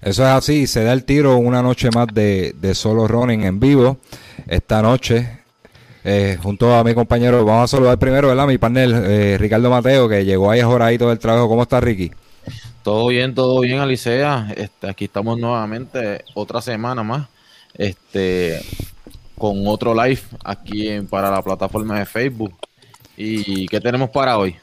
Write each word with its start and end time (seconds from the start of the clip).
Eso 0.00 0.22
es 0.22 0.28
así, 0.28 0.66
se 0.66 0.84
da 0.84 0.92
el 0.92 1.04
tiro 1.04 1.36
una 1.38 1.60
noche 1.60 1.90
más 1.92 2.06
de, 2.12 2.54
solo 2.74 3.08
running 3.08 3.42
en 3.42 3.58
vivo. 3.58 3.98
Esta 4.46 4.80
noche, 4.80 5.40
eh, 6.04 6.38
junto 6.40 6.74
a 6.74 6.84
mi 6.84 6.94
compañero, 6.94 7.44
vamos 7.44 7.64
a 7.64 7.76
saludar 7.76 7.98
primero, 7.98 8.28
¿verdad? 8.28 8.46
Mi 8.46 8.58
panel, 8.58 8.94
eh, 8.94 9.36
Ricardo 9.38 9.70
Mateo, 9.70 10.08
que 10.08 10.24
llegó 10.24 10.50
ahí 10.50 10.98
todo 10.98 11.08
del 11.08 11.18
trabajo. 11.18 11.48
¿Cómo 11.48 11.62
está, 11.62 11.80
Ricky? 11.80 12.12
Todo 12.84 13.08
bien, 13.08 13.34
todo 13.34 13.60
bien, 13.60 13.80
Alicea. 13.80 14.52
Este, 14.56 14.88
aquí 14.88 15.06
estamos 15.06 15.36
nuevamente, 15.36 16.24
otra 16.34 16.62
semana 16.62 17.02
más, 17.02 17.28
este, 17.74 18.60
con 19.36 19.66
otro 19.66 19.94
live 19.94 20.22
aquí 20.44 20.88
en, 20.88 21.08
para 21.08 21.28
la 21.30 21.42
plataforma 21.42 21.98
de 21.98 22.06
Facebook. 22.06 22.54
¿Y 23.16 23.66
qué 23.66 23.80
tenemos 23.80 24.10
para 24.10 24.38
hoy? 24.38 24.54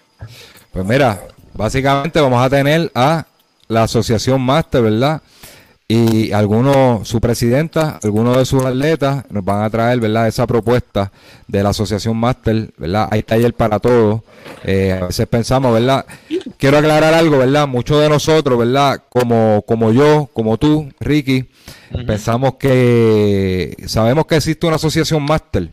Pues 0.71 0.85
mira, 0.85 1.21
básicamente 1.53 2.21
vamos 2.21 2.41
a 2.41 2.49
tener 2.49 2.89
a 2.95 3.25
la 3.67 3.83
Asociación 3.83 4.41
Master, 4.41 4.81
¿verdad? 4.83 5.21
Y 5.87 6.31
algunos, 6.31 7.07
su 7.07 7.21
presidenta, 7.21 7.99
algunos 8.01 8.37
de 8.37 8.45
sus 8.45 8.65
atletas 8.65 9.23
nos 9.29 9.45
van 9.45 9.61
a 9.61 9.69
traer, 9.69 9.99
¿verdad? 9.99 10.27
Esa 10.27 10.47
propuesta 10.47 11.11
de 11.47 11.61
la 11.61 11.69
Asociación 11.69 12.17
Master, 12.17 12.71
¿verdad? 12.77 13.07
Hay 13.11 13.21
taller 13.21 13.53
para 13.53 13.79
todos. 13.79 14.21
Eh, 14.63 14.97
a 14.99 15.05
veces 15.05 15.27
pensamos, 15.27 15.71
¿verdad? 15.71 16.03
Quiero 16.57 16.79
aclarar 16.79 17.13
algo, 17.13 17.37
¿verdad? 17.37 17.67
Muchos 17.67 18.01
de 18.01 18.09
nosotros, 18.09 18.57
¿verdad? 18.57 19.03
Como, 19.09 19.63
como 19.67 19.91
yo, 19.91 20.27
como 20.33 20.57
tú, 20.57 20.89
Ricky, 20.99 21.45
pensamos 22.07 22.55
que 22.55 23.75
sabemos 23.85 24.25
que 24.25 24.37
existe 24.37 24.65
una 24.65 24.77
Asociación 24.77 25.21
Master 25.21 25.69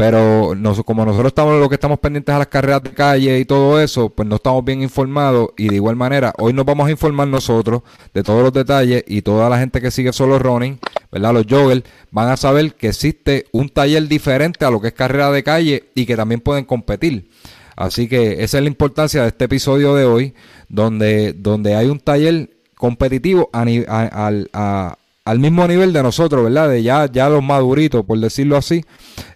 pero 0.00 0.56
como 0.86 1.04
nosotros 1.04 1.28
estamos 1.28 1.60
lo 1.60 1.68
que 1.68 1.74
estamos 1.74 1.98
pendientes 1.98 2.34
a 2.34 2.38
las 2.38 2.46
carreras 2.46 2.82
de 2.82 2.90
calle 2.94 3.38
y 3.38 3.44
todo 3.44 3.78
eso, 3.78 4.08
pues 4.08 4.26
no 4.26 4.36
estamos 4.36 4.64
bien 4.64 4.80
informados 4.80 5.50
y 5.58 5.68
de 5.68 5.74
igual 5.74 5.94
manera 5.94 6.32
hoy 6.38 6.54
nos 6.54 6.64
vamos 6.64 6.88
a 6.88 6.90
informar 6.90 7.28
nosotros 7.28 7.82
de 8.14 8.22
todos 8.22 8.42
los 8.42 8.50
detalles 8.50 9.04
y 9.06 9.20
toda 9.20 9.50
la 9.50 9.58
gente 9.58 9.78
que 9.78 9.90
sigue 9.90 10.14
solo 10.14 10.38
running, 10.38 10.78
¿verdad? 11.12 11.34
Los 11.34 11.44
joggers 11.46 11.82
van 12.12 12.30
a 12.30 12.38
saber 12.38 12.72
que 12.76 12.88
existe 12.88 13.44
un 13.52 13.68
taller 13.68 14.08
diferente 14.08 14.64
a 14.64 14.70
lo 14.70 14.80
que 14.80 14.88
es 14.88 14.94
carrera 14.94 15.30
de 15.30 15.42
calle 15.42 15.90
y 15.94 16.06
que 16.06 16.16
también 16.16 16.40
pueden 16.40 16.64
competir. 16.64 17.28
Así 17.76 18.08
que 18.08 18.42
esa 18.42 18.56
es 18.56 18.62
la 18.64 18.70
importancia 18.70 19.20
de 19.20 19.28
este 19.28 19.44
episodio 19.44 19.94
de 19.94 20.06
hoy, 20.06 20.34
donde, 20.70 21.34
donde 21.34 21.74
hay 21.74 21.88
un 21.88 22.00
taller 22.00 22.48
competitivo 22.74 23.50
a, 23.52 23.66
a, 23.88 24.32
a, 24.54 24.98
al 25.30 25.38
mismo 25.38 25.66
nivel 25.68 25.92
de 25.92 26.02
nosotros, 26.02 26.42
¿verdad? 26.42 26.68
De 26.68 26.82
ya, 26.82 27.08
ya 27.10 27.28
los 27.28 27.40
maduritos, 27.40 28.04
por 28.04 28.18
decirlo 28.18 28.56
así, 28.56 28.84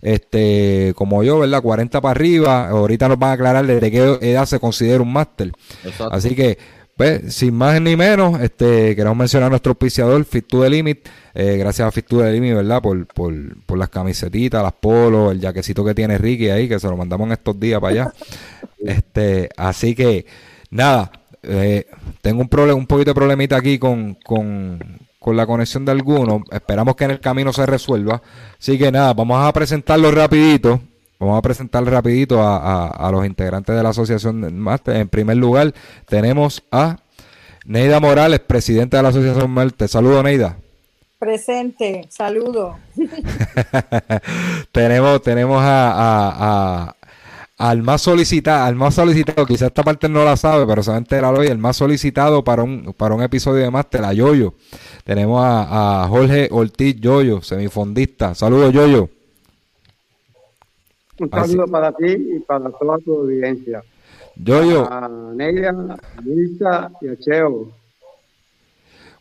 este, 0.03 0.93
como 0.97 1.23
yo, 1.23 1.39
¿verdad? 1.39 1.63
40 1.63 2.01
para 2.01 2.11
arriba, 2.11 2.69
ahorita 2.69 3.09
nos 3.09 3.17
van 3.17 3.31
a 3.31 3.33
aclarar 3.35 3.65
desde 3.65 3.93
qué 3.93 4.19
edad 4.23 4.45
se 4.47 4.59
considera 4.59 5.03
un 5.03 5.13
máster. 5.13 5.53
Así 6.11 6.35
que, 6.35 6.59
pues, 6.97 7.33
sin 7.33 7.55
más 7.55 7.81
ni 7.81 7.95
menos, 7.95 8.41
este, 8.41 8.97
queremos 8.97 9.17
mencionar 9.17 9.47
a 9.47 9.51
nuestro 9.51 9.71
auspiciador, 9.71 10.25
Fit 10.25 10.49
to 10.49 10.63
the 10.63 10.69
Limit, 10.69 11.09
eh, 11.33 11.59
gracias 11.59 11.87
a 11.87 11.93
Fit 11.93 12.07
to 12.07 12.19
the 12.19 12.33
Limit, 12.33 12.57
¿verdad? 12.57 12.83
Por, 12.83 13.07
por, 13.07 13.33
por 13.65 13.79
las 13.79 13.89
camisetitas, 13.89 14.65
las 14.65 14.73
polos, 14.73 15.31
el 15.31 15.41
jaquecito 15.41 15.85
que 15.85 15.95
tiene 15.95 16.19
Ricky 16.19 16.51
ahí, 16.51 16.69
que 16.69 16.81
se 16.81 16.89
lo 16.89 16.97
mandamos 16.97 17.27
en 17.29 17.33
estos 17.35 17.59
días 17.61 17.81
para 17.81 17.93
allá. 17.93 18.13
Este, 18.87 19.49
así 19.57 19.95
que, 19.95 20.27
nada, 20.71 21.11
eh, 21.43 21.87
tengo 22.21 22.41
un 22.41 22.49
problema, 22.49 22.77
un 22.77 22.87
poquito 22.87 23.11
de 23.11 23.15
problemita 23.15 23.57
aquí 23.57 23.79
con, 23.79 24.15
con, 24.25 24.79
con 25.25 25.39
la 25.39 25.47
conexión 25.47 25.87
de 25.87 25.93
algunos. 25.93 26.43
Esperamos 26.51 26.97
que 26.97 27.05
en 27.05 27.13
el 27.13 27.19
camino 27.19 27.51
se 27.51 27.65
resuelva. 27.65 28.21
Así 28.61 28.77
que 28.77 28.93
nada, 28.93 29.15
vamos 29.15 29.43
a 29.43 29.51
presentarlo 29.55 30.11
rapidito. 30.11 30.83
Vamos 31.19 31.39
a 31.39 31.41
presentar 31.41 31.83
rapidito 31.83 32.43
a, 32.43 33.09
los 33.11 33.25
integrantes 33.25 33.75
de 33.75 33.83
la 33.83 33.89
Asociación 33.89 34.59
Marte. 34.59 34.99
En 34.99 35.09
primer 35.09 35.39
lugar, 35.39 35.73
tenemos 36.07 36.63
a 36.71 36.99
Neida 37.65 38.01
Morales, 38.01 38.41
presidenta 38.41 38.99
de 38.99 39.03
la 39.03 39.09
Asociación 39.09 39.51
Marte. 39.51 39.89
Saludos, 39.89 40.23
Neida. 40.25 40.59
Presente, 41.19 42.07
saludo. 42.11 42.77
tenemos, 44.73 45.23
tenemos 45.23 45.59
a, 45.65 46.95
al 47.57 47.83
más 47.83 48.03
solicitado, 48.03 48.65
al 48.65 48.75
más 48.75 48.95
solicitado, 48.95 49.47
quizás 49.47 49.69
esta 49.69 49.83
parte 49.83 50.09
no 50.09 50.25
la 50.25 50.37
sabe, 50.37 50.67
pero 50.67 50.83
se 50.83 50.91
va 50.91 50.97
a 50.97 50.99
enterar 50.99 51.35
hoy, 51.35 51.47
el 51.47 51.59
más 51.59 51.77
solicitado 51.77 52.43
para 52.43 52.63
un, 52.63 52.95
para 52.97 53.15
un 53.15 53.23
episodio 53.23 53.63
de 53.63 53.71
Master, 53.71 54.01
la 54.01 54.13
Yoyo. 54.13 54.55
Tenemos 55.05 55.41
a, 55.45 56.07
Jorge 56.09 56.49
Ortiz 56.51 56.97
Yoyo, 56.97 57.43
semifondista. 57.43 58.35
Saludos, 58.35 58.73
Yoyo. 58.73 59.09
Un 61.21 61.31
saludo 61.31 61.67
para 61.69 61.93
ti 61.93 62.07
y 62.07 62.41
para 62.41 62.71
toda 62.71 62.99
tu 62.99 63.21
audiencia. 63.21 63.85
Yoyo. 64.35 64.91
A 64.91 65.09
Nelia, 65.09 65.71
a 65.71 66.91
y 67.01 67.09
a 67.09 67.17
Cheo. 67.19 67.73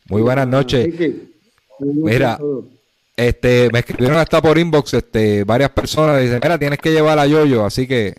Muy 0.09 0.21
buenas 0.23 0.47
noches. 0.47 0.91
Mira, 1.79 2.39
este, 3.15 3.69
me 3.71 3.79
escribieron 3.79 4.17
hasta 4.17 4.41
por 4.41 4.57
inbox 4.57 4.95
este, 4.95 5.43
varias 5.43 5.69
personas 5.69 6.19
dicen, 6.19 6.39
mira, 6.41 6.57
tienes 6.57 6.79
que 6.79 6.91
llevar 6.91 7.19
a 7.19 7.27
Yoyo, 7.27 7.65
así 7.65 7.87
que 7.87 8.15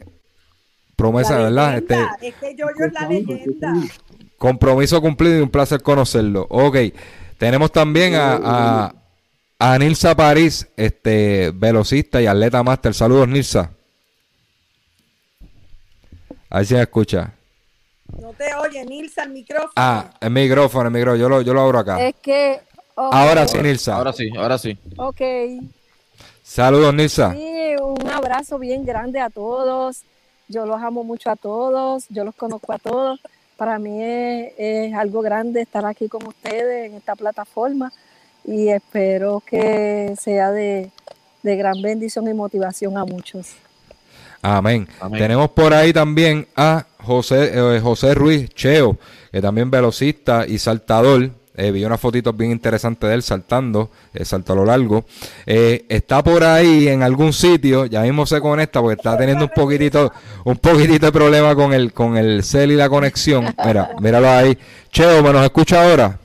promesa, 0.95 1.37
¿verdad? 1.37 1.79
Este, 1.79 1.97
es 2.23 2.35
que 2.37 2.55
Yoyo 2.55 2.87
es 2.87 2.93
la 2.93 3.09
leyenda. 3.09 3.75
Compromiso 4.39 5.01
cumplido 5.01 5.39
y 5.39 5.41
un 5.41 5.51
placer 5.51 5.83
conocerlo. 5.83 6.47
Ok, 6.49 6.77
tenemos 7.39 7.73
también 7.73 8.15
a, 8.15 8.95
a, 9.59 9.79
Nilsa 9.79 10.15
París, 10.15 10.69
este, 10.77 11.51
velocista 11.55 12.23
y 12.23 12.27
atleta 12.27 12.63
máster. 12.63 12.95
Saludos, 12.95 13.27
Nilsa. 13.27 13.71
Ahí 16.51 16.65
se 16.67 16.81
escucha. 16.81 17.33
No 18.21 18.33
te 18.35 18.55
oye, 18.55 18.85
Nilsa, 18.85 19.25
el 19.25 19.31
micrófono. 19.31 19.73
Ah, 19.75 20.11
el 20.21 20.31
micrófono, 20.31 20.89
el 20.89 20.95
micrófono. 20.95 21.21
Yo 21.21 21.29
lo, 21.29 21.43
yo 21.43 21.55
lo 21.55 21.63
abro 21.63 21.79
acá. 21.81 22.07
Es 22.07 22.15
que 22.23 22.61
Ahora 22.97 23.47
sí, 23.49 23.59
Nilsa. 23.59 23.97
Ahora 23.97 24.13
sí, 24.13 24.31
ahora 24.37 24.59
sí. 24.59 24.79
Ok. 24.97 25.21
Saludos, 26.43 26.95
Nilsa. 26.95 27.33
Sí, 27.33 27.75
un 27.81 28.09
abrazo 28.11 28.59
bien 28.59 28.85
grande 28.85 29.21
a 29.21 29.31
todos. 29.31 30.03
Yo 30.49 30.67
los 30.67 30.81
amo 30.81 31.05
mucho 31.05 31.31
a 31.31 31.37
todos. 31.37 32.07
Yo 32.09 32.25
los 32.25 32.35
conozco 32.35 32.73
a 32.73 32.79
todos. 32.79 33.21
Para 33.57 33.79
mí 33.79 33.99
es, 34.03 34.95
algo 34.95 35.23
grande 35.23 35.63
estar 35.63 35.87
aquí 35.87 36.09
con 36.09 36.27
ustedes 36.27 36.91
en 36.91 36.97
esta 36.97 37.15
plataforma 37.15 37.93
y 38.45 38.69
espero 38.69 39.43
que 39.47 40.15
sea 40.21 40.51
de, 40.51 40.91
gran 41.43 41.81
bendición 41.81 42.29
y 42.29 42.35
motivación 42.35 42.99
a 42.99 43.05
muchos. 43.05 43.53
Amén. 44.43 44.87
Tenemos 45.13 45.51
por 45.51 45.73
ahí 45.73 45.93
también 45.93 46.47
a 46.57 46.85
José, 47.03 47.53
eh, 47.55 47.81
José 47.81 48.15
Ruiz 48.15 48.51
Cheo, 48.51 48.99
que 49.33 49.41
también 49.41 49.71
velocista 49.71 50.47
y 50.47 50.59
saltador 50.59 51.31
eh, 51.57 51.71
vi 51.71 51.85
unas 51.85 52.01
fotitos 52.01 52.37
bien 52.37 52.51
interesantes 52.51 53.09
de 53.09 53.15
él 53.15 53.23
saltando, 53.23 53.91
eh, 54.13 54.25
a 54.25 54.55
lo 54.55 54.65
largo. 54.65 55.05
Eh, 55.47 55.87
está 55.89 56.23
por 56.23 56.43
ahí 56.43 56.89
en 56.89 57.03
algún 57.05 57.33
sitio, 57.33 57.87
ya 57.87 58.03
mismo 58.03 58.27
se 58.27 58.41
conecta 58.41 58.81
porque 58.81 58.97
está 58.97 59.17
teniendo 59.17 59.45
un 59.45 59.51
poquitito, 59.55 60.13
un 60.45 60.57
poquitito 60.57 61.07
de 61.07 61.13
problema 61.13 61.55
con 61.55 61.73
el, 61.73 61.93
con 61.93 62.17
el 62.17 62.43
cel 62.43 62.73
y 62.73 62.77
la 62.77 62.89
conexión. 62.89 63.55
Mira, 63.65 63.91
míralo 64.01 64.29
ahí. 64.29 64.59
Cheo, 64.91 65.23
¿me 65.23 65.33
nos 65.33 65.45
escucha 65.45 65.85
ahora? 65.85 66.19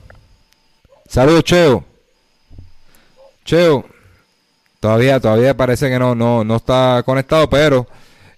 Saludos, 1.08 1.44
Cheo. 1.44 1.84
Cheo. 3.44 3.84
Todavía, 4.80 5.20
todavía 5.20 5.56
parece 5.56 5.88
que 5.88 5.98
no, 5.98 6.14
no, 6.14 6.42
no 6.42 6.56
está 6.56 7.02
conectado, 7.04 7.48
pero 7.48 7.86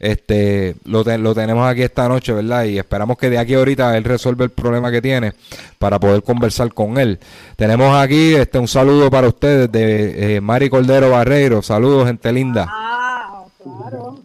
este, 0.02 0.74
lo, 0.84 1.04
lo 1.04 1.34
tenemos 1.34 1.66
aquí 1.66 1.82
esta 1.82 2.08
noche, 2.08 2.32
¿verdad? 2.32 2.64
Y 2.64 2.76
esperamos 2.76 3.16
que 3.16 3.30
de 3.30 3.38
aquí 3.38 3.54
ahorita 3.54 3.96
él 3.96 4.02
resuelva 4.02 4.44
el 4.44 4.50
problema 4.50 4.90
que 4.90 5.00
tiene 5.00 5.32
para 5.78 6.00
poder 6.00 6.24
conversar 6.24 6.74
con 6.74 6.98
él. 6.98 7.20
Tenemos 7.56 7.96
aquí 7.96 8.34
este, 8.34 8.58
un 8.58 8.66
saludo 8.66 9.10
para 9.10 9.28
ustedes 9.28 9.70
de 9.70 10.36
eh, 10.36 10.40
Mari 10.40 10.68
Cordero 10.68 11.08
Barreiro. 11.08 11.62
Saludos, 11.62 12.08
gente 12.08 12.32
linda. 12.32 12.66
Ah, 12.68 13.44
claro. 13.62 14.18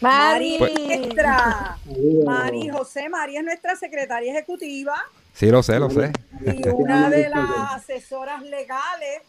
Mari, 0.00 0.56
pues, 0.58 0.72
nuestra, 0.74 1.76
Mari 2.24 2.68
José, 2.68 3.08
Mari 3.08 3.38
es 3.38 3.44
nuestra 3.44 3.74
secretaria 3.74 4.32
ejecutiva. 4.32 4.94
Sí, 5.32 5.46
lo 5.46 5.64
sé, 5.64 5.80
lo 5.80 5.90
sé. 5.90 6.12
Y 6.46 6.68
una 6.74 7.10
de 7.10 7.28
las 7.28 7.72
asesoras 7.74 8.40
legales 8.42 9.22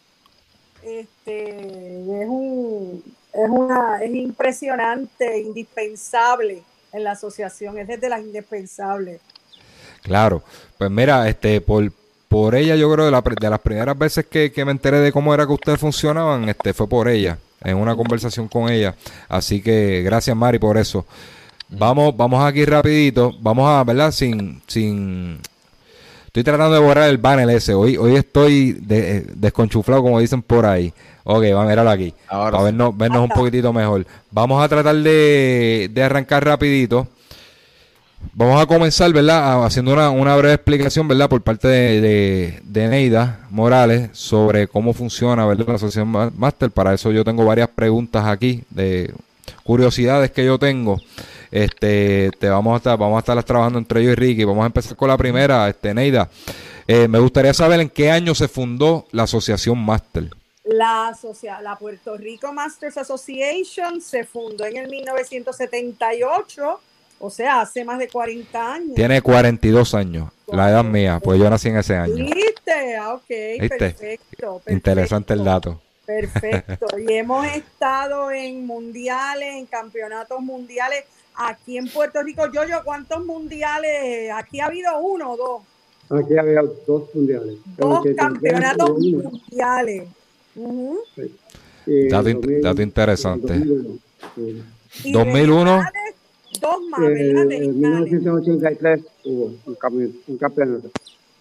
este, 0.84 1.48
es 1.48 2.28
un 2.28 3.02
es, 3.36 3.50
una, 3.50 4.02
es 4.02 4.14
impresionante, 4.14 5.40
indispensable 5.40 6.62
en 6.92 7.04
la 7.04 7.12
asociación, 7.12 7.78
es 7.78 7.86
desde 7.86 8.08
las 8.08 8.20
indispensables. 8.20 9.20
Claro, 10.02 10.42
pues 10.78 10.90
mira, 10.90 11.28
este, 11.28 11.60
por, 11.60 11.92
por 12.28 12.54
ella 12.54 12.76
yo 12.76 12.92
creo 12.92 13.06
de, 13.06 13.10
la, 13.10 13.20
de 13.22 13.50
las 13.50 13.60
primeras 13.60 13.98
veces 13.98 14.26
que, 14.26 14.52
que, 14.52 14.64
me 14.64 14.70
enteré 14.70 15.00
de 15.00 15.12
cómo 15.12 15.34
era 15.34 15.46
que 15.46 15.52
ustedes 15.52 15.80
funcionaban, 15.80 16.48
este, 16.48 16.72
fue 16.72 16.88
por 16.88 17.08
ella, 17.08 17.38
en 17.62 17.76
una 17.76 17.94
conversación 17.94 18.48
con 18.48 18.70
ella. 18.70 18.94
Así 19.28 19.60
que 19.60 20.02
gracias 20.02 20.36
Mari 20.36 20.58
por 20.58 20.78
eso. 20.78 21.04
Vamos, 21.68 22.16
vamos 22.16 22.44
aquí 22.44 22.64
rapidito, 22.64 23.34
vamos 23.40 23.68
a, 23.68 23.82
¿verdad? 23.82 24.12
Sin, 24.12 24.62
sin, 24.68 25.40
estoy 26.26 26.44
tratando 26.44 26.74
de 26.74 26.80
borrar 26.80 27.08
el 27.08 27.18
banner 27.18 27.50
ese. 27.50 27.74
Hoy, 27.74 27.96
hoy 27.96 28.14
estoy 28.14 28.74
de, 28.74 29.22
desconchuflado, 29.34 30.02
como 30.02 30.20
dicen 30.20 30.42
por 30.42 30.64
ahí. 30.64 30.92
Ok, 31.28 31.42
vamos 31.50 31.64
a 31.64 31.68
mirarlo 31.70 31.90
aquí. 31.90 32.14
Ahora 32.28 32.52
para 32.52 32.64
vernos, 32.64 32.96
vernos 32.96 33.22
un 33.24 33.30
poquitito 33.30 33.72
mejor. 33.72 34.06
Vamos 34.30 34.62
a 34.62 34.68
tratar 34.68 34.94
de, 34.94 35.90
de 35.92 36.02
arrancar 36.02 36.44
rapidito. 36.44 37.08
Vamos 38.32 38.62
a 38.62 38.66
comenzar, 38.66 39.12
¿verdad? 39.12 39.64
Haciendo 39.64 39.92
una, 39.92 40.36
breve 40.36 40.54
explicación, 40.54 41.08
¿verdad? 41.08 41.28
Por 41.28 41.42
parte 41.42 41.66
de, 41.66 42.60
de, 42.62 42.88
Neida 42.88 43.40
Morales 43.50 44.10
sobre 44.12 44.68
cómo 44.68 44.92
funciona, 44.92 45.44
¿verdad? 45.46 45.66
La 45.66 45.74
Asociación 45.74 46.32
Master. 46.36 46.70
Para 46.70 46.94
eso 46.94 47.10
yo 47.10 47.24
tengo 47.24 47.44
varias 47.44 47.70
preguntas 47.70 48.24
aquí, 48.24 48.62
de 48.70 49.12
curiosidades 49.64 50.30
que 50.30 50.44
yo 50.44 50.60
tengo. 50.60 51.00
Este, 51.50 52.30
te 52.38 52.48
vamos 52.48 52.74
a 52.74 52.76
estar, 52.76 52.96
vamos 52.96 53.16
a 53.16 53.18
estar 53.18 53.42
trabajando 53.42 53.80
entre 53.80 54.04
yo 54.04 54.12
y 54.12 54.14
Ricky. 54.14 54.44
Vamos 54.44 54.62
a 54.62 54.66
empezar 54.66 54.96
con 54.96 55.08
la 55.08 55.16
primera, 55.16 55.68
este, 55.68 55.92
Neida. 55.92 56.30
Eh, 56.86 57.08
me 57.08 57.18
gustaría 57.18 57.52
saber 57.52 57.80
en 57.80 57.88
qué 57.88 58.12
año 58.12 58.32
se 58.36 58.46
fundó 58.46 59.06
la 59.10 59.24
Asociación 59.24 59.76
Master. 59.84 60.30
La, 60.66 61.16
la 61.62 61.76
Puerto 61.76 62.16
Rico 62.16 62.52
Masters 62.52 62.98
Association 62.98 64.00
se 64.00 64.24
fundó 64.24 64.64
en 64.64 64.76
el 64.76 64.90
1978 64.90 66.80
o 67.18 67.30
sea, 67.30 67.62
hace 67.62 67.84
más 67.84 67.98
de 67.98 68.08
40 68.08 68.74
años. 68.74 68.94
Tiene 68.94 69.22
42 69.22 69.94
años, 69.94 70.30
la 70.46 70.70
edad 70.70 70.84
mía, 70.84 71.18
pues 71.22 71.40
yo 71.40 71.48
nací 71.48 71.68
en 71.68 71.78
ese 71.78 71.96
año. 71.96 72.14
¿Viste? 72.14 72.96
Ah, 72.96 73.14
ok, 73.14 73.68
Perfecto, 73.78 74.62
Interesante 74.68 75.32
el 75.32 75.44
dato. 75.44 75.80
Perfecto. 76.04 76.86
Y 76.98 77.14
hemos 77.14 77.46
estado 77.46 78.30
en 78.30 78.66
mundiales, 78.66 79.56
en 79.56 79.66
campeonatos 79.66 80.40
mundiales. 80.40 81.04
Aquí 81.34 81.76
en 81.76 81.88
Puerto 81.88 82.22
Rico, 82.22 82.50
yo, 82.52 82.64
yo, 82.64 82.82
¿cuántos 82.84 83.24
mundiales? 83.24 84.30
Aquí 84.32 84.60
ha 84.60 84.66
habido 84.66 84.98
uno 84.98 85.32
o 85.32 85.36
dos. 85.36 85.62
Aquí 86.18 86.36
ha 86.36 86.40
habido 86.42 86.76
dos 86.86 87.14
mundiales. 87.14 87.56
Dos 87.76 88.06
campeonatos 88.16 88.90
mundiales. 89.00 90.08
Dato, 92.62 92.82
interesante. 92.82 93.62
2001 95.04 95.82
Dos 96.60 96.80
más, 96.90 97.00
¿verdad? 97.00 97.50
Eh, 97.50 97.64
en 97.64 97.80
1983 97.80 99.00
hubo 99.24 99.52
un, 99.66 100.38
campeonato. 100.38 100.90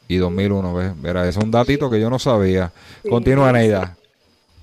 Y 0.08 0.18
2001, 0.18 0.74
¿ves? 0.74 1.02
Verá, 1.02 1.28
es 1.28 1.38
un 1.38 1.52
datito 1.52 1.90
que 1.90 2.00
yo 2.00 2.10
no 2.10 2.20
sabía. 2.20 2.72
Continúa, 3.10 3.52
Neida. 3.52 3.96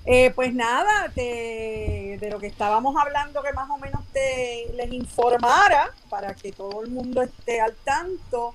Eh, 0.05 0.31
pues 0.35 0.53
nada, 0.53 1.07
de 1.15 2.27
lo 2.29 2.39
que 2.39 2.47
estábamos 2.47 2.95
hablando, 2.97 3.41
que 3.41 3.53
más 3.53 3.69
o 3.69 3.77
menos 3.77 4.01
te 4.11 4.71
les 4.75 4.91
informara 4.91 5.91
para 6.09 6.33
que 6.35 6.51
todo 6.51 6.83
el 6.83 6.91
mundo 6.91 7.21
esté 7.21 7.61
al 7.61 7.73
tanto. 7.83 8.53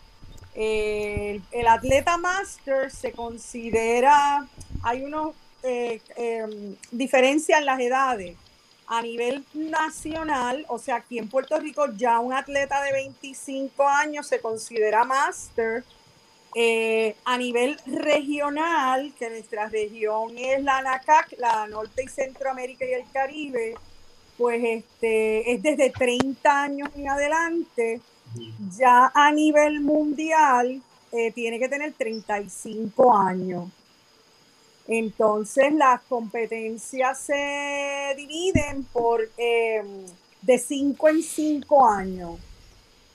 Eh, 0.54 1.40
el, 1.52 1.66
atleta 1.68 2.16
master 2.18 2.90
se 2.90 3.12
considera, 3.12 4.46
hay 4.82 5.04
unos 5.04 5.34
eh, 5.62 6.00
em, 6.16 6.76
diferencias 6.90 7.58
en 7.58 7.66
las 7.66 7.80
edades 7.80 8.36
a 8.88 9.02
nivel 9.02 9.44
nacional, 9.52 10.64
o 10.68 10.78
sea, 10.78 10.96
aquí 10.96 11.18
en 11.18 11.28
Puerto 11.28 11.58
Rico 11.58 11.86
ya 11.94 12.20
un 12.20 12.32
atleta 12.32 12.82
de 12.82 12.92
25 12.92 13.86
años 13.86 14.26
se 14.26 14.40
considera 14.40 15.04
máster. 15.04 15.84
Eh, 16.54 17.14
a 17.26 17.36
nivel 17.36 17.78
regional, 17.84 19.12
que 19.18 19.28
nuestra 19.28 19.68
región 19.68 20.36
es 20.38 20.62
la 20.64 20.80
NACAC, 20.80 21.34
la 21.38 21.66
Norte 21.66 22.04
y 22.04 22.08
Centroamérica 22.08 22.86
y 22.86 22.94
el 22.94 23.04
Caribe, 23.12 23.74
pues 24.38 24.64
este, 24.64 25.52
es 25.52 25.62
desde 25.62 25.90
30 25.90 26.62
años 26.62 26.88
en 26.96 27.10
adelante. 27.10 28.00
Ya 28.78 29.12
a 29.14 29.30
nivel 29.30 29.80
mundial 29.80 30.80
eh, 31.12 31.32
tiene 31.32 31.58
que 31.58 31.68
tener 31.68 31.92
35 31.92 33.14
años. 33.14 33.68
Entonces 34.88 35.74
las 35.74 36.00
competencias 36.02 37.18
se 37.18 38.14
dividen 38.16 38.84
por 38.84 39.20
eh, 39.36 39.82
de 40.40 40.58
5 40.58 41.08
en 41.10 41.22
5 41.22 41.88
años, 41.88 42.40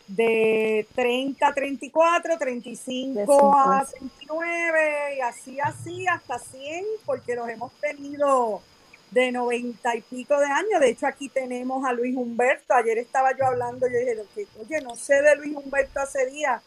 de 0.08 0.86
30 0.94 1.48
a 1.48 1.54
34, 1.54 2.38
35 2.38 3.56
a 3.56 3.86
39 3.90 5.16
y 5.18 5.22
así, 5.22 5.60
así 5.60 6.06
hasta 6.08 6.38
100, 6.38 6.86
porque 7.08 7.36
los 7.36 7.50
hemos 7.50 7.72
tenido 7.82 8.62
de 9.10 9.32
90 9.32 9.96
y 9.96 10.02
pico 10.02 10.38
de 10.40 10.46
años. 10.46 10.80
De 10.80 10.90
hecho, 10.90 11.08
aquí 11.08 11.30
tenemos 11.30 11.84
a 11.86 11.94
Luis 11.94 12.16
Humberto. 12.16 12.76
Ayer 12.76 13.00
estaba 13.00 13.36
yo 13.36 13.48
hablando, 13.48 13.88
yo 13.88 13.98
dije, 13.98 14.16
oye, 14.60 14.82
no 14.82 14.96
sé 14.96 15.24
de 15.24 15.36
Luis 15.38 15.56
Humberto 15.56 16.00
hace 16.00 16.28
días, 16.28 16.62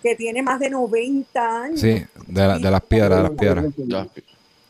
que 0.00 0.14
tiene 0.14 0.40
más 0.40 0.60
de 0.60 0.70
90 0.70 1.62
años. 1.62 1.80
Sí, 1.80 2.04
de, 2.28 2.42
de 2.58 2.70
las 2.70 2.82
piedras, 2.82 3.16
de 3.18 3.22
las 3.22 3.32
piedras. 3.32 4.06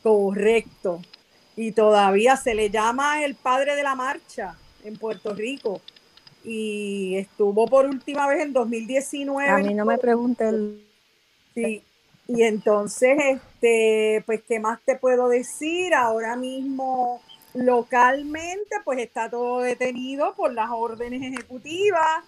Correcto. 0.03 1.01
Y 1.57 1.73
todavía 1.73 2.37
se 2.37 2.55
le 2.55 2.71
llama 2.71 3.25
el 3.25 3.35
padre 3.35 3.77
de 3.77 3.83
la 3.83 3.95
marcha 3.95 4.57
en 4.85 4.97
Puerto 4.97 5.35
Rico. 5.35 5.81
Y 6.45 7.17
estuvo 7.17 7.67
por 7.67 7.87
última 7.87 8.27
vez 8.27 8.43
en 8.43 8.53
2019. 8.53 9.49
A 9.49 9.59
mí 9.59 9.75
no 9.75 9.85
me 9.85 9.99
pregunte 9.99 10.49
el... 10.49 10.85
Sí. 11.55 11.83
Y 12.29 12.43
entonces, 12.45 13.19
este, 13.21 14.23
pues, 14.25 14.43
¿qué 14.43 14.59
más 14.59 14.81
te 14.85 14.97
puedo 14.97 15.29
decir? 15.29 15.93
Ahora 15.95 16.37
mismo, 16.37 17.21
localmente, 17.53 18.77
pues 18.85 19.01
está 19.01 19.29
todo 19.29 19.61
detenido 19.61 20.35
por 20.35 20.53
las 20.53 20.71
órdenes 20.71 21.23
ejecutivas. 21.23 22.25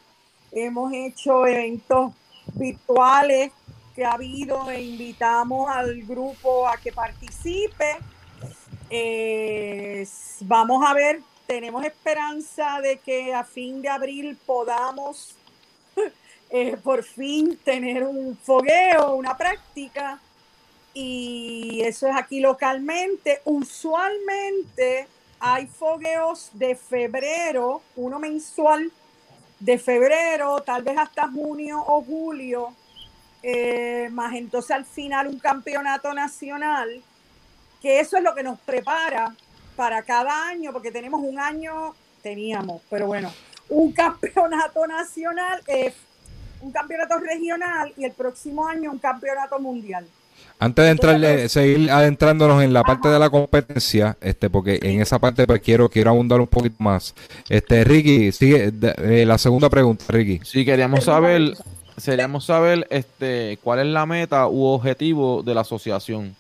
Hemos 0.53 0.93
hecho 0.93 1.47
eventos 1.47 2.13
virtuales 2.55 3.51
que 3.95 4.05
ha 4.05 4.13
habido 4.13 4.71
e 4.71 4.83
invitamos 4.83 5.71
al 5.71 6.03
grupo 6.03 6.67
a 6.67 6.77
que 6.77 6.93
participe. 6.93 7.97
Eh, 8.91 10.07
vamos 10.41 10.85
a 10.87 10.93
ver, 10.95 11.21
tenemos 11.47 11.85
esperanza 11.85 12.81
de 12.81 12.99
que 12.99 13.33
a 13.33 13.45
fin 13.45 13.81
de 13.83 13.89
abril 13.89 14.37
podamos 14.45 15.37
eh, 16.51 16.77
por 16.83 17.05
fin 17.05 17.59
tener 17.65 18.03
un 18.05 18.37
fogueo, 18.37 19.15
una 19.15 19.37
práctica. 19.37 20.21
Y 20.93 21.83
eso 21.83 22.07
es 22.07 22.17
aquí 22.17 22.41
localmente. 22.41 23.41
Usualmente 23.45 25.07
hay 25.41 25.67
fogueos 25.67 26.51
de 26.53 26.77
febrero, 26.77 27.83
uno 27.97 28.19
mensual 28.19 28.91
de 29.59 29.79
febrero, 29.79 30.63
tal 30.63 30.83
vez 30.83 30.97
hasta 30.99 31.29
junio 31.29 31.83
o 31.87 32.03
julio, 32.03 32.75
eh, 33.47 34.09
más 34.11 34.35
entonces 34.35 34.71
al 34.71 34.87
final 34.87 35.27
un 35.27 35.39
campeonato 35.39 36.15
nacional, 36.15 36.89
que 37.83 38.01
eso 38.01 38.17
es 38.17 38.23
lo 38.23 38.35
que 38.35 38.43
nos 38.43 38.59
prepara 38.61 39.35
para 39.77 40.03
cada 40.03 40.49
año, 40.49 40.73
porque 40.73 40.91
tenemos 40.91 41.21
un 41.23 41.39
año, 41.39 41.95
teníamos, 42.23 42.81
pero 42.89 43.07
bueno, 43.07 43.31
un 43.69 43.93
campeonato 43.93 44.87
nacional, 44.87 45.61
eh, 45.67 45.93
un 46.63 46.73
campeonato 46.73 47.19
regional 47.19 47.93
y 47.99 48.05
el 48.05 48.13
próximo 48.13 48.67
año 48.67 48.91
un 48.91 48.99
campeonato 48.99 49.59
mundial. 49.59 50.07
Antes 50.59 50.85
de 50.87 50.91
entrar, 50.93 51.49
seguir 51.51 51.91
adentrándonos 51.91 52.63
en 52.63 52.73
la 52.73 52.83
parte 52.83 53.09
de 53.09 53.19
la 53.19 53.29
competencia, 53.29 54.17
este, 54.23 54.49
porque 54.49 54.79
en 54.83 55.03
esa 55.03 55.19
parte 55.19 55.47
pues, 55.47 55.61
quiero, 55.61 55.91
quiero 55.91 56.11
abundar 56.11 56.41
un 56.41 56.47
poquito 56.47 56.77
más. 56.79 57.15
Este, 57.51 57.85
Ricky, 57.85 58.33
sigue 58.33 58.73
eh, 59.03 59.27
la 59.27 59.37
segunda 59.37 59.69
pregunta, 59.69 60.07
Ricky. 60.09 60.41
Sí, 60.45 60.65
queríamos 60.65 61.05
saber 61.05 61.55
seríamos 61.97 62.47
saber 62.47 62.87
este, 62.91 63.59
cuál 63.63 63.81
es 63.81 63.87
la 63.87 64.07
meta 64.07 64.49
u 64.49 64.65
objetivo 64.65 65.43
de 65.43 65.55
la 65.55 65.63
asociación. 65.63 66.37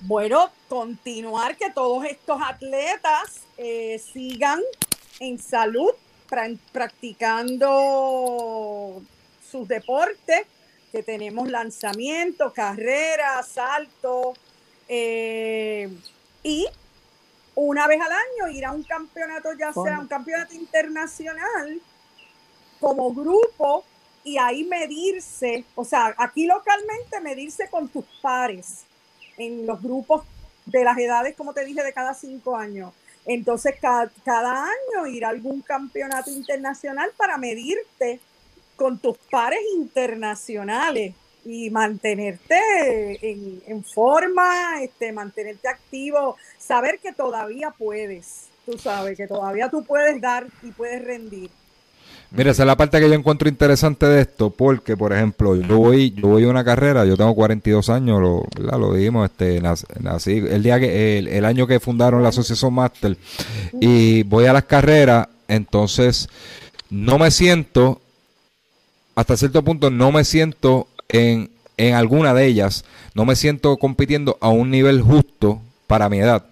Bueno, 0.00 0.50
continuar 0.68 1.56
que 1.56 1.70
todos 1.70 2.04
estos 2.04 2.40
atletas 2.40 3.40
eh, 3.56 3.98
sigan 3.98 4.60
en 5.18 5.38
salud, 5.38 5.90
practicando 6.72 7.82
sus 9.50 9.66
deportes, 9.66 10.42
que 10.92 11.02
tenemos 11.02 11.48
lanzamiento, 11.48 12.52
carrera, 12.52 13.42
salto, 13.42 14.34
eh, 14.88 15.90
y 16.42 16.66
una 17.54 17.88
vez 17.88 18.00
al 18.00 18.12
año 18.12 18.48
ir 18.56 18.64
a 18.64 18.72
un 18.72 18.84
campeonato, 18.84 19.48
ya 19.58 19.72
sea 19.72 19.98
un 19.98 20.06
campeonato 20.06 20.54
internacional, 20.54 21.80
como 22.80 23.12
grupo 23.12 23.84
y 24.24 24.38
ahí 24.38 24.64
medirse, 24.64 25.64
o 25.74 25.84
sea, 25.84 26.14
aquí 26.18 26.46
localmente 26.46 27.20
medirse 27.20 27.68
con 27.70 27.88
tus 27.88 28.04
pares 28.20 28.84
en 29.36 29.66
los 29.66 29.80
grupos 29.80 30.24
de 30.66 30.84
las 30.84 30.98
edades, 30.98 31.34
como 31.34 31.54
te 31.54 31.64
dije, 31.64 31.82
de 31.82 31.92
cada 31.92 32.14
cinco 32.14 32.56
años. 32.56 32.92
Entonces, 33.24 33.74
cada, 33.80 34.64
año 34.64 35.06
ir 35.06 35.24
a 35.24 35.30
algún 35.30 35.60
campeonato 35.60 36.30
internacional 36.30 37.10
para 37.16 37.36
medirte 37.36 38.20
con 38.76 38.98
tus 38.98 39.16
pares 39.30 39.60
internacionales 39.76 41.14
y 41.44 41.70
mantenerte 41.70 42.58
en, 43.22 43.62
en 43.66 43.84
forma, 43.84 44.82
este, 44.82 45.12
mantenerte 45.12 45.68
activo, 45.68 46.36
saber 46.58 46.98
que 46.98 47.12
todavía 47.12 47.70
puedes, 47.70 48.48
tú 48.64 48.78
sabes, 48.78 49.16
que 49.16 49.26
todavía 49.26 49.68
tú 49.68 49.84
puedes 49.84 50.20
dar 50.20 50.46
y 50.62 50.70
puedes 50.72 51.02
rendir. 51.04 51.50
Mira, 52.30 52.50
esa 52.50 52.62
es 52.62 52.66
la 52.66 52.76
parte 52.76 53.00
que 53.00 53.08
yo 53.08 53.14
encuentro 53.14 53.48
interesante 53.48 54.04
de 54.04 54.20
esto, 54.20 54.50
porque, 54.50 54.98
por 54.98 55.14
ejemplo, 55.14 55.56
yo 55.56 55.78
voy, 55.78 56.10
yo 56.10 56.28
voy 56.28 56.44
a 56.44 56.48
una 56.48 56.62
carrera, 56.62 57.06
yo 57.06 57.16
tengo 57.16 57.34
42 57.34 57.88
años, 57.88 58.20
lo, 58.20 58.44
¿verdad? 58.54 58.78
lo 58.78 58.92
dijimos, 58.92 59.30
este, 59.30 59.62
nací, 59.62 60.32
el 60.36 60.62
día 60.62 60.78
que, 60.78 61.18
el, 61.18 61.44
año 61.46 61.66
que 61.66 61.80
fundaron 61.80 62.22
la 62.22 62.28
Asociación 62.28 62.74
Master, 62.74 63.16
y 63.80 64.24
voy 64.24 64.44
a 64.44 64.52
las 64.52 64.64
carreras, 64.64 65.28
entonces, 65.48 66.28
no 66.90 67.18
me 67.18 67.30
siento, 67.30 68.02
hasta 69.14 69.38
cierto 69.38 69.64
punto, 69.64 69.88
no 69.88 70.12
me 70.12 70.22
siento 70.24 70.86
en, 71.08 71.50
en 71.78 71.94
alguna 71.94 72.34
de 72.34 72.44
ellas, 72.44 72.84
no 73.14 73.24
me 73.24 73.36
siento 73.36 73.78
compitiendo 73.78 74.36
a 74.42 74.50
un 74.50 74.70
nivel 74.70 75.00
justo 75.00 75.62
para 75.86 76.10
mi 76.10 76.18
edad. 76.18 76.44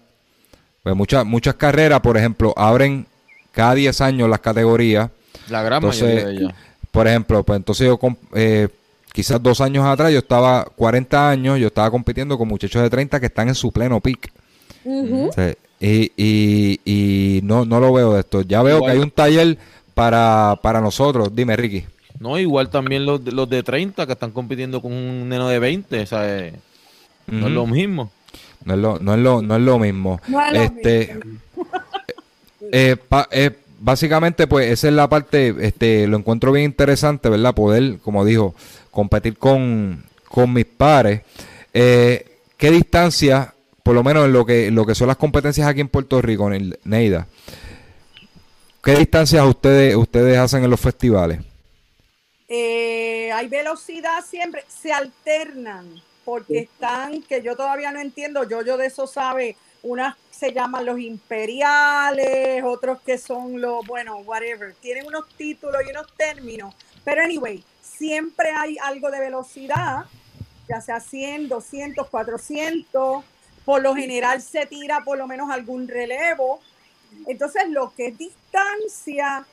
Pues 0.81 0.95
muchas, 0.95 1.23
muchas 1.23 1.53
carreras, 1.53 1.99
por 1.99 2.17
ejemplo, 2.17 2.53
abren 2.57 3.05
cada 3.51 3.75
10 3.75 4.01
años 4.01 4.29
las 4.29 4.39
categorías, 4.39 5.11
la 5.49 5.63
gran 5.63 5.83
mayoría 5.83 6.25
de 6.25 6.31
ellas. 6.33 6.53
Por 6.91 7.07
ejemplo, 7.07 7.43
pues 7.43 7.57
entonces 7.57 7.87
yo 7.87 7.99
eh, 8.33 8.67
quizás 9.13 9.41
dos 9.41 9.61
años 9.61 9.85
atrás 9.85 10.11
yo 10.11 10.19
estaba 10.19 10.65
40 10.75 11.29
años, 11.29 11.59
yo 11.59 11.67
estaba 11.67 11.91
compitiendo 11.91 12.37
con 12.37 12.47
muchachos 12.47 12.81
de 12.81 12.89
30 12.89 13.19
que 13.19 13.25
están 13.27 13.47
en 13.47 13.55
su 13.55 13.71
pleno 13.71 13.99
pick. 13.99 14.31
y, 15.79 16.11
y, 16.85 17.39
no, 17.43 17.65
no 17.65 17.79
lo 17.79 17.93
veo 17.93 18.13
de 18.13 18.21
esto. 18.21 18.41
Ya 18.41 18.63
veo 18.63 18.81
que 18.81 18.91
hay 18.91 18.99
un 18.99 19.11
taller 19.11 19.57
para, 19.93 20.57
para 20.61 20.81
nosotros. 20.81 21.35
Dime, 21.35 21.55
Ricky. 21.55 21.85
No, 22.19 22.39
igual 22.39 22.69
también 22.69 23.05
los, 23.05 23.21
los 23.25 23.49
de 23.49 23.63
30 23.63 24.05
que 24.05 24.13
están 24.13 24.31
compitiendo 24.31 24.81
con 24.81 24.91
un 24.93 25.29
neno 25.29 25.47
de 25.49 25.59
20. 25.59 26.01
O 26.01 26.05
sea, 26.05 26.51
No 27.27 27.47
es 27.47 27.53
lo 27.53 27.67
mismo. 27.67 28.11
No 28.65 28.73
es 28.73 28.79
lo, 28.79 28.99
no 28.99 29.13
es 29.13 29.19
lo, 29.19 29.41
no 29.41 29.55
es 29.55 29.61
lo 29.61 29.79
mismo. 29.79 30.19
este, 30.53 31.19
eh, 32.71 32.95
eh, 33.31 33.51
básicamente, 33.79 34.47
pues 34.47 34.71
esa 34.71 34.87
es 34.87 34.93
la 34.93 35.09
parte, 35.09 35.55
este, 35.61 36.07
lo 36.07 36.17
encuentro 36.17 36.51
bien 36.51 36.65
interesante, 36.65 37.29
¿verdad? 37.29 37.53
Poder, 37.53 37.99
como 37.99 38.25
dijo, 38.25 38.55
competir 38.91 39.37
con, 39.37 40.03
con 40.27 40.53
mis 40.53 40.65
pares. 40.65 41.21
Eh, 41.73 42.25
¿Qué 42.57 42.71
distancia, 42.71 43.53
por 43.83 43.93
lo 43.93 44.03
menos 44.03 44.25
en 44.25 44.33
lo 44.33 44.45
que, 44.45 44.71
lo 44.71 44.85
que 44.85 44.95
son 44.95 45.07
las 45.07 45.17
competencias 45.17 45.67
aquí 45.67 45.81
en 45.81 45.89
Puerto 45.89 46.21
Rico, 46.21 46.47
en 46.47 46.53
el 46.53 46.79
Neida, 46.83 47.27
qué 48.83 48.95
distancias 48.95 49.45
ustedes, 49.45 49.95
ustedes 49.95 50.37
hacen 50.37 50.63
en 50.63 50.69
los 50.69 50.79
festivales? 50.79 51.39
Eh, 52.47 53.31
hay 53.31 53.47
velocidad 53.47 54.23
siempre, 54.27 54.63
se 54.67 54.91
alternan, 54.91 55.85
porque 56.23 56.59
están, 56.59 57.21
que 57.21 57.41
yo 57.41 57.55
todavía 57.55 57.91
no 57.91 57.99
entiendo, 57.99 58.47
yo, 58.47 58.63
yo 58.63 58.77
de 58.77 58.87
eso 58.87 59.05
sabe, 59.05 59.55
unas 59.83 60.15
se 60.37 60.53
llaman 60.53 60.85
los 60.85 60.99
imperiales, 60.99 62.63
otros 62.63 63.01
que 63.01 63.17
son 63.17 63.59
los, 63.59 63.85
bueno, 63.87 64.17
whatever, 64.17 64.75
tienen 64.75 65.07
unos 65.07 65.27
títulos 65.35 65.81
y 65.85 65.89
unos 65.89 66.13
términos, 66.15 66.75
pero 67.03 67.23
anyway, 67.23 67.63
siempre 67.81 68.51
hay 68.55 68.77
algo 68.83 69.09
de 69.09 69.19
velocidad, 69.19 70.05
ya 70.69 70.79
sea 70.81 70.99
100, 70.99 71.47
200, 71.47 72.07
400, 72.07 73.23
por 73.65 73.81
lo 73.81 73.95
general 73.95 74.41
se 74.41 74.65
tira 74.67 75.03
por 75.03 75.17
lo 75.17 75.25
menos 75.25 75.49
algún 75.49 75.87
relevo, 75.87 76.59
entonces 77.25 77.63
lo 77.69 77.93
que 77.95 78.07
es 78.07 78.17
distancia, 78.17 79.45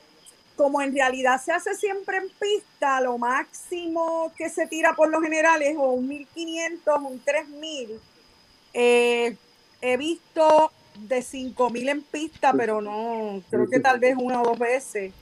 como 0.55 0.81
en 0.81 0.93
realidad 0.93 1.41
se 1.43 1.51
hace 1.51 1.73
siempre 1.75 2.17
en 2.17 2.29
pista, 2.39 3.01
lo 3.01 3.17
máximo 3.17 4.31
que 4.37 4.49
se 4.49 4.67
tira 4.67 4.95
por 4.95 5.09
lo 5.09 5.19
general 5.19 5.61
es 5.63 5.75
o 5.77 5.91
un 5.91 6.07
1500, 6.07 7.01
un 7.01 7.19
3000. 7.19 7.99
Eh, 8.73 9.35
he 9.93 9.97
visto 9.97 10.71
de 10.99 11.21
5000 11.21 11.89
en 11.89 12.01
pista, 12.01 12.53
pero 12.53 12.81
no, 12.81 13.41
creo 13.49 13.69
que 13.69 13.79
tal 13.79 13.99
vez 13.99 14.15
una 14.17 14.41
o 14.41 14.45
dos 14.45 14.59
veces. 14.59 15.13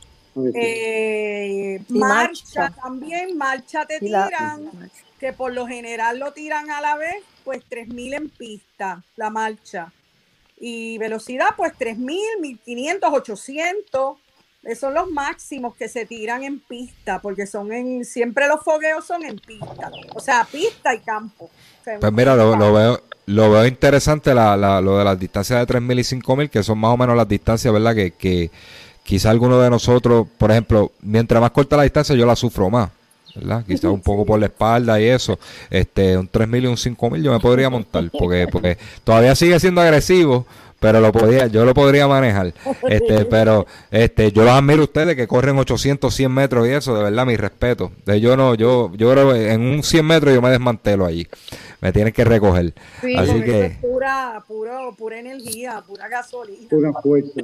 Eh, 0.55 1.79
marcha, 1.89 2.73
también, 2.81 3.37
marcha 3.37 3.85
te 3.85 3.99
tiran, 3.99 4.69
que 5.19 5.31
por 5.33 5.53
lo 5.53 5.67
general 5.67 6.19
lo 6.19 6.33
tiran 6.33 6.71
a 6.71 6.81
la 6.81 6.95
vez, 6.95 7.23
pues 7.43 7.63
3000 7.65 8.13
en 8.13 8.29
pista, 8.29 9.03
la 9.15 9.29
marcha. 9.29 9.91
Y 10.59 10.97
velocidad, 10.97 11.49
pues 11.55 11.77
3000, 11.77 12.39
1500, 12.39 13.13
800. 13.13 14.17
Esos 14.63 14.79
son 14.79 14.93
los 14.93 15.11
máximos 15.11 15.75
que 15.75 15.89
se 15.89 16.05
tiran 16.05 16.43
en 16.43 16.59
pista, 16.59 17.21
porque 17.21 17.45
son 17.45 17.73
en, 17.73 18.05
siempre 18.05 18.47
los 18.47 18.61
fogueos 18.63 19.05
son 19.05 19.23
en 19.25 19.37
pista, 19.37 19.91
o 20.15 20.19
sea, 20.21 20.47
pista 20.49 20.95
y 20.95 20.99
campo. 20.99 21.49
pues 21.99 22.13
mira, 22.13 22.35
lo, 22.35 22.73
veo, 22.73 23.01
lo 23.25 23.51
veo 23.51 23.65
interesante 23.65 24.33
la, 24.33 24.55
la, 24.55 24.79
lo 24.79 24.97
de 24.97 25.03
las 25.03 25.19
distancias 25.19 25.59
de 25.59 25.65
3000 25.65 25.99
y 25.99 26.03
5000, 26.05 26.49
que 26.49 26.63
son 26.63 26.77
más 26.77 26.93
o 26.93 26.97
menos 26.97 27.17
las 27.17 27.27
distancias, 27.27 27.73
¿verdad? 27.73 27.93
Que, 27.93 28.11
que 28.11 28.51
quizá 29.03 29.31
alguno 29.31 29.59
de 29.59 29.69
nosotros, 29.69 30.27
por 30.37 30.51
ejemplo, 30.51 30.93
mientras 31.01 31.41
más 31.41 31.51
corta 31.51 31.75
la 31.75 31.83
distancia, 31.83 32.15
yo 32.15 32.25
la 32.25 32.35
sufro 32.35 32.69
más. 32.69 32.89
¿verdad? 33.35 33.63
Quizás 33.65 33.85
un 33.85 34.01
poco 34.01 34.25
por 34.25 34.39
la 34.39 34.45
espalda 34.45 34.99
y 35.01 35.05
eso. 35.05 35.39
Este, 35.69 36.17
un 36.17 36.27
3000 36.27 36.63
y 36.63 36.67
un 36.67 36.77
5000 36.77 37.23
yo 37.23 37.31
me 37.31 37.39
podría 37.39 37.69
montar, 37.69 38.09
porque, 38.11 38.47
porque 38.51 38.77
todavía 39.03 39.35
sigue 39.35 39.59
siendo 39.59 39.81
agresivo, 39.81 40.45
pero 40.83 40.99
lo 40.99 41.13
podía, 41.13 41.47
yo 41.47 41.63
lo 41.63 41.73
podría 41.73 42.07
manejar. 42.07 42.53
Este, 42.83 43.25
pero 43.25 43.65
este, 43.89 44.31
yo 44.31 44.43
los 44.43 44.51
admiro 44.51 44.81
a 44.81 44.83
ustedes 44.83 45.15
que 45.15 45.25
corren 45.25 45.57
800, 45.57 46.13
100 46.13 46.31
metros 46.31 46.67
y 46.67 46.71
eso, 46.71 46.95
de 46.95 47.03
verdad, 47.03 47.25
mi 47.25 47.37
respeto. 47.37 47.91
De 48.05 48.19
yo 48.19 48.35
no, 48.35 48.55
yo, 48.55 48.91
yo 48.95 49.11
creo 49.11 49.33
que 49.33 49.51
en 49.51 49.61
un 49.61 49.83
100 49.83 50.05
metros 50.05 50.33
yo 50.33 50.41
me 50.41 50.49
desmantelo 50.49 51.05
allí. 51.05 51.27
Me 51.79 51.93
tienen 51.93 52.11
que 52.11 52.25
recoger. 52.25 52.73
Así 53.17 53.41
que 53.41 53.65
es 53.65 53.77
pura, 53.77 54.43
pura 54.45 55.19
energía, 55.19 55.81
pura 55.87 56.09
gasolina. 56.09 56.67
Pura 56.69 56.91
fuerza. 57.01 57.41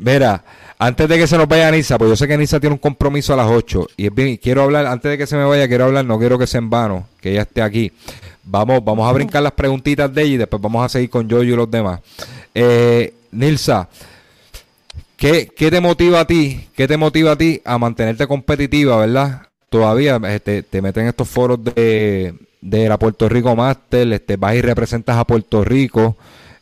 Mira, 0.00 0.44
antes 0.78 1.08
de 1.08 1.18
que 1.18 1.26
se 1.26 1.36
nos 1.36 1.48
vaya 1.48 1.70
Nisa, 1.70 1.98
pues 1.98 2.10
yo 2.10 2.16
sé 2.16 2.28
que 2.28 2.38
Nisa 2.38 2.60
tiene 2.60 2.74
un 2.74 2.78
compromiso 2.78 3.32
a 3.32 3.36
las 3.36 3.48
8 3.48 3.88
y 3.96 4.06
es 4.06 4.14
bien, 4.14 4.36
quiero 4.36 4.62
hablar, 4.62 4.86
antes 4.86 5.10
de 5.10 5.18
que 5.18 5.26
se 5.26 5.36
me 5.36 5.44
vaya, 5.44 5.66
quiero 5.68 5.86
hablar, 5.86 6.04
no 6.04 6.18
quiero 6.18 6.38
que 6.38 6.46
sea 6.46 6.58
en 6.58 6.70
vano, 6.70 7.06
que 7.20 7.32
ella 7.32 7.42
esté 7.42 7.62
aquí. 7.62 7.92
Vamos, 8.44 8.84
vamos 8.84 9.08
a 9.08 9.12
brincar 9.12 9.42
las 9.42 9.52
preguntitas 9.52 10.12
de 10.12 10.22
ella 10.22 10.34
y 10.34 10.36
después 10.38 10.62
vamos 10.62 10.84
a 10.84 10.88
seguir 10.88 11.10
con 11.10 11.28
yo 11.28 11.42
y 11.42 11.48
los 11.48 11.70
demás. 11.70 12.00
Eh, 12.54 13.12
Nilsa, 13.32 13.88
¿qué, 15.16 15.50
te 15.56 15.80
motiva 15.80 16.20
a 16.20 16.26
ti? 16.26 16.68
¿Qué 16.74 16.88
te 16.88 16.96
motiva 16.96 17.32
a 17.32 17.36
ti 17.36 17.60
a 17.64 17.76
mantenerte 17.76 18.26
competitiva, 18.26 18.96
verdad? 18.96 19.42
Todavía 19.68 20.18
este, 20.28 20.62
te 20.62 20.80
meten 20.80 21.02
en 21.02 21.08
estos 21.10 21.28
foros 21.28 21.62
de, 21.62 22.34
de 22.60 22.88
la 22.88 22.98
Puerto 22.98 23.28
Rico 23.28 23.54
Master, 23.54 24.10
este, 24.12 24.36
vas 24.36 24.54
y 24.54 24.62
representas 24.62 25.16
a 25.16 25.24
Puerto 25.24 25.62
Rico 25.62 26.16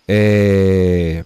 eh, 0.09 1.25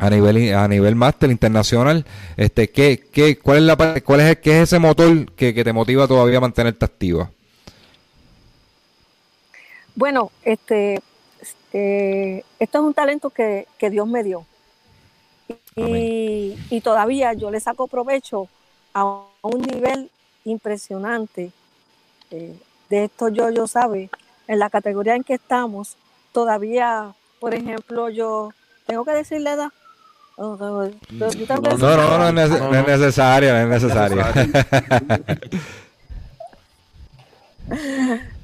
a 0.00 0.10
nivel 0.10 0.54
a 0.54 0.66
nivel 0.66 0.96
Master 0.96 1.30
internacional. 1.30 2.04
Este, 2.36 2.70
¿qué, 2.70 3.08
qué, 3.12 3.38
cuál 3.38 3.58
es 3.58 3.62
la 3.64 3.76
cuál 4.02 4.20
es, 4.20 4.38
qué 4.38 4.56
es 4.56 4.62
ese 4.64 4.78
motor 4.78 5.30
que, 5.32 5.54
que 5.54 5.62
te 5.62 5.72
motiva 5.72 6.08
todavía 6.08 6.38
a 6.38 6.40
mantenerte 6.40 6.84
activa? 6.84 7.30
Bueno, 9.94 10.30
este, 10.44 11.02
este, 11.40 12.44
esto 12.58 12.78
es 12.78 12.84
un 12.84 12.94
talento 12.94 13.30
que, 13.30 13.66
Dios 13.78 14.08
me 14.08 14.24
dio. 14.24 14.46
Y, 15.76 16.80
todavía 16.82 17.32
yo 17.34 17.50
le 17.50 17.60
saco 17.60 17.86
provecho 17.86 18.48
a 18.94 19.24
un 19.42 19.62
nivel 19.62 20.10
impresionante. 20.44 21.52
Eh, 22.30 22.56
de 22.88 23.04
esto 23.04 23.28
yo, 23.28 23.50
yo 23.50 23.66
sabe, 23.66 24.10
en 24.48 24.58
la 24.58 24.70
categoría 24.70 25.14
en 25.14 25.22
que 25.22 25.34
estamos, 25.34 25.96
todavía, 26.32 27.14
por 27.38 27.54
ejemplo, 27.54 28.08
yo 28.08 28.52
tengo 28.86 29.04
que 29.04 29.12
decirle 29.12 29.50
edad. 29.50 29.72
No, 30.40 30.56
no, 30.56 30.70
no, 30.70 32.32
no, 32.32 32.40
es, 32.40 32.86
necesario, 32.86 33.52
no 33.52 33.58
es 33.58 33.82
necesario. 33.82 34.24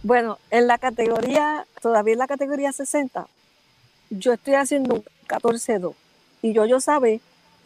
Bueno, 0.05 0.39
en 0.53 0.69
la 0.69 0.79
categoría, 0.79 1.67
todavía 1.83 2.13
en 2.13 2.21
la 2.21 2.29
categoría 2.29 2.71
60, 2.71 3.27
yo 4.11 4.35
estoy 4.35 4.55
haciendo 4.55 4.95
un 4.95 5.05
14-2. 5.27 5.95
Y 6.43 6.53
yo, 6.53 6.65
yo 6.65 6.79
sabe 6.79 7.21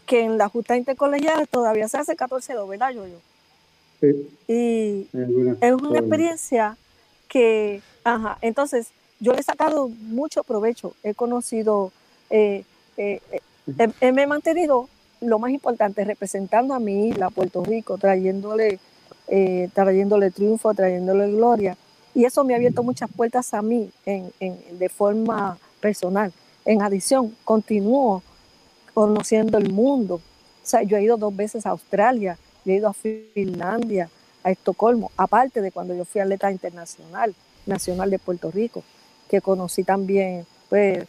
que 0.06 0.22
en 0.22 0.38
la 0.38 0.48
justa 0.48 0.74
intercolegial 0.74 1.46
todavía 1.48 1.86
se 1.86 1.98
hace 1.98 2.16
14-2, 2.16 2.66
¿verdad, 2.66 2.92
yo, 2.92 3.06
yo? 3.06 3.18
Sí. 4.00 4.38
Y 4.48 5.08
es 5.60 5.72
una 5.74 5.98
experiencia 5.98 6.78
que, 7.28 7.82
ajá, 8.04 8.38
entonces 8.40 8.88
yo 9.18 9.34
he 9.34 9.42
sacado 9.42 9.88
mucho 9.88 10.42
provecho. 10.42 10.94
He 11.02 11.12
conocido, 11.12 11.92
eh, 12.30 12.64
eh, 12.96 13.20
eh, 13.78 14.12
me 14.12 14.22
he 14.22 14.26
mantenido, 14.26 14.88
lo 15.20 15.38
más 15.38 15.50
importante, 15.50 16.04
representando 16.04 16.74
a 16.74 16.80
mi 16.80 17.08
isla, 17.08 17.30
Puerto 17.30 17.62
Rico, 17.62 17.98
trayéndole, 17.98 18.78
trayéndole 19.74 20.30
triunfo, 20.30 20.74
trayéndole 20.74 21.30
gloria 21.30 21.76
y 22.14 22.24
eso 22.24 22.44
me 22.44 22.54
ha 22.54 22.56
abierto 22.56 22.82
muchas 22.82 23.10
puertas 23.10 23.54
a 23.54 23.62
mí 23.62 23.90
en, 24.04 24.32
de 24.78 24.88
forma 24.88 25.58
personal. 25.80 26.32
En 26.64 26.82
adición, 26.82 27.36
continúo 27.44 28.22
conociendo 28.92 29.58
el 29.58 29.72
mundo. 29.72 30.16
O 30.16 30.66
sea, 30.66 30.82
yo 30.82 30.96
he 30.96 31.02
ido 31.02 31.16
dos 31.16 31.34
veces 31.34 31.66
a 31.66 31.70
Australia 31.70 32.36
he 32.66 32.74
ido 32.74 32.88
a 32.88 32.92
Finlandia, 32.92 34.10
a 34.44 34.50
Estocolmo, 34.50 35.10
aparte 35.16 35.60
de 35.62 35.72
cuando 35.72 35.94
yo 35.94 36.04
fui 36.04 36.20
atleta 36.20 36.52
internacional, 36.52 37.34
nacional 37.66 38.10
de 38.10 38.18
Puerto 38.18 38.50
Rico, 38.50 38.84
que 39.28 39.40
conocí 39.40 39.82
también, 39.82 40.46
pues, 40.68 41.06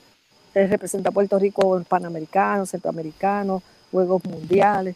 representa 0.54 1.10
a 1.10 1.12
Puerto 1.12 1.38
Rico 1.40 1.78
en 1.78 1.84
Panamericanos, 1.86 2.70
Centroamericanos, 2.70 3.64
Juegos 3.92 4.24
Mundiales, 4.26 4.96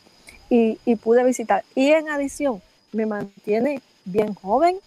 y, 0.49 0.77
y 0.85 0.95
pude 0.95 1.23
visitar. 1.23 1.63
Y 1.75 1.89
en 1.91 2.09
adición, 2.09 2.61
me 2.91 3.05
mantiene 3.05 3.81
bien 4.05 4.33
joven 4.35 4.77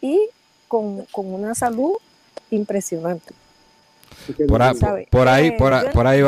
y 0.00 0.20
con, 0.68 1.04
con 1.12 1.32
una 1.32 1.54
salud 1.54 1.92
impresionante. 2.50 3.34
Por, 4.48 4.62
a- 4.62 4.72
por 5.10 5.28
ahí, 5.28 5.48
Eh, 5.48 5.56
por, 5.58 5.72
yo- 5.84 5.90
por 5.92 6.06
ahí 6.06 6.20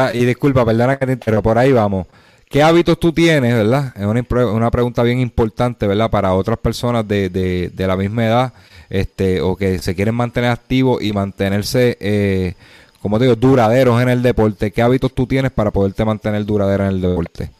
ahí- 0.00 0.18
y 0.18 0.24
disculpa, 0.24 0.64
perdona 0.64 0.96
que 0.98 1.06
te 1.06 1.12
interrumpa, 1.12 1.42
por 1.42 1.58
ahí 1.58 1.72
vamos. 1.72 2.06
¿Qué 2.48 2.62
hábitos 2.62 2.98
tú 2.98 3.12
tienes, 3.12 3.54
verdad? 3.54 3.92
Es 3.96 4.04
una, 4.04 4.24
una 4.52 4.70
pregunta 4.70 5.02
bien 5.02 5.18
importante, 5.18 5.86
¿verdad? 5.86 6.10
Para 6.10 6.32
otras 6.32 6.58
personas 6.58 7.06
de, 7.06 7.28
de, 7.28 7.70
de 7.74 7.86
la 7.86 7.96
misma 7.96 8.24
edad, 8.24 8.52
este, 8.88 9.40
o 9.40 9.56
que 9.56 9.78
se 9.78 9.94
quieren 9.94 10.14
mantener 10.14 10.50
activos 10.50 11.02
y 11.02 11.12
mantenerse, 11.12 11.96
eh, 12.00 12.54
como 13.00 13.18
te 13.18 13.24
digo, 13.24 13.36
duraderos 13.36 14.00
en 14.00 14.08
el 14.08 14.22
deporte. 14.22 14.70
¿Qué 14.70 14.82
hábitos 14.82 15.12
tú 15.12 15.26
tienes 15.26 15.52
para 15.52 15.70
poderte 15.70 16.04
mantener 16.04 16.44
duradero 16.44 16.84
en 16.84 16.90
el 16.90 17.00
deporte? 17.00 17.50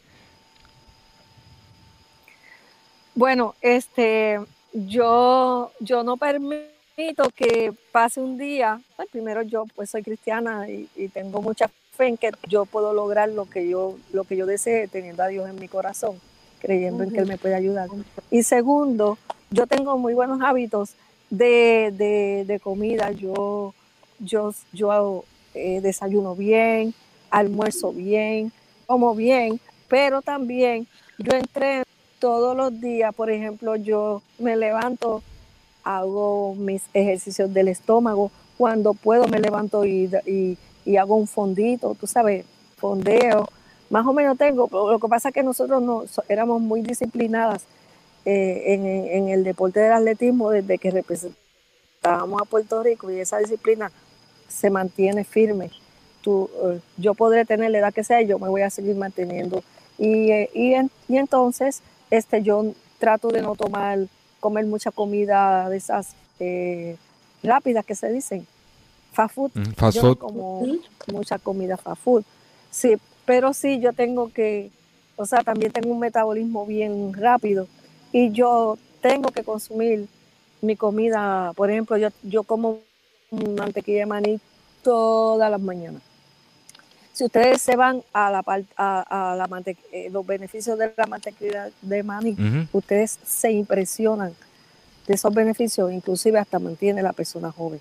Bueno, 3.15 3.55
este, 3.63 4.39
yo, 4.75 5.73
yo 5.81 6.03
no 6.03 6.17
permito 6.17 7.31
que 7.35 7.73
pase 7.91 8.21
un 8.21 8.37
día. 8.37 8.81
pues, 8.97 9.09
primero 9.11 9.43
yo, 9.43 9.65
pues 9.75 9.91
soy 9.91 10.03
cristiana 10.03 10.69
y, 10.69 10.89
y 10.97 11.09
tengo 11.09 11.41
mucha 11.41 11.71
fe 11.97 12.09
en 12.09 12.17
que 12.19 12.31
yo 12.47 12.67
puedo 12.67 12.93
lograr 12.93 13.31
lo 13.31 13.47
que 13.47 13.69
yo, 13.69 13.97
lo 14.13 14.25
que 14.25 14.37
yo 14.37 14.47
desee, 14.47 14.87
teniendo 14.89 15.23
a 15.23 15.29
Dios 15.29 15.49
en 15.49 15.57
mi 15.57 15.67
corazón, 15.67 16.21
creyendo 16.61 17.05
en 17.05 17.11
que 17.11 17.21
Él 17.21 17.27
me 17.27 17.39
puede 17.39 17.55
ayudar. 17.55 17.89
Y 18.31 18.43
segundo, 18.43 19.19
yo 19.51 19.67
tengo 19.67 19.97
muy 19.97 20.15
buenos 20.15 20.41
hábitos 20.43 20.95
de, 21.31 21.93
de, 21.97 22.45
de 22.47 22.61
comida. 22.61 23.11
Yo, 23.13 23.75
yo, 24.19 24.53
yo 24.73 25.25
eh, 25.55 25.81
desayuno 25.81 26.35
bien, 26.35 26.95
almuerzo 27.31 27.93
bien, 27.93 28.53
como 28.87 29.15
bien, 29.15 29.61
pero 29.89 30.23
también 30.23 30.87
yo 31.19 31.37
entreno 31.37 31.85
todos 32.19 32.57
los 32.57 32.81
días, 32.81 33.15
por 33.15 33.31
ejemplo, 33.31 33.77
yo 33.77 34.23
me 34.39 34.57
levanto, 34.57 35.23
hago 35.85 36.55
mis 36.55 36.83
ejercicios 36.95 37.53
del 37.53 37.69
estómago, 37.69 38.31
cuando 38.59 38.95
puedo 38.95 39.29
me 39.29 39.39
levanto 39.39 39.85
y, 39.85 40.11
y, 40.85 40.97
hago 40.97 41.17
un 41.17 41.27
fondito, 41.27 41.95
tú 41.95 42.07
sabes, 42.07 42.45
fondeo, 42.77 43.49
más 43.91 44.07
o 44.07 44.13
menos 44.13 44.39
tengo, 44.39 44.69
lo 44.71 44.99
que 44.99 45.09
pasa 45.09 45.29
es 45.29 45.35
que 45.35 45.43
nosotros 45.43 45.83
no, 45.83 46.05
éramos 46.29 46.61
muy 46.61 46.81
disciplinadas 46.81 47.65
eh, 48.27 48.75
en, 48.75 48.85
en 48.87 49.29
el 49.31 49.43
deporte 49.45 49.81
del 49.81 49.93
atletismo 49.93 50.51
desde 50.51 50.77
que 50.79 50.91
representábamos 50.91 52.43
a 52.43 52.45
Puerto 52.45 52.83
Rico 52.83 53.11
y 53.11 53.21
esa 53.21 53.39
disciplina 53.39 53.91
se 54.49 54.69
mantiene 54.69 55.25
firme. 55.25 55.71
Tú, 56.23 56.51
eh, 56.65 56.81
yo 56.99 57.15
podré 57.15 57.45
tener 57.45 57.71
la 57.71 57.79
edad 57.79 57.95
que 57.95 58.05
sea 58.05 58.21
yo 58.23 58.39
me 58.39 58.49
voy 58.49 58.63
a 58.63 58.71
seguir 58.71 58.97
manteniendo. 58.97 59.63
Y, 59.99 60.31
eh, 60.31 60.51
y, 60.55 60.75
en- 60.75 60.91
y 61.09 61.17
entonces 61.17 61.83
este, 62.11 62.43
yo 62.43 62.73
trato 62.99 63.29
de 63.29 63.43
no 63.43 63.55
tomar, 63.57 63.99
comer 64.41 64.67
mucha 64.67 64.91
comida 64.91 65.69
de 65.71 65.77
esas 65.79 66.15
eh, 66.41 66.97
rápidas 67.43 67.85
que 67.87 67.95
se 67.95 68.13
dicen, 68.13 68.47
fast 69.13 69.35
food. 69.35 69.51
Mm, 69.55 69.73
fast 69.77 69.97
yo 69.97 70.03
no 70.03 70.09
food. 70.09 70.19
como 70.19 70.67
mucha 71.13 71.39
comida 71.39 71.77
fast 71.77 72.03
food. 72.03 72.25
Sí, 72.71 72.97
pero 73.25 73.55
sí 73.55 73.79
yo 73.81 73.93
tengo 73.93 74.33
que, 74.33 74.71
o 75.17 75.25
sea, 75.27 75.43
también 75.43 75.73
tengo 75.73 75.91
un 75.93 76.01
metabolismo 76.01 76.67
bien 76.67 77.13
rápido 77.15 77.67
y 78.19 78.31
yo 78.33 78.79
tengo 79.03 79.29
que 79.31 79.45
consumir 79.45 80.09
mi 80.63 80.75
comida, 80.75 81.53
por 81.55 81.71
ejemplo, 81.71 81.99
yo, 81.99 82.09
yo 82.23 82.45
como 82.45 82.79
mantequilla 83.31 84.01
de 84.01 84.07
maní 84.07 84.41
todas 84.83 85.51
las 85.51 85.61
mañanas. 85.61 86.01
Si 87.13 87.25
ustedes 87.25 87.61
se 87.61 87.77
van 87.77 88.03
a 88.15 88.31
la 88.31 88.43
par- 88.43 88.65
a, 88.77 89.33
a 89.33 89.37
la 89.37 89.47
mante- 89.49 89.77
eh, 89.93 90.09
los 90.11 90.25
beneficios 90.27 90.79
de 90.79 90.95
la 90.97 91.07
mantequilla 91.07 91.71
de 91.83 92.03
maní, 92.03 92.35
ustedes 92.73 93.19
se 93.23 93.53
impresionan 93.53 94.33
de 95.07 95.15
esos 95.15 95.33
beneficios, 95.35 95.93
inclusive 95.93 96.39
hasta 96.39 96.59
mantiene 96.59 97.03
la 97.03 97.13
persona 97.13 97.53
joven. 97.53 97.81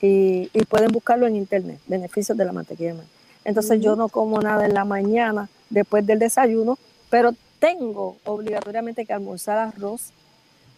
Y, 0.00 0.48
y 0.54 0.64
pueden 0.64 0.90
buscarlo 0.90 1.26
en 1.26 1.36
internet, 1.36 1.78
beneficios 1.86 2.36
de 2.38 2.44
la 2.46 2.52
mantequilla 2.52 2.92
de 2.92 2.98
maní. 3.00 3.08
Entonces 3.44 3.78
yo 3.82 3.94
no 3.96 4.08
como 4.08 4.40
nada 4.40 4.64
en 4.64 4.72
la 4.72 4.84
mañana 4.86 5.50
después 5.68 6.06
del 6.06 6.18
desayuno, 6.18 6.78
pero 7.10 7.34
tengo 7.60 8.16
obligatoriamente 8.24 9.06
que 9.06 9.12
almorzar 9.12 9.58
arroz, 9.58 10.12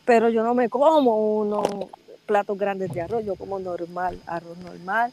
pero 0.04 0.28
yo 0.28 0.42
no 0.42 0.54
me 0.54 0.68
como 0.68 1.38
unos 1.38 1.66
platos 2.26 2.58
grandes 2.58 2.92
de 2.92 3.00
arroz, 3.02 3.24
yo 3.24 3.36
como 3.36 3.58
normal, 3.58 4.20
arroz 4.26 4.58
normal. 4.58 5.12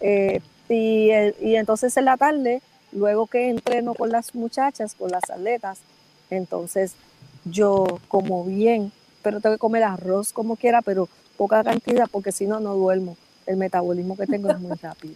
Eh, 0.00 0.40
y, 0.68 1.10
el- 1.10 1.34
y 1.40 1.56
entonces 1.56 1.96
en 1.96 2.04
la 2.04 2.16
tarde, 2.16 2.60
luego 2.92 3.26
que 3.26 3.48
entreno 3.48 3.94
con 3.94 4.10
las 4.10 4.34
muchachas, 4.34 4.94
con 4.94 5.10
las 5.10 5.28
atletas, 5.30 5.78
entonces 6.30 6.94
yo 7.44 7.86
como 8.08 8.44
bien, 8.44 8.92
pero 9.22 9.40
tengo 9.40 9.54
que 9.56 9.60
comer 9.60 9.82
arroz 9.84 10.32
como 10.32 10.56
quiera, 10.56 10.82
pero 10.82 11.08
poca 11.36 11.64
cantidad, 11.64 12.06
porque 12.10 12.32
si 12.32 12.46
no, 12.46 12.60
no 12.60 12.74
duermo. 12.74 13.16
El 13.46 13.56
metabolismo 13.56 14.16
que 14.16 14.26
tengo 14.26 14.50
es 14.50 14.60
muy 14.60 14.74
rápido. 14.82 15.14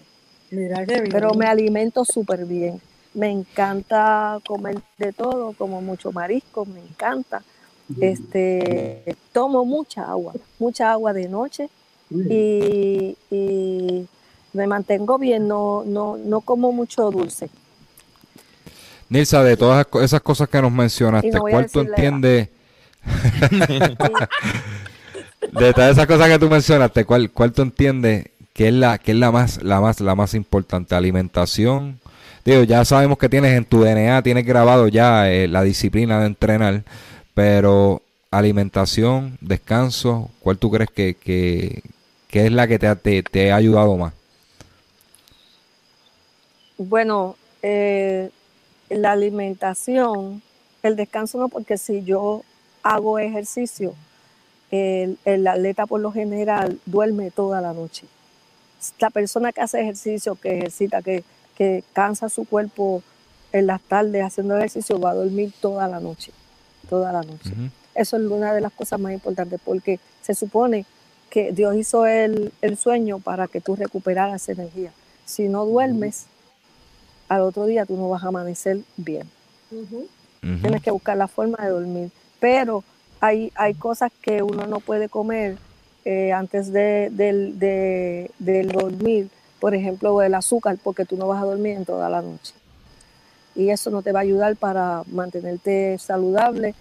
Mira 0.50 0.86
qué 0.86 1.00
bien. 1.00 1.12
Pero 1.12 1.34
me 1.34 1.46
alimento 1.46 2.04
súper 2.04 2.46
bien. 2.46 2.80
Me 3.14 3.30
encanta 3.30 4.38
comer 4.46 4.78
de 4.98 5.12
todo, 5.12 5.52
como 5.52 5.82
mucho 5.82 6.12
marisco, 6.12 6.64
me 6.64 6.80
encanta. 6.80 7.42
Este, 8.00 9.16
tomo 9.32 9.66
mucha 9.66 10.04
agua, 10.04 10.32
mucha 10.58 10.92
agua 10.92 11.12
de 11.12 11.28
noche 11.28 11.68
y, 12.10 13.14
y 13.30 14.06
me 14.54 14.66
mantengo 14.66 15.18
bien, 15.18 15.46
no, 15.46 15.82
no, 15.84 16.16
no 16.16 16.40
como 16.40 16.72
mucho 16.72 17.10
dulce. 17.10 17.50
Nilsa, 19.10 19.42
de 19.44 19.58
todas 19.58 19.80
esas 19.80 19.86
co- 19.90 20.02
esas 20.02 20.20
cosas 20.22 20.48
que 20.48 20.62
nos 20.62 20.72
mencionaste, 20.72 21.38
¿cuál 21.38 21.70
tú 21.70 21.80
entiendes? 21.80 22.48
de 25.52 25.72
todas 25.74 25.92
esas 25.92 26.06
cosas 26.06 26.28
que 26.28 26.38
tú 26.38 26.48
mencionaste, 26.48 27.04
¿cuál, 27.04 27.30
cuál 27.30 27.52
tú 27.52 27.62
entiendes 27.62 28.26
que 28.54 28.68
es 28.68 28.74
la 28.74 28.98
que 28.98 29.12
es 29.12 29.18
la 29.18 29.30
más 29.30 29.62
la 29.62 29.80
más 29.80 30.00
la 30.00 30.14
más 30.14 30.34
importante? 30.34 30.94
Alimentación. 30.94 32.00
Digo, 32.44 32.64
ya 32.64 32.84
sabemos 32.84 33.18
que 33.18 33.28
tienes 33.28 33.56
en 33.56 33.64
tu 33.64 33.82
DNA 33.82 34.22
tienes 34.22 34.44
grabado 34.44 34.88
ya 34.88 35.30
eh, 35.30 35.46
la 35.46 35.62
disciplina 35.62 36.20
de 36.20 36.26
entrenar, 36.26 36.82
pero 37.34 38.02
alimentación, 38.32 39.38
descanso, 39.40 40.28
¿cuál 40.40 40.58
tú 40.58 40.70
crees 40.70 40.90
que, 40.90 41.14
que, 41.14 41.82
que 42.26 42.46
es 42.46 42.52
la 42.52 42.66
que 42.66 42.80
te, 42.80 42.96
te, 42.96 43.22
te 43.22 43.52
ha 43.52 43.56
ayudado 43.56 43.96
más? 43.96 44.12
Bueno, 46.78 47.36
eh, 47.62 48.30
la 48.88 49.12
alimentación, 49.12 50.42
el 50.82 50.96
descanso 50.96 51.38
no, 51.38 51.48
porque 51.48 51.78
si 51.78 52.02
yo 52.02 52.42
hago 52.82 53.20
ejercicio, 53.20 53.94
el, 54.72 55.16
el 55.24 55.46
atleta 55.46 55.86
por 55.86 56.00
lo 56.00 56.10
general 56.10 56.80
duerme 56.86 57.30
toda 57.30 57.60
la 57.60 57.72
noche. 57.72 58.06
La 58.98 59.10
persona 59.10 59.52
que 59.52 59.60
hace 59.60 59.80
ejercicio, 59.80 60.34
que 60.34 60.58
ejercita, 60.58 61.02
que, 61.02 61.22
que 61.56 61.84
cansa 61.92 62.28
su 62.28 62.44
cuerpo 62.44 63.02
en 63.52 63.66
las 63.66 63.80
tardes 63.82 64.22
haciendo 64.24 64.56
ejercicio, 64.56 64.98
va 65.00 65.10
a 65.10 65.14
dormir 65.14 65.52
toda 65.60 65.86
la 65.88 66.00
noche, 66.00 66.32
toda 66.88 67.12
la 67.12 67.22
noche. 67.22 67.52
Eso 67.94 68.16
es 68.16 68.22
una 68.22 68.54
de 68.54 68.60
las 68.62 68.72
cosas 68.72 68.98
más 68.98 69.12
importantes 69.12 69.60
porque 69.64 70.00
se 70.22 70.34
supone 70.34 70.86
que 71.28 71.52
Dios 71.52 71.74
hizo 71.76 72.06
el, 72.06 72.52
el 72.62 72.76
sueño 72.78 73.18
para 73.18 73.48
que 73.48 73.60
tú 73.60 73.76
recuperaras 73.76 74.48
energía. 74.48 74.92
Si 75.26 75.48
no 75.48 75.64
duermes, 75.66 76.26
al 77.28 77.42
otro 77.42 77.66
día 77.66 77.86
tú 77.86 77.96
no 77.96 78.08
vas 78.08 78.22
a 78.24 78.28
amanecer 78.28 78.80
bien. 78.96 79.28
Tienes 80.62 80.82
que 80.82 80.90
buscar 80.90 81.16
la 81.16 81.28
forma 81.28 81.58
de 81.62 81.68
dormir. 81.70 82.10
Pero 82.40 82.82
hay, 83.20 83.52
hay 83.54 83.74
cosas 83.74 84.10
que 84.20 84.42
uno 84.42 84.66
no 84.66 84.80
puede 84.80 85.08
comer 85.08 85.56
eh, 86.04 86.32
antes 86.32 86.72
de, 86.72 87.08
del- 87.12 87.58
de- 87.58 88.30
del 88.38 88.68
dormir. 88.68 89.28
Por 89.62 89.76
ejemplo, 89.76 90.20
el 90.22 90.34
azúcar, 90.34 90.76
porque 90.82 91.04
tú 91.04 91.16
no 91.16 91.28
vas 91.28 91.40
a 91.40 91.46
dormir 91.46 91.76
en 91.76 91.84
toda 91.84 92.10
la 92.10 92.20
noche. 92.20 92.52
Y 93.54 93.70
eso 93.70 93.90
no 93.90 94.02
te 94.02 94.10
va 94.10 94.18
a 94.18 94.22
ayudar 94.22 94.56
para 94.56 95.04
mantenerte 95.06 95.96
saludable 96.00 96.74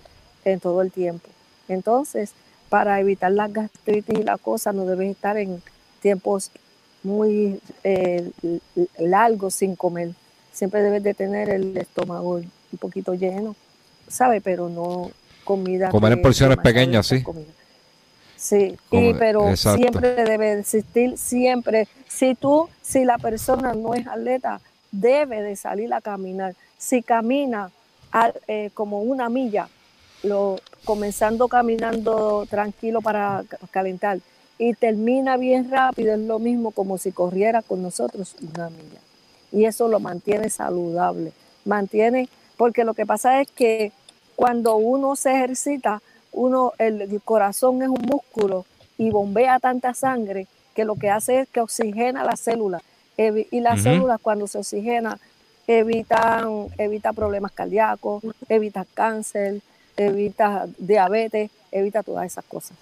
en 0.45 0.59
todo 0.59 0.81
el 0.81 0.91
tiempo. 0.91 1.29
Entonces, 1.67 2.31
para 2.69 2.99
evitar 2.99 3.33
las 3.33 3.53
gastritis 3.53 4.17
y 4.17 4.23
la 4.23 4.39
cosa, 4.39 4.73
no 4.73 4.87
debes 4.87 5.11
estar 5.11 5.37
en 5.37 5.61
tiempos 6.01 6.49
muy 7.03 7.61
eh, 7.83 8.31
largos 8.97 9.53
sin 9.53 9.75
comer. 9.75 10.15
Siempre 10.51 10.81
debes 10.81 11.03
de 11.03 11.13
tener 11.13 11.51
el 11.51 11.77
estómago 11.77 12.37
un 12.37 12.77
poquito 12.79 13.13
lleno, 13.13 13.55
¿sabes? 14.07 14.41
Pero 14.43 14.69
no 14.69 15.11
comida. 15.43 15.89
Comer 15.89 16.13
en 16.13 16.21
porciones 16.23 16.57
pequeñas, 16.57 17.05
sí. 17.05 17.21
comida. 17.21 17.45
Sí, 18.41 18.75
y, 18.89 19.13
pero 19.13 19.49
exacto. 19.49 19.77
siempre 19.77 20.15
debe 20.15 20.53
existir, 20.57 21.15
siempre. 21.15 21.87
Si 22.07 22.33
tú, 22.33 22.69
si 22.81 23.05
la 23.05 23.19
persona 23.19 23.75
no 23.75 23.93
es 23.93 24.07
atleta, 24.07 24.59
debe 24.91 25.43
de 25.43 25.55
salir 25.55 25.93
a 25.93 26.01
caminar. 26.01 26.55
si 26.75 27.03
camina 27.03 27.69
eh, 28.47 28.71
como 28.73 29.03
una 29.03 29.29
milla, 29.29 29.69
lo, 30.23 30.59
comenzando 30.85 31.49
caminando 31.49 32.47
tranquilo 32.49 33.01
para 33.01 33.43
calentar 33.69 34.17
y 34.57 34.73
termina 34.73 35.37
bien 35.37 35.69
rápido, 35.69 36.15
es 36.15 36.19
lo 36.19 36.39
mismo 36.39 36.71
como 36.71 36.97
si 36.97 37.11
corriera 37.11 37.61
con 37.61 37.83
nosotros 37.83 38.35
una 38.41 38.71
milla. 38.71 39.01
Y 39.51 39.65
eso 39.65 39.87
lo 39.87 39.99
mantiene 39.99 40.49
saludable, 40.49 41.31
mantiene, 41.63 42.27
porque 42.57 42.85
lo 42.85 42.95
que 42.95 43.05
pasa 43.05 43.39
es 43.39 43.51
que 43.51 43.91
cuando 44.35 44.77
uno 44.77 45.15
se 45.15 45.31
ejercita, 45.31 46.01
uno, 46.31 46.73
el 46.77 47.21
corazón 47.23 47.81
es 47.81 47.89
un 47.89 48.01
músculo 48.05 48.65
y 48.97 49.09
bombea 49.09 49.59
tanta 49.59 49.93
sangre 49.93 50.47
que 50.75 50.85
lo 50.85 50.95
que 50.95 51.09
hace 51.09 51.41
es 51.41 51.49
que 51.49 51.59
oxigena 51.59 52.23
las 52.23 52.39
células. 52.39 52.81
Y 53.17 53.59
las 53.59 53.83
células 53.83 54.19
cuando 54.21 54.47
se 54.47 54.57
oxigena 54.57 55.19
evitan, 55.67 56.67
evita 56.77 57.13
problemas 57.13 57.51
cardíacos, 57.51 58.23
evita 58.49 58.85
cáncer, 58.93 59.61
evita 59.95 60.67
diabetes, 60.77 61.51
evita 61.71 62.03
todas 62.03 62.25
esas 62.25 62.45
cosas. 62.45 62.77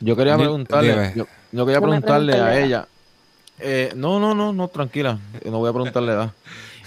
Yo 0.00 0.16
quería 0.16 0.36
preguntarle, 0.36 1.12
yo, 1.14 1.66
quería 1.66 1.80
preguntarle 1.80 2.34
a 2.34 2.58
ella. 2.58 2.88
Eh, 3.58 3.92
no, 3.94 4.20
no, 4.20 4.34
no, 4.34 4.52
no, 4.52 4.68
tranquila, 4.68 5.18
no 5.44 5.58
voy 5.58 5.70
a 5.70 5.72
preguntarle 5.72 6.12
edad. 6.12 6.30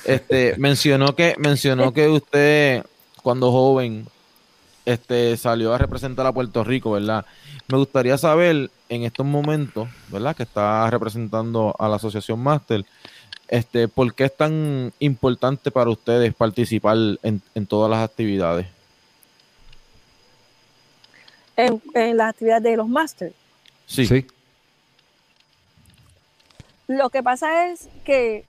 Este, 0.06 0.56
mencionó 0.58 1.16
que, 1.16 1.36
mencionó 1.38 1.94
que 1.94 2.08
usted 2.08 2.86
cuando 3.22 3.52
joven 3.52 4.08
este, 4.90 5.38
salió 5.38 5.72
a 5.72 5.78
representar 5.78 6.26
a 6.26 6.34
Puerto 6.34 6.64
Rico, 6.64 6.92
¿verdad? 6.92 7.24
Me 7.68 7.78
gustaría 7.78 8.18
saber 8.18 8.72
en 8.90 9.04
estos 9.04 9.24
momentos, 9.24 9.88
¿verdad? 10.08 10.36
Que 10.36 10.42
está 10.42 10.90
representando 10.90 11.76
a 11.78 11.88
la 11.88 11.98
Asociación 11.98 12.40
Master, 12.40 12.84
este, 13.48 13.88
¿por 13.88 14.16
qué 14.16 14.26
es 14.26 14.36
tan 14.36 14.92
importante 14.98 15.70
para 15.70 15.92
ustedes 15.92 16.34
participar 16.34 16.98
en, 17.22 17.68
todas 17.68 17.92
las 17.92 18.04
actividades? 18.04 18.66
En, 21.56 22.18
las 22.18 22.30
actividades 22.30 22.64
de 22.64 22.78
los 22.78 22.88
Masters. 22.88 23.36
Sí. 23.86 24.08
sí. 24.08 24.26
Lo 26.88 27.12
que 27.12 27.22
pasa 27.22 27.70
es 27.70 27.90
que 28.04 28.46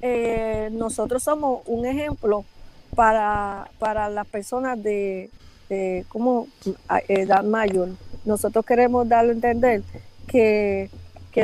eh, 0.00 0.68
nosotros 0.72 1.22
somos 1.22 1.62
un 1.66 1.86
ejemplo 1.86 2.44
para, 2.96 3.70
para 3.78 4.08
las 4.08 4.26
personas 4.26 4.82
de, 4.82 5.30
como 6.08 6.48
edad 7.06 7.44
mayor. 7.44 7.90
Nosotros 8.24 8.66
queremos 8.66 9.08
darle 9.08 9.30
a 9.30 9.34
entender 9.34 9.82
que, 10.26 10.90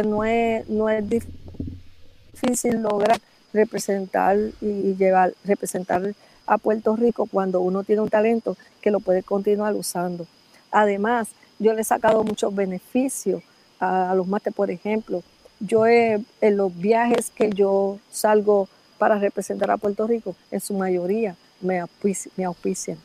no, 0.04 0.24
es, 0.24 0.68
no 0.68 0.88
es 0.88 1.04
difícil 1.08 2.82
lograr 2.82 3.20
representar 3.52 4.38
y 4.60 4.94
llevar, 4.96 5.34
representar 5.44 6.14
a 6.46 6.58
Puerto 6.58 6.96
Rico 6.96 7.28
cuando 7.30 7.60
uno 7.60 7.84
tiene 7.84 8.00
un 8.00 8.08
talento 8.08 8.56
que 8.80 8.90
lo 8.90 9.00
puede 9.00 9.22
continuar 9.22 9.74
usando. 9.74 10.26
Además, 10.70 11.28
yo 11.58 11.74
le 11.74 11.82
he 11.82 11.84
sacado 11.84 12.24
muchos 12.24 12.54
beneficios 12.54 13.42
a, 13.78 14.14
los 14.14 14.26
mates, 14.26 14.54
por 14.54 14.70
ejemplo. 14.70 15.22
Yo 15.60 15.86
en 15.86 16.24
los 16.40 16.76
viajes 16.76 17.30
que 17.30 17.50
yo 17.50 17.98
salgo 18.10 18.68
para 19.02 19.18
representar 19.18 19.68
a 19.72 19.78
Puerto 19.78 20.06
Rico, 20.06 20.36
en 20.52 20.60
su 20.60 20.74
mayoría 20.74 21.34
me, 21.60 21.80
auspician. 21.80 22.98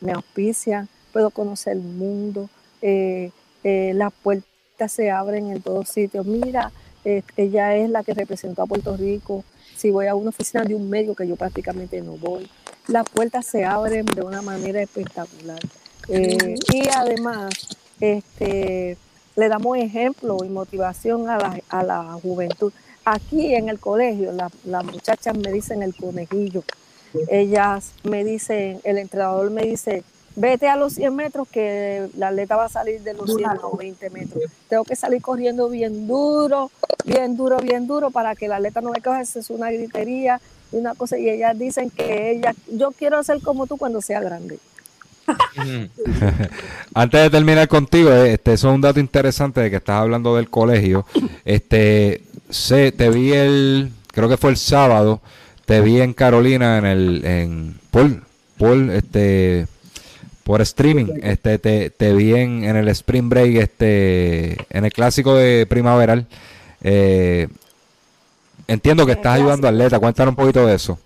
Me 0.00 0.12
auspician, 0.12 0.88
puedo 1.12 1.30
conocer 1.30 1.72
el 1.72 1.80
mundo, 1.80 2.48
eh, 2.80 3.32
eh, 3.64 3.90
las 3.96 4.12
puertas 4.12 4.92
se 4.92 5.10
abren 5.10 5.50
en 5.50 5.62
todos 5.62 5.88
sitios. 5.88 6.24
Mira, 6.26 6.70
eh, 7.04 7.24
ella 7.36 7.74
es 7.74 7.90
la 7.90 8.04
que 8.04 8.14
representó 8.14 8.62
a 8.62 8.66
Puerto 8.66 8.96
Rico. 8.96 9.42
Si 9.76 9.90
voy 9.90 10.06
a 10.06 10.14
una 10.14 10.28
oficina 10.28 10.62
de 10.62 10.76
un 10.76 10.88
medio 10.88 11.16
que 11.16 11.26
yo 11.26 11.34
prácticamente 11.34 12.00
no 12.02 12.12
voy, 12.12 12.48
las 12.86 13.04
puertas 13.08 13.44
se 13.44 13.64
abren 13.64 14.06
de 14.06 14.22
una 14.22 14.42
manera 14.42 14.80
espectacular. 14.80 15.58
y 16.06 16.88
además, 16.94 17.52
este, 17.98 18.96
le 19.34 19.48
damos 19.48 19.76
ejemplo 19.76 20.38
y 20.44 20.48
motivación 20.48 21.28
a 21.28 21.36
la, 21.36 21.60
a 21.68 21.82
la 21.82 22.12
juventud. 22.22 22.72
Aquí 23.04 23.54
en 23.54 23.68
el 23.68 23.78
colegio, 23.78 24.32
las 24.32 24.84
muchachas 24.84 25.36
me 25.36 25.52
dicen 25.52 25.82
el 25.82 25.94
conejillo. 25.94 26.62
Ellas 27.28 27.92
me 28.04 28.24
dicen, 28.24 28.80
el 28.84 28.98
entrenador 28.98 29.50
me 29.50 29.62
dice, 29.62 30.04
vete 30.36 30.68
a 30.68 30.76
los 30.76 30.94
100 30.94 31.14
metros 31.14 31.48
que 31.48 32.08
la 32.16 32.28
atleta 32.28 32.56
va 32.56 32.66
a 32.66 32.68
salir 32.68 33.00
de 33.02 33.14
los 33.14 33.34
120 33.34 34.10
metros. 34.10 34.44
Tengo 34.68 34.84
que 34.84 34.96
salir 34.96 35.20
corriendo 35.22 35.68
bien 35.68 36.06
duro, 36.06 36.70
bien 37.04 37.36
duro, 37.36 37.58
bien 37.58 37.86
duro 37.86 38.10
para 38.10 38.34
que 38.36 38.48
la 38.48 38.56
atleta 38.56 38.80
no 38.80 38.90
me 38.90 39.00
coja. 39.00 39.22
es 39.22 39.50
una 39.50 39.70
gritería 39.70 40.40
y 40.72 40.76
una 40.76 40.94
cosa. 40.94 41.18
Y 41.18 41.28
ellas 41.28 41.58
dicen 41.58 41.90
que 41.90 42.30
ella, 42.30 42.54
yo 42.70 42.92
quiero 42.92 43.22
ser 43.24 43.40
como 43.40 43.66
tú 43.66 43.76
cuando 43.76 44.00
sea 44.00 44.20
grande. 44.20 44.58
Antes 46.94 47.22
de 47.22 47.30
terminar 47.30 47.68
contigo, 47.68 48.10
eh, 48.10 48.34
este, 48.34 48.52
eso 48.54 48.68
es 48.68 48.74
un 48.74 48.80
dato 48.80 49.00
interesante 49.00 49.60
de 49.60 49.70
que 49.70 49.76
estás 49.76 50.00
hablando 50.00 50.36
del 50.36 50.50
colegio. 50.50 51.06
Este, 51.44 52.22
sé, 52.48 52.92
te 52.92 53.10
vi 53.10 53.32
el, 53.32 53.90
creo 54.08 54.28
que 54.28 54.36
fue 54.36 54.50
el 54.50 54.56
sábado, 54.56 55.20
te 55.66 55.80
vi 55.80 56.00
en 56.00 56.12
Carolina 56.12 56.78
en 56.78 56.86
el, 56.86 57.24
en 57.24 57.80
Paul, 57.90 58.90
este, 58.90 59.66
por 60.42 60.60
streaming, 60.60 61.20
este, 61.22 61.58
te, 61.58 62.12
vi 62.12 62.34
en, 62.34 62.64
el 62.64 62.88
Spring 62.88 63.28
Break, 63.28 63.56
este, 63.56 64.56
en 64.70 64.84
el 64.84 64.92
clásico 64.92 65.34
de 65.34 65.66
primaveral. 65.66 66.26
Eh, 66.82 67.48
entiendo 68.66 69.06
que 69.06 69.12
estás 69.12 69.36
ayudando 69.36 69.66
a 69.66 69.70
atleta, 69.70 69.98
cuéntanos 69.98 70.32
un 70.32 70.36
poquito 70.36 70.66
de 70.66 70.74
eso. 70.74 70.98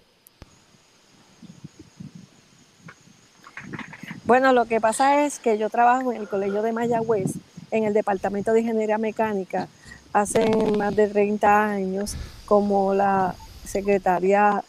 Bueno, 4.24 4.54
lo 4.54 4.64
que 4.64 4.80
pasa 4.80 5.26
es 5.26 5.38
que 5.38 5.58
yo 5.58 5.68
trabajo 5.68 6.10
en 6.10 6.18
el 6.22 6.28
Colegio 6.28 6.62
de 6.62 6.72
Mayagüez, 6.72 7.32
en 7.70 7.84
el 7.84 7.92
Departamento 7.92 8.54
de 8.54 8.60
Ingeniería 8.60 8.96
Mecánica, 8.96 9.68
hace 10.14 10.48
más 10.78 10.96
de 10.96 11.08
30 11.08 11.64
años, 11.64 12.16
como 12.46 12.94
la 12.94 13.34
secretaria 13.66 14.64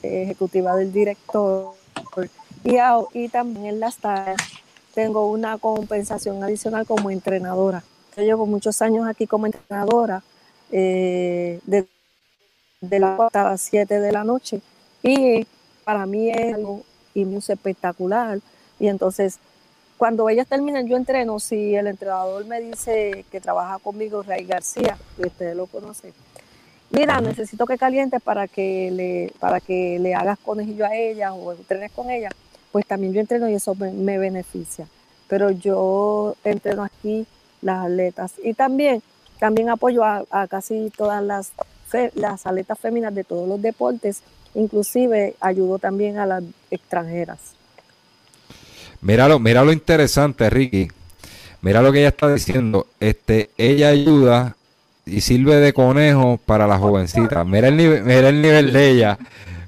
ejecutiva 0.00 0.76
del 0.76 0.92
director. 0.92 1.74
Y, 2.62 2.76
y 3.14 3.28
también 3.30 3.66
en 3.66 3.80
las 3.80 3.96
tareas 3.96 4.36
tengo 4.94 5.28
una 5.28 5.58
compensación 5.58 6.44
adicional 6.44 6.86
como 6.86 7.10
entrenadora. 7.10 7.82
Yo 8.16 8.22
llevo 8.22 8.46
muchos 8.46 8.80
años 8.80 9.08
aquí 9.08 9.26
como 9.26 9.46
entrenadora, 9.46 10.22
eh, 10.70 11.58
de, 11.64 11.84
de 12.80 12.98
las 13.00 13.16
4 13.16 13.40
a 13.40 13.44
las 13.44 13.60
7 13.60 13.98
de 13.98 14.12
la 14.12 14.22
noche. 14.22 14.60
Y 15.02 15.48
para 15.82 16.06
mí 16.06 16.30
es 16.30 16.54
algo 16.54 16.82
espectacular 17.12 18.38
y 18.80 18.88
entonces, 18.88 19.38
cuando 19.98 20.28
ellas 20.30 20.48
terminan, 20.48 20.88
yo 20.88 20.96
entreno. 20.96 21.38
Si 21.38 21.76
el 21.76 21.86
entrenador 21.86 22.46
me 22.46 22.60
dice 22.60 23.26
que 23.30 23.40
trabaja 23.40 23.78
conmigo, 23.78 24.22
Ray 24.22 24.46
García, 24.46 24.96
que 25.16 25.26
ustedes 25.26 25.54
lo 25.54 25.66
conocen, 25.66 26.14
mira, 26.90 27.20
necesito 27.20 27.66
que 27.66 27.76
calientes 27.76 28.22
para 28.22 28.48
que 28.48 28.90
le, 28.90 29.32
para 29.38 29.60
que 29.60 29.98
le 30.00 30.14
hagas 30.14 30.38
conejillo 30.38 30.86
a 30.86 30.96
ella 30.96 31.34
o 31.34 31.52
entrenes 31.52 31.92
con 31.92 32.10
ella, 32.10 32.30
pues 32.72 32.86
también 32.86 33.12
yo 33.12 33.20
entreno 33.20 33.48
y 33.50 33.54
eso 33.54 33.74
me, 33.74 34.18
beneficia. 34.18 34.88
Pero 35.28 35.50
yo 35.50 36.34
entreno 36.42 36.82
aquí 36.82 37.26
las 37.60 37.84
atletas 37.84 38.32
y 38.42 38.54
también, 38.54 39.02
también 39.38 39.68
apoyo 39.68 40.02
a, 40.04 40.24
casi 40.48 40.90
todas 40.96 41.22
las, 41.22 41.52
las 42.14 42.46
atletas 42.46 42.78
féminas 42.78 43.14
de 43.14 43.24
todos 43.24 43.46
los 43.46 43.60
deportes, 43.60 44.22
inclusive 44.54 45.36
ayudo 45.40 45.78
también 45.78 46.18
a 46.18 46.24
las 46.24 46.42
extranjeras. 46.70 47.59
Mira 49.02 49.28
lo, 49.28 49.38
mira 49.38 49.64
lo 49.64 49.72
interesante, 49.72 50.50
Ricky. 50.50 50.88
Mira 51.62 51.82
lo 51.82 51.92
que 51.92 52.00
ella 52.00 52.08
está 52.08 52.32
diciendo. 52.32 52.86
Este, 53.00 53.50
ella 53.58 53.88
ayuda 53.88 54.56
y 55.06 55.20
sirve 55.20 55.56
de 55.56 55.72
conejo 55.72 56.38
para 56.44 56.66
la 56.66 56.78
jovencita. 56.78 57.44
Mira 57.44 57.68
el 57.68 57.76
nivel, 57.76 58.02
mira 58.04 58.28
el 58.28 58.42
nivel 58.42 58.72
de 58.72 58.90
ella. 58.90 59.18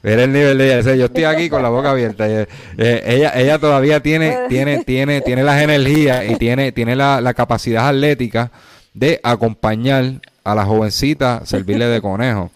Mira 0.03 0.25
el 0.25 0.33
nivel 0.33 0.59
de 0.59 0.79
ella. 0.79 0.95
yo 0.95 1.07
estoy 1.07 1.25
aquí 1.25 1.49
con 1.49 1.63
la 1.63 1.69
boca 1.69 1.91
abierta. 1.91 2.27
Eh, 2.29 2.47
ella, 2.77 3.33
ella 3.35 3.59
todavía 3.59 4.01
tiene, 4.01 4.37
tiene, 4.49 4.85
tiene, 4.85 5.21
tiene 5.21 5.43
las 5.43 5.63
energías 5.63 6.29
y 6.29 6.37
tiene, 6.37 6.73
tiene 6.73 6.97
la, 6.97 7.21
la 7.21 7.35
capacidad 7.35 7.89
atlética 7.89 8.51
de 8.95 9.21
acompañar 9.23 10.21
a 10.45 10.55
la 10.55 10.65
jovencita, 10.65 11.43
servirle 11.45 11.87
de 11.87 12.01
conejo. 12.01 12.51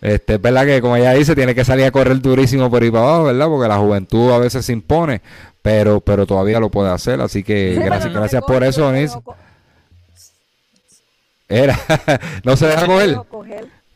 Este, 0.00 0.34
es 0.34 0.42
verdad 0.42 0.66
que, 0.66 0.80
como 0.82 0.96
ella 0.96 1.12
dice, 1.14 1.34
tiene 1.34 1.54
que 1.54 1.64
salir 1.64 1.86
a 1.86 1.90
correr 1.90 2.20
durísimo 2.20 2.70
por 2.70 2.82
ahí 2.82 2.90
para 2.90 3.04
abajo, 3.04 3.24
¿verdad? 3.24 3.46
Porque 3.46 3.68
la 3.68 3.78
juventud 3.78 4.32
a 4.32 4.38
veces 4.38 4.66
se 4.66 4.72
impone, 4.72 5.22
pero, 5.64 6.02
pero 6.02 6.26
todavía 6.26 6.60
lo 6.60 6.68
puede 6.68 6.90
hacer. 6.90 7.22
Así 7.22 7.42
que 7.42 7.74
gracias, 7.82 8.12
gracias 8.12 8.42
por 8.44 8.62
eso, 8.62 8.86
Onis. 8.86 9.16
Era, 11.48 11.78
no 12.44 12.54
se 12.54 12.66
deja 12.66 12.84
coger. 12.86 13.16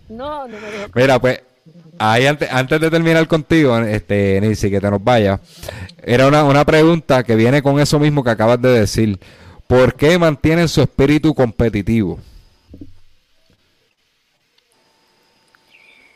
No, 0.08 0.48
no 0.48 0.60
me 0.60 0.70
dejo 0.70 0.90
Mira, 0.94 1.18
pues 1.18 1.42
ahí 1.98 2.24
antes, 2.24 2.50
antes 2.50 2.80
de 2.80 2.90
terminar 2.90 3.28
contigo, 3.28 3.76
este, 3.80 4.40
Nisi, 4.40 4.70
que 4.70 4.80
te 4.80 4.90
nos 4.90 5.04
vaya, 5.04 5.40
era 6.02 6.26
una, 6.26 6.42
una 6.44 6.64
pregunta 6.64 7.22
que 7.22 7.36
viene 7.36 7.60
con 7.62 7.78
eso 7.78 7.98
mismo 7.98 8.24
que 8.24 8.30
acabas 8.30 8.62
de 8.62 8.70
decir. 8.70 9.20
¿Por 9.66 9.94
qué 9.94 10.18
mantienen 10.18 10.68
su 10.68 10.80
espíritu 10.80 11.34
competitivo? 11.34 12.18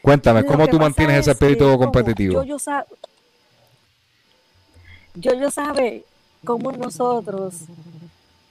Cuéntame, 0.00 0.46
¿cómo 0.46 0.66
tú 0.66 0.78
mantienes 0.78 1.18
ese 1.18 1.32
es 1.32 1.36
espíritu 1.36 1.76
competitivo? 1.76 2.42
Yo, 2.42 2.56
yo, 2.56 2.72
yo, 5.14 5.34
yo 5.34 5.50
sabe 5.50 6.04
cómo 6.44 6.72
nosotros 6.72 7.54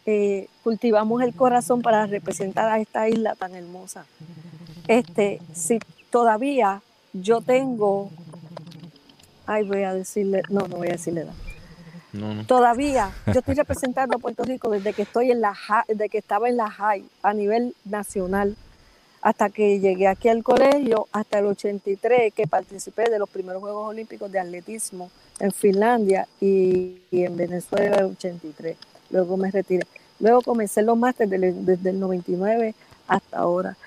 eh, 0.06 0.48
cultivamos 0.64 1.22
el 1.22 1.34
corazón 1.34 1.82
para 1.82 2.06
representar 2.08 2.70
a 2.70 2.80
esta 2.80 3.08
isla 3.10 3.36
tan 3.36 3.56
hermosa. 3.56 4.06
Este, 4.88 5.40
si 5.54 5.80
todavía 6.10 6.82
yo 7.14 7.42
tengo, 7.42 8.10
ay, 9.46 9.64
voy 9.64 9.84
a 9.84 9.94
decirle, 9.94 10.44
no, 10.50 10.68
no 10.68 10.78
voy 10.78 10.90
a 10.90 10.94
decirle 10.94 11.26
nada. 11.26 11.38
No, 12.14 12.34
no. 12.34 12.46
Todavía 12.46 13.12
yo 13.28 13.40
estoy 13.40 13.56
representando 13.56 14.18
a 14.18 14.20
Puerto 14.20 14.44
Rico 14.44 14.70
desde 14.70 14.94
que 14.94 15.04
estoy 15.04 15.32
en 15.32 15.40
la 15.42 15.56
desde 15.88 16.10
que 16.10 16.18
estaba 16.18 16.50
en 16.50 16.58
la 16.58 16.70
high 16.70 17.06
a 17.24 17.34
nivel 17.34 17.74
nacional 17.86 18.58
hasta 19.22 19.50
que 19.50 19.80
llegué 19.80 20.08
aquí 20.08 20.30
al 20.30 20.44
colegio 20.44 21.08
hasta 21.12 21.40
el 21.40 21.46
83 21.46 22.34
que 22.34 22.48
participé 22.48 23.10
de 23.10 23.20
los 23.20 23.30
primeros 23.30 23.62
Juegos 23.62 23.90
Olímpicos 23.90 24.32
de 24.32 24.40
atletismo 24.40 25.12
en 25.40 25.52
Finlandia 25.52 26.28
y, 26.40 27.02
en 27.12 27.38
Venezuela 27.38 27.98
el 27.98 28.06
83. 28.06 28.78
Luego 29.12 29.38
me 29.38 29.52
retiré. 29.52 29.86
Luego 30.20 30.42
comencé 30.42 30.82
los 30.82 30.98
másteres 30.98 31.66
desde 31.66 31.90
el 31.90 32.00
99 32.00 32.76
hasta 33.08 33.38
ahora. 33.38 33.78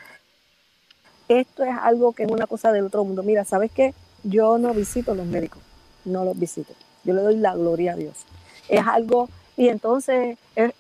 Esto 1.29 1.65
es 1.65 1.75
algo 1.81 2.13
que 2.13 2.25
es 2.25 2.31
una 2.31 2.47
cosa 2.47 2.73
del 2.73 2.85
otro 2.85 3.05
mundo. 3.05 3.23
Mira, 3.23 3.45
¿sabes 3.45 3.71
qué? 3.73 3.95
Yo 4.23 4.59
no 4.59 4.75
visito 4.75 5.15
los 5.15 5.27
médicos, 5.27 5.63
no 6.05 6.25
los 6.25 6.39
visito. 6.39 6.75
Yo 7.05 7.15
le 7.15 7.23
doy 7.23 7.37
la 7.37 7.55
gloria 7.55 7.93
a 7.93 7.97
Dios. 7.97 8.25
Es 8.69 8.87
algo, 8.87 9.29
y 9.57 9.69
entonces 9.69 10.39
es, 10.57 10.73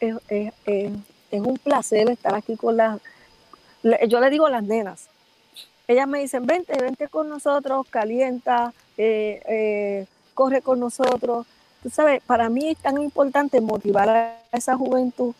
un 1.32 1.58
placer 1.58 2.10
estar 2.10 2.34
aquí 2.34 2.56
con 2.56 2.76
las, 2.76 3.00
yo 4.08 4.20
le 4.20 4.30
digo 4.30 4.46
a 4.46 4.50
las 4.50 4.64
nenas, 4.64 5.08
ellas 5.86 6.08
me 6.08 6.20
dicen, 6.20 6.46
vente, 6.46 6.80
vente 6.80 7.08
con 7.08 7.28
nosotros, 7.28 7.86
calienta, 7.90 8.72
eh, 8.96 9.42
eh, 9.46 10.06
corre 10.32 10.62
con 10.62 10.80
nosotros. 10.80 11.46
Tú 11.82 11.90
sabes, 11.90 12.22
para 12.22 12.48
mí 12.48 12.70
es 12.70 12.78
tan 12.78 13.00
importante 13.02 13.60
motivar 13.60 14.08
a 14.08 14.38
esa 14.52 14.76
juventud, 14.76 15.34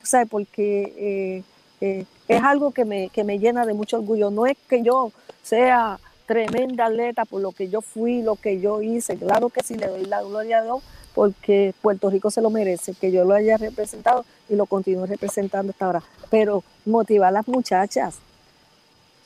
tú 0.00 0.06
sabes, 0.06 0.28
porque 0.28 1.42
eh, 1.80 2.04
es 2.28 2.42
algo 2.42 2.70
que 2.70 2.84
me, 2.84 3.08
que 3.08 3.24
me 3.24 3.40
llena 3.40 3.66
de 3.66 3.74
mucho 3.74 3.98
orgullo. 3.98 4.30
No 4.30 4.46
es 4.46 4.56
que 4.68 4.82
yo 4.82 5.10
sea 5.42 5.98
tremenda 6.26 6.86
atleta 6.86 7.24
por 7.24 7.40
lo 7.40 7.52
que 7.52 7.68
yo 7.68 7.80
fui, 7.80 8.22
lo 8.22 8.36
que 8.36 8.60
yo 8.60 8.82
hice. 8.82 9.16
Claro 9.16 9.48
que 9.50 9.62
sí, 9.62 9.76
le 9.76 9.86
doy 9.86 10.04
la 10.04 10.22
gloria 10.22 10.58
a 10.58 10.62
Dios 10.64 10.82
porque 11.14 11.74
Puerto 11.82 12.10
Rico 12.10 12.30
se 12.30 12.40
lo 12.40 12.50
merece, 12.50 12.94
que 12.94 13.12
yo 13.12 13.24
lo 13.24 13.34
haya 13.34 13.56
representado 13.56 14.24
y 14.48 14.56
lo 14.56 14.66
continúe 14.66 15.06
representando 15.06 15.72
hasta 15.72 15.86
ahora. 15.86 16.02
Pero 16.30 16.64
motivar 16.84 17.28
a 17.28 17.32
las 17.32 17.48
muchachas, 17.48 18.16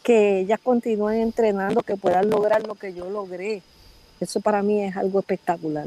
que 0.03 0.41
ellas 0.41 0.61
continúen 0.63 1.21
entrenando, 1.21 1.83
que 1.83 1.97
puedan 1.97 2.31
lograr 2.31 2.67
lo 2.67 2.75
que 2.75 2.93
yo 2.93 3.11
logré. 3.11 3.63
Eso 4.21 4.41
para 4.41 4.63
mí 4.63 4.85
es 4.85 4.97
algo 4.97 5.19
espectacular. 5.21 5.87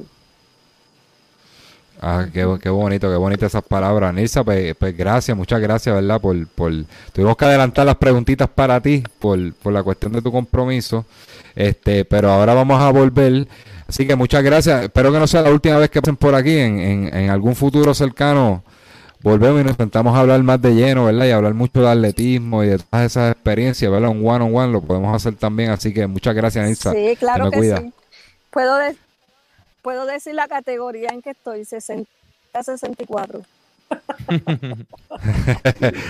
Ah, 2.01 2.25
qué, 2.33 2.47
qué 2.61 2.69
bonito, 2.69 3.09
qué 3.09 3.17
bonito 3.17 3.45
esas 3.45 3.63
palabras. 3.63 4.13
Nilsa, 4.13 4.43
pues, 4.43 4.73
pues 4.77 4.95
gracias, 4.95 5.35
muchas 5.35 5.59
gracias, 5.59 5.93
¿verdad? 5.93 6.21
Por, 6.21 6.47
por, 6.47 6.71
tuvimos 7.11 7.35
que 7.35 7.45
adelantar 7.45 7.85
las 7.85 7.97
preguntitas 7.97 8.47
para 8.47 8.79
ti 8.79 9.03
por, 9.19 9.53
por 9.55 9.73
la 9.73 9.83
cuestión 9.83 10.13
de 10.13 10.21
tu 10.21 10.31
compromiso. 10.31 11.05
Este, 11.55 12.05
pero 12.05 12.31
ahora 12.31 12.53
vamos 12.53 12.81
a 12.81 12.89
volver. 12.91 13.47
Así 13.87 14.07
que 14.07 14.15
muchas 14.15 14.43
gracias. 14.43 14.83
Espero 14.83 15.11
que 15.11 15.19
no 15.19 15.27
sea 15.27 15.41
la 15.41 15.51
última 15.51 15.77
vez 15.77 15.89
que 15.89 16.01
pasen 16.01 16.15
por 16.15 16.35
aquí. 16.35 16.57
En, 16.57 16.79
en, 16.79 17.15
en 17.17 17.29
algún 17.31 17.55
futuro 17.55 17.93
cercano 17.93 18.63
volvemos 19.21 19.59
y 19.59 19.63
nos 19.63 19.71
intentamos 19.71 20.15
hablar 20.17 20.41
más 20.43 20.61
de 20.61 20.75
lleno, 20.75 21.05
¿verdad? 21.05 21.25
Y 21.25 21.31
hablar 21.31 21.53
mucho 21.53 21.81
de 21.81 21.89
atletismo 21.89 22.63
y 22.63 22.67
de 22.67 22.77
todas 22.77 23.07
esas 23.07 23.33
experiencias, 23.33 23.91
¿verdad? 23.91 24.09
Un 24.11 24.25
one 24.25 24.45
on 24.45 24.55
one 24.55 24.71
lo 24.71 24.81
podemos 24.81 25.13
hacer 25.13 25.35
también. 25.35 25.71
Así 25.71 25.93
que 25.93 26.07
muchas 26.07 26.33
gracias, 26.33 26.65
Nilsa. 26.65 26.93
Sí, 26.93 27.17
claro 27.19 27.51
que 27.51 27.57
cuida. 27.57 27.77
sí. 27.79 27.91
Puedo, 28.51 28.77
de- 28.77 28.95
puedo 29.89 30.05
decir 30.05 30.35
la 30.35 30.47
categoría 30.47 31.09
en 31.09 31.23
que 31.23 31.31
estoy, 31.31 31.65
60 31.65 32.07
64. 32.61 33.41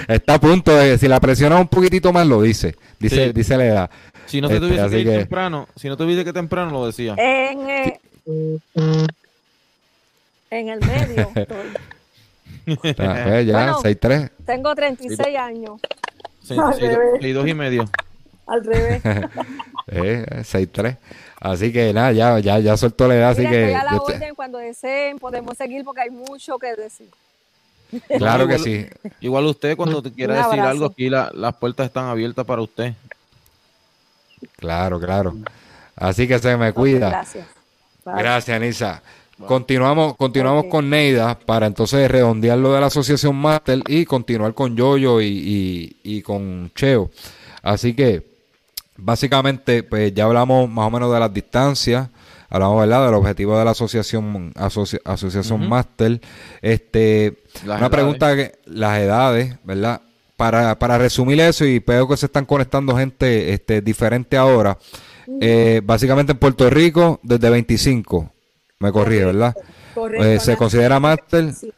Está 0.09 0.33
a 0.33 0.39
punto 0.41 0.75
de, 0.75 0.97
si 0.97 1.07
la 1.07 1.21
presiona 1.21 1.55
un 1.57 1.69
poquitito 1.69 2.11
más, 2.11 2.27
lo 2.27 2.41
dice. 2.41 2.75
Dice, 2.99 3.27
Sí. 3.27 3.31
dice 3.33 3.55
la 3.55 3.65
edad. 3.65 3.89
Si 4.25 4.41
no 4.41 4.49
te 4.49 4.55
Este, 4.55 4.67
tuviese 4.67 4.89
que 4.89 4.99
ir 4.99 5.07
que- 5.07 5.17
temprano, 5.19 5.69
si 5.77 5.87
no 5.87 5.95
te 5.95 6.03
tuviese 6.03 6.25
que 6.25 6.33
temprano, 6.33 6.71
lo 6.71 6.87
decía. 6.87 7.15
En, 7.17 7.69
eh, 7.69 7.99
en 10.51 10.69
el 10.69 10.79
medio. 10.81 11.31
estoy. 12.83 12.95
Ah, 12.97 13.21
pues 13.27 13.47
ya, 13.47 13.53
Bueno. 13.53 13.81
6-3. 13.81 14.29
Tengo 14.45 14.75
36 14.75 15.37
años. 15.37 15.79
Sí, 16.43 16.55
Al 16.59 16.73
sí, 16.73 16.81
revés. 16.81 17.21
y 17.21 17.31
dos 17.31 17.47
y 17.47 17.53
medio. 17.53 17.89
Al 18.45 18.61
revés. 18.65 19.01
Eh, 19.91 20.23
6-3. 20.43 20.97
Así 21.39 21.71
que 21.71 21.93
nada, 21.93 22.11
ya, 22.11 22.37
ya, 22.39 22.59
ya 22.59 22.75
soltó 22.75 23.07
la 23.07 23.15
edad, 23.15 23.29
así 23.29 23.39
Mira, 23.41 23.51
que 23.51 23.75
a 23.75 23.83
la 23.85 23.91
te- 23.91 24.13
orden 24.13 24.35
cuando 24.35 24.57
deseen, 24.57 25.17
podemos 25.19 25.57
seguir 25.57 25.85
porque 25.85 26.01
hay 26.01 26.09
mucho 26.09 26.59
que 26.59 26.75
decir. 26.75 27.09
claro 28.17 28.45
que 28.47 28.59
sí. 28.59 28.85
Igual 29.21 29.45
usted, 29.45 29.77
cuando 29.77 30.01
te 30.03 30.11
quiera 30.11 30.35
decir 30.45 30.59
algo, 30.59 30.85
aquí 30.87 31.09
la- 31.09 31.31
las 31.33 31.55
puertas 31.55 31.85
están 31.87 32.05
abiertas 32.05 32.45
para 32.45 32.61
usted. 32.61 32.93
Claro, 34.57 34.99
claro. 34.99 35.35
Así 35.95 36.27
que 36.27 36.39
se 36.39 36.55
me 36.57 36.73
cuida. 36.73 37.09
Gracias. 37.09 37.47
Bye. 38.05 38.15
Gracias, 38.17 38.61
Nisa. 38.61 39.01
Continuamos, 39.45 40.17
continuamos 40.17 40.65
con 40.65 40.89
Neida 40.89 41.39
para 41.39 41.65
entonces 41.67 42.11
redondear 42.11 42.57
lo 42.57 42.73
de 42.73 42.81
la 42.81 42.87
asociación 42.87 43.37
Master 43.37 43.81
y 43.87 44.03
continuar 44.03 44.53
con 44.53 44.75
Yoyo 44.75 45.21
y, 45.21 45.27
y- 45.27 45.97
y 46.03 46.21
con 46.21 46.69
Cheo. 46.75 47.09
Así 47.61 47.93
que, 47.93 48.27
básicamente, 49.01 49.83
pues 49.83 50.13
ya 50.13 50.25
hablamos 50.25 50.69
más 50.69 50.87
o 50.87 50.91
menos 50.91 51.13
de 51.13 51.19
las 51.19 51.33
distancias, 51.33 52.09
hablamos, 52.49 52.79
¿verdad?, 52.81 53.05
del 53.05 53.15
objetivo 53.15 53.57
de 53.57 53.65
la 53.65 53.71
asociación, 53.71 54.53
asoci- 54.55 55.01
asociación 55.05 55.61
Ujú. 55.61 55.69
Master. 55.69 56.19
Este, 56.61 57.37
Las 57.53 57.63
una 57.63 57.75
edades. 57.77 57.89
pregunta 57.89 58.35
que, 58.35 58.51
las 58.65 58.99
edades, 58.99 59.55
¿verdad? 59.63 60.01
Para, 60.37 60.79
para 60.79 60.97
resumir 60.97 61.39
eso, 61.41 61.65
y 61.65 61.79
veo 61.79 62.07
que 62.07 62.15
se 62.17 62.27
están 62.27 62.45
conectando 62.45 62.95
gente 62.95 63.53
este, 63.53 63.81
diferente 63.81 64.37
ahora. 64.37 64.77
eh, 65.41 65.81
básicamente 65.83 66.31
en 66.31 66.37
Puerto 66.39 66.67
Rico, 66.71 67.19
desde 67.21 67.49
25, 67.51 68.31
me 68.79 68.91
corrí, 68.91 69.19
¿verdad? 69.19 69.53
Correcto. 69.93 70.25
Eh, 70.25 70.39
se 70.39 70.57
considera 70.57 70.99
máster 70.99 71.53
Sí. 71.53 71.71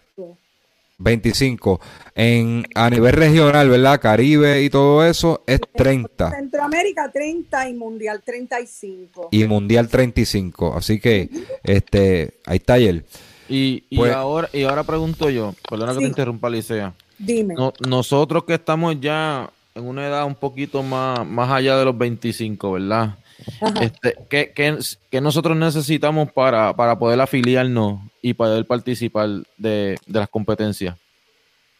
25. 1.01 1.79
En, 2.15 2.65
a 2.75 2.89
nivel 2.89 3.13
regional, 3.13 3.69
¿verdad? 3.69 3.99
Caribe 3.99 4.61
y 4.63 4.69
todo 4.69 5.05
eso 5.05 5.43
es 5.47 5.59
30. 5.75 6.29
Centroamérica 6.31 7.11
30 7.11 7.69
y 7.69 7.73
Mundial 7.73 8.21
35. 8.23 9.29
Y 9.31 9.45
Mundial 9.45 9.87
35. 9.87 10.75
Así 10.75 10.99
que, 10.99 11.29
este, 11.63 12.35
ahí 12.45 12.57
está 12.57 12.73
ayer. 12.73 13.05
Y, 13.49 13.83
y 13.89 13.97
Pues- 13.97 14.13
ahora 14.13 14.49
y 14.53 14.63
ahora 14.63 14.83
pregunto 14.83 15.29
yo, 15.29 15.53
perdona 15.69 15.93
que 15.93 15.99
te 15.99 16.05
interrumpa, 16.05 16.49
Licea. 16.49 16.93
Dime. 17.17 17.53
No- 17.55 17.73
nosotros 17.87 18.45
que 18.45 18.53
estamos 18.53 18.99
ya 18.99 19.49
en 19.75 19.85
una 19.85 20.07
edad 20.07 20.25
un 20.25 20.35
poquito 20.35 20.83
más, 20.83 21.25
más 21.27 21.49
allá 21.51 21.77
de 21.77 21.85
los 21.85 21.97
25, 21.97 22.73
¿verdad? 22.73 23.15
Este, 23.81 24.15
¿qué, 24.29 24.51
qué, 24.53 24.77
qué 25.09 25.21
nosotros 25.21 25.55
necesitamos 25.57 26.31
para, 26.31 26.75
para 26.75 26.97
poder 26.97 27.19
afiliarnos 27.19 27.99
y 28.21 28.33
poder 28.33 28.65
participar 28.65 29.29
de, 29.57 29.97
de 30.05 30.19
las 30.19 30.29
competencias? 30.29 30.97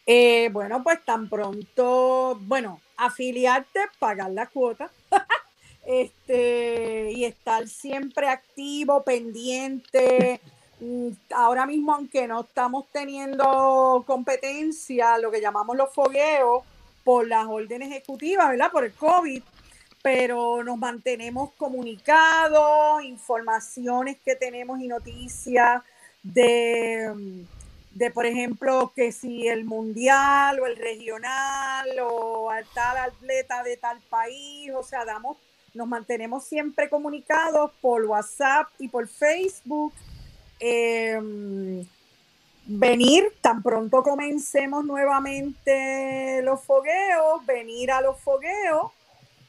Eh, 0.06 0.50
bueno, 0.52 0.84
pues 0.84 1.04
tan 1.06 1.30
pronto, 1.30 2.38
bueno, 2.42 2.82
afiliarte, 2.98 3.80
pagar 4.00 4.32
la 4.32 4.48
cuota, 4.48 4.92
este, 5.86 7.12
y 7.14 7.26
estar 7.26 7.68
siempre 7.68 8.28
activo, 8.28 9.04
pendiente. 9.04 10.42
Mm, 10.80 11.10
Ahora 11.36 11.66
mismo, 11.66 11.94
aunque 11.94 12.28
no 12.28 12.42
estamos 12.42 12.86
teniendo 12.92 14.04
competencia, 14.08 15.18
lo 15.20 15.32
que 15.32 15.42
llamamos 15.42 15.78
los 15.78 15.94
fogueos, 15.94 16.64
por 17.04 17.28
las 17.28 17.48
órdenes 17.48 17.90
ejecutivas, 17.90 18.50
¿verdad? 18.50 18.72
Por 18.72 18.86
el 18.86 18.94
COVID, 18.94 19.42
pero 20.02 20.64
nos 20.64 20.78
mantenemos 20.78 21.52
comunicados, 21.54 23.04
informaciones 23.04 24.18
que 24.24 24.36
tenemos 24.36 24.80
y 24.80 24.88
noticias 24.88 25.84
de, 26.24 27.46
de, 27.94 28.12
por 28.12 28.26
ejemplo, 28.26 28.92
que 28.96 29.12
si 29.12 29.48
el 29.48 29.66
mundial 29.66 30.60
o 30.60 30.66
el 30.66 30.76
regional 30.76 31.88
o 32.02 32.50
al 32.50 32.66
tal 32.74 32.98
atleta 32.98 33.64
de 33.64 33.78
tal 33.78 34.00
país, 34.10 34.72
o 34.76 34.84
sea, 34.84 35.06
damos, 35.06 35.38
nos 35.74 35.88
mantenemos 35.88 36.46
siempre 36.46 36.90
comunicados 36.90 37.72
por 37.82 38.04
WhatsApp 38.06 38.68
y 38.80 38.88
por 38.88 39.08
Facebook. 39.08 39.94
Em, 40.60 41.86
venir, 42.66 43.34
tan 43.42 43.62
pronto 43.62 44.04
comencemos 44.04 44.86
nuevamente 44.86 46.42
los 46.44 46.64
fogueos, 46.64 47.46
venir 47.46 47.92
a 47.92 48.02
los 48.02 48.20
fogueos 48.20 48.92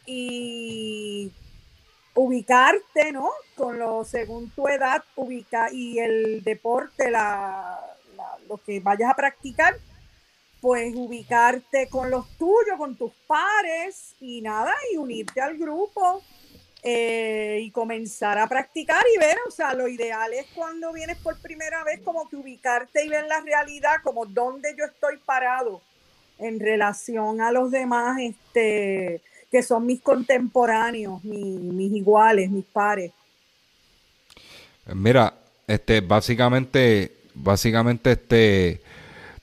y 0.06 1.30
ubicarte, 2.14 3.12
¿no? 3.12 3.30
Con 3.54 3.78
lo 3.78 4.04
según 4.04 4.50
tu 4.50 4.68
edad, 4.68 5.02
ubica 5.16 5.68
y 5.72 5.98
el 5.98 6.42
deporte, 6.42 7.10
la, 7.10 7.80
lo 8.48 8.58
que 8.58 8.80
vayas 8.80 9.10
a 9.10 9.16
practicar, 9.16 9.74
pues 10.60 10.94
ubicarte 10.94 11.88
con 11.88 12.10
los 12.10 12.28
tuyos, 12.36 12.76
con 12.78 12.96
tus 12.96 13.12
pares 13.26 14.14
y 14.20 14.40
nada, 14.42 14.74
y 14.92 14.96
unirte 14.96 15.40
al 15.40 15.56
grupo 15.56 16.22
eh, 16.84 17.60
y 17.62 17.70
comenzar 17.70 18.38
a 18.38 18.48
practicar 18.48 19.04
y 19.14 19.18
ver, 19.18 19.38
o 19.46 19.50
sea, 19.50 19.72
lo 19.74 19.88
ideal 19.88 20.32
es 20.34 20.46
cuando 20.54 20.92
vienes 20.92 21.16
por 21.18 21.40
primera 21.40 21.84
vez 21.84 22.00
como 22.00 22.28
que 22.28 22.36
ubicarte 22.36 23.04
y 23.04 23.08
ver 23.08 23.26
la 23.26 23.40
realidad, 23.40 23.96
como 24.02 24.26
dónde 24.26 24.74
yo 24.76 24.84
estoy 24.84 25.18
parado 25.18 25.80
en 26.38 26.58
relación 26.58 27.40
a 27.40 27.52
los 27.52 27.70
demás, 27.70 28.18
este, 28.20 29.20
que 29.52 29.62
son 29.62 29.84
mis 29.84 30.00
contemporáneos, 30.00 31.22
mis 31.22 31.92
iguales, 31.92 32.50
mis 32.50 32.64
pares. 32.64 33.12
Mira, 34.94 35.34
este, 35.66 36.00
básicamente, 36.00 37.12
básicamente, 37.34 38.12
este, 38.12 38.80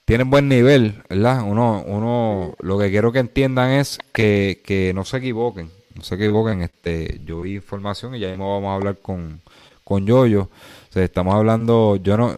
tienen 0.06 0.32
buen 0.32 0.50
nivel, 0.50 1.04
¿verdad? 1.08 1.43
Uno, 1.43 1.84
uno, 1.86 2.56
lo 2.60 2.80
que 2.80 2.89
quiero 2.89 3.12
que 3.12 3.19
entiendan 3.19 3.69
es 3.69 4.00
que, 4.12 4.62
que 4.65 4.91
no 4.95 5.06
se 5.06 5.17
equivoquen, 5.17 5.69
no 5.93 6.04
se 6.04 6.15
equivoquen, 6.15 6.63
este, 6.63 7.22
yo 7.24 7.41
vi 7.41 7.54
información 7.54 8.15
y 8.15 8.19
ya 8.19 8.30
mismo 8.30 8.52
vamos 8.52 8.72
a 8.72 8.76
hablar 8.76 8.98
con, 8.98 9.41
con 9.84 10.08
Yoyo. 10.08 10.50
O 10.89 10.91
sea, 10.91 11.04
estamos 11.04 11.36
hablando, 11.36 11.98
yo 11.98 12.17
no, 12.17 12.36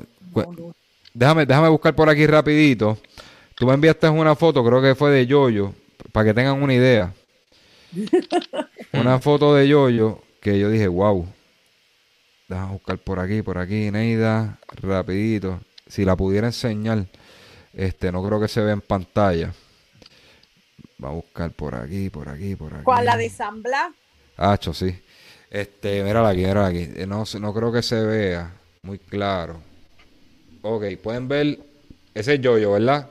déjame, 1.13 1.45
déjame 1.45 1.69
buscar 1.69 1.95
por 1.95 2.09
aquí 2.09 2.27
rapidito. 2.27 2.97
Tú 3.55 3.65
me 3.65 3.73
enviaste 3.73 4.09
una 4.09 4.35
foto, 4.35 4.61
creo 4.65 4.81
que 4.81 4.93
fue 4.93 5.11
de 5.11 5.25
Yoyo, 5.25 5.73
para 6.11 6.25
que 6.25 6.33
tengan 6.33 6.61
una 6.61 6.73
idea. 6.73 7.13
una 8.93 9.19
foto 9.19 9.55
de 9.55 9.67
Yoyo 9.67 10.21
que 10.41 10.59
yo 10.59 10.69
dije, 10.69 10.87
wow. 10.87 11.27
Déjame 12.47 12.73
buscar 12.73 12.97
por 12.97 13.19
aquí, 13.19 13.41
por 13.41 13.57
aquí, 13.57 13.91
Neida, 13.91 14.59
rapidito. 14.81 15.61
Si 15.87 16.03
la 16.03 16.15
pudiera 16.15 16.47
enseñar, 16.47 17.05
este, 17.73 18.11
no 18.11 18.25
creo 18.25 18.41
que 18.41 18.47
se 18.47 18.61
vea 18.61 18.73
en 18.73 18.81
pantalla. 18.81 19.53
Va 21.03 21.09
a 21.09 21.13
buscar 21.13 21.51
por 21.51 21.75
aquí, 21.75 22.09
por 22.09 22.27
aquí, 22.27 22.55
por 22.55 22.73
aquí. 22.73 22.83
¿Cuál? 22.83 23.05
¿La 23.05 23.17
de 23.17 23.29
San 23.29 23.63
Blas? 23.63 23.91
Hacho, 24.37 24.73
sí. 24.73 24.93
Este, 25.49 26.03
mírala 26.03 26.29
aquí, 26.29 26.39
mírala 26.39 26.67
aquí. 26.67 26.89
Eh, 26.95 27.05
No, 27.07 27.23
no 27.39 27.53
creo 27.53 27.71
que 27.71 27.81
se 27.81 28.03
vea 28.03 28.53
muy 28.83 28.99
claro. 28.99 29.61
Ok, 30.61 30.85
pueden 31.01 31.27
ver. 31.27 31.59
Ese 32.13 32.35
es 32.35 32.41
Yoyo, 32.41 32.73
¿verdad? 32.73 33.09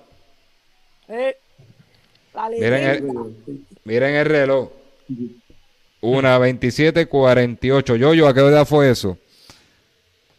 Eh, 1.09 1.37
la 2.35 2.49
Miren 2.49 2.85
el, 2.85 3.67
miren 3.85 4.15
el 4.17 4.27
reloj. 4.27 4.69
Una 6.03 6.39
27.48. 6.39 7.97
Yoyo, 7.97 8.27
¿a 8.29 8.35
qué 8.35 8.41
edad 8.41 8.67
fue 8.67 8.91
eso? 8.91 9.17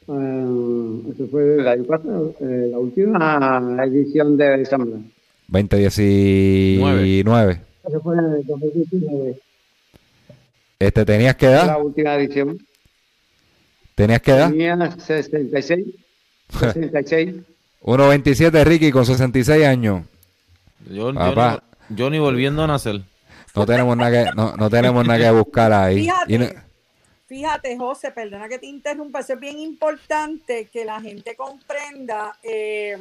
Eh, 0.07 1.01
eso 1.13 1.27
fue 1.29 1.55
el 1.59 1.67
año 1.67 1.83
pasado, 1.85 2.33
eh, 2.39 2.67
la 2.71 2.79
última 2.79 3.79
edición 3.85 4.37
de 4.37 4.65
San 4.65 4.85
Blas. 4.85 5.01
2019. 5.47 7.61
Eso 7.87 8.01
fue 8.01 8.17
en 8.17 8.25
el 8.25 8.45
2019, 8.45 9.39
Este, 10.79 11.05
¿tenías 11.05 11.35
que 11.35 11.45
la 11.47 11.51
edad? 11.51 11.81
última 11.83 12.15
edición. 12.15 12.57
¿Tenías 13.95 14.21
que 14.21 14.31
edad? 14.31 14.49
Tenía 14.49 14.91
66, 14.97 15.85
66. 16.59 17.35
1.27 17.83 18.63
Ricky 18.63 18.91
con 18.91 19.05
66 19.05 19.65
años. 19.65 20.03
Yo, 20.89 21.11
yo 21.11 21.13
Papá. 21.13 21.63
ni, 21.89 21.95
yo 21.97 22.09
ni 22.09 22.19
volviendo 22.19 22.63
a 22.63 22.67
nacer. 22.67 23.01
No 23.55 23.65
tenemos 23.65 23.97
nada 23.97 24.11
que, 24.11 24.31
no, 24.35 24.55
no 24.55 24.69
tenemos 24.69 25.05
nada 25.05 25.19
que 25.19 25.31
buscar 25.31 25.73
ahí. 25.73 26.09
Fíjate. 27.27 27.77
José, 27.77 28.11
perdona 28.11 28.49
que 28.49 28.59
te 28.59 28.65
interrumpa, 28.65 29.21
eso 29.21 29.33
es 29.33 29.39
bien 29.39 29.57
importante 29.59 30.67
que 30.67 30.83
la 30.83 30.99
gente 30.99 31.35
comprenda. 31.35 32.37
eh, 32.43 32.97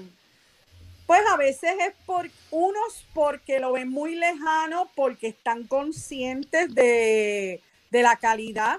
pues 1.06 1.22
a 1.28 1.36
veces 1.36 1.72
es 1.80 1.92
por 2.06 2.30
unos 2.52 3.04
porque 3.12 3.58
lo 3.58 3.72
ven 3.72 3.88
muy 3.88 4.14
lejano, 4.14 4.88
porque 4.94 5.26
están 5.26 5.66
conscientes 5.66 6.72
de, 6.72 7.60
de 7.90 8.02
la 8.02 8.14
calidad 8.14 8.78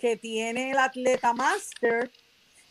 que 0.00 0.16
tiene 0.16 0.70
el 0.70 0.78
atleta 0.78 1.34
máster. 1.34 2.10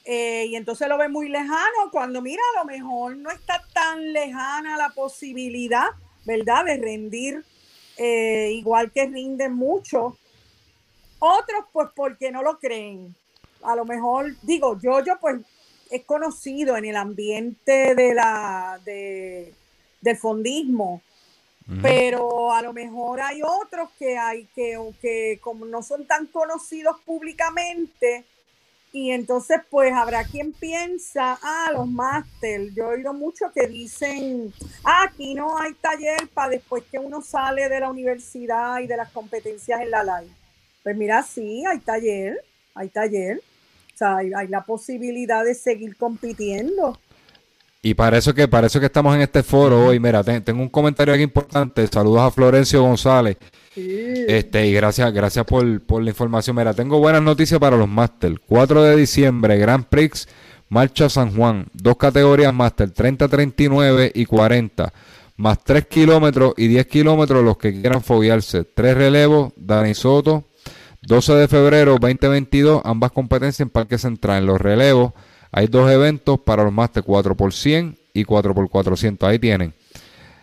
eh, 0.05 0.45
y 0.49 0.55
entonces 0.55 0.88
lo 0.88 0.97
ven 0.97 1.12
muy 1.12 1.29
lejano 1.29 1.91
cuando 1.91 2.19
mira, 2.21 2.41
a 2.55 2.60
lo 2.62 2.65
mejor 2.65 3.15
no 3.17 3.29
está 3.29 3.63
tan 3.73 4.12
lejana 4.12 4.75
la 4.75 4.89
posibilidad, 4.89 5.89
¿verdad? 6.25 6.65
De 6.65 6.77
rendir 6.77 7.45
eh, 7.97 8.51
igual 8.53 8.91
que 8.91 9.05
rinden 9.05 9.53
mucho 9.53 10.17
otros, 11.19 11.65
pues, 11.71 11.89
porque 11.95 12.31
no 12.31 12.43
lo 12.43 12.60
creen. 12.60 13.15
A 13.63 13.75
lo 13.75 13.86
mejor, 13.86 14.36
digo, 14.41 14.79
yo, 14.79 15.03
yo, 15.03 15.17
pues, 15.19 15.41
es 15.89 16.03
conocido 16.03 16.77
en 16.77 16.86
el 16.86 16.95
ambiente 16.95 17.95
de 17.95 18.13
la, 18.13 18.79
de, 18.84 19.53
del 20.01 20.17
fondismo, 20.17 21.01
pero 21.81 22.53
a 22.53 22.62
lo 22.62 22.73
mejor 22.73 23.21
hay 23.21 23.41
otros 23.41 23.89
que 23.97 24.19
hay 24.19 24.45
que, 24.53 24.77
que 25.01 25.39
como 25.41 25.65
no 25.65 25.81
son 25.81 26.05
tan 26.05 26.27
conocidos 26.27 26.97
públicamente, 27.01 28.23
y 28.95 29.12
entonces 29.12 29.58
pues 29.69 29.91
habrá 29.91 30.23
quien 30.23 30.53
piensa, 30.53 31.38
ah, 31.43 31.69
los 31.73 31.86
máster, 31.86 32.73
yo 32.73 32.86
he 32.86 32.95
oído 32.95 33.13
mucho 33.13 33.51
que 33.53 33.67
dicen, 33.67 34.53
ah, 34.86 35.03
aquí 35.10 35.36
no 35.36 35.58
hay 35.58 35.73
taller 35.73 36.29
para 36.34 36.51
después 36.51 36.81
que 36.89 36.97
uno 36.97 37.21
sale 37.21 37.67
de 37.67 37.81
la 37.81 37.89
universidad 37.89 38.79
y 38.79 38.88
de 38.88 38.95
las 38.95 39.12
competencias 39.12 39.81
en 39.81 39.91
la 39.91 40.01
live. 40.01 40.31
Pues 40.81 40.95
mira, 40.95 41.23
sí, 41.23 41.65
hay 41.65 41.79
taller, 41.79 42.41
hay 42.73 42.88
taller. 42.88 43.41
O 43.93 43.97
sea, 43.97 44.15
hay 44.15 44.47
la 44.47 44.63
posibilidad 44.63 45.43
de 45.43 45.55
seguir 45.55 45.97
compitiendo. 45.97 46.97
Y 47.88 47.93
para 47.93 48.17
eso 48.17 48.34
que 48.34 48.48
para 48.48 48.65
eso 48.65 48.80
que 48.80 48.88
estamos 48.88 49.13
en 49.15 49.21
este 49.21 49.43
foro 49.43 49.86
hoy, 49.86 50.00
mira, 50.00 50.24
te- 50.24 50.41
tengo 50.41 50.62
un 50.63 50.69
comentario 50.69 51.13
aquí 51.13 51.21
importante. 51.21 51.86
Saludos 51.86 52.21
a 52.21 52.32
Florencio 52.32 52.82
González. 52.82 53.38
Este, 53.76 54.65
y 54.65 54.74
gracias, 54.74 55.13
gracias 55.13 55.45
por, 55.45 55.82
por 55.82 56.02
la 56.02 56.10
información. 56.10 56.56
Mira, 56.56 56.74
tengo 56.74 56.98
buenas 56.98 57.21
noticias 57.21 57.60
para 57.60 57.78
los 57.78 57.88
Master. 57.88 58.39
4 58.48 58.82
de 58.82 58.95
diciembre, 58.95 59.58
Grand 59.60 59.86
Prix, 59.86 60.28
Marcha 60.69 61.10
San 61.10 61.36
Juan. 61.36 61.67
Dos 61.74 61.98
categorías 61.98 62.52
Master, 62.54 62.89
30, 62.89 63.28
39 63.28 64.12
y 64.15 64.26
40. 64.26 64.91
Más 65.38 65.63
3 65.63 65.86
kilómetros 65.86 66.54
y 66.58 66.67
10 66.67 66.88
kilómetros 66.88 67.43
los 67.43 67.58
que 67.58 67.71
quieran 67.80 68.02
foguearse. 68.02 68.63
Tres 68.63 68.95
relevos, 68.98 69.54
Dani 69.58 69.93
Soto. 69.93 70.45
12 71.04 71.34
de 71.36 71.48
febrero 71.48 71.98
2022, 72.02 72.82
ambas 72.84 73.12
competencias 73.12 73.60
en 73.60 73.69
Parque 73.69 74.00
Central. 74.00 74.39
En 74.39 74.45
los 74.48 74.60
relevos 74.60 75.13
hay 75.58 75.68
dos 75.68 75.89
eventos 75.89 76.38
para 76.41 76.65
los 76.65 76.74
Master, 76.74 77.02
4 77.02 77.34
por 77.34 77.54
100 77.54 77.98
y 78.13 78.26
4 78.26 78.54
por 78.54 78.70
400. 78.70 79.30
Ahí 79.30 79.39
tienen. 79.39 79.74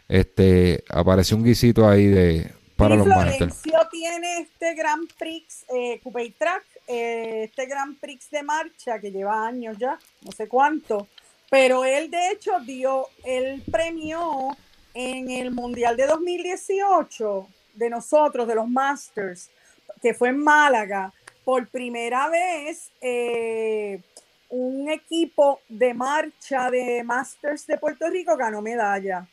Este, 0.09 0.83
apareció 0.89 1.37
un 1.37 1.45
guisito 1.45 1.87
ahí 1.87 2.07
de 2.07 2.51
para 2.77 2.97
los. 2.97 3.05
Florencio 3.05 3.79
tiene 3.91 4.39
este 4.39 4.73
Grand 4.73 5.07
Prix, 5.19 5.67
eh, 5.69 6.01
Coupe 6.03 6.35
Track, 6.39 6.65
eh, 6.87 7.43
este 7.45 7.67
Grand 7.67 8.01
Prix 8.01 8.31
de 8.31 8.43
marcha 8.43 8.99
que 9.01 9.11
lleva 9.11 9.47
años 9.47 9.77
ya, 9.79 9.99
no 10.23 10.33
sé 10.33 10.49
cuánto, 10.49 11.07
pero 11.51 11.85
él 11.85 12.11
de 12.11 12.31
hecho 12.31 12.59
dio, 12.61 13.05
él 13.23 13.63
premió 13.71 14.57
en 14.95 15.31
el 15.31 15.51
Mundial 15.51 15.95
de 15.95 16.07
2018 16.07 17.49
de 17.75 17.91
nosotros, 17.91 18.49
de 18.49 18.55
los 18.55 18.67
Masters, 18.67 19.51
que 20.01 20.15
fue 20.15 20.31
en 20.31 20.39
Málaga, 20.43 21.13
por 21.45 21.67
primera 21.69 22.31
vez 22.31 22.91
eh, 23.03 24.01
un 24.53 24.91
equipo 24.91 25.61
de 25.67 25.95
marcha 25.95 26.71
de 26.71 27.03
Masters 27.03 27.67
de 27.67 27.79
Puerto 27.79 28.07
Rico 28.11 28.37
ganó 28.37 28.61
medalla. 28.61 29.27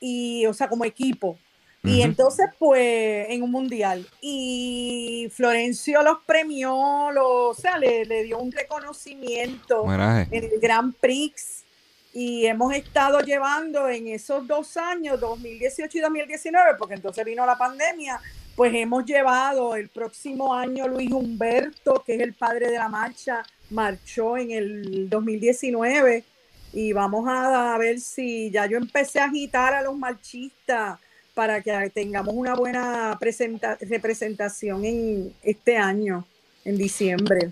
Y, 0.00 0.44
o 0.46 0.52
sea, 0.52 0.68
como 0.68 0.84
equipo. 0.84 1.38
Y 1.84 2.02
entonces, 2.02 2.46
pues, 2.58 3.28
en 3.30 3.44
un 3.44 3.52
mundial. 3.52 4.04
Y 4.20 5.28
Florencio 5.32 6.02
los 6.02 6.18
premió, 6.26 6.74
o 6.74 7.54
sea, 7.54 7.78
le, 7.78 8.04
le 8.04 8.24
dio 8.24 8.38
un 8.38 8.50
reconocimiento 8.50 9.84
en 9.92 10.28
el 10.32 10.58
Grand 10.60 10.92
Prix. 10.96 11.64
Y 12.12 12.46
hemos 12.46 12.74
estado 12.74 13.20
llevando 13.20 13.88
en 13.88 14.08
esos 14.08 14.44
dos 14.48 14.76
años, 14.76 15.20
2018 15.20 15.98
y 15.98 16.00
2019, 16.00 16.70
porque 16.76 16.94
entonces 16.94 17.24
vino 17.24 17.46
la 17.46 17.56
pandemia, 17.56 18.20
pues 18.56 18.74
hemos 18.74 19.04
llevado 19.04 19.76
el 19.76 19.88
próximo 19.90 20.52
año 20.52 20.88
Luis 20.88 21.12
Humberto, 21.12 22.02
que 22.04 22.16
es 22.16 22.22
el 22.22 22.34
padre 22.34 22.70
de 22.70 22.78
la 22.78 22.88
marcha, 22.88 23.44
marchó 23.70 24.36
en 24.36 24.50
el 24.50 25.08
2019 25.10 26.24
y 26.72 26.92
vamos 26.92 27.26
a, 27.28 27.74
a 27.74 27.78
ver 27.78 28.00
si 28.00 28.50
ya 28.50 28.66
yo 28.66 28.76
empecé 28.76 29.20
a 29.20 29.24
agitar 29.26 29.74
a 29.74 29.82
los 29.82 29.96
marchistas 29.96 30.98
para 31.34 31.60
que 31.62 31.90
tengamos 31.94 32.34
una 32.34 32.54
buena 32.54 33.16
presenta- 33.20 33.76
representación 33.80 34.84
en 34.84 35.32
este 35.42 35.76
año, 35.76 36.24
en 36.64 36.76
diciembre. 36.78 37.50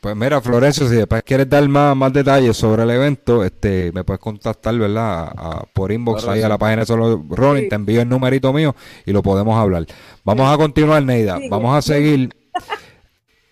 Pues 0.00 0.14
mira, 0.14 0.40
Florencio, 0.40 0.88
si 0.88 0.94
después 0.94 1.22
quieres 1.24 1.48
dar 1.50 1.66
más, 1.68 1.96
más 1.96 2.12
detalles 2.12 2.56
sobre 2.56 2.84
el 2.84 2.90
evento, 2.90 3.42
este, 3.44 3.90
me 3.92 4.04
puedes 4.04 4.20
contactar, 4.20 4.76
¿verdad? 4.78 5.24
A- 5.24 5.32
a- 5.60 5.64
por 5.72 5.90
inbox 5.90 6.22
Claro 6.22 6.36
ahí 6.36 6.42
a 6.42 6.48
la 6.48 6.56
página 6.56 6.82
de 6.82 6.86
Solo 6.86 7.24
Rolling, 7.28 7.62
Sí. 7.64 7.68
te 7.68 7.74
envío 7.74 8.00
el 8.02 8.08
numerito 8.08 8.52
mío 8.52 8.76
y 9.04 9.12
lo 9.12 9.22
podemos 9.22 9.58
hablar. 9.58 9.86
Vamos 10.24 10.52
a 10.52 10.56
continuar, 10.56 11.02
Neida. 11.02 11.38
Sí, 11.38 11.48
Vamos 11.48 11.76
a 11.76 11.82
seguir. 11.82 12.32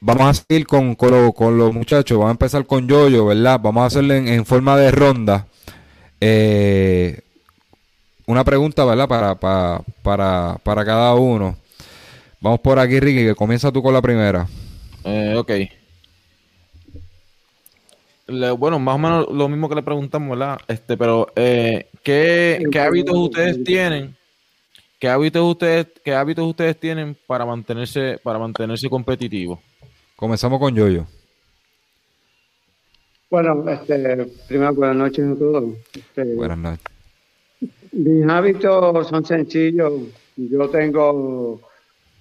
Vamos 0.01 0.27
a 0.29 0.35
seguir 0.35 0.67
con, 0.67 0.95
con, 0.95 1.11
lo- 1.11 1.33
con 1.33 1.57
los 1.59 1.73
muchachos. 1.73 2.17
Vamos 2.19 2.29
a 2.31 2.33
empezar 2.33 2.67
con 2.67 2.87
Yoyo, 2.87 3.27
¿verdad? 3.27 3.59
Vamos 3.63 3.83
a 3.83 3.87
hacerle 3.87 4.35
en, 4.35 4.45
forma 4.47 4.77
de 4.77 4.91
ronda. 4.91 5.47
Eh, 6.21 7.21
una 8.27 8.45
pregunta, 8.45 8.85
¿verdad? 8.85 9.09
Para, 9.09 9.35
para, 9.37 9.81
para, 10.03 10.59
para 10.63 10.85
cada 10.85 11.15
uno. 11.15 11.57
Vamos 12.41 12.61
por 12.61 12.79
aquí, 12.79 13.01
Ricky, 13.01 13.25
que 13.25 13.35
comienza 13.35 13.73
tú 13.73 13.83
con 13.83 13.95
la 13.95 14.03
primera. 14.03 14.47
Eh, 15.05 15.35
ok. 15.37 15.53
Bueno, 18.59 18.79
más 18.81 18.97
o 18.97 18.99
menos 18.99 19.27
lo 19.31 19.49
mismo 19.49 19.69
que 19.69 19.77
le 19.77 19.83
preguntamos, 19.83 20.37
¿verdad? 20.37 20.59
Este, 20.67 20.97
pero 20.97 21.29
eh, 21.37 21.87
¿qué, 22.03 22.61
qué 22.73 22.81
hábitos 22.81 23.17
ustedes 23.17 23.63
tienen? 23.63 24.17
¿Qué 24.99 25.09
hábitos 25.09 25.43
ustedes, 25.49 25.87
qué 26.05 26.15
hábitos 26.15 26.47
ustedes 26.47 26.79
tienen 26.81 27.17
para 27.27 27.47
mantenerse, 27.47 28.19
para 28.23 28.39
mantenerse 28.39 28.89
competitivos? 28.89 29.61
Comenzamos 30.17 30.59
con 30.59 30.75
Yoyo. 30.75 31.07
Bueno, 33.31 33.69
este, 33.69 34.27
primero 34.49 34.75
buenas 34.75 34.97
noches 34.97 35.25
a 35.27 35.35
todos. 35.37 35.65
Este, 35.95 36.25
Buenas 36.35 36.59
noches. 36.59 36.85
Mis 37.93 38.27
hábitos 38.29 39.09
son 39.09 39.25
sencillos. 39.25 39.93
Yo 40.37 40.69
tengo 40.71 41.61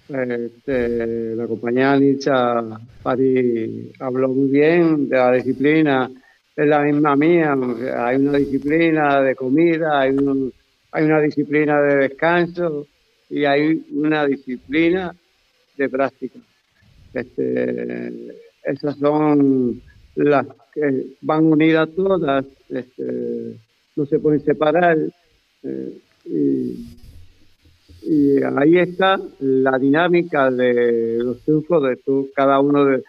este, 0.08 1.36
la 1.36 1.46
compañía 1.46 1.96
Nietzsche 1.98 2.30
Pari 3.02 3.92
habló 4.00 4.28
muy 4.28 4.48
bien 4.50 5.08
de 5.08 5.16
la 5.16 5.32
disciplina, 5.32 6.10
es 6.56 6.66
la 6.66 6.80
misma 6.80 7.14
mía. 7.16 7.54
Hay 7.98 8.16
una 8.16 8.38
disciplina 8.38 9.20
de 9.20 9.34
comida, 9.36 10.00
hay, 10.00 10.10
un- 10.10 10.52
hay 10.92 11.04
una 11.04 11.20
disciplina 11.20 11.80
de 11.82 11.96
descanso 11.96 12.86
y 13.30 13.44
hay 13.44 13.84
una 13.92 14.26
disciplina 14.26 15.14
de 15.76 15.88
práctica. 15.88 16.38
Este, 17.16 18.12
esas 18.64 18.96
son 18.98 19.80
las 20.16 20.46
que 20.74 21.06
van 21.22 21.44
unidas 21.46 21.88
todas, 21.96 22.44
este, 22.68 23.56
no 23.96 24.06
se 24.06 24.18
pueden 24.18 24.44
separar. 24.44 24.98
eh, 25.62 25.98
y, 26.24 26.86
ahí 28.58 28.78
está 28.78 29.18
la 29.40 29.78
dinámica 29.78 30.50
de 30.50 31.18
los 31.22 31.40
triunfos 31.42 31.82
de 31.84 31.98
cada 32.34 32.60
uno 32.60 32.84
de, 32.84 33.02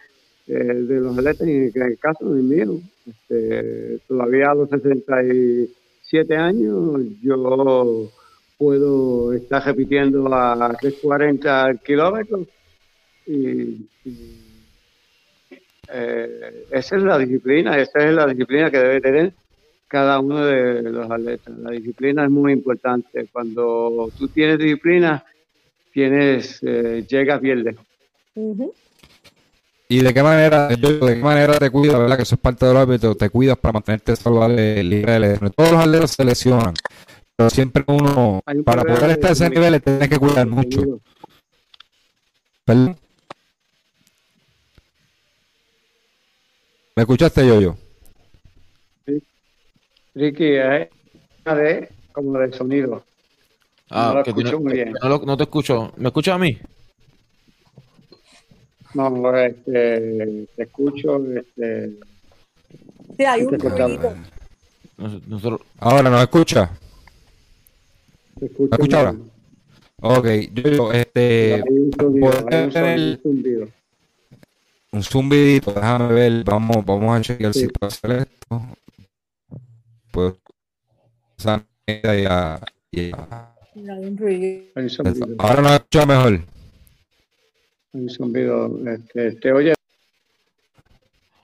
de- 0.48 0.84
de 0.86 1.00
los 1.02 1.18
atletas, 1.18 1.48
en 1.48 1.72
el 1.76 1.98
caso 2.00 2.34
del 2.34 2.44
mío, 2.44 2.80
este, 3.06 4.00
todavía 4.08 4.52
a 4.52 4.56
los 4.56 4.70
67 4.70 6.36
años 6.36 7.02
yo 7.22 8.10
puedo 8.58 9.34
estar 9.34 9.64
repitiendo 9.66 10.34
a 10.34 10.56
340 10.80 11.76
kilómetros 11.86 12.48
y, 13.28 13.88
y, 14.06 14.48
eh, 15.90 16.66
esa 16.72 16.98
es 16.98 17.04
la 17.04 17.18
disciplina, 17.18 17.78
esa 17.78 18.00
es 18.00 18.14
la 18.14 18.28
disciplina 18.28 18.70
que 18.70 18.78
debe 18.78 19.02
tener 19.02 19.34
cada 19.88 20.20
uno 20.20 20.46
de 20.46 20.84
los 20.84 21.10
atletas. 21.10 21.58
La 21.58 21.72
disciplina 21.72 22.26
es 22.26 22.30
muy 22.30 22.54
importante. 22.54 23.28
Cuando 23.32 24.12
tú 24.18 24.28
tienes 24.28 24.60
disciplina, 24.60 25.24
tienes, 25.94 26.60
eh, 26.62 27.06
llegas 27.08 27.42
bien 27.42 27.64
lejos. 27.64 27.86
¿Y 29.90 30.02
de 30.02 30.14
qué 30.14 30.22
manera, 30.22 30.68
de 30.68 30.78
qué 30.78 31.16
manera 31.24 31.58
te 31.58 31.70
cuidas, 31.70 31.98
verdad? 31.98 32.18
Que 32.18 32.24
eso 32.24 32.36
es 32.36 32.42
parte 32.42 32.66
del 32.66 32.76
hábito, 32.76 33.16
te 33.16 33.30
cuidas 33.30 33.58
para 33.58 33.74
mantenerte 33.74 34.16
saludable, 34.18 34.84
libre 34.84 35.14
de 35.14 35.20
lesiones. 35.22 35.56
Todos 35.56 35.72
los 35.72 35.82
atletas 35.82 36.12
se 36.12 36.26
lesionan, 36.26 36.74
pero 37.38 37.50
siempre 37.50 37.84
uno, 37.88 38.42
un 38.46 38.64
para 38.66 38.84
poder 38.84 39.08
de 39.08 39.12
estar 39.14 39.30
a 39.30 39.34
ese 39.34 39.50
nivel, 39.50 39.82
tienes 39.82 40.10
que 40.10 40.18
cuidar 40.18 40.46
mucho. 40.46 41.00
¿Perdón? 42.66 42.98
¿Me 46.98 47.04
escuchaste, 47.04 47.46
Yoyo? 47.48 47.76
Ricky, 50.16 50.46
es 50.56 50.90
una 51.46 51.54
de, 51.56 51.90
como 52.12 52.40
de 52.40 52.52
sonido. 52.54 53.04
Ah, 53.92 54.08
No 54.08 54.14
lo 54.18 54.24
que 54.24 54.30
escucho 54.32 54.50
tiene- 54.50 54.64
muy 54.64 54.74
bien. 54.74 54.94
no, 55.04 55.08
lo- 55.10 55.20
no 55.24 55.38
te 55.38 55.44
escucho. 55.44 55.94
¿Me 55.98 56.08
escuchas 56.08 56.34
a 56.34 56.38
mí? 56.40 56.58
No, 58.96 59.38
este, 59.38 60.48
te 60.56 60.64
escucho, 60.64 61.24
este, 61.36 62.00
Sí, 63.16 63.26
hay 63.26 63.44
un. 63.44 64.28
Nos- 64.98 65.28
Nosotros, 65.28 65.62
Ahora, 65.78 66.10
¿nos 66.10 66.22
escucha? 66.24 66.72
¿Me 68.42 68.48
escucha 68.48 68.98
ahora? 68.98 69.16
Ok, 70.02 70.26
Yoyo, 70.52 70.92
este, 70.94 71.54
Hay 71.54 71.62
un 71.62 71.92
sonido, 71.94 72.28
poder 72.32 72.54
hay 72.56 72.66
un 72.66 72.72
sonido, 72.72 73.18
tener- 73.20 73.20
un 74.98 75.04
zumbidito, 75.04 75.72
déjame 75.74 76.14
ver, 76.14 76.44
vamos, 76.44 76.84
vamos 76.86 77.18
a 77.18 77.22
chequear 77.22 77.54
Sí. 77.54 77.62
si 77.62 77.68
puedo 77.68 77.88
hacer 77.88 78.12
esto. 78.12 78.62
Pues, 80.12 80.34
esa 81.38 81.64
mierda 81.88 82.16
ya- 82.16 82.62
ya- 82.92 83.54
Hay 83.76 84.06
un 84.06 84.18
ruido. 84.18 84.64
Hay 84.76 84.84
un 84.84 84.90
zumbido. 84.90 85.28
Ahora 85.40 85.62
nos 85.62 85.72
escucha 85.74 86.06
mejor. 86.06 86.34
Hay 87.94 88.02
un 88.02 88.10
zumbido. 88.10 88.90
Este, 88.90 89.32
te 89.34 89.52
oye. 89.54 89.74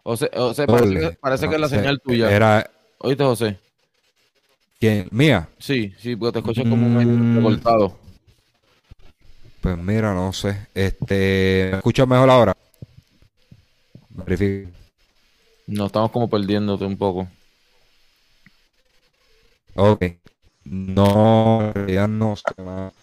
José, 0.03 0.29
José, 0.35 0.67
parece, 0.67 0.99
que, 0.99 1.11
parece 1.21 1.47
que 1.47 1.55
es 1.55 1.61
la 1.61 1.65
No 1.67 1.69
sé, 1.69 1.75
señal 1.77 2.01
tuya. 2.01 2.31
Era, 2.35 2.69
¿Oíste, 2.99 3.23
José? 3.23 3.57
¿quién? 4.79 5.07
¿Mía? 5.11 5.47
Sí, 5.59 5.93
sí, 5.99 6.15
porque 6.15 6.33
te 6.33 6.39
escuchas 6.39 6.65
como 6.69 6.85
un 6.85 7.41
Mm. 7.41 7.59
Pues 9.61 9.77
mira, 9.77 10.13
no 10.13 10.33
sé. 10.33 10.67
Este, 10.73 11.69
¿me 11.71 11.77
escuchas 11.77 12.05
mejor 12.07 12.29
ahora? 12.29 12.57
Verifica. 14.15 14.69
No, 15.67 15.85
estamos 15.87 16.11
como 16.11 16.29
perdiéndote 16.29 16.85
un 16.85 16.97
poco. 16.97 17.27
Ok. 19.75 20.05
No, 20.65 21.61
en 21.61 21.73
realidad 21.73 22.07
no 22.07 22.35
sé 22.35 22.61
más. 22.61 22.93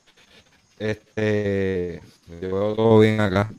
Este, 0.79 2.01
yo 2.41 2.41
veo 2.41 2.75
todo 2.75 3.01
bien 3.01 3.21
acá. 3.21 3.51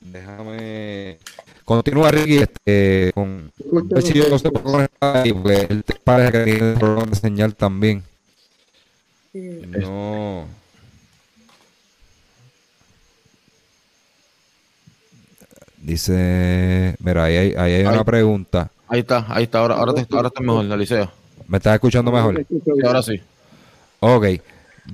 Déjame. 0.00 1.18
Continúa, 1.64 2.10
Ricky, 2.10 2.38
este, 2.38 3.12
con. 3.14 3.52
Ver 3.58 4.02
si 4.02 4.14
yo 4.14 4.28
no 4.28 4.38
sé 4.38 4.50
por 4.50 4.62
qué 4.62 4.70
conectar 4.70 5.16
ahí, 5.16 5.32
porque 5.32 5.66
él 5.68 5.84
te 5.84 5.94
parece 5.94 6.32
que 6.32 6.44
tiene 6.44 6.74
problema 6.74 7.06
de 7.06 7.16
señal 7.16 7.54
también. 7.54 8.02
No. 9.34 10.46
Dice, 15.82 16.94
mira, 17.00 17.24
ahí 17.24 17.36
hay, 17.36 17.54
ahí 17.56 17.72
hay 17.74 17.84
una 17.84 18.04
pregunta. 18.04 18.70
Ahí 18.86 19.00
está, 19.00 19.26
ahí 19.28 19.44
está. 19.44 19.58
Ahora, 19.58 19.74
ahora, 19.74 19.92
te, 19.94 20.06
ahora 20.14 20.28
está 20.28 20.40
mejor, 20.40 20.70
Alicia. 20.70 21.10
¿Me 21.48 21.58
estás 21.58 21.74
escuchando 21.74 22.12
mejor? 22.12 22.46
Sí, 22.48 22.70
ahora 22.86 23.02
sí. 23.02 23.20
Ok. 23.98 24.26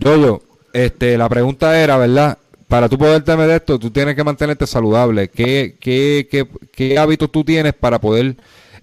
Yoyo, 0.01 0.43
este, 0.73 1.19
la 1.19 1.29
pregunta 1.29 1.79
era, 1.79 1.99
¿verdad? 1.99 2.39
Para 2.69 2.89
tú 2.89 2.97
poder 2.97 3.23
tener 3.23 3.51
esto, 3.51 3.79
tú 3.79 3.91
tienes 3.91 4.15
que 4.15 4.25
mantenerte 4.25 4.67
saludable. 4.67 5.29
¿Qué, 5.29 5.77
qué, 5.79 6.27
qué, 6.31 6.47
qué 6.73 6.99
hábitos 6.99 7.31
tú 7.31 7.45
tienes 7.45 7.75
para 7.75 8.01
poder 8.01 8.37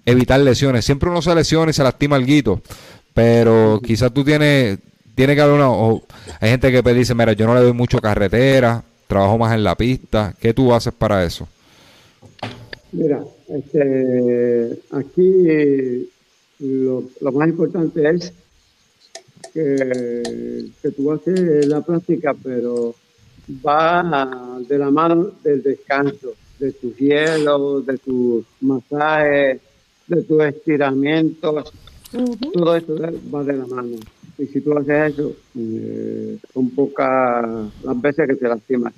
evitar 0.04 0.38
lesiones? 0.38 0.84
Siempre 0.84 1.10
uno 1.10 1.22
se 1.22 1.34
lesiona 1.34 1.70
y 1.70 1.74
se 1.74 1.82
lastima 1.82 2.16
el 2.16 2.26
guito, 2.26 2.60
pero 3.14 3.80
quizás 3.84 4.12
tú 4.12 4.22
tienes, 4.24 4.78
tiene 5.16 5.34
que 5.34 5.40
haber 5.40 5.54
una, 5.54 5.70
o 5.70 6.02
hay 6.40 6.50
gente 6.50 6.70
que 6.70 6.94
dice, 6.94 7.14
mira, 7.14 7.32
yo 7.32 7.46
no 7.46 7.54
le 7.54 7.62
doy 7.62 7.72
mucho 7.72 7.98
carretera, 7.98 8.82
trabajo 9.08 9.38
más 9.38 9.54
en 9.54 9.64
la 9.64 9.74
pista. 9.74 10.34
¿Qué 10.40 10.54
tú 10.54 10.72
haces 10.72 10.92
para 10.92 11.24
eso? 11.24 11.48
Mira, 12.92 13.24
este, 13.48 14.78
aquí 14.90 16.08
lo, 16.60 17.04
lo 17.20 17.32
más 17.32 17.48
importante 17.48 18.08
es 18.08 18.32
que, 19.52 20.70
que 20.82 20.90
tú 20.92 21.12
haces 21.12 21.66
la 21.66 21.80
práctica, 21.80 22.34
pero 22.42 22.94
va 23.64 24.58
de 24.66 24.78
la 24.78 24.90
mano 24.90 25.32
del 25.42 25.62
descanso, 25.62 26.34
de 26.58 26.72
tus 26.72 26.96
hielos, 26.96 27.84
de 27.86 27.98
tus 27.98 28.44
masajes, 28.60 29.60
de 30.06 30.22
tus 30.22 30.42
estiramientos, 30.44 31.72
todo 32.52 32.76
eso 32.76 32.96
va 33.34 33.44
de 33.44 33.52
la 33.52 33.66
mano. 33.66 33.96
Y 34.38 34.46
si 34.46 34.60
tú 34.60 34.76
haces 34.76 35.12
eso, 35.14 35.34
eh, 35.58 36.38
son 36.52 36.70
pocas 36.70 37.46
las 37.82 38.00
veces 38.00 38.28
que 38.28 38.36
te 38.36 38.48
lastimas. 38.48 38.92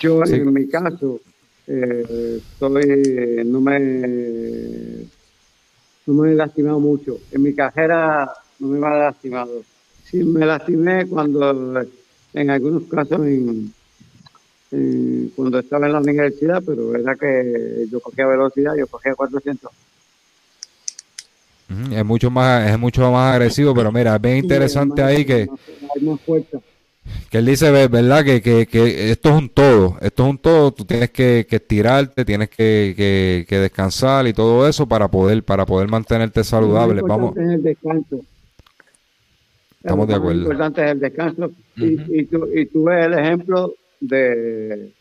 Yo, 0.00 0.24
Sí. 0.26 0.34
en 0.34 0.52
mi 0.52 0.66
caso, 0.68 1.20
eh, 1.68 2.38
estoy, 2.38 3.44
no 3.46 3.60
me, 3.60 3.78
no 6.06 6.14
me 6.14 6.32
he 6.32 6.34
lastimado 6.34 6.80
mucho. 6.80 7.16
En 7.32 7.42
mi 7.42 7.54
carrera 7.54 8.30
no 8.58 8.68
me 8.68 8.78
he 8.78 8.80
lastimado. 8.80 9.62
Sí 10.04 10.24
me 10.24 10.46
lastimé 10.46 11.06
cuando, 11.06 11.82
en 12.32 12.50
algunos 12.50 12.84
casos, 12.88 13.20
en, 13.26 13.72
en- 14.70 15.30
cuando 15.36 15.58
estaba 15.58 15.86
en 15.86 15.92
la 15.92 16.00
universidad, 16.00 16.62
pero 16.64 16.94
era 16.94 17.14
que 17.16 17.86
yo 17.90 18.00
cogía 18.00 18.26
velocidad, 18.26 18.72
yo 18.78 18.86
cogía 18.86 19.14
400. 19.14 19.70
Ujú, 21.70 21.94
Es 21.94 22.04
mucho 22.04 22.30
más, 22.30 22.70
es 22.70 22.78
mucho 22.78 23.10
más 23.12 23.34
agresivo, 23.34 23.74
pero 23.74 23.92
mira, 23.92 24.16
es 24.16 24.22
bien 24.22 24.38
interesante 24.38 25.02
ahí 25.02 25.24
que, 25.24 25.42
Hay 25.94 26.02
más 26.02 26.20
fuerza. 26.24 26.58
Que 27.30 27.38
él 27.38 27.46
dice, 27.46 27.70
ve- 27.70 27.88
¿verdad? 27.88 28.24
Que, 28.24 28.40
que, 28.42 28.66
que 28.66 29.10
esto 29.10 29.28
es 29.30 29.34
un 29.36 29.48
todo, 29.48 29.96
esto 30.00 30.24
es 30.24 30.30
un 30.30 30.38
todo, 30.38 30.72
tú 30.72 30.84
tienes 30.84 31.10
que, 31.10 31.46
que 31.48 31.56
estirarte, 31.56 32.24
tienes 32.24 32.48
que, 32.50 32.94
que, 32.96 33.44
que 33.48 33.58
descansar 33.58 34.26
y 34.26 34.32
todo 34.32 34.66
eso 34.68 34.86
para 34.86 35.08
poder, 35.08 35.42
para 35.44 35.66
poder 35.66 35.88
mantenerte 35.88 36.42
saludable. 36.44 37.00
Lo 37.02 37.06
Vamos, 37.06 37.28
importante 37.36 37.52
es 37.52 37.58
el 37.58 37.62
descanso. 37.62 38.20
Estamos 39.82 40.06
de 40.08 40.12
Lo 40.14 40.18
acuerdo. 40.18 40.40
importante 40.42 40.84
es 40.84 40.90
el 40.92 41.00
descanso. 41.00 41.50
y, 41.76 42.20
y, 42.20 42.24
tú, 42.26 42.48
y 42.54 42.66
tú 42.66 42.84
ves 42.84 43.06
el 43.06 43.14
ejemplo 43.14 43.74
de 44.00 44.92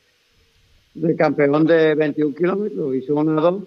del 0.93 1.15
campeón 1.15 1.63
de 1.65 1.93
21 1.93 2.33
kilómetros, 2.35 2.95
hizo 2.95 3.13
una 3.15 3.39
dos. 3.39 3.63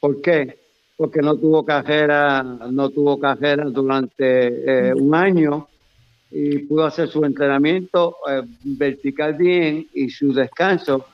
¿Por 0.00 0.20
qué? 0.20 0.58
Porque 0.96 1.20
no 1.20 1.36
tuvo 1.36 1.64
cajera, 1.64 2.42
no 2.42 2.90
tuvo 2.90 3.20
cajera 3.20 3.64
durante 3.66 4.88
eh, 4.88 4.92
un 4.94 5.14
año 5.14 5.68
y 6.30 6.58
pudo 6.58 6.84
hacer 6.86 7.08
su 7.08 7.24
entrenamiento 7.24 8.16
eh, 8.28 8.42
vertical 8.64 9.34
bien 9.34 9.86
y 9.94 10.10
su 10.10 10.32
descanso. 10.32 11.06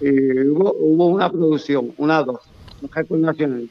Y 0.00 0.40
hubo, 0.48 0.74
hubo 0.78 1.06
una 1.06 1.30
producción, 1.30 1.92
una 1.96 2.22
dos, 2.22 2.40
un 2.82 2.90
récord 2.92 3.18
nacional. 3.20 3.68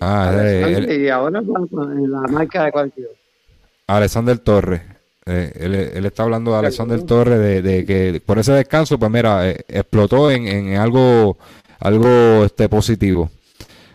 Ah, 0.00 0.32
eh, 0.34 0.74
él- 0.88 1.02
y 1.02 1.08
ahora 1.08 1.40
en 1.40 2.10
la 2.10 2.20
marca 2.22 2.64
de 2.64 2.72
cualquier. 2.72 3.08
Alexander 3.86 4.38
Torres. 4.38 4.80
Eh, 5.26 5.52
él, 5.54 5.74
él 5.74 6.06
está 6.06 6.22
hablando 6.22 6.52
de 6.52 6.58
Alexander 6.58 7.02
Torres 7.02 7.38
de, 7.38 7.60
de 7.62 7.84
que 7.84 8.22
por 8.24 8.38
ese 8.38 8.52
descanso, 8.52 8.98
pues 8.98 9.10
mira, 9.10 9.48
eh, 9.50 9.64
explotó 9.68 10.30
en, 10.30 10.46
en 10.48 10.76
algo, 10.76 11.36
algo 11.78 12.44
este 12.44 12.68
positivo. 12.68 13.30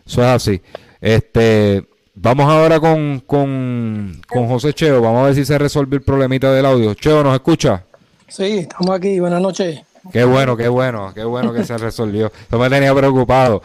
Eso 0.06 0.22
es 0.22 0.28
así. 0.28 0.62
Este, 1.02 1.84
vamos 2.16 2.50
ahora 2.50 2.80
con, 2.80 3.22
con, 3.22 4.22
con 4.28 4.48
José 4.48 4.74
Cheo. 4.74 5.02
Vamos 5.02 5.22
a 5.22 5.26
ver 5.28 5.36
si 5.36 5.46
se 5.46 5.58
resolvió 5.58 5.98
el 5.98 6.04
problemita 6.04 6.52
del 6.52 6.66
audio. 6.66 6.94
Cheo, 6.94 7.24
¿nos 7.24 7.36
escucha? 7.36 7.84
Sí, 8.28 8.60
estamos 8.60 8.96
aquí. 8.96 9.20
Buenas 9.20 9.42
noches. 9.42 9.82
Qué 10.12 10.24
bueno, 10.24 10.56
qué 10.56 10.68
bueno, 10.68 11.12
qué 11.14 11.24
bueno 11.24 11.54
que 11.54 11.64
se 11.64 11.78
resolvió. 11.78 12.32
Eso 12.48 12.60
me 12.60 12.70
tenía 12.70 12.94
preocupado. 12.94 13.62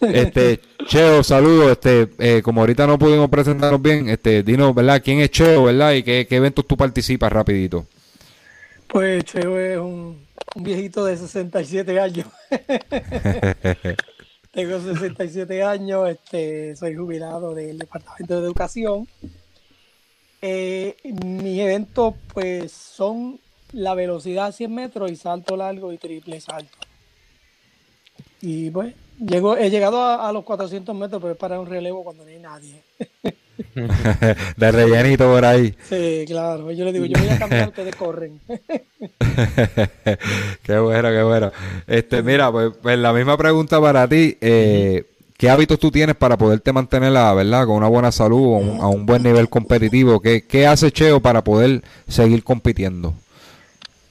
Este, 0.00 0.60
Cheo, 0.86 1.22
saludos. 1.22 1.72
Este, 1.72 2.08
eh, 2.18 2.42
como 2.42 2.60
ahorita 2.60 2.86
no 2.86 2.98
pudimos 2.98 3.28
presentarnos 3.28 3.82
bien, 3.82 4.08
este, 4.08 4.42
dinos, 4.42 4.74
¿verdad? 4.74 5.02
¿Quién 5.04 5.20
es 5.20 5.30
Cheo, 5.30 5.64
verdad? 5.64 5.92
Y 5.92 6.02
qué, 6.02 6.26
qué 6.28 6.36
eventos 6.36 6.66
tú 6.66 6.76
participas 6.76 7.32
rapidito. 7.32 7.86
Pues 8.86 9.24
Cheo 9.24 9.58
es 9.58 9.78
un, 9.78 10.24
un 10.54 10.62
viejito 10.62 11.04
de 11.04 11.16
67 11.16 12.00
años. 12.00 12.26
Tengo 14.50 14.80
67 14.80 15.62
años, 15.62 16.08
este, 16.08 16.74
soy 16.74 16.96
jubilado 16.96 17.54
del 17.54 17.78
Departamento 17.78 18.40
de 18.40 18.46
Educación. 18.46 19.06
Eh, 20.42 20.96
mis 21.04 21.60
eventos 21.60 22.14
pues 22.34 22.72
son 22.72 23.38
la 23.72 23.94
velocidad 23.94 24.46
a 24.46 24.52
100 24.52 24.74
metros 24.74 25.10
y 25.12 25.16
salto 25.16 25.56
largo 25.56 25.92
y 25.92 25.98
triple 25.98 26.40
salto. 26.40 26.76
Y 28.40 28.70
pues 28.70 28.94
llego, 29.20 29.56
he 29.56 29.70
llegado 29.70 30.02
a, 30.02 30.28
a 30.28 30.32
los 30.32 30.42
400 30.44 30.96
metros, 30.96 31.20
pero 31.22 31.34
es 31.34 31.38
para 31.38 31.60
un 31.60 31.66
relevo 31.66 32.02
cuando 32.02 32.24
no 32.24 32.30
hay 32.30 32.38
nadie. 32.40 32.82
De 34.56 34.72
rellenito 34.72 35.30
por 35.30 35.44
ahí. 35.44 35.74
Sí, 35.88 36.24
claro. 36.26 36.70
Yo 36.70 36.84
le 36.84 36.92
digo, 36.92 37.06
yo 37.06 37.18
voy 37.18 37.28
a 37.28 37.38
cambiar, 37.38 37.68
ustedes 37.68 37.94
corren. 37.96 38.40
qué 40.62 40.78
bueno, 40.78 41.08
qué 41.10 41.22
bueno. 41.22 41.52
Este, 41.86 42.22
mira, 42.22 42.50
pues, 42.50 42.72
pues 42.80 42.98
la 42.98 43.12
misma 43.12 43.36
pregunta 43.36 43.80
para 43.80 44.08
ti. 44.08 44.36
Eh, 44.40 45.04
¿Qué 45.36 45.48
hábitos 45.48 45.78
tú 45.78 45.90
tienes 45.90 46.16
para 46.16 46.36
poderte 46.36 46.70
mantener, 46.72 47.12
la 47.12 47.32
verdad, 47.32 47.64
con 47.64 47.76
una 47.76 47.88
buena 47.88 48.12
salud, 48.12 48.56
a 48.56 48.58
un, 48.58 48.80
a 48.80 48.88
un 48.88 49.06
buen 49.06 49.22
nivel 49.22 49.48
competitivo? 49.48 50.20
¿Qué, 50.20 50.46
¿Qué 50.46 50.66
hace 50.66 50.92
Cheo 50.92 51.20
para 51.20 51.42
poder 51.42 51.82
seguir 52.06 52.44
compitiendo? 52.44 53.14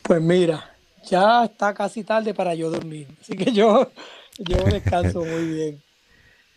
Pues 0.02 0.22
mira, 0.24 0.72
ya 1.08 1.46
está 1.46 1.74
casi 1.76 2.04
tarde 2.04 2.34
para 2.34 2.56
yo 2.56 2.72
dormir. 2.72 3.08
Así 3.22 3.36
que 3.38 3.52
yo, 3.52 3.92
yo 4.40 4.58
descanso 4.64 5.24
muy 5.24 5.48
bien. 5.54 5.84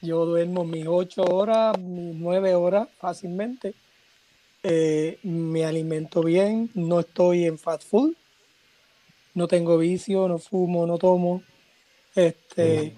Yo 0.03 0.27
duermo 0.27 0.65
mis 0.65 0.87
ocho 0.87 1.23
horas, 1.25 1.79
mis 1.79 2.15
nueve 2.17 2.55
horas 2.55 2.89
fácilmente. 2.99 3.75
Eh, 4.65 5.19
me 5.23 5.65
alimento 5.65 6.23
bien, 6.23 6.71
no 6.75 7.01
estoy 7.01 7.47
en 7.47 7.59
fast 7.59 7.85
food, 7.89 8.15
no 9.35 9.49
tengo 9.49 9.79
vicio, 9.79 10.29
no 10.29 10.39
fumo, 10.39 10.87
no 10.87 10.99
tomo. 10.99 11.43
Este, 12.15 12.93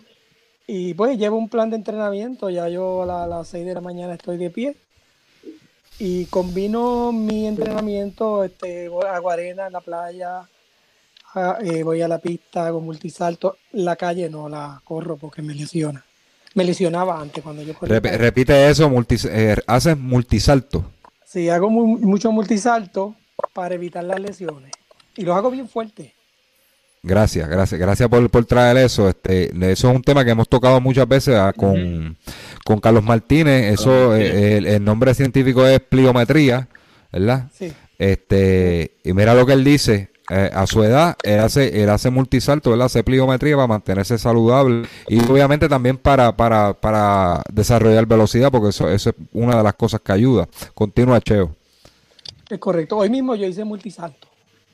y 0.66 0.94
pues 0.94 1.18
llevo 1.18 1.36
un 1.36 1.48
plan 1.48 1.70
de 1.70 1.76
entrenamiento, 1.76 2.50
ya 2.50 2.68
yo 2.68 3.02
a, 3.02 3.06
la- 3.06 3.24
a 3.24 3.26
las 3.26 3.48
6 3.48 3.64
de 3.66 3.74
la 3.74 3.80
mañana 3.80 4.14
estoy 4.14 4.36
de 4.38 4.50
pie. 4.50 4.76
Y 5.98 6.24
combino 6.26 7.12
mi 7.12 7.46
entrenamiento, 7.46 8.44
este, 8.44 8.88
voy- 8.88 9.06
hago 9.06 9.30
arena 9.30 9.66
en 9.66 9.72
la 9.74 9.80
playa, 9.80 10.48
a- 11.34 11.58
eh, 11.62 11.82
voy 11.82 12.02
a 12.02 12.08
la 12.08 12.18
pista, 12.18 12.66
hago 12.66 12.80
multisalto. 12.80 13.58
La 13.72 13.94
calle 13.96 14.28
no 14.28 14.48
la 14.48 14.80
corro 14.84 15.16
porque 15.16 15.42
me 15.42 15.54
lesiona. 15.54 16.04
Me 16.54 16.64
lesionaba 16.64 17.20
antes 17.20 17.42
cuando 17.42 17.62
yo 17.62 17.74
corría. 17.74 18.00
Rep- 18.00 18.16
repite 18.16 18.68
eso, 18.70 18.90
eh, 19.30 19.56
haces 19.66 19.98
multisalto. 19.98 20.84
Sí, 21.26 21.48
hago 21.48 21.68
mu- 21.68 21.98
mucho 21.98 22.30
multisalto 22.30 23.16
para 23.52 23.74
evitar 23.74 24.04
las 24.04 24.20
lesiones. 24.20 24.70
Y 25.16 25.22
los 25.24 25.36
hago 25.36 25.50
bien 25.50 25.68
fuertes. 25.68 26.12
Gracias, 27.02 27.46
gracias, 27.48 27.78
gracias 27.78 28.08
por, 28.08 28.30
por 28.30 28.44
traer 28.46 28.78
eso. 28.78 29.08
Este, 29.08 29.50
eso 29.72 29.90
es 29.90 29.96
un 29.96 30.02
tema 30.02 30.24
que 30.24 30.30
hemos 30.30 30.48
tocado 30.48 30.80
muchas 30.80 31.06
veces 31.06 31.34
ah, 31.34 31.52
con, 31.54 32.16
con 32.64 32.80
Carlos 32.80 33.04
Martínez. 33.04 33.74
Eso, 33.74 34.16
eh, 34.16 34.56
el, 34.56 34.66
el 34.66 34.82
nombre 34.84 35.12
científico 35.12 35.66
es 35.66 35.80
pliometría, 35.80 36.66
¿verdad? 37.12 37.50
Sí. 37.52 37.70
Este, 37.98 38.92
y 39.04 39.12
mira 39.12 39.34
lo 39.34 39.44
que 39.44 39.52
él 39.52 39.64
dice. 39.64 40.10
Eh, 40.30 40.50
a 40.52 40.66
su 40.66 40.82
edad, 40.82 41.16
él 41.22 41.40
hace, 41.40 41.82
él 41.82 41.90
hace 41.90 42.08
multisalto, 42.08 42.72
él 42.72 42.80
hace 42.80 43.04
pliometría 43.04 43.56
para 43.56 43.66
mantenerse 43.66 44.16
saludable 44.16 44.88
y 45.06 45.18
obviamente 45.20 45.68
también 45.68 45.98
para, 45.98 46.34
para, 46.34 46.72
para 46.72 47.42
desarrollar 47.52 48.06
velocidad, 48.06 48.50
porque 48.50 48.70
eso, 48.70 48.88
eso 48.88 49.10
es 49.10 49.16
una 49.32 49.56
de 49.58 49.62
las 49.62 49.74
cosas 49.74 50.00
que 50.00 50.12
ayuda. 50.12 50.48
Continúa, 50.74 51.20
Cheo. 51.20 51.54
Es 52.48 52.58
correcto. 52.58 52.96
Hoy 52.96 53.10
mismo 53.10 53.34
yo 53.34 53.46
hice 53.46 53.64
multisalto. 53.64 54.28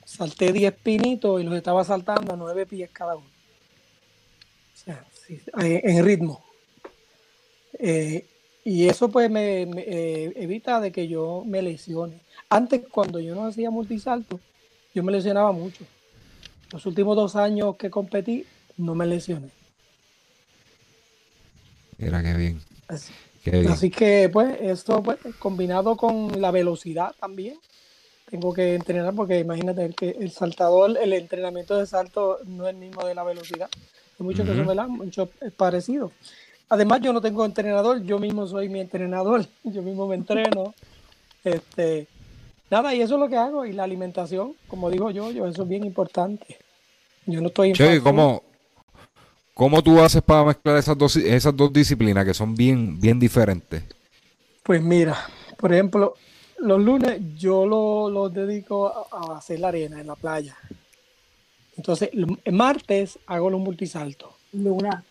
Salté 0.05 0.53
10 0.53 0.72
pinitos 0.74 1.40
y 1.40 1.44
los 1.44 1.55
estaba 1.55 1.84
saltando 1.84 2.34
a 2.34 2.36
9 2.36 2.66
pies 2.66 2.90
cada 2.92 3.16
uno. 3.16 3.26
O 3.26 4.76
sea, 4.76 5.05
en 5.59 6.05
ritmo. 6.05 6.44
Eh, 7.78 8.24
y 8.64 8.88
eso 8.88 9.09
pues 9.09 9.30
me, 9.30 9.66
me, 9.66 9.82
eh, 9.82 10.32
evita 10.36 10.80
de 10.80 10.92
que 10.92 11.09
yo 11.09 11.42
me 11.46 11.62
lesione. 11.62 12.20
Antes, 12.48 12.82
cuando 12.90 13.18
yo 13.18 13.34
no 13.34 13.46
hacía 13.46 13.70
multisalto, 13.70 14.38
yo 14.95 15.03
me 15.03 15.12
lesionaba 15.12 15.53
mucho. 15.53 15.84
Los 16.72 16.86
últimos 16.86 17.16
dos 17.16 17.36
años 17.36 17.76
que 17.76 17.91
competí, 17.91 18.47
no 18.76 18.95
me 18.95 19.07
lesioné. 19.07 19.49
Mira 21.99 22.22
qué 22.22 22.34
bien. 22.34 22.61
Así, 22.88 23.12
Qué 23.45 23.51
bien. 23.53 23.68
así 23.72 23.91
que 23.91 24.28
pues 24.32 24.57
esto 24.61 25.03
pues, 25.03 25.18
combinado 25.38 25.97
con 25.97 26.41
la 26.41 26.51
velocidad 26.51 27.14
también. 27.18 27.59
Tengo 28.30 28.55
que 28.55 28.74
entrenar 28.74 29.14
porque 29.14 29.41
imagínate 29.41 29.91
que 29.91 30.11
el 30.11 30.30
saltador, 30.30 30.97
el 31.01 31.12
entrenamiento 31.12 31.76
de 31.76 31.86
salto 31.86 32.38
no 32.47 32.66
es 32.66 32.74
el 32.74 32.80
mismo 32.80 33.05
de 33.05 33.14
la 33.14 33.24
velocidad. 33.24 33.68
Hay 34.18 34.24
muchos 34.24 34.47
que 34.47 34.55
son 34.55 34.66
¿verdad? 34.66 34.86
mucho 34.86 35.28
parecidos. 35.57 36.12
Además, 36.68 37.01
yo 37.01 37.12
no 37.12 37.20
tengo 37.20 37.45
entrenador, 37.45 38.03
yo 38.05 38.20
mismo 38.20 38.47
soy 38.47 38.68
mi 38.68 38.80
entrenador, 38.80 39.45
yo 39.64 39.82
mismo 39.82 40.07
me 40.07 40.14
entreno. 40.14 40.72
Este, 41.43 42.07
nada, 42.70 42.94
y 42.94 43.00
eso 43.02 43.14
es 43.14 43.20
lo 43.20 43.28
que 43.28 43.36
hago. 43.36 43.66
Y 43.66 43.72
la 43.72 43.84
alimentación, 43.84 44.54
como 44.68 44.90
digo 44.90 45.10
yo, 45.10 45.30
yo 45.30 45.46
eso 45.46 45.62
es 45.62 45.68
bien 45.68 45.84
importante. 45.84 46.58
Yo 47.26 47.40
no 47.40 47.48
estoy 47.48 47.72
Che. 47.72 48.00
¿cómo, 48.00 48.42
¿cómo 49.54 49.82
tú 49.82 50.00
haces 50.00 50.22
para 50.22 50.44
mezclar 50.44 50.76
esas 50.78 50.96
dos, 50.96 51.16
esas 51.16 51.56
dos 51.56 51.72
disciplinas 51.72 52.24
que 52.24 52.34
son 52.34 52.54
bien, 52.54 53.00
bien 53.00 53.18
diferentes? 53.18 53.82
Pues 54.62 54.82
mira, 54.82 55.16
por 55.56 55.72
ejemplo, 55.72 56.14
los 56.58 56.80
lunes 56.80 57.20
yo 57.36 57.66
lo- 57.66 58.08
los 58.10 58.32
dedico 58.32 58.88
a, 58.88 59.34
a 59.34 59.38
hacer 59.38 59.60
la 59.60 59.68
arena 59.68 60.00
en 60.00 60.06
la 60.06 60.14
playa. 60.16 60.56
Entonces, 61.76 62.10
el 62.12 62.52
martes 62.52 63.18
hago 63.26 63.48
los 63.50 63.60
multisaltos. 63.60 64.30
Luna. 64.52 65.04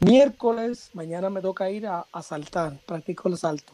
Miércoles, 0.00 0.90
mañana 0.92 1.30
me 1.30 1.40
toca 1.40 1.70
ir 1.70 1.86
a, 1.86 2.04
a 2.12 2.22
saltar, 2.22 2.78
practico 2.84 3.28
el 3.28 3.38
salto. 3.38 3.72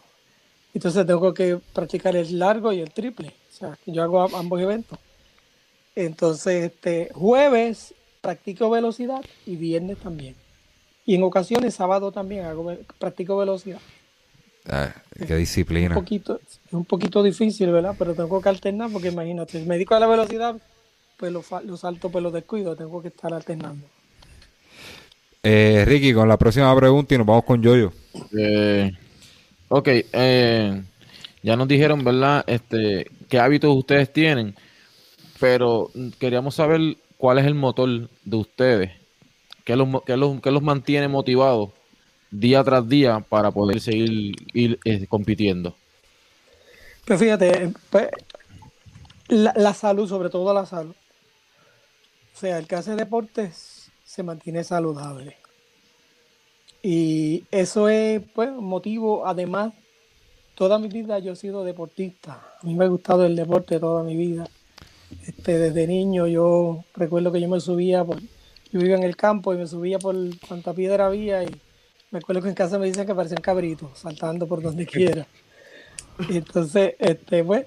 Entonces 0.75 1.07
tengo 1.07 1.35
que 1.35 1.59
practicar 1.73 2.17
el 2.17 2.39
largo 2.39 2.73
y 2.73 2.81
el 2.81 2.91
triple. 2.91 3.29
O 3.29 3.53
sea, 3.53 3.79
yo 3.87 4.03
hago 4.03 4.23
ambos 4.37 4.61
eventos. 4.61 4.99
Entonces, 5.95 6.65
este, 6.65 7.11
jueves 7.13 7.95
practico 8.21 8.71
velocidad 8.71 9.25
y 9.47 9.57
viernes 9.57 9.99
también. 9.99 10.35
Y 11.05 11.17
en 11.17 11.23
ocasiones, 11.23 11.75
sábado 11.75 12.13
también 12.13 12.45
hago, 12.45 12.77
practico 12.99 13.37
velocidad. 13.37 13.81
Ah, 14.69 14.95
qué 15.17 15.33
un 15.33 15.39
disciplina. 15.39 15.95
poquito, 15.95 16.39
es 16.47 16.73
un 16.73 16.85
poquito 16.85 17.23
difícil, 17.23 17.71
¿verdad? 17.71 17.95
Pero 17.99 18.15
tengo 18.15 18.41
que 18.41 18.49
alternar 18.49 18.91
porque 18.93 19.09
imagínate, 19.09 19.59
si 19.59 19.67
me 19.67 19.75
dedico 19.75 19.95
a 19.95 20.01
la 20.01 20.07
velocidad, 20.07 20.57
pues 21.17 21.33
los 21.33 21.47
lo 21.65 21.77
salto, 21.77 22.11
pues 22.11 22.23
los 22.23 22.33
descuido, 22.33 22.77
tengo 22.77 23.01
que 23.03 23.09
estar 23.09 23.33
alternando. 23.33 23.87
Eh, 25.43 25.85
Ricky, 25.87 26.13
con 26.13 26.29
la 26.29 26.37
próxima 26.37 26.75
pregunta 26.77 27.15
y 27.15 27.19
nos 27.19 27.27
vamos 27.27 27.45
con 27.45 27.63
Yoyo. 27.63 27.93
Eh, 28.39 28.93
ok, 29.71 29.89
eh, 29.89 30.83
ya 31.43 31.57
nos 31.57 31.69
dijeron, 31.69 32.05
¿verdad? 32.05 32.45
Este, 32.47 33.11
qué 33.29 33.39
hábitos 33.39 33.75
ustedes 33.75 34.13
tienen, 34.13 34.55
pero 35.39 35.91
queríamos 36.19 36.57
saber 36.57 36.97
cuál 37.17 37.39
es 37.39 37.47
el 37.47 37.55
motor 37.55 38.11
de 38.25 38.37
ustedes, 38.37 38.91
qué 39.65 39.77
los, 39.77 39.89
qué 40.05 40.17
los, 40.17 40.41
qué 40.43 40.51
los 40.51 40.63
mantiene 40.63 41.09
motivados 41.09 41.71
día 42.31 42.63
tras 42.65 42.89
día 42.89 43.21
para 43.21 43.51
poder 43.51 43.81
seguir 43.81 44.37
ir, 44.53 44.79
eh, 44.85 45.07
compitiendo. 45.07 45.75
Pues 47.07 47.19
fíjate, 47.19 47.73
pues, 47.91 48.09
La, 49.29 49.53
la 49.57 49.73
salud, 49.75 50.09
sobre 50.09 50.29
todo 50.31 50.53
la 50.53 50.67
salud. 50.67 50.95
O 52.35 52.39
sea, 52.39 52.59
el 52.59 52.67
que 52.67 52.75
hace 52.75 52.97
deportes 52.97 53.91
se 54.05 54.23
mantiene 54.25 54.65
saludable. 54.65 55.40
Y 56.83 57.45
eso 57.51 57.89
es 57.89 58.23
pues 58.35 58.53
motivo, 58.53 59.27
además, 59.27 59.73
toda 60.55 60.79
mi 60.79 60.89
vida 60.89 61.19
yo 61.19 61.33
he 61.33 61.37
sido 61.37 61.65
deportista. 61.65 62.43
A 62.63 62.67
mí 62.67 62.75
me 62.75 62.85
ha 62.85 62.89
gustado 62.89 63.25
el 63.25 63.37
deporte 63.37 63.79
toda 63.79 64.03
mi 64.03 64.17
vida. 64.17 64.49
Este, 65.27 65.59
desde 65.59 65.87
niño 65.87 66.27
yo 66.27 66.85
recuerdo 66.95 67.33
que 67.33 67.41
yo 67.41 67.49
me 67.49 67.61
subía, 67.61 68.05
por, 68.05 68.21
yo 68.21 68.81
vivía 68.81 68.97
en 68.97 69.03
el 69.03 69.17
campo 69.17 69.53
y 69.53 69.59
me 69.59 69.67
subía 69.67 69.99
por 69.99 70.15
cuanta 70.47 70.73
piedra 70.73 71.07
había 71.07 71.43
y 71.43 71.61
me 72.11 72.19
acuerdo 72.19 72.43
que 72.43 72.49
en 72.49 72.55
casa 72.55 72.79
me 72.79 72.87
dicen 72.87 73.07
que 73.07 73.15
parecían 73.15 73.43
cabritos, 73.43 73.99
saltando 73.99 74.47
por 74.47 74.63
donde 74.63 74.87
quiera. 74.87 75.27
Y 76.29 76.39
entonces, 76.39 76.95
este, 76.99 77.45
pues, 77.45 77.67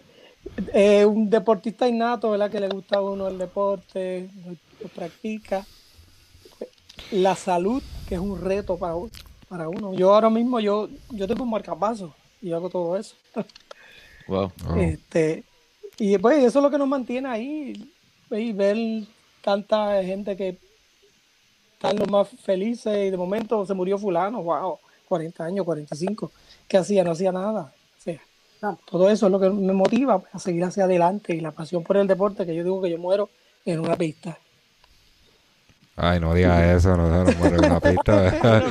es 0.73 1.05
un 1.05 1.29
deportista 1.29 1.87
innato, 1.87 2.31
¿verdad? 2.31 2.51
Que 2.51 2.59
le 2.59 2.69
gusta 2.69 2.97
a 2.97 3.01
uno 3.01 3.27
el 3.27 3.37
deporte, 3.37 4.29
lo, 4.45 4.51
lo 4.51 4.87
practica. 4.89 5.65
La 7.11 7.35
salud, 7.35 7.81
que 8.07 8.15
es 8.15 8.21
un 8.21 8.39
reto 8.41 8.77
para, 8.77 8.95
uno- 8.95 9.11
para 9.49 9.69
uno. 9.69 9.93
Yo 9.93 10.13
ahora 10.13 10.29
mismo, 10.29 10.59
yo, 10.59 10.89
yo 11.09 11.27
tengo 11.27 11.43
un 11.43 11.49
marcapaso 11.49 12.13
y 12.41 12.51
hago 12.51 12.69
todo 12.69 12.97
eso. 12.97 13.15
Wow. 14.25 14.53
Oh. 14.69 14.75
Este, 14.77 15.43
y 15.97 16.17
pues 16.17 16.37
eso 16.45 16.59
es 16.59 16.63
lo 16.63 16.71
que 16.71 16.77
nos 16.77 16.87
mantiene 16.87 17.27
ahí, 17.27 17.91
y 18.31 18.53
ver 18.53 18.77
tanta 19.41 20.01
gente 20.01 20.37
que 20.37 20.57
están 21.73 21.97
los 21.97 22.09
más 22.09 22.29
felices 22.41 23.07
y 23.07 23.09
de 23.09 23.17
momento 23.17 23.65
se 23.65 23.73
murió 23.73 23.97
fulano, 23.97 24.41
wow, 24.41 24.79
40 25.09 25.43
años, 25.43 25.65
45, 25.65 26.31
¿qué 26.69 26.77
hacía? 26.77 27.03
No 27.03 27.11
hacía 27.11 27.33
nada. 27.33 27.73
O 27.99 28.01
sea, 28.01 28.21
No. 28.61 28.79
todo 28.89 29.09
eso 29.09 29.25
es 29.25 29.31
lo 29.33 29.41
que 29.41 29.49
me 29.49 29.73
motiva 29.73 30.23
a 30.31 30.39
seguir 30.39 30.63
hacia 30.63 30.85
adelante 30.85 31.35
y 31.35 31.41
la 31.41 31.51
pasión 31.51 31.83
por 31.83 31.97
el 31.97 32.07
deporte, 32.07 32.45
que 32.45 32.55
yo 32.55 32.63
digo 32.63 32.81
que 32.81 32.89
yo 32.91 32.97
muero 32.97 33.29
en 33.65 33.81
una 33.81 33.97
pista. 33.97 34.37
Ay, 35.95 36.19
no 36.19 36.33
digas 36.33 36.61
eso, 36.77 36.97
no, 36.97 37.07
no 37.23 37.31
muere 37.37 37.57
en 37.57 37.65
una 37.65 37.79
pista. 37.79 38.63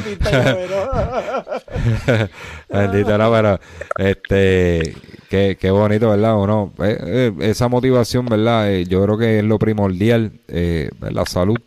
Bendito, 2.73 3.18
no, 3.18 3.33
pero 3.33 3.61
este, 3.99 4.95
qué, 5.29 5.57
qué 5.61 5.70
bonito, 5.70 6.11
¿verdad? 6.11 6.39
Uno, 6.39 6.73
eh, 6.83 6.99
eh, 7.01 7.33
esa 7.41 7.68
motivación, 7.68 8.27
¿verdad? 8.27 8.73
Eh, 8.73 8.85
yo 8.87 9.03
creo 9.05 9.18
que 9.18 9.39
es 9.39 9.45
lo 9.45 9.59
primordial, 9.59 10.33
eh, 10.49 10.91
la 11.01 11.25
salud. 11.27 11.59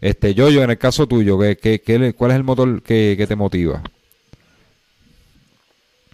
Este, 0.00 0.34
yo, 0.34 0.48
yo, 0.48 0.62
en 0.62 0.70
el 0.70 0.78
caso 0.78 1.06
tuyo, 1.06 1.38
¿qué, 1.38 1.56
qué, 1.56 1.80
qué 1.80 2.14
¿cuál 2.14 2.30
es 2.30 2.36
el 2.36 2.44
motor 2.44 2.82
que, 2.82 3.14
que 3.18 3.26
te 3.26 3.36
motiva? 3.36 3.82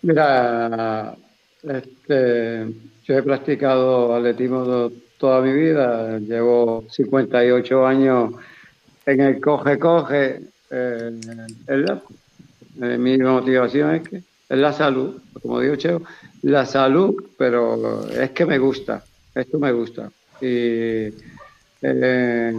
Mira, 0.03 1.15
este, 1.63 2.67
yo 3.05 3.19
he 3.19 3.23
practicado 3.23 4.15
atletismo 4.15 4.65
to- 4.65 4.93
toda 5.19 5.41
mi 5.41 5.53
vida, 5.53 6.19
llevo 6.19 6.85
58 6.91 7.87
años 7.87 8.33
en 9.07 9.21
el 9.21 9.41
coge-coge. 9.41 10.41
eh, 10.71 11.21
eh, 11.69 12.99
mi 12.99 13.17
motivación 13.19 13.95
es 13.95 14.09
que 14.09 14.17
es 14.17 14.59
la 14.59 14.73
salud, 14.73 15.17
como 15.41 15.61
digo 15.61 15.77
Cheo, 15.77 16.03
la 16.43 16.67
salud, 16.67 17.15
pero 17.39 18.07
es 18.09 18.31
que 18.33 18.45
me 18.45 18.59
gusta, 18.59 19.03
esto 19.35 19.59
me 19.59 19.73
gusta. 19.73 20.11
Y 20.41 21.09
eh, 21.83 22.55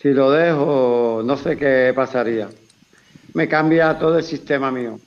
si 0.00 0.12
lo 0.12 0.30
dejo, 0.30 1.22
no 1.24 1.36
sé 1.36 1.56
qué 1.56 1.92
pasaría. 1.94 2.48
Me 3.34 3.48
cambia 3.48 3.98
todo 3.98 4.18
el 4.18 4.24
sistema 4.24 4.70
mío. 4.70 4.98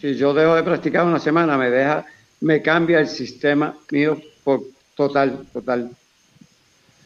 Si 0.00 0.14
yo 0.14 0.34
dejo 0.34 0.54
de 0.54 0.62
practicar 0.62 1.06
una 1.06 1.18
semana, 1.18 1.56
me 1.56 1.70
deja, 1.70 2.04
me 2.40 2.60
cambia 2.60 2.98
el 3.00 3.08
sistema 3.08 3.74
mío 3.90 4.20
por 4.42 4.60
total, 4.94 5.46
total. 5.52 5.90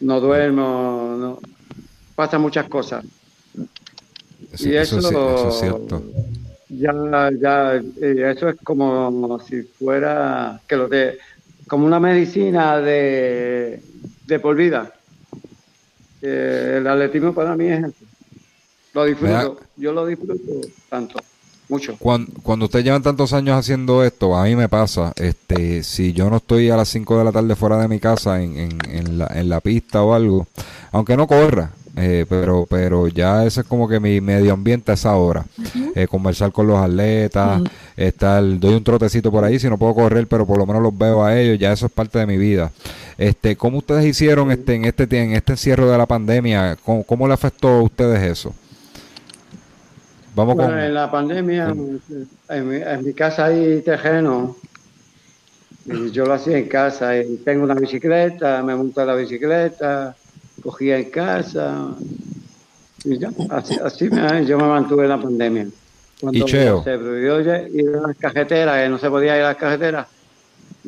No 0.01 0.21
duermo, 0.21 1.17
no. 1.19 1.58
Pasan 2.19 2.41
muchas 2.41 2.69
cosas. 2.69 3.05
Y 4.59 4.75
eso, 4.75 4.99
eso 4.99 5.49
es 5.51 5.61
cierto. 5.61 6.03
ya, 6.69 6.93
ya, 7.41 7.77
eh, 7.77 8.33
eso 8.35 8.49
es 8.49 8.57
como 8.65 9.39
si 9.39 9.63
fuera 9.63 10.61
que 10.67 10.75
lo 10.75 10.89
de, 10.89 11.17
como 11.69 11.87
una 11.87 12.01
medicina 12.01 12.81
de, 12.81 13.81
de 14.27 14.39
por 14.41 14.57
vida. 14.57 14.93
Eh, 16.21 16.79
el 16.79 16.89
atletismo 16.89 17.33
para 17.33 17.55
mí 17.55 17.67
es 17.67 17.85
eso. 17.85 18.05
Lo 18.95 19.05
disfruto, 19.05 19.61
yo 19.77 19.93
lo 19.93 20.05
disfruto 20.05 20.43
tanto, 20.89 21.21
mucho. 21.69 21.95
Cuando, 22.01 22.33
cuando 22.43 22.65
ustedes 22.65 22.85
llevan 22.85 23.05
tantos 23.05 23.33
años 23.33 23.57
haciendo 23.57 24.03
esto, 24.03 24.35
a 24.35 24.43
mí 24.43 24.57
me 24.57 24.69
pasa, 24.69 25.13
este, 25.15 25.85
si 25.85 26.13
yo 26.13 26.29
no 26.31 26.39
estoy 26.39 26.69
a 26.69 26.77
las 26.77 26.89
5 26.89 27.17
de 27.17 27.25
la 27.27 27.31
tarde 27.31 27.55
fuera 27.55 27.79
de 27.79 27.87
mi 27.87 28.01
casa 28.01 28.43
en, 28.43 28.59
en, 28.59 28.79
en, 28.91 29.19
la, 29.19 29.29
en 29.37 29.49
la 29.49 29.61
pista 29.61 30.03
o 30.03 30.15
algo, 30.15 30.49
aunque 30.91 31.17
no 31.17 31.29
corra, 31.29 31.71
eh, 31.99 32.27
pero, 32.29 32.67
pero 32.69 33.09
ya 33.09 33.45
ese 33.45 33.63
es 33.63 33.67
como 33.67 33.89
que 33.89 33.99
mi 33.99 34.21
medio 34.21 34.53
ambiente 34.53 34.93
a 34.93 34.95
esa 34.95 35.17
hora. 35.17 35.45
Eh, 35.95 36.07
conversar 36.07 36.53
con 36.53 36.67
los 36.67 36.79
atletas, 36.79 37.63
estar, 37.97 38.43
doy 38.59 38.75
un 38.75 38.85
trotecito 38.85 39.31
por 39.31 39.45
ahí, 39.45 39.59
si 39.59 39.69
no 39.69 39.77
puedo 39.77 39.95
correr, 39.95 40.27
pero 40.27 40.47
por 40.47 40.59
lo 40.59 40.67
menos 40.67 40.83
los 40.83 40.97
veo 40.97 41.25
a 41.25 41.39
ellos, 41.39 41.59
ya 41.59 41.73
eso 41.73 41.87
es 41.87 41.93
parte 41.93 42.19
de 42.19 42.27
mi 42.27 42.37
vida. 42.37 42.71
Este, 43.17 43.57
¿cómo 43.57 43.79
ustedes 43.79 44.05
hicieron 44.05 44.51
este, 44.53 44.75
en 44.75 44.85
este 44.85 45.05
en 45.11 45.33
este 45.33 45.53
encierro 45.53 45.91
de 45.91 45.99
la 45.99 46.07
pandemia? 46.07 46.77
¿Cómo, 46.85 47.03
cómo 47.03 47.27
le 47.27 47.35
afectó 47.35 47.69
a 47.69 47.83
ustedes 47.83 48.23
eso? 48.23 48.55
Vamos 50.37 50.55
Bueno, 50.55 50.71
con 50.71 50.81
en 50.81 50.95
la 50.95 51.11
pandemia, 51.11 51.75
en 52.49 52.69
mi, 52.69 52.77
en 52.77 53.05
mi 53.05 53.13
casa 53.13 53.47
hay 53.47 53.81
terreno 53.81 54.57
y 55.91 56.11
yo 56.11 56.27
lo 56.27 56.35
hacía 56.35 56.59
en 56.59 56.69
casa. 56.69 57.17
Y 57.17 57.39
tengo 57.39 57.65
una 57.65 57.75
bicicleta, 57.75 58.63
me 58.63 58.77
monto 58.77 59.05
la 59.05 59.15
bicicleta, 59.15 60.15
cogía 60.63 60.99
en 60.99 61.11
casa 61.11 61.95
y 63.05 63.19
ya, 63.19 63.31
así, 63.51 63.77
así 63.83 64.11
me- 64.11 64.45
yo 64.45 64.59
me 64.59 64.67
mantuve 64.69 65.05
en 65.05 65.11
la 65.11 65.21
pandemia. 65.21 65.67
Cuando 66.21 66.39
¿Y 66.39 66.51
Cheo? 66.51 66.83
se 66.83 66.99
prohibió 66.99 67.41
ir 67.41 67.89
a 67.97 68.09
las 68.09 68.17
cajeteras, 68.17 68.83
que 68.83 68.89
no 68.89 68.99
se 68.99 69.09
podía 69.09 69.37
ir 69.37 69.43
a 69.45 69.49
las 69.49 69.57
cajeteras, 69.57 70.07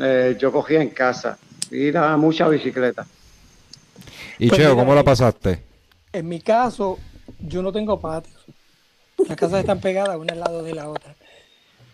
eh, 0.02 0.36
yo 0.38 0.50
cogía 0.50 0.82
en 0.82 0.90
casa, 0.90 1.38
ir 1.70 1.96
a 1.96 2.16
mucha 2.16 2.48
bicicleta. 2.48 3.06
Y 4.38 4.48
Pues 4.48 4.60
Cheo, 4.60 4.74
¿cómo 4.74 4.94
la 4.94 5.04
pasaste? 5.04 5.62
En 6.12 6.28
mi 6.28 6.40
caso, 6.40 6.98
yo 7.38 7.62
no 7.62 7.72
tengo 7.72 8.00
patios. 8.00 8.44
Las 9.28 9.36
casas 9.36 9.60
están 9.60 9.80
pegadas 9.80 10.16
una 10.16 10.32
al 10.32 10.40
lado 10.40 10.62
de 10.62 10.74
la 10.74 10.88
otra. 10.88 11.14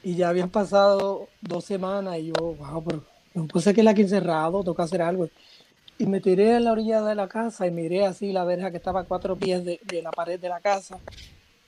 Y 0.03 0.15
ya 0.15 0.29
habían 0.29 0.49
pasado 0.49 1.29
dos 1.41 1.65
semanas 1.65 2.17
y 2.19 2.27
yo, 2.29 2.35
wow, 2.35 2.83
pero 2.85 3.05
no 3.35 3.47
puede 3.47 3.65
ser 3.65 3.75
que 3.75 3.83
la 3.83 3.91
aquí 3.91 4.03
encerrado, 4.03 4.63
toca 4.63 4.85
hacer 4.85 5.03
algo. 5.03 5.29
Y 5.99 6.07
me 6.07 6.21
tiré 6.21 6.55
a 6.55 6.61
la 6.61 6.73
orilla 6.73 7.03
de 7.03 7.15
la 7.15 7.27
casa 7.27 7.67
y 7.67 7.71
miré 7.71 8.05
así 8.05 8.33
la 8.33 8.45
verja 8.45 8.71
que 8.71 8.77
estaba 8.77 9.01
a 9.01 9.05
cuatro 9.05 9.37
pies 9.37 9.65
de, 9.65 9.81
de 9.83 10.03
la 10.03 10.11
pared 10.11 10.39
de 10.39 10.49
la 10.49 10.61
casa. 10.61 10.99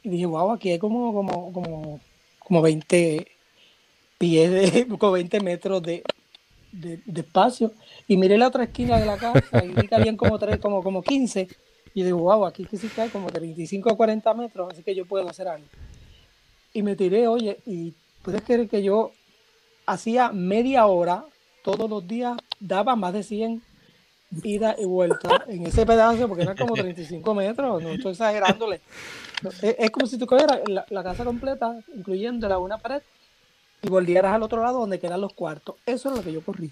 Y 0.03 0.11
dije, 0.11 0.27
wow, 0.27 0.53
aquí 0.53 0.71
hay 0.71 0.79
como, 0.79 1.13
como, 1.15 1.53
como, 1.53 2.01
como 2.39 2.63
20 2.63 3.27
pies, 4.19 4.51
de, 4.51 4.87
como 4.99 5.13
20 5.13 5.41
metros 5.41 5.83
de, 5.83 6.03
de, 6.73 7.01
de 7.07 7.21
espacio. 7.23 7.73
Y 8.07 8.19
miré 8.19 8.37
la 8.37 8.49
otra 8.49 8.65
esquina 8.65 8.99
de 8.99 9.07
la 9.07 9.17
casa 9.17 9.65
y 9.65 9.69
vi 9.69 9.89
que 9.89 9.95
habían 9.95 10.17
como, 10.17 10.39
tres, 10.39 10.59
como, 10.59 10.83
como 10.83 11.03
15. 11.03 11.49
Y 11.95 12.03
digo, 12.03 12.19
wow, 12.19 12.45
aquí 12.45 12.67
sí 12.71 12.89
que 12.89 13.01
hay 13.01 13.09
como 13.09 13.31
35 13.31 13.89
o 13.91 13.97
40 13.97 14.35
metros, 14.35 14.73
así 14.73 14.83
que 14.83 14.95
yo 14.95 15.07
puedo 15.07 15.27
hacer 15.29 15.49
algo. 15.49 15.67
Y 16.75 16.83
me 16.83 16.97
tiré, 16.97 17.27
oye, 17.27 17.59
y 17.65 17.95
puedes 18.23 18.43
creer 18.43 18.69
que 18.69 18.83
yo 18.83 19.13
hacía 19.87 20.31
media 20.33 20.87
hora 20.87 21.25
todos 21.65 21.89
los 21.89 22.07
días, 22.07 22.37
daba 22.61 22.95
más 22.95 23.15
de 23.15 23.23
100 23.23 23.63
ida 24.43 24.75
y 24.79 24.85
vuelta 24.85 25.45
en 25.49 25.67
ese 25.67 25.87
pedazo, 25.87 26.29
porque 26.29 26.43
eran 26.43 26.57
como 26.57 26.75
35 26.75 27.35
metros, 27.35 27.83
no 27.83 27.91
estoy 27.91 28.13
exagerándole. 28.13 28.81
Es, 29.63 29.77
es 29.79 29.91
como 29.91 30.07
si 30.07 30.19
tú 30.19 30.27
cogieras 30.27 30.61
la, 30.69 30.85
la 30.91 31.03
casa 31.03 31.25
completa, 31.25 31.75
incluyéndola 31.97 32.59
una 32.59 32.79
pared, 32.79 33.03
y 33.83 33.89
volvieras 33.89 34.35
al 34.35 34.43
otro 34.43 34.63
lado 34.63 34.81
donde 34.81 34.99
quedan 34.99 35.21
los 35.21 35.33
cuartos. 35.33 35.77
Eso 35.87 36.11
es 36.11 36.17
lo 36.17 36.23
que 36.23 36.33
yo 36.33 36.41
corría. 36.43 36.71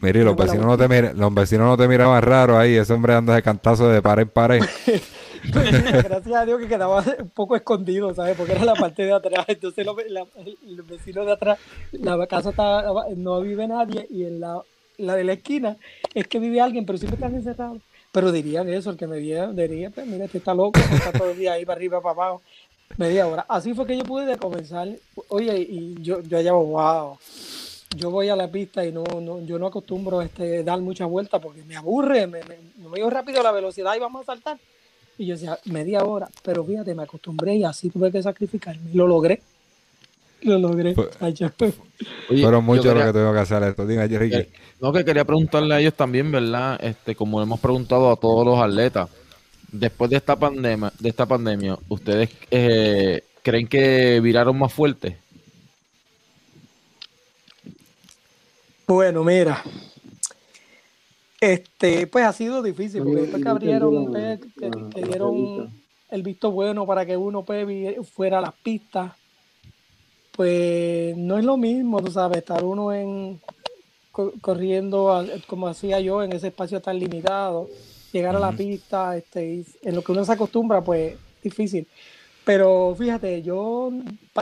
Mire, 0.00 0.22
los 0.24 0.36
la 0.38 0.44
vecinos, 0.44 0.66
no 0.66 0.78
te 0.78 0.88
mir- 0.88 1.12
los 1.14 1.34
vecinos 1.34 1.66
no 1.66 1.76
te 1.76 1.88
miraban 1.88 2.22
raro 2.22 2.56
ahí, 2.56 2.74
ese 2.76 2.92
hombre 2.92 3.14
anda 3.14 3.34
de 3.34 3.42
cantazo 3.42 3.88
de 3.88 4.00
pared 4.00 4.22
en 4.22 4.28
pared. 4.30 4.62
Gracias 5.44 6.34
a 6.34 6.44
Dios 6.46 6.60
que 6.60 6.68
quedaba 6.68 7.02
un 7.20 7.30
poco 7.30 7.56
escondido, 7.56 8.14
¿sabes? 8.14 8.36
Porque 8.36 8.52
era 8.52 8.64
la 8.64 8.74
parte 8.74 9.04
de 9.04 9.12
atrás. 9.12 9.44
Entonces 9.48 9.84
los, 9.86 9.96
la- 10.08 10.26
los 10.66 10.86
vecinos 10.86 11.26
de 11.26 11.32
atrás, 11.32 11.58
la 11.92 12.26
casa 12.26 12.50
está, 12.50 12.84
no 13.16 13.40
vive 13.40 13.66
nadie 13.66 14.06
y 14.10 14.24
en 14.24 14.40
la, 14.40 14.60
la 14.98 15.16
de 15.16 15.24
la 15.24 15.32
esquina 15.34 15.76
es 16.14 16.26
que 16.28 16.38
vive 16.38 16.60
alguien, 16.60 16.84
pero 16.84 16.98
siempre 16.98 17.16
están 17.16 17.34
encerrados. 17.34 17.80
Pero 18.12 18.32
dirían 18.32 18.68
eso, 18.68 18.90
el 18.90 18.96
que 18.96 19.06
me 19.06 19.18
viera, 19.18 19.52
diría, 19.52 19.90
pues 19.90 20.06
mira, 20.06 20.24
este 20.24 20.38
está 20.38 20.54
loco, 20.54 20.78
está 20.80 21.12
todo 21.12 21.30
el 21.30 21.38
día 21.38 21.52
ahí 21.52 21.64
para 21.64 21.76
arriba, 21.76 22.00
para 22.00 22.12
abajo, 22.12 22.42
media 22.96 23.26
hora. 23.26 23.44
Así 23.48 23.74
fue 23.74 23.86
que 23.86 23.96
yo 23.96 24.04
pude 24.04 24.36
comenzar. 24.38 24.88
Oye, 25.28 25.58
y 25.58 25.94
yo, 26.00 26.20
yo 26.22 26.38
allá, 26.38 26.52
wow. 26.52 27.18
Yo 27.96 28.10
voy 28.10 28.28
a 28.28 28.36
la 28.36 28.48
pista 28.48 28.84
y 28.84 28.92
no, 28.92 29.04
no 29.04 29.40
yo 29.40 29.58
no 29.58 29.66
acostumbro 29.66 30.20
este, 30.20 30.62
dar 30.62 30.78
muchas 30.80 31.08
vueltas 31.08 31.40
porque 31.40 31.62
me 31.62 31.74
aburre, 31.74 32.26
me, 32.26 32.40
me, 32.44 32.56
me 32.76 32.96
dio 32.96 33.08
rápido 33.08 33.42
la 33.42 33.50
velocidad 33.50 33.94
y 33.96 33.98
vamos 33.98 34.22
a 34.22 34.26
saltar. 34.26 34.58
Y 35.16 35.26
yo 35.26 35.34
decía, 35.34 35.58
media 35.64 36.04
hora, 36.04 36.28
pero 36.42 36.64
fíjate, 36.64 36.94
me 36.94 37.02
acostumbré 37.02 37.56
y 37.56 37.64
así 37.64 37.90
tuve 37.90 38.12
que 38.12 38.22
sacrificarme 38.22 38.90
y 38.92 38.96
lo 38.96 39.06
logré. 39.06 39.42
Lo 40.42 40.58
logré. 40.58 40.94
Oye, 41.20 42.42
Fueron 42.42 42.64
muchos 42.64 42.84
yo 42.84 42.94
lo 42.94 43.04
que 43.04 43.12
tengo 43.12 43.32
que 43.32 43.38
hacer 43.40 43.62
esto. 43.64 43.86
Diga, 43.86 44.06
Ricky. 44.06 44.36
Eh, 44.36 44.52
No, 44.80 44.92
que 44.92 45.04
quería 45.04 45.24
preguntarle 45.24 45.74
a 45.74 45.80
ellos 45.80 45.94
también, 45.94 46.30
¿verdad? 46.30 46.78
Este, 46.82 47.14
como 47.16 47.42
hemos 47.42 47.58
preguntado 47.58 48.10
a 48.12 48.16
todos 48.16 48.46
los 48.46 48.60
atletas, 48.60 49.08
después 49.72 50.10
de 50.10 50.16
esta 50.16 50.36
pandemia, 50.36 50.92
de 50.98 51.08
esta 51.08 51.26
pandemia, 51.26 51.76
¿ustedes 51.88 52.30
eh, 52.50 53.22
creen 53.42 53.66
que 53.66 54.20
viraron 54.20 54.58
más 54.58 54.72
fuerte? 54.72 55.18
Bueno, 58.86 59.24
mira. 59.24 59.62
Este, 61.40 62.06
pues 62.06 62.24
ha 62.24 62.32
sido 62.32 62.62
difícil, 62.62 63.02
porque 63.02 63.20
después 63.20 63.42
que 63.42 63.48
abrieron, 63.48 64.12
que, 64.12 65.02
dieron 65.02 65.70
el 66.10 66.22
visto 66.22 66.50
bueno 66.50 66.86
para 66.86 67.06
que 67.06 67.16
uno 67.16 67.44
pues, 67.44 67.66
fuera 68.12 68.38
a 68.38 68.40
las 68.40 68.54
pistas, 68.54 69.12
pues 70.38 71.16
no 71.16 71.36
es 71.36 71.44
lo 71.44 71.56
mismo, 71.56 72.00
tú 72.00 72.12
sabes, 72.12 72.38
estar 72.38 72.62
uno 72.62 72.92
en 72.92 73.40
co- 74.12 74.32
corriendo 74.40 75.26
como 75.48 75.66
hacía 75.66 75.98
yo 75.98 76.22
en 76.22 76.32
ese 76.32 76.46
espacio 76.46 76.80
tan 76.80 76.96
limitado, 76.96 77.68
llegar 78.12 78.36
a 78.36 78.38
la 78.38 78.52
pista, 78.52 79.16
este, 79.16 79.44
y 79.44 79.66
en 79.82 79.96
lo 79.96 80.02
que 80.02 80.12
uno 80.12 80.24
se 80.24 80.30
acostumbra, 80.30 80.80
pues 80.80 81.16
difícil. 81.42 81.88
Pero 82.44 82.94
fíjate, 82.96 83.42
yo, 83.42 83.90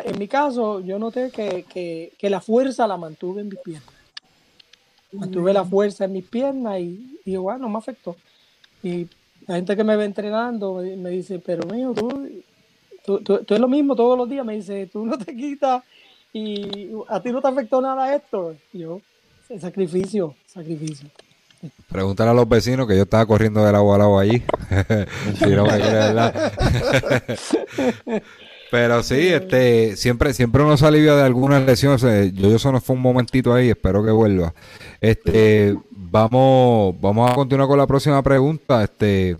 en 0.04 0.18
mi 0.18 0.28
caso, 0.28 0.80
yo 0.80 0.98
noté 0.98 1.30
que, 1.30 1.64
que, 1.64 2.12
que 2.18 2.28
la 2.28 2.42
fuerza 2.42 2.86
la 2.86 2.98
mantuve 2.98 3.40
en 3.40 3.48
mis 3.48 3.58
piernas. 3.60 3.94
Mantuve 5.12 5.54
la 5.54 5.64
fuerza 5.64 6.04
en 6.04 6.12
mis 6.12 6.24
piernas 6.28 6.78
y, 6.78 7.18
y 7.24 7.36
bueno, 7.36 7.60
no 7.60 7.68
me 7.70 7.78
afectó. 7.78 8.16
Y 8.82 9.06
la 9.46 9.54
gente 9.54 9.74
que 9.74 9.82
me 9.82 9.96
ve 9.96 10.04
entrenando 10.04 10.74
me, 10.74 10.94
me 10.94 11.08
dice, 11.08 11.38
pero 11.38 11.66
mío, 11.66 11.94
tú, 11.96 12.28
tú, 13.06 13.20
tú- 13.20 13.42
tú 13.44 13.54
es 13.54 13.60
lo 13.60 13.68
mismo 13.68 13.94
todos 13.96 14.18
los 14.18 14.28
días. 14.28 14.44
Me 14.44 14.54
dice, 14.56 14.88
tú 14.92 15.06
no 15.06 15.16
te 15.18 15.34
quitas 15.34 15.82
y 16.32 16.90
a 17.08 17.20
ti 17.22 17.30
no 17.32 17.40
te 17.40 17.48
afectó 17.48 17.80
nada 17.80 18.14
esto. 18.14 18.54
Yo, 18.72 19.00
sacrificio, 19.60 20.34
sacrificio. 20.46 21.08
Pregúntale 21.88 22.30
a 22.30 22.34
los 22.34 22.48
vecinos 22.48 22.86
que 22.86 22.96
yo 22.96 23.02
estaba 23.04 23.24
corriendo 23.26 23.64
del 23.64 23.74
agua 23.74 23.96
al 23.96 24.02
agua 24.02 24.22
allí. 24.22 24.42
Pero 28.70 29.02
sí, 29.02 29.28
este, 29.28 29.96
siempre, 29.96 30.34
siempre 30.34 30.62
uno 30.62 30.76
se 30.76 30.86
alivia 30.86 31.14
de 31.14 31.22
algunas 31.22 31.64
lesiones. 31.64 32.02
Yo, 32.34 32.50
yo 32.50 32.58
solo 32.58 32.80
fue 32.80 32.96
un 32.96 33.02
momentito 33.02 33.54
ahí, 33.54 33.70
espero 33.70 34.04
que 34.04 34.10
vuelva. 34.10 34.52
Este, 35.00 35.76
vamos, 35.90 36.94
vamos 37.00 37.30
a 37.30 37.34
continuar 37.34 37.68
con 37.68 37.78
la 37.78 37.86
próxima 37.86 38.22
pregunta. 38.22 38.82
Este, 38.82 39.36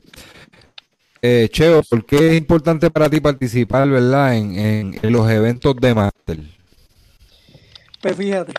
eh, 1.29 1.49
Cheo, 1.51 1.83
¿por 1.83 2.05
qué 2.05 2.29
es 2.29 2.37
importante 2.39 2.91
para 2.91 3.11
ti 3.11 3.21
participar, 3.21 3.89
verdad, 3.89 4.37
en, 4.37 4.59
en- 4.59 4.99
en 5.03 5.13
los 5.13 5.29
eventos 5.31 5.75
de 5.81 5.95
máster? 5.95 6.39
Pues 8.01 8.17
fíjate, 8.17 8.53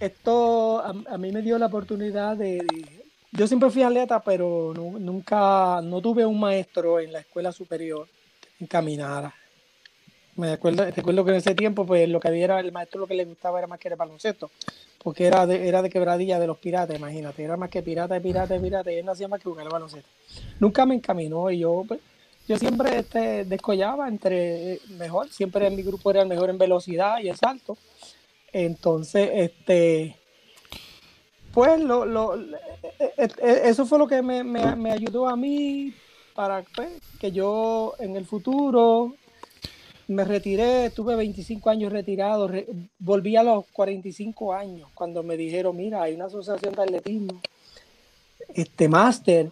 esto 0.00 0.80
a, 0.80 0.92
a 1.14 1.18
mí 1.18 1.32
me 1.32 1.42
dio 1.42 1.58
la 1.58 1.66
oportunidad 1.66 2.36
de, 2.36 2.64
Yo 3.32 3.46
siempre 3.46 3.70
fui 3.70 3.82
atleta, 3.82 4.20
pero 4.22 4.72
nu- 4.74 4.98
nunca, 4.98 5.80
no 5.82 6.00
tuve 6.02 6.26
un 6.26 6.38
maestro 6.38 7.00
en 7.00 7.12
la 7.12 7.20
escuela 7.20 7.50
superior 7.52 8.06
que 8.58 8.64
encaminara. 8.64 9.32
Me 10.36 10.52
acuerdo, 10.52 10.84
recuerdo 10.90 11.24
que 11.24 11.30
en 11.30 11.36
ese 11.36 11.54
tiempo, 11.54 11.86
pues 11.86 12.08
lo 12.08 12.18
que 12.20 12.28
había 12.28 12.44
era, 12.44 12.60
el 12.60 12.72
maestro 12.72 13.00
lo 13.00 13.06
que 13.06 13.14
le 13.14 13.24
gustaba 13.24 13.58
era 13.58 13.66
más 13.68 13.78
que 13.78 13.88
el 13.88 13.96
baloncesto, 13.96 14.50
porque 15.02 15.26
era 15.26 15.46
de, 15.46 15.68
era 15.68 15.80
de 15.82 15.90
quebradilla 15.90 16.38
de 16.38 16.46
los 16.46 16.58
piratas, 16.58 16.96
imagínate, 16.96 17.44
era 17.44 17.56
más 17.56 17.70
que 17.70 17.82
pirata, 17.82 18.18
pirata, 18.20 18.58
pirata, 18.58 18.90
y 18.92 18.96
él 18.96 19.04
no 19.06 19.12
hacía 19.12 19.28
más 19.28 19.40
que 19.40 19.48
jugar 19.48 19.66
al 19.66 19.72
baloncesto. 19.72 20.08
Nunca 20.60 20.86
me 20.86 20.94
encaminó 20.94 21.50
y 21.50 21.58
yo, 21.60 21.84
pues, 21.86 22.00
yo 22.48 22.56
siempre 22.56 22.98
este, 22.98 23.44
descollaba 23.44 24.08
entre 24.08 24.74
eh, 24.74 24.80
mejor, 24.90 25.28
siempre 25.30 25.66
en 25.66 25.76
mi 25.76 25.82
grupo 25.82 26.10
era 26.10 26.22
el 26.22 26.28
mejor 26.28 26.50
en 26.50 26.58
velocidad 26.58 27.18
y 27.20 27.28
en 27.28 27.36
salto. 27.36 27.76
Entonces, 28.52 29.30
este, 29.32 30.16
pues 31.52 31.80
lo, 31.80 32.04
lo- 32.04 32.36
eh, 32.36 33.12
eh, 33.18 33.60
eso 33.64 33.86
fue 33.86 33.98
lo 33.98 34.06
que 34.06 34.22
me, 34.22 34.42
me- 34.44 34.76
me 34.76 34.90
ayudó 34.92 35.28
a 35.28 35.36
mí 35.36 35.92
para 36.34 36.62
pues, 36.74 36.88
que 37.20 37.30
yo 37.30 37.94
en 37.98 38.16
el 38.16 38.24
futuro 38.24 39.14
me 40.08 40.24
retiré, 40.24 40.90
tuve 40.90 41.14
25 41.16 41.70
años 41.70 41.92
retirado, 41.92 42.48
re- 42.48 42.66
volví 42.98 43.36
a 43.36 43.42
los 43.42 43.64
45 43.72 44.52
años 44.52 44.88
cuando 44.94 45.22
me 45.22 45.36
dijeron, 45.36 45.76
mira, 45.76 46.02
hay 46.02 46.14
una 46.14 46.26
asociación 46.26 46.74
de 46.74 46.82
atletismo, 46.82 47.40
este 48.54 48.88
máster, 48.88 49.50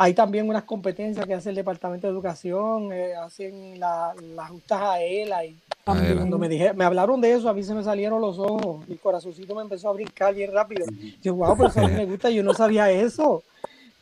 hay 0.00 0.14
también 0.14 0.48
unas 0.48 0.62
competencias 0.62 1.26
que 1.26 1.34
hace 1.34 1.50
el 1.50 1.56
Departamento 1.56 2.06
de 2.06 2.12
Educación, 2.12 2.92
eh, 2.92 3.16
hacen 3.16 3.80
la- 3.80 4.14
las 4.36 4.48
justas 4.48 4.80
a 4.80 5.02
y 5.02 5.04
Aela. 5.04 5.42
cuando 5.84 6.38
me 6.38 6.48
dije, 6.48 6.72
me 6.72 6.84
hablaron 6.84 7.20
de 7.20 7.32
eso, 7.32 7.48
a 7.48 7.54
mí 7.54 7.64
se 7.64 7.74
me 7.74 7.82
salieron 7.82 8.20
los 8.20 8.38
ojos, 8.38 8.86
mi 8.86 8.96
corazoncito 8.96 9.56
me 9.56 9.62
empezó 9.62 9.88
a 9.88 9.92
brincar 9.94 10.32
bien 10.34 10.52
rápido. 10.52 10.86
Yo, 11.20 11.34
wow, 11.34 11.56
pero 11.56 11.68
eso 11.68 11.80
a 11.80 11.88
mí 11.88 11.94
me 11.94 12.06
gusta, 12.06 12.30
yo 12.30 12.44
no 12.44 12.54
sabía 12.54 12.90
eso. 12.92 13.42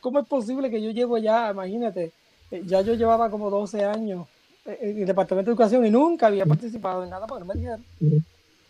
¿Cómo 0.01 0.19
es 0.19 0.27
posible 0.27 0.69
que 0.71 0.83
yo 0.83 0.91
llevo 0.91 1.17
ya, 1.17 1.51
imagínate, 1.51 2.13
eh, 2.51 2.63
ya 2.67 2.83
yo 2.83 2.93
llevaba 2.95 3.31
como 3.31 3.49
12 3.49 3.83
años 3.85 4.27
eh, 4.67 4.79
en 4.83 4.99
el 5.01 5.07
Departamento 5.07 5.49
de 5.51 5.53
Educación 5.53 5.87
y 5.87 5.91
nunca 5.91 6.27
había 6.27 6.45
participado 6.45 7.05
en 7.05 7.11
nada 7.11 7.27
porque 7.27 7.45
no 7.45 7.47
me 7.47 7.55
dijeron. 7.55 7.85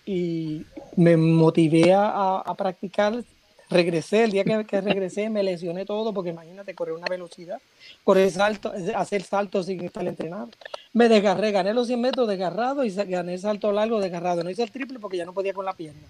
Y 0.07 0.64
me 0.95 1.16
motivé 1.16 1.93
a 1.93 2.55
practicar, 2.57 3.24
regresé, 3.71 4.25
el 4.25 4.31
día 4.33 4.45
que, 4.45 4.64
que 4.64 4.81
regresé 4.81 5.29
me 5.31 5.43
lesioné 5.43 5.85
todo 5.85 6.12
porque 6.12 6.31
imagínate, 6.31 6.75
correr 6.75 6.95
una 6.95 7.07
velocidad, 7.09 7.61
correr 8.05 8.31
salto, 8.31 8.73
hacer 8.95 9.23
saltos 9.23 9.67
sin 9.67 9.85
estar 9.85 10.07
entrenado. 10.07 10.51
Me 10.93 11.09
desgarré, 11.09 11.53
gané 11.53 11.75
los 11.75 11.87
100 11.87 12.01
metros 12.01 12.29
desgarrado 12.29 12.85
y 12.85 12.91
gané 12.91 13.35
el 13.35 13.41
salto 13.41 13.73
largo 13.73 14.01
desgarrado. 14.01 14.43
No 14.43 14.51
hice 14.51 14.62
el 14.62 14.71
triple 14.71 14.99
porque 14.99 15.17
ya 15.17 15.25
no 15.25 15.33
podía 15.33 15.53
con 15.53 15.64
la 15.64 15.75
pierna. 15.75 16.09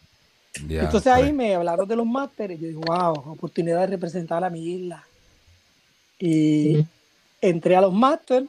Entonces 0.68 1.12
ahí 1.12 1.24
pues. 1.24 1.34
me 1.34 1.54
hablaron 1.54 1.86
de 1.86 1.96
los 1.96 2.06
másteres. 2.06 2.58
Yo 2.60 2.68
dije, 2.68 2.80
wow, 2.86 3.12
oportunidad 3.32 3.80
de 3.80 3.86
representar 3.88 4.42
a 4.42 4.50
mi 4.50 4.64
isla. 4.64 5.06
Y 6.18 6.84
entré 7.40 7.76
a 7.76 7.80
los 7.82 7.92
másteres. 7.92 8.48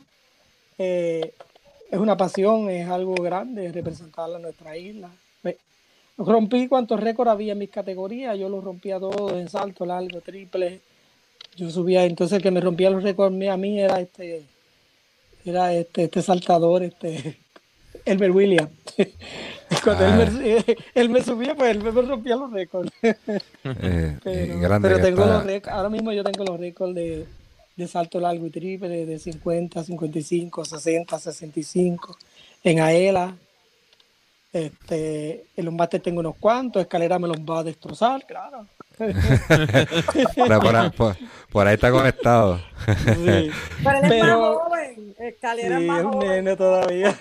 eh, 0.77 1.33
es 1.89 1.99
una 1.99 2.17
pasión, 2.17 2.69
es 2.69 2.87
algo 2.89 3.15
grande 3.15 3.71
representar 3.71 4.29
a 4.33 4.39
nuestra 4.39 4.75
isla. 4.77 5.09
Rompí 6.17 6.67
cuantos 6.67 6.99
récords 6.99 7.31
había 7.31 7.53
en 7.53 7.59
mis 7.59 7.69
categorías. 7.69 8.37
Yo 8.37 8.49
los 8.49 8.63
rompía 8.63 8.99
todos 8.99 9.33
en 9.33 9.49
salto 9.49 9.85
largo, 9.85 10.21
triple. 10.21 10.81
Yo 11.55 11.69
subía, 11.69 12.05
entonces 12.05 12.37
el 12.37 12.43
que 12.43 12.51
me 12.51 12.61
rompía 12.61 12.89
los 12.89 13.03
récords 13.03 13.35
a 13.49 13.57
mí 13.57 13.79
era 13.79 13.99
este, 13.99 14.43
era 15.45 15.73
este, 15.73 16.03
este 16.05 16.21
saltador, 16.21 16.83
este, 16.83 17.37
Elmer 18.05 18.31
Williams. 18.31 18.69
Cuando 19.83 20.05
Ah. 20.05 20.23
él, 20.23 20.31
me, 20.33 20.65
él 21.01 21.09
me 21.09 21.21
subía, 21.23 21.55
pues 21.55 21.71
él 21.71 21.83
me 21.83 21.91
rompía 21.91 22.35
los 22.35 22.51
récords. 22.51 22.91
Eh, 23.01 24.17
Pero, 24.23 24.65
eh, 24.65 24.79
pero 24.81 24.99
tengo 25.01 25.25
los 25.25 25.43
récords, 25.45 25.75
ahora 25.75 25.89
mismo 25.89 26.11
yo 26.13 26.23
tengo 26.23 26.45
los 26.45 26.59
récords 26.59 26.95
de, 26.95 27.25
de 27.75 27.87
salto 27.87 28.19
largo 28.19 28.45
y 28.47 28.49
triple 28.49 29.05
de 29.05 29.19
50, 29.19 29.83
55, 29.83 30.65
60, 30.65 31.19
65. 31.19 32.17
En 32.63 32.79
Aela, 32.79 33.35
este, 34.53 35.45
en 35.55 35.65
los 35.65 35.73
másteres 35.73 36.03
tengo 36.03 36.19
unos 36.21 36.35
cuantos, 36.39 36.81
escalera 36.81 37.19
me 37.19 37.27
los 37.27 37.37
va 37.37 37.59
a 37.59 37.63
destrozar, 37.63 38.25
claro. 38.25 38.65
Por, 38.97 40.59
por 40.59 40.75
ahí- 40.75 40.89
por- 40.89 41.15
por 41.51 41.67
ahí 41.67 41.75
está 41.75 41.91
conectado. 41.91 42.59
Sí. 42.87 43.51
Pero 43.83 43.97
él 43.99 44.03
es 44.03 44.09
Pero- 44.09 44.39
más 44.39 44.57
joven. 44.63 45.15
Escalera 45.19 45.77
Sí, 45.77 45.83
es 45.83 45.87
más 45.87 46.03
un 46.05 46.13
joven. 46.13 46.29
nene 46.29 46.55
todavía. 46.55 47.15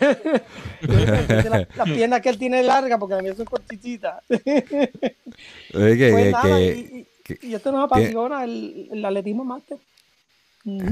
Las 0.80 1.66
la 1.76 1.84
piernas 1.84 2.20
que 2.22 2.28
él 2.30 2.38
tiene 2.38 2.62
largas, 2.62 2.98
porque 2.98 3.14
a 3.16 3.18
mí 3.22 3.28
son 3.36 3.44
cortititas. 3.44 4.22
Oye, 4.30 5.96
que- 5.98 6.10
Pues 6.12 6.32
nada, 6.32 6.42
que- 6.44 6.74
y, 6.74 6.98
y- 7.00 7.06
que- 7.22 7.46
y 7.46 7.54
esto 7.54 7.72
nos 7.72 7.84
apasiona, 7.84 8.44
el, 8.44 8.88
el 8.92 9.04
atletismo 9.04 9.44
máster. 9.44 9.76
Mm. 10.64 10.88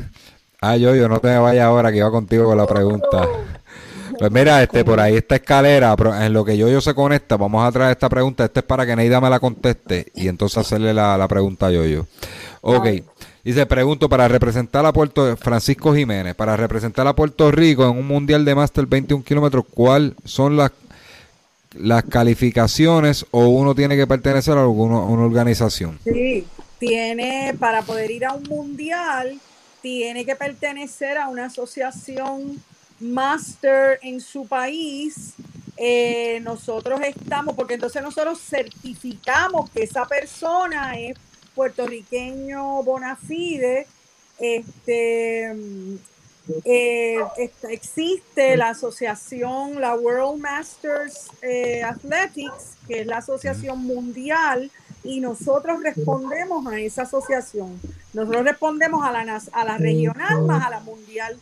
Ah, 0.61 0.76
yo, 0.76 0.95
yo 0.95 1.09
no 1.09 1.18
te 1.20 1.28
me 1.28 1.39
vayas 1.39 1.64
ahora 1.64 1.91
que 1.91 1.99
iba 1.99 2.11
contigo 2.11 2.45
con 2.45 2.59
la 2.59 2.66
pregunta. 2.66 3.26
Pues 4.19 4.31
mira, 4.31 4.62
este, 4.62 4.85
por 4.85 5.01
ahí 5.01 5.17
esta 5.17 5.37
escalera, 5.37 5.97
pero 5.97 6.15
en 6.21 6.33
lo 6.33 6.45
que 6.45 6.57
yo, 6.57 6.69
yo 6.69 6.81
se 6.81 6.95
conecta, 6.95 7.37
vamos 7.37 7.67
a 7.67 7.73
traer 7.73 7.93
esta 7.93 8.09
pregunta. 8.09 8.45
Esta 8.45 8.61
es 8.61 8.67
para 8.67 8.87
que 8.87 8.97
Neida 8.97 9.21
me 9.21 9.31
la 9.31 9.41
conteste 9.41 10.07
y 10.15 10.29
entonces 10.29 10.59
hacerle 10.59 10.95
la, 10.95 11.17
la 11.17 11.29
pregunta 11.29 11.67
a 11.67 11.71
yo, 11.71 11.85
yo. 11.85 12.07
Ok. 12.61 12.87
Dice, 13.45 13.67
pregunto, 13.67 14.09
para 14.09 14.27
representar 14.27 14.87
a 14.87 14.93
Puerto 14.93 15.37
Francisco 15.37 15.95
Jiménez, 15.95 16.35
para 16.35 16.57
representar 16.57 17.07
a 17.07 17.15
Puerto 17.15 17.51
Rico 17.51 17.85
en 17.85 17.91
un 17.91 18.07
mundial 18.07 18.43
de 18.43 18.55
máster 18.55 18.87
21 18.87 19.23
kilómetros, 19.23 19.67
¿cuáles 19.71 20.15
son 20.25 20.57
las, 20.57 20.73
las 21.75 22.05
calificaciones 22.05 23.27
o 23.33 23.49
uno 23.49 23.75
tiene 23.75 23.97
que 23.97 24.07
pertenecer 24.07 24.57
a 24.57 24.62
alguna 24.62 25.01
una 25.01 25.25
organización? 25.25 25.99
Sí, 26.05 26.47
tiene, 26.79 27.55
para 27.59 27.83
poder 27.83 28.11
ir 28.11 28.25
a 28.25 28.33
un 28.33 28.45
mundial, 28.45 29.39
tiene 29.83 30.25
que 30.25 30.37
pertenecer 30.37 31.19
a 31.19 31.29
una 31.29 31.47
asociación 31.47 32.62
máster 33.01 33.99
en 34.03 34.21
su 34.21 34.47
país. 34.47 35.35
Eh, 35.77 36.39
nosotros 36.41 37.01
estamos, 37.03 37.57
porque 37.57 37.75
entonces 37.75 38.03
nosotros 38.03 38.41
certificamos 38.41 39.71
que 39.71 39.83
esa 39.83 40.07
persona 40.07 40.99
es 40.99 41.17
puertorriqueño 41.55 42.83
bona 42.83 43.17
fide, 43.17 43.87
este, 44.39 45.53
eh, 46.65 47.19
existe 47.71 48.57
la 48.57 48.71
asociación, 48.71 49.81
la 49.81 49.95
World 49.95 50.41
Masters 50.41 51.29
eh, 51.43 51.83
Athletics, 51.83 52.77
que 52.87 53.01
es 53.01 53.07
la 53.07 53.19
asociación 53.19 53.79
mundial, 53.85 54.71
y 55.03 55.21
nosotros 55.21 55.83
respondemos 55.83 56.67
a 56.67 56.81
esa 56.81 57.03
asociación. 57.03 57.81
Nosotros 58.13 58.45
respondemos 58.45 59.05
a 59.05 59.13
la, 59.13 59.43
a 59.53 59.65
la 59.65 59.79
regional 59.79 60.43
más 60.43 60.67
a 60.67 60.71
la 60.71 60.81
mundial 60.81 61.39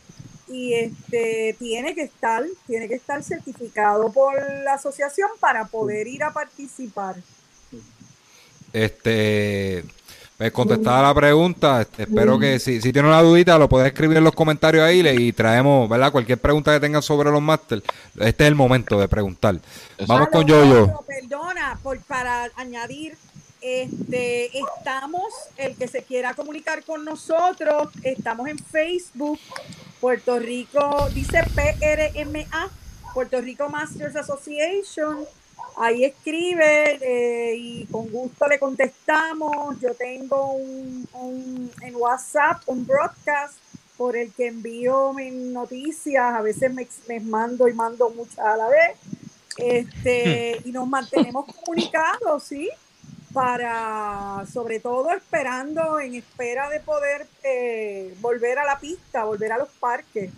y 0.47 0.73
este 0.73 1.55
tiene 1.59 1.95
que 1.95 2.03
estar 2.03 2.43
tiene 2.67 2.87
que 2.87 2.95
estar 2.95 3.23
certificado 3.23 4.11
por 4.11 4.33
la 4.63 4.73
asociación 4.73 5.29
para 5.39 5.65
poder 5.65 6.07
ir 6.07 6.23
a 6.23 6.33
participar. 6.33 7.15
Este 8.71 9.83
pues 10.37 10.51
contestada 10.51 11.03
la 11.03 11.13
pregunta, 11.13 11.81
este, 11.81 12.03
espero 12.03 12.39
que 12.39 12.57
si, 12.59 12.81
si 12.81 12.91
tiene 12.91 13.07
una 13.07 13.21
dudita 13.21 13.57
lo 13.57 13.69
puedes 13.69 13.87
escribir 13.87 14.17
en 14.17 14.23
los 14.23 14.33
comentarios 14.33 14.83
ahí 14.83 15.07
y 15.07 15.31
traemos, 15.31 15.87
¿verdad? 15.87 16.11
Cualquier 16.11 16.39
pregunta 16.39 16.73
que 16.73 16.79
tengan 16.79 17.03
sobre 17.03 17.29
los 17.29 17.41
máster, 17.41 17.83
este 18.19 18.43
es 18.43 18.47
el 18.47 18.55
momento 18.55 18.99
de 18.99 19.07
preguntar. 19.07 19.59
Vamos 20.07 20.29
con 20.29 20.45
Yoyo. 20.45 21.01
Perdona, 21.05 21.79
por, 21.83 21.99
para 21.99 22.49
añadir, 22.55 23.15
este, 23.63 24.57
estamos, 24.57 25.33
el 25.57 25.75
que 25.75 25.87
se 25.87 26.03
quiera 26.03 26.33
comunicar 26.33 26.83
con 26.83 27.05
nosotros, 27.05 27.89
estamos 28.03 28.47
en 28.47 28.59
Facebook, 28.59 29.39
Puerto 29.99 30.37
Rico, 30.37 31.07
dice 31.13 31.43
PRMA, 31.55 32.69
Puerto 33.13 33.39
Rico 33.41 33.69
Masters 33.69 34.15
Association 34.15 35.25
ahí 35.77 36.05
escribe 36.05 36.99
eh, 37.01 37.55
y 37.55 37.85
con 37.85 38.09
gusto 38.09 38.47
le 38.47 38.59
contestamos. 38.59 39.79
Yo 39.79 39.93
tengo 39.95 40.53
un, 40.53 41.71
en 41.81 41.95
WhatsApp 41.95 42.61
un 42.67 42.85
broadcast 42.85 43.55
por 43.97 44.17
el 44.17 44.31
que 44.33 44.47
envío 44.47 45.13
mis 45.13 45.33
noticias, 45.33 46.33
a 46.33 46.41
veces 46.41 46.71
me, 47.07 47.19
mando 47.19 47.67
y 47.67 47.73
mando 47.73 48.09
muchas 48.09 48.39
a 48.39 48.57
la 48.57 48.67
vez. 48.67 48.97
Este, 49.57 50.59
y 50.65 50.71
nos 50.71 50.87
mantenemos 50.87 51.45
comunicados, 51.45 52.43
¿sí? 52.43 52.69
Para, 53.33 54.45
sobre 54.51 54.79
todo, 54.79 55.11
esperando, 55.11 55.99
en 55.99 56.15
espera 56.15 56.69
de 56.69 56.79
poder 56.79 57.25
eh, 57.43 58.13
volver 58.21 58.59
a 58.59 58.65
la 58.65 58.77
pista, 58.79 59.23
volver 59.23 59.51
a 59.51 59.57
los 59.57 59.69
parques. 59.79 60.31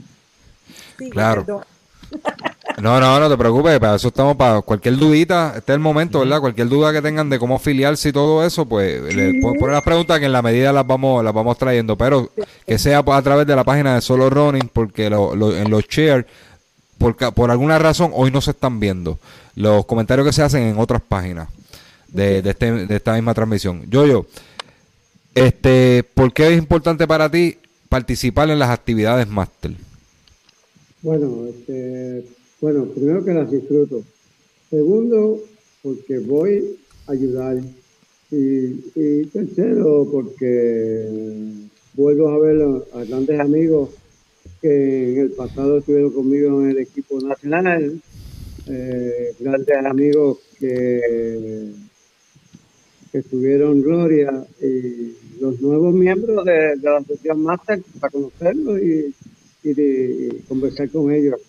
claro. 1.12 1.66
No, 2.82 3.00
no, 3.00 3.20
no 3.20 3.30
te 3.30 3.38
preocupes, 3.38 3.80
para 3.80 3.96
eso 3.96 4.10
estamos 4.10 4.36
para 4.36 4.62
cualquier 4.62 4.98
dudita, 4.98 5.54
este 5.56 5.72
es 5.72 5.76
el 5.76 5.80
momento, 5.80 6.20
¿verdad? 6.20 6.42
Cualquier 6.42 6.68
duda 6.68 6.92
que 6.92 7.02
tengan 7.02 7.30
de 7.30 7.40
cómo 7.40 7.56
afiliarse 7.56 8.10
y 8.10 8.12
todo 8.12 8.46
eso, 8.46 8.66
pues 8.66 9.02
le 9.16 9.40
pueden 9.40 9.60
poner 9.60 9.76
las 9.76 9.84
preguntas 9.84 10.20
que 10.20 10.26
en 10.26 10.34
la 10.34 10.42
medida 10.42 10.74
las 10.74 10.86
vamos 10.86 11.24
las 11.24 11.34
vamos 11.34 11.58
trayendo, 11.58 11.98
pero 11.98 12.30
que 12.66 12.78
sea 12.78 13.00
a 13.00 13.22
través 13.22 13.48
de 13.48 13.56
la 13.56 13.64
página 13.64 13.96
de 13.96 14.02
Solo 14.02 14.30
Running, 14.30 14.70
porque 14.74 15.06
en 15.06 15.70
los 15.70 15.88
shares, 15.88 16.26
por, 16.98 17.16
por 17.34 17.50
alguna 17.50 17.80
razón, 17.80 18.12
hoy 18.14 18.30
no 18.30 18.42
se 18.42 18.52
están 18.52 18.80
viendo 18.80 19.20
los 19.56 19.86
comentarios 19.86 20.28
que 20.28 20.34
se 20.34 20.44
hacen 20.44 20.64
en 20.64 20.78
otras 20.78 21.02
páginas 21.02 21.48
de, 22.16 22.42
de, 22.42 22.50
este, 22.50 22.72
de 22.72 22.96
esta 22.96 23.14
misma 23.14 23.34
transmisión. 23.34 23.84
Yo, 23.90 24.06
yo, 24.06 24.26
este, 25.36 26.04
¿por 26.14 26.34
qué 26.34 26.54
es 26.54 26.58
importante 26.58 27.06
para 27.06 27.30
ti 27.30 27.58
participar 27.90 28.50
en 28.50 28.58
las 28.58 28.70
actividades 28.70 29.28
máster? 29.28 29.74
Bueno, 31.02 31.46
este, 31.48 32.26
bueno, 32.62 32.86
primero 32.86 33.24
que 33.24 33.34
las 33.34 33.52
disfruto. 33.52 34.02
Segundo, 34.70 35.42
porque 35.84 36.20
voy 36.20 36.78
a 37.08 37.12
ayudar. 37.12 37.58
Y, 38.32 39.26
tercero, 39.28 40.08
porque 40.12 41.08
vuelvo 41.94 42.30
a 42.30 42.40
ver 42.40 42.62
a, 42.94 43.04
grandes 43.04 43.40
amigos 43.40 43.90
que 44.62 45.14
en 45.14 45.20
el 45.20 45.32
pasado 45.32 45.78
estuvieron 45.78 46.12
conmigo 46.12 46.62
en 46.62 46.72
el 46.72 46.80
equipo 46.80 47.22
nacional, 47.22 48.02
eh, 48.68 49.34
grandes 49.40 49.78
amigos 49.86 50.40
que, 50.60 51.72
que 53.16 53.20
estuvieron 53.20 53.82
Gloria 53.82 54.46
y 54.62 55.16
los 55.40 55.62
nuevos 55.62 55.94
miembros 55.94 56.44
de, 56.44 56.76
la 56.82 56.98
Asociación 56.98 57.44
Master 57.44 57.82
para 58.02 58.12
conocerlos 58.12 58.82
y, 58.82 59.16
y 59.64 60.42
conversar 60.50 60.90
con 60.90 61.14
ellos 61.14 61.40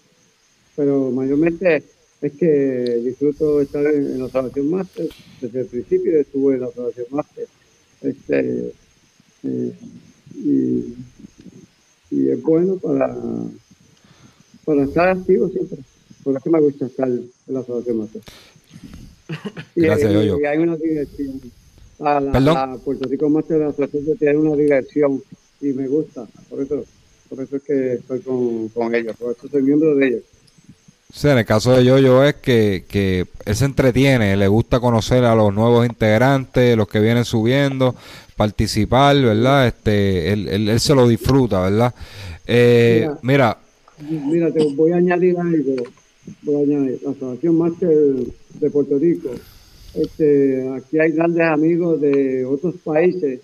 pero 0.77 1.11
mayormente 1.11 1.83
es 2.21 2.33
que 2.35 3.01
disfruto 3.03 3.61
estar 3.61 3.85
en, 3.87 4.19
la 4.21 4.27
Asociación 4.27 4.71
Master. 4.71 5.09
Desde 5.41 5.61
el 5.61 5.67
principio 5.67 6.21
estuve 6.21 6.55
en 6.55 6.61
la 6.61 6.67
Asociación 6.69 7.07
Master. 7.11 7.49
Este, 8.03 8.73
eh, 9.43 9.73
y, 10.35 10.95
es 12.11 12.43
bueno 12.43 12.77
para, 12.77 13.17
para 14.64 14.85
estar 14.85 15.09
activo 15.09 15.49
siempre. 15.49 15.79
Por 16.23 16.37
eso 16.37 16.51
me 16.51 16.61
gusta 16.61 16.87
estar 16.87 17.09
en 17.09 17.31
la 17.49 17.61
Asociación 17.61 17.99
Master. 17.99 18.23
Y, 19.77 19.83
Gracias, 19.83 20.11
y, 20.12 20.45
hay 20.45 20.59
una 20.59 20.77
dirección. 20.77 21.41
A 22.01 22.20
la, 22.20 22.79
Puerto 22.85 23.09
Rico 23.09 23.29
Master 23.29 23.59
la 23.59 23.68
Asociación 23.68 24.18
tiene 24.18 24.37
una 24.37 24.57
dirección 24.57 25.22
y 25.61 25.66
me 25.72 25.89
gusta. 25.89 26.27
Por 26.49 26.62
eso, 26.62 26.85
por 27.29 27.41
eso 27.43 27.57
es 27.57 27.62
que 27.62 27.93
estoy 27.95 28.20
con, 28.20 28.68
con 28.68 28.95
ellos. 28.95 29.16
Por 29.16 29.33
eso 29.33 29.49
soy 29.49 29.62
miembro 29.62 29.95
de 29.95 30.07
ellos. 30.09 30.22
Sí, 31.12 31.29
en 31.29 31.39
el 31.39 31.47
caso 31.47 31.72
de 31.72 31.85
Yoyo 31.85 32.24
es 32.24 32.35
que, 32.35 32.85
que 32.89 33.27
él 33.45 33.57
se 33.57 33.64
entretiene, 33.64 34.37
le 34.37 34.49
gusta 34.49 34.81
conocer 34.81 35.24
a 35.24 35.35
los 35.35 35.55
nuevos 35.55 35.87
integrantes, 35.87 36.77
los 36.77 36.89
que 36.89 37.01
vienen 37.01 37.24
subiendo, 37.24 37.95
participar, 38.37 39.16
¿verdad? 39.16 39.68
Este, 39.68 40.33
él, 40.33 40.68
él, 40.68 40.81
se 40.81 40.95
lo 40.95 41.09
disfruta, 41.09 41.62
¿verdad? 41.62 41.95
Eh, 42.47 43.09
mira, 43.22 43.57
mira, 44.09 44.51
te 44.53 44.64
voy 44.74 44.93
a 44.93 44.97
añadir 44.97 45.39
algo. 45.39 45.85
Voy 46.43 46.66
la 46.66 47.11
Asociación 47.11 47.59
Máster 47.59 47.97
de 48.61 48.70
Puerto 48.70 48.99
Rico. 48.99 49.31
Este, 49.95 50.68
aquí 50.70 50.99
hay 50.99 51.12
grandes 51.12 51.43
amigos 51.43 52.01
de 52.01 52.45
otros 52.45 52.74
países 52.85 53.41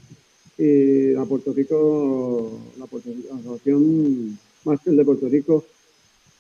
y 0.59 1.13
la 1.13 1.25
Puerto 1.25 1.53
Rico, 1.53 2.61
la, 2.79 2.85
Asociación 2.85 4.39
Máster 4.65 4.95
de 4.95 5.05
Puerto 5.05 5.29
Rico 5.29 5.65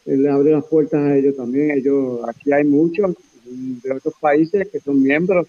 le 0.05 0.29
abre 0.29 0.53
las 0.53 0.65
puertas 0.65 1.01
a 1.01 1.17
ellos 1.17 1.37
también. 1.37 1.71
Ellos, 1.73 2.21
aquí 2.29 2.53
hay 2.53 2.65
muchos 2.65 3.15
de 3.45 3.93
otros 3.93 4.15
países 4.21 4.69
que 4.69 4.81
son 4.81 5.03
miembros 5.03 5.47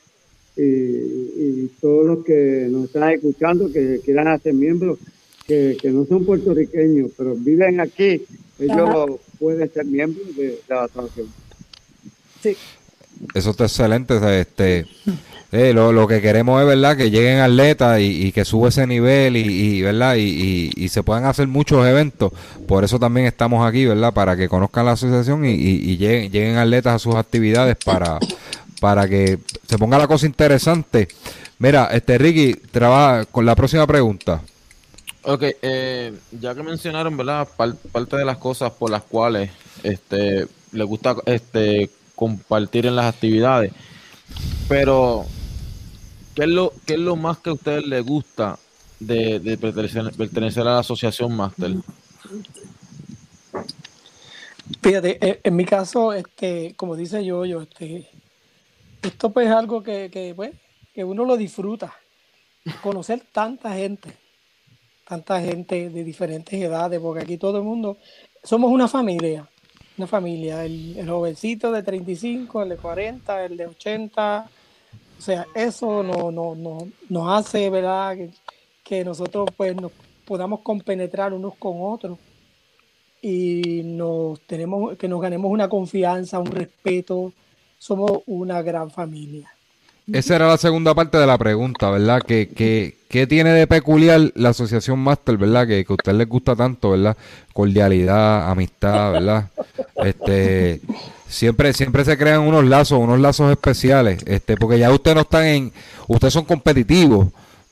y, 0.55 1.67
todos 1.81 2.05
los 2.05 2.25
que 2.25 2.67
nos 2.69 2.85
están 2.85 3.11
escuchando 3.11 3.71
que 3.71 3.99
quieran 4.03 4.27
hacer 4.27 4.53
miembros, 4.53 4.99
que, 5.47 5.77
no 5.85 6.05
son 6.05 6.25
puertorriqueños, 6.25 7.11
pero 7.17 7.35
viven 7.35 7.79
aquí, 7.79 8.21
ellos 8.59 9.19
pueden 9.39 9.71
ser 9.71 9.85
miembros 9.85 10.35
de, 10.35 10.59
la 10.67 10.83
asociación. 10.83 11.27
Sí. 12.41 12.57
Eso 13.33 13.51
está 13.51 13.65
excelente. 13.65 14.39
Este, 14.39 14.85
eh, 15.51 15.71
lo, 15.71 16.07
que 16.07 16.19
queremos 16.19 16.59
es 16.61 16.67
verdad 16.67 16.97
que 16.97 17.11
lleguen 17.11 17.39
atletas 17.39 17.99
y, 18.01 18.31
que 18.31 18.43
suba 18.43 18.69
ese 18.69 18.87
nivel 18.87 19.37
y, 19.37 19.81
verdad 19.83 20.15
y, 20.15 20.89
se 20.89 21.03
puedan 21.03 21.25
hacer 21.25 21.47
muchos 21.47 21.85
eventos 21.85 22.31
por 22.67 22.83
eso 22.83 22.97
también 22.97 23.27
estamos 23.27 23.63
aquí 23.63 23.85
verdad 23.85 24.11
para 24.13 24.35
que 24.35 24.49
conozcan 24.49 24.85
la 24.87 24.93
asociación 24.93 25.45
y, 25.45 25.95
lleguen, 25.97 26.31
lleguen, 26.31 26.57
atletas 26.57 26.95
a 26.95 26.99
sus 26.99 27.13
actividades 27.13 27.77
para 27.85 28.17
para 28.81 29.07
que 29.07 29.37
se 29.67 29.77
ponga 29.77 29.99
la 29.99 30.07
cosa 30.07 30.25
interesante 30.25 31.07
mira 31.59 31.89
este 31.93 32.17
Ricky 32.17 32.55
trabaja 32.71 33.25
con 33.25 33.45
la 33.45 33.55
próxima 33.55 33.85
pregunta 33.85 34.41
Ok, 35.25 35.43
eh, 35.61 36.13
ya 36.39 36.53
que 36.53 36.63
mencionaron, 36.63 37.15
¿verdad? 37.15 37.47
parte 37.91 38.17
de 38.17 38.25
las 38.25 38.37
cosas 38.37 38.71
por 38.73 38.89
las 38.89 39.03
cuales 39.03 39.51
este, 39.83 40.47
le 40.71 40.83
gusta 40.83 41.15
este, 41.25 41.89
compartir 42.15 42.85
en 42.85 42.95
las 42.95 43.13
actividades. 43.13 43.71
Pero 44.67 45.25
¿Qué 46.35 46.43
es 46.43 46.49
lo, 46.49 46.73
qué 46.85 46.93
es 46.93 46.99
lo 46.99 47.15
más 47.15 47.37
que 47.39 47.51
a 47.51 47.53
ustedes 47.53 47.85
les 47.85 48.03
gusta 48.03 48.57
de, 48.99 49.57
pertenecer, 50.17 50.61
a 50.63 50.71
la 50.71 50.79
asociación 50.79 51.35
Master? 51.35 51.75
Fíjate, 54.81 55.17
eh, 55.21 55.41
en 55.43 55.55
mi 55.55 55.65
caso, 55.65 56.11
este, 56.13 56.73
como 56.75 56.95
dice 56.95 57.23
yo, 57.23 57.45
yo, 57.45 57.61
este, 57.61 58.09
esto 59.03 59.31
pues 59.31 59.47
es 59.47 59.53
algo 59.53 59.83
que, 59.83 60.09
que, 60.09 60.33
pues, 60.35 60.53
que 60.93 61.03
uno 61.03 61.23
lo 61.23 61.37
disfruta. 61.37 61.93
Conocer 62.81 63.21
tanta 63.31 63.73
gente, 63.73 64.17
tanta 65.13 65.39
gente 65.41 65.89
de 65.89 66.03
diferentes 66.03 66.53
edades, 66.59 66.99
porque 66.99 67.23
aquí 67.23 67.37
todo 67.37 67.59
el 67.59 67.63
mundo, 67.63 67.97
somos 68.43 68.71
una 68.71 68.87
familia, 68.87 69.47
una 69.97 70.07
familia, 70.07 70.65
el, 70.65 70.97
el 70.97 71.07
jovencito 71.07 71.71
de 71.71 71.83
35, 71.83 72.63
el 72.63 72.69
de 72.69 72.77
40, 72.77 73.45
el 73.45 73.57
de 73.57 73.67
80, 73.67 74.49
o 75.17 75.21
sea, 75.21 75.45
eso 75.53 76.01
no, 76.01 76.31
no, 76.31 76.55
no, 76.55 76.87
nos 77.09 77.29
hace, 77.31 77.69
¿verdad? 77.69 78.17
Que, 78.83 79.05
nosotros 79.05 79.49
pues 79.55 79.75
nos 79.75 79.91
podamos 80.25 80.59
compenetrar 80.61 81.33
unos 81.33 81.55
con 81.55 81.77
otros 81.79 82.19
y 83.21 83.81
nos 83.83 84.39
tenemos 84.41 84.95
que 84.97 85.07
nos 85.07 85.19
ganemos 85.21 85.51
una 85.51 85.67
confianza, 85.67 86.39
un 86.39 86.51
respeto. 86.51 87.33
Somos 87.79 88.21
una 88.27 88.61
gran 88.61 88.91
familia. 88.91 89.51
Esa 90.11 90.35
era 90.35 90.47
la 90.47 90.57
segunda 90.57 90.93
parte 90.93 91.17
de 91.17 91.25
la 91.25 91.37
pregunta, 91.37 91.89
¿verdad? 91.89 92.21
¿Qué, 92.25 92.49
qué, 92.53 92.97
qué 93.07 93.25
tiene 93.25 93.51
de 93.51 93.67
peculiar 93.67 94.31
la 94.35 94.49
Asociación 94.49 94.99
Master, 94.99 95.37
¿verdad? 95.37 95.65
Que, 95.65 95.85
que 95.85 95.93
a 95.93 95.95
usted 95.95 96.13
les 96.13 96.27
gusta 96.27 96.55
tanto, 96.55 96.91
¿verdad? 96.91 97.15
Cordialidad, 97.53 98.49
amistad, 98.49 99.13
¿verdad? 99.13 99.49
Este, 99.95 100.81
siempre, 101.27 101.73
siempre 101.73 102.03
se 102.03 102.17
crean 102.17 102.41
unos 102.41 102.65
lazos, 102.65 102.99
unos 102.99 103.19
lazos 103.19 103.51
especiales, 103.51 104.21
este, 104.25 104.57
porque 104.57 104.77
ya 104.77 104.91
ustedes 104.91 105.15
no 105.15 105.21
están 105.21 105.45
en, 105.45 105.73
ustedes 106.07 106.33
son 106.33 106.43
competitivos, 106.43 107.27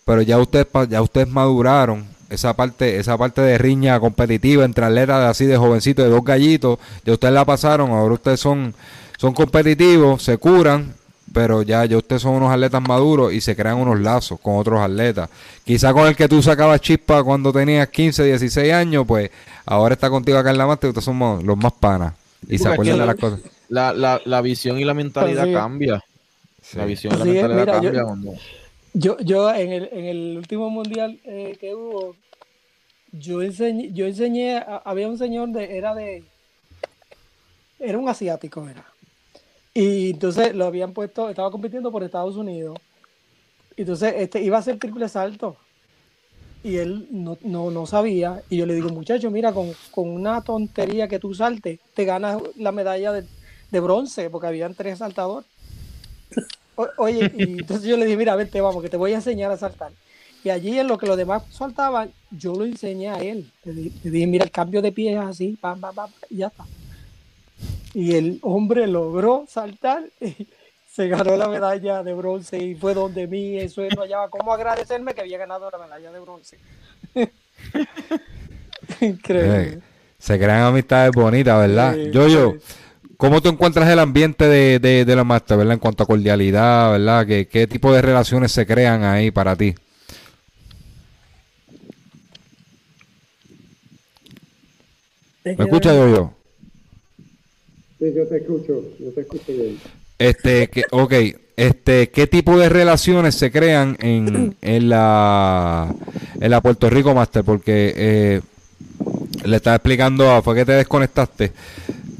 pero 0.06 0.22
ya 0.22 0.38
ustedes, 0.38 0.68
ya 0.90 1.02
ustedes 1.02 1.28
maduraron 1.28 2.06
esa 2.30 2.56
parte, 2.56 2.98
esa 2.98 3.18
parte 3.18 3.42
de 3.42 3.58
riña 3.58 4.00
competitiva 4.00 4.64
entre 4.64 4.86
atletas 4.86 5.30
así 5.30 5.46
de 5.46 5.58
jovencitos, 5.58 6.06
de 6.06 6.12
dos 6.12 6.24
gallitos, 6.24 6.80
ya 7.04 7.14
ustedes 7.14 7.34
la 7.34 7.44
pasaron, 7.44 7.92
ahora 7.92 8.14
ustedes 8.14 8.40
son, 8.40 8.74
son 9.18 9.34
competitivos, 9.34 10.24
se 10.24 10.38
curan, 10.38 10.94
pero 11.34 11.62
ya, 11.64 11.86
ya 11.86 11.98
ustedes 11.98 12.22
son 12.22 12.34
unos 12.36 12.52
atletas 12.52 12.82
maduros 12.82 13.34
y 13.34 13.42
se 13.42 13.56
crean 13.56 13.78
unos 13.78 14.00
lazos 14.00 14.40
con 14.40 14.58
otros 14.58 14.80
atletas. 14.82 15.30
Quizá 15.66 15.94
con 15.94 16.08
el 16.08 16.16
que 16.16 16.28
tú 16.28 16.42
sacabas 16.42 16.82
chispa 16.82 17.24
cuando 17.24 17.52
tenías 17.54 17.88
15, 17.90 18.24
16 18.26 18.74
años, 18.74 19.06
pues 19.08 19.32
ahora 19.66 19.94
está 19.96 20.10
contigo 20.10 20.38
acá 20.38 20.52
en 20.52 20.58
la 20.58 20.68
máster 20.68 20.88
y 20.88 20.92
ustedes 20.92 21.06
somos 21.06 21.44
los 21.44 21.58
más 21.58 21.74
panas. 21.74 22.14
Y 22.48 22.58
se 22.58 22.68
acuerdan 22.70 22.96
de 22.96 23.00
la- 23.00 23.06
las 23.06 23.16
cosas. 23.16 23.40
La, 23.70 23.94
la, 23.94 24.20
la 24.26 24.42
visión 24.42 24.78
y 24.80 24.84
la 24.86 24.94
mentalidad 24.94 25.46
Sí. 25.46 25.54
cambia. 25.54 26.04
Sí. 26.62 26.78
La 26.78 26.86
visión 26.86 27.14
y 27.14 27.18
la 27.18 27.24
Sí, 27.24 27.30
mentalidad 27.32 27.60
mira, 27.60 27.74
yo- 27.76 27.82
cambia 27.84 28.04
cuando... 28.04 28.34
Yo, 28.94 29.18
yo 29.20 29.54
en 29.56 29.72
el, 29.72 29.90
en 29.94 30.06
el 30.06 30.38
último 30.38 30.70
mundial 30.70 31.18
eh, 31.24 31.56
que 31.62 31.74
hubo, 31.74 32.16
yo 33.14 33.42
enseñé, 33.42 33.92
yo 33.94 34.06
enseñé, 34.06 34.58
a- 34.58 34.82
había 34.84 35.08
un 35.08 35.18
señor 35.18 35.48
de, 35.50 35.78
era 35.78 35.96
de, 35.96 36.24
era 37.80 37.98
un 37.98 38.10
asiático, 38.10 38.68
era. 38.68 38.86
Y 39.74 40.12
entonces 40.12 40.54
lo 40.56 40.66
habían 40.66 40.94
puesto, 40.94 41.30
estaba 41.30 41.52
compitiendo 41.52 41.92
por 41.92 42.04
Estados 42.04 42.36
Unidos. 42.36 42.78
Entonces, 43.78 44.14
este 44.18 44.42
iba 44.42 44.58
a 44.58 44.60
hacer 44.60 44.80
triple 44.80 45.08
salto. 45.10 45.58
Y 46.64 46.78
él 46.78 47.08
no, 47.12 47.38
no, 47.44 47.72
no 47.72 47.86
sabía. 47.86 48.44
Y 48.50 48.58
yo 48.58 48.66
le 48.66 48.76
digo, 48.76 48.90
muchacho, 48.90 49.32
mira, 49.32 49.54
con, 49.54 49.74
con 49.92 50.10
una 50.10 50.42
tontería 50.44 51.08
que 51.08 51.20
tú 51.20 51.34
saltes, 51.34 51.80
te 51.96 52.06
ganas 52.06 52.42
la 52.56 52.72
medalla 52.72 53.12
de, 53.14 53.28
de 53.72 53.80
bronce, 53.80 54.30
porque 54.30 54.48
habían 54.48 54.76
tres 54.76 55.00
saltadores. 55.00 55.48
O- 56.76 56.88
Oye, 56.98 57.32
y 57.34 57.60
entonces 57.62 57.88
yo 57.88 57.98
le 57.98 58.06
dije, 58.06 58.18
mira, 58.18 58.36
vente, 58.36 58.62
vamos, 58.62 58.82
que 58.84 58.90
te 58.90 58.98
voy 58.98 59.14
a 59.14 59.16
enseñar 59.16 59.52
a 59.52 59.58
saltar. 59.58 59.92
Y 60.44 60.50
allí 60.50 60.78
en 60.80 60.88
lo 60.88 60.98
que 60.98 61.06
los 61.08 61.18
demás 61.18 61.44
saltaban, 61.50 62.14
yo 62.30 62.54
lo 62.56 62.66
enseñé 62.66 63.10
a 63.10 63.20
él. 63.22 63.52
Le 63.64 63.92
dije, 64.12 64.28
mira, 64.28 64.44
el 64.46 64.52
cambio 64.52 64.82
de 64.82 64.92
pie 64.92 65.14
es 65.14 65.20
así, 65.20 65.58
pam, 65.58 65.80
pam, 65.80 65.96
pam, 65.96 66.12
y 66.30 66.38
ya 66.38 66.48
está. 66.48 66.66
Y 67.94 68.16
el 68.16 68.40
hombre 68.42 68.88
logró 68.88 69.46
saltar 69.48 70.04
y 70.22 70.48
se 70.90 71.08
ganó 71.08 71.36
la 71.38 71.48
medalla 71.48 72.04
de 72.04 72.14
bronce 72.14 72.58
y 72.58 72.76
fue 72.76 72.94
donde 72.94 73.28
mí, 73.28 73.58
eso 73.58 73.82
él 73.84 73.92
no 73.96 74.02
hallaba 74.02 74.30
cómo 74.30 74.54
agradecerme 74.54 75.14
que 75.14 75.22
había 75.22 75.38
ganado 75.38 75.70
la 75.72 75.78
medalla 75.78 76.12
de 76.12 76.20
bronce. 76.20 76.58
Increíble. 79.02 79.64
Eh, 79.64 79.80
se 80.20 80.38
crean 80.38 80.64
amistades 80.64 81.12
bonitas, 81.12 81.58
¿verdad? 81.60 81.96
Yo, 81.96 82.28
yo, 82.28 82.52
sí. 82.52 82.76
¿cómo 83.18 83.42
tú 83.42 83.50
encuentras 83.50 83.90
el 83.90 84.00
ambiente 84.00 84.46
de, 84.48 84.80
de, 84.80 85.06
de 85.06 85.16
la 85.16 85.24
máster, 85.24 85.58
¿verdad? 85.58 85.74
En 85.74 85.80
cuanto 85.80 86.04
a 86.04 86.08
cordialidad, 86.08 86.92
¿verdad? 86.92 87.26
¿Qué, 87.26 87.48
¿Qué 87.48 87.68
tipo 87.68 87.94
de 87.94 88.02
relaciones 88.02 88.52
se 88.52 88.66
crean 88.66 89.04
ahí 89.04 89.32
para 89.32 89.56
ti? 89.56 89.76
¿Me 95.44 95.54
escuchas, 95.54 95.96
yo, 95.96 96.08
yo? 96.08 96.41
Sí, 98.02 98.12
yo 98.16 98.26
te 98.28 98.38
escucho, 98.38 98.84
yo 99.00 99.12
te 99.12 99.22
escucho 99.22 99.54
bien. 99.54 99.78
Este, 100.18 100.68
que, 100.70 100.86
ok, 100.90 101.14
este, 101.56 102.10
¿qué 102.10 102.26
tipo 102.26 102.58
de 102.58 102.68
relaciones 102.68 103.36
se 103.36 103.52
crean 103.52 103.96
en, 104.00 104.56
en 104.62 104.90
la 104.90 105.94
en 106.40 106.50
la 106.52 106.62
Puerto 106.62 106.90
Rico 106.90 107.14
Master? 107.14 107.44
Porque 107.44 107.94
eh, 107.96 108.42
le 109.46 109.56
estaba 109.56 109.76
explicando, 109.76 110.32
a- 110.32 110.42
fue 110.42 110.56
que 110.56 110.66
te 110.66 110.72
desconectaste, 110.72 111.52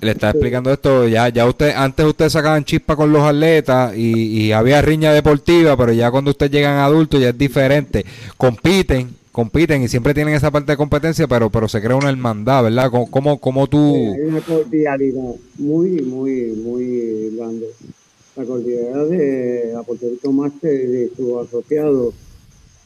le 0.02 0.12
estaba 0.12 0.32
explicando 0.32 0.72
esto, 0.72 1.08
ya, 1.08 1.30
ya 1.30 1.48
usted, 1.48 1.74
antes 1.76 2.06
ustedes 2.06 2.34
sacaban 2.34 2.64
chispa 2.64 2.96
con 2.96 3.12
los 3.12 3.24
atletas 3.24 3.96
y, 3.98 4.42
y 4.42 4.52
había 4.52 4.84
riña 4.84 5.14
deportiva, 5.14 5.76
pero 5.78 5.94
ya 5.94 6.12
cuando 6.12 6.30
ustedes 6.32 6.52
llegan 6.52 6.78
adultos 6.78 7.20
ya 7.22 7.30
es 7.30 7.38
diferente, 7.38 8.06
compiten, 8.38 9.16
compiten 9.32 9.82
y 9.82 9.88
siempre 9.88 10.14
tienen 10.14 10.34
esa 10.34 10.52
parte 10.52 10.74
de 10.74 10.78
competencia, 10.78 11.28
pero, 11.28 11.50
pero 11.50 11.68
se 11.68 11.82
crea 11.82 11.96
una 11.96 12.10
hermandad, 12.10 12.64
¿verdad? 12.64 12.92
¿Cómo, 12.92 13.10
cómo, 13.10 13.40
cómo 13.40 13.68
tú... 13.68 13.96
Hay 14.14 14.22
una 14.22 14.42
cordialidad 14.42 15.36
muy, 15.58 16.02
muy, 16.02 16.52
muy 16.52 17.36
grande. 17.36 17.68
La 18.36 18.46
cordialidad 18.46 19.06
de 19.08 19.72
la 19.74 19.84
Puerto 19.84 20.10
Rico 20.10 20.32
Master 20.32 20.74
y 20.74 20.88
de 20.88 21.12
sus 21.16 21.48
asociados 21.48 22.14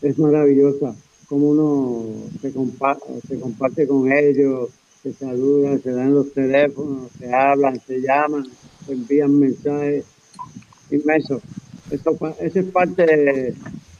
es 0.01 0.17
maravillosa. 0.19 0.95
Como 1.27 1.49
uno 1.49 2.05
se 2.41 2.51
comparte, 2.51 3.05
se 3.27 3.39
comparte 3.39 3.87
con 3.87 4.11
ellos, 4.11 4.69
se 5.01 5.13
saluda, 5.13 5.77
se 5.79 5.91
dan 5.91 6.13
los 6.13 6.31
teléfonos, 6.33 7.09
se 7.19 7.33
hablan, 7.33 7.79
se 7.85 8.01
llaman, 8.01 8.45
se 8.85 8.93
envían 8.93 9.39
mensajes 9.39 10.05
inmensos. 10.91 11.41
Eso, 11.89 12.17
eso 12.39 12.59
es 12.59 12.65
parte 12.65 13.05
de, 13.05 13.53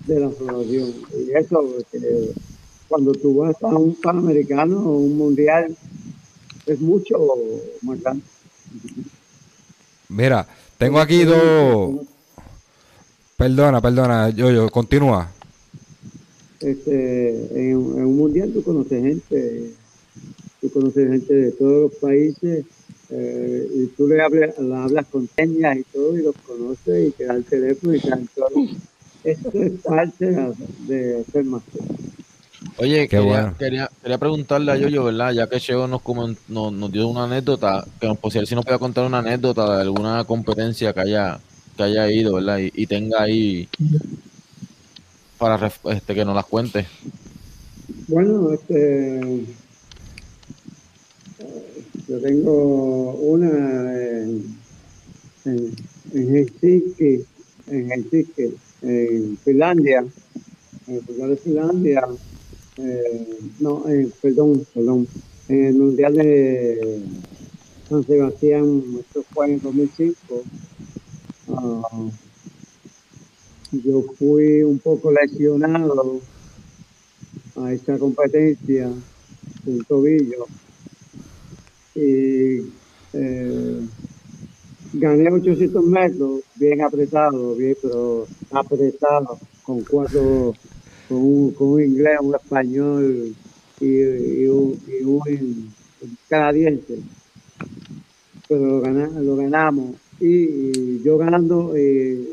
de 0.08 0.20
la 0.20 0.28
asociación. 0.28 0.94
Y 1.28 1.32
eso, 1.38 1.76
eh, 1.94 2.32
cuando 2.88 3.14
tú 3.14 3.36
vas 3.38 3.56
a 3.64 3.68
un 3.68 3.96
panamericano 3.96 4.80
o 4.80 4.98
un 5.00 5.18
mundial, 5.18 5.76
es 6.66 6.80
mucho 6.80 7.18
más 7.82 8.02
grande. 8.02 8.24
Mira, 10.10 10.48
tengo 10.78 11.00
aquí 11.00 11.24
dos... 11.24 11.92
Perdona, 13.38 13.82
perdona, 13.82 14.30
yo, 14.30 14.50
yo, 14.50 14.70
continúa. 14.70 15.30
Este, 16.62 17.30
en, 17.70 17.76
un- 17.78 17.98
en 18.00 18.06
un 18.06 18.18
mundial 18.18 18.52
tú 18.54 18.64
conoces 18.64 19.04
gente, 19.04 19.72
tú 20.62 20.70
conoces 20.72 21.10
gente 21.12 21.34
de 21.34 21.52
todos 21.52 21.92
los 21.92 21.96
países 22.00 22.66
eh, 23.10 23.70
y 23.76 23.86
tú 23.88 24.08
le 24.08 24.22
hablas, 24.22 24.58
la 24.58 24.86
hablas 24.86 25.06
con 25.08 25.28
señas 25.36 25.78
y 25.78 25.84
todo 25.84 26.18
y 26.18 26.24
los 26.24 26.36
conoces 26.48 27.10
y 27.10 27.12
te 27.12 27.26
dan 27.26 27.44
teléfono 27.44 27.94
y 27.94 28.00
te 28.00 28.10
dan 28.10 28.28
todo. 28.34 28.50
Eso 29.26 29.52
es 29.54 29.72
parte 29.82 30.54
de, 30.88 31.24
ser 31.32 31.44
máster. 31.46 31.82
Oye, 32.78 33.08
quería, 33.08 33.26
bueno. 33.26 33.56
quería, 33.58 33.90
quería 34.02 34.18
preguntarle 34.20 34.72
a 34.72 34.78
Yoyo, 34.78 35.06
¿verdad? 35.06 35.32
Ya 35.32 35.48
que 35.48 35.60
Cheo 35.60 35.88
nos, 35.88 36.02
nos, 36.48 36.72
nos 36.74 36.92
dio 36.92 37.08
una 37.08 37.24
anécdota, 37.24 37.86
que 38.00 38.08
nos 38.08 38.20
pusiera 38.20 38.46
si 38.46 38.54
nos 38.54 38.66
puede 38.66 38.78
contar 38.78 39.06
una 39.06 39.20
anécdota 39.20 39.78
de 39.78 39.82
alguna 39.82 40.24
competencia 40.26 40.94
que 40.94 41.00
haya, 41.00 41.40
que 41.76 41.84
haya 41.84 42.12
ido, 42.12 42.36
¿verdad? 42.36 42.60
Y, 42.60 42.72
y 42.76 42.86
tenga 42.86 43.24
ahí 43.24 43.68
para 45.40 45.72
este, 45.86 46.14
que 46.14 46.26
nos 46.26 46.36
las 46.36 46.46
cuente. 46.46 46.86
Bueno, 48.08 48.52
este, 48.52 49.20
eh, 51.40 51.84
yo 52.08 52.22
tengo 52.22 53.14
una 53.14 54.00
en, 54.00 54.58
en, 55.46 55.76
en 56.14 56.36
Helsinki, 56.36 57.26
en 57.68 57.90
Helsinki, 57.90 58.56
en 58.82 59.38
Finlandia, 59.38 60.06
en 60.88 60.96
el 60.96 61.02
Mundial 61.04 61.30
de 61.30 61.38
Finlandia, 61.38 62.08
eh, 62.78 63.40
no, 63.60 63.88
eh, 63.88 64.10
perdón, 64.22 64.66
perdón, 64.74 65.08
en 65.48 65.66
el 65.66 65.76
Mundial 65.76 66.14
de 66.16 67.02
San 67.90 68.04
Sebastián, 68.04 68.84
esto 69.00 69.24
fue 69.34 69.54
en 69.54 69.62
2005. 69.62 70.44
ah, 71.50 72.10
yo 73.72 74.04
fui 74.18 74.64
un 74.64 74.80
poco 74.80 75.12
lesionado 75.12 76.22
a 77.58 77.74
esta 77.74 77.98
competencia 77.98 78.90
un 79.66 79.84
tobillo 79.86 80.46
y 81.96 82.62
eh, 83.14 83.82
gané 85.00 85.30
800 85.32 85.84
metros 85.86 86.42
bien 86.56 86.82
apretado, 86.82 87.56
bien, 87.56 87.76
pero 87.82 88.28
apretado 88.52 89.38
con 89.64 89.82
cuatro, 89.84 90.54
con 91.08 91.18
un, 91.18 91.52
con 91.52 91.68
un 91.70 91.84
inglés, 91.84 92.18
un 92.22 92.36
español 92.36 93.36
y, 93.80 93.86
y 93.86 94.48
un, 94.48 94.80
y 94.88 95.04
un 95.04 95.74
canadiense. 96.30 97.00
Pero 98.48 98.66
lo, 98.66 98.82
gana- 98.82 99.20
lo 99.22 99.36
ganamos 99.36 99.96
y, 100.20 100.28
y 100.28 101.02
yo 101.04 101.18
ganando, 101.18 101.74
eh, 101.76 102.30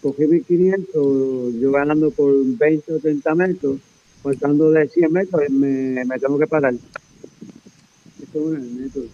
cogí 0.00 0.26
1500, 0.26 1.54
yo 1.60 1.72
ganando 1.72 2.10
por 2.10 2.32
20 2.44 2.92
o 2.94 2.98
30 2.98 3.34
metros 3.34 3.78
faltando 4.22 4.70
de 4.70 4.88
100 4.88 5.12
metros, 5.12 5.42
me, 5.50 6.04
me 6.04 6.18
tengo 6.18 6.38
que 6.38 6.46
parar. 6.46 6.74
Esto 6.74 8.38
es 8.38 8.44
una 8.46 8.58
anécdota. 8.58 9.08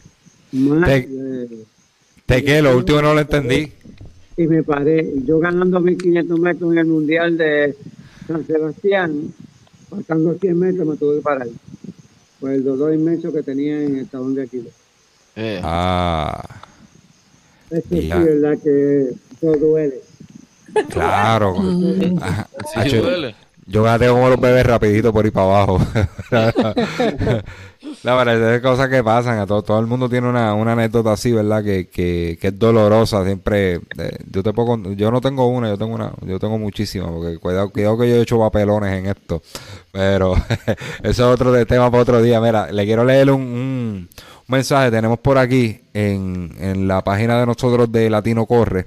Más, 0.52 0.88
eh, 0.90 1.64
Te 2.26 2.42
que 2.44 2.62
lo 2.62 2.76
último 2.76 3.02
no 3.02 3.14
lo 3.14 3.20
entendí. 3.20 3.72
y 4.36 4.46
me 4.46 4.62
paré. 4.62 5.12
Yo 5.24 5.38
ganando 5.38 5.80
1500 5.80 6.38
metros 6.40 6.72
en 6.72 6.78
el 6.78 6.86
Mundial 6.86 7.36
de 7.36 7.76
San 8.26 8.46
Sebastián, 8.46 9.32
faltando 9.90 10.34
100 10.34 10.58
metros, 10.58 10.88
me 10.88 10.96
tuve 10.96 11.16
que 11.16 11.22
parar. 11.22 11.46
Por 12.40 12.50
el 12.50 12.64
dolor 12.64 12.92
inmenso 12.94 13.32
que 13.32 13.42
tenía 13.42 13.82
en 13.82 13.98
el 13.98 14.08
talón 14.08 14.34
de 14.34 14.42
Aquiles. 14.42 14.72
Eh, 15.36 15.60
Ah, 15.62 16.42
Esto 17.70 17.96
sí 17.96 18.08
verdad 18.08 18.58
que 18.62 19.10
todo 19.40 19.56
duele. 19.56 20.00
Claro. 20.90 21.54
Sí, 22.82 22.96
duele. 22.96 23.34
Yo 23.66 23.82
gateo 23.82 24.14
como 24.14 24.28
los 24.28 24.40
bebés 24.40 24.66
rapidito 24.66 25.12
por 25.12 25.24
ahí 25.24 25.30
para 25.30 25.46
abajo. 25.46 25.78
La 28.02 28.14
verdad 28.14 28.54
es 28.56 28.60
cosas 28.62 28.88
que 28.88 29.02
pasan. 29.02 29.38
A 29.38 29.46
todo, 29.46 29.62
todo 29.62 29.78
el 29.80 29.86
mundo 29.86 30.08
tiene 30.08 30.28
una, 30.28 30.54
una 30.54 30.72
anécdota 30.72 31.12
así, 31.12 31.32
¿verdad? 31.32 31.62
Que, 31.62 31.88
que, 31.88 32.38
que 32.40 32.48
es 32.48 32.58
dolorosa. 32.58 33.24
Siempre, 33.24 33.74
eh, 33.98 34.18
yo 34.30 34.42
te 34.42 34.52
puedo, 34.52 34.92
yo 34.92 35.10
no 35.10 35.20
tengo 35.20 35.46
una, 35.48 35.68
yo 35.68 35.78
tengo 35.78 35.94
una, 35.94 36.12
yo 36.26 36.38
tengo 36.38 36.58
muchísimas, 36.58 37.10
porque 37.10 37.38
cuidado, 37.38 37.70
cuidado 37.70 37.98
que 37.98 38.08
yo 38.10 38.16
he 38.16 38.20
hecho 38.22 38.38
papelones 38.38 38.98
en 38.98 39.06
esto. 39.06 39.42
Pero 39.92 40.34
eso 41.02 41.10
es 41.12 41.20
otro 41.20 41.64
tema 41.66 41.90
para 41.90 42.02
otro 42.02 42.22
día. 42.22 42.40
Mira, 42.40 42.70
le 42.70 42.84
quiero 42.84 43.04
leer 43.04 43.30
un, 43.30 43.40
un- 43.42 44.08
un 44.46 44.52
mensaje. 44.52 44.90
Tenemos 44.90 45.18
por 45.20 45.38
aquí 45.38 45.80
en, 45.94 46.54
en 46.58 46.86
la 46.88 47.02
página 47.02 47.38
de 47.40 47.46
nosotros 47.46 47.90
de 47.90 48.10
Latino 48.10 48.44
Corre. 48.46 48.86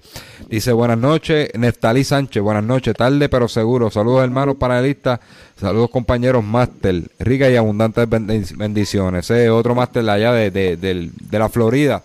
Dice, 0.50 0.72
buenas 0.72 0.98
noches, 0.98 1.50
Neftalí 1.56 2.06
Sánchez, 2.06 2.42
buenas 2.42 2.64
noches, 2.64 2.96
tarde 2.96 3.28
pero 3.28 3.50
seguro. 3.50 3.90
Saludos 3.92 4.24
hermanos 4.24 4.56
panelistas, 4.56 5.20
saludos 5.60 5.90
compañeros 5.90 6.42
máster, 6.42 7.04
rica 7.20 7.50
y 7.50 7.58
abundantes 7.58 8.08
bendi- 8.10 8.56
bendiciones. 8.56 9.30
Eh, 9.30 9.50
otro 9.50 9.76
máster 9.76 10.10
allá 10.10 10.32
de, 10.32 10.50
de, 10.50 10.78
del- 10.78 11.12
de 11.14 11.40
la 11.40 11.50
Florida, 11.50 12.02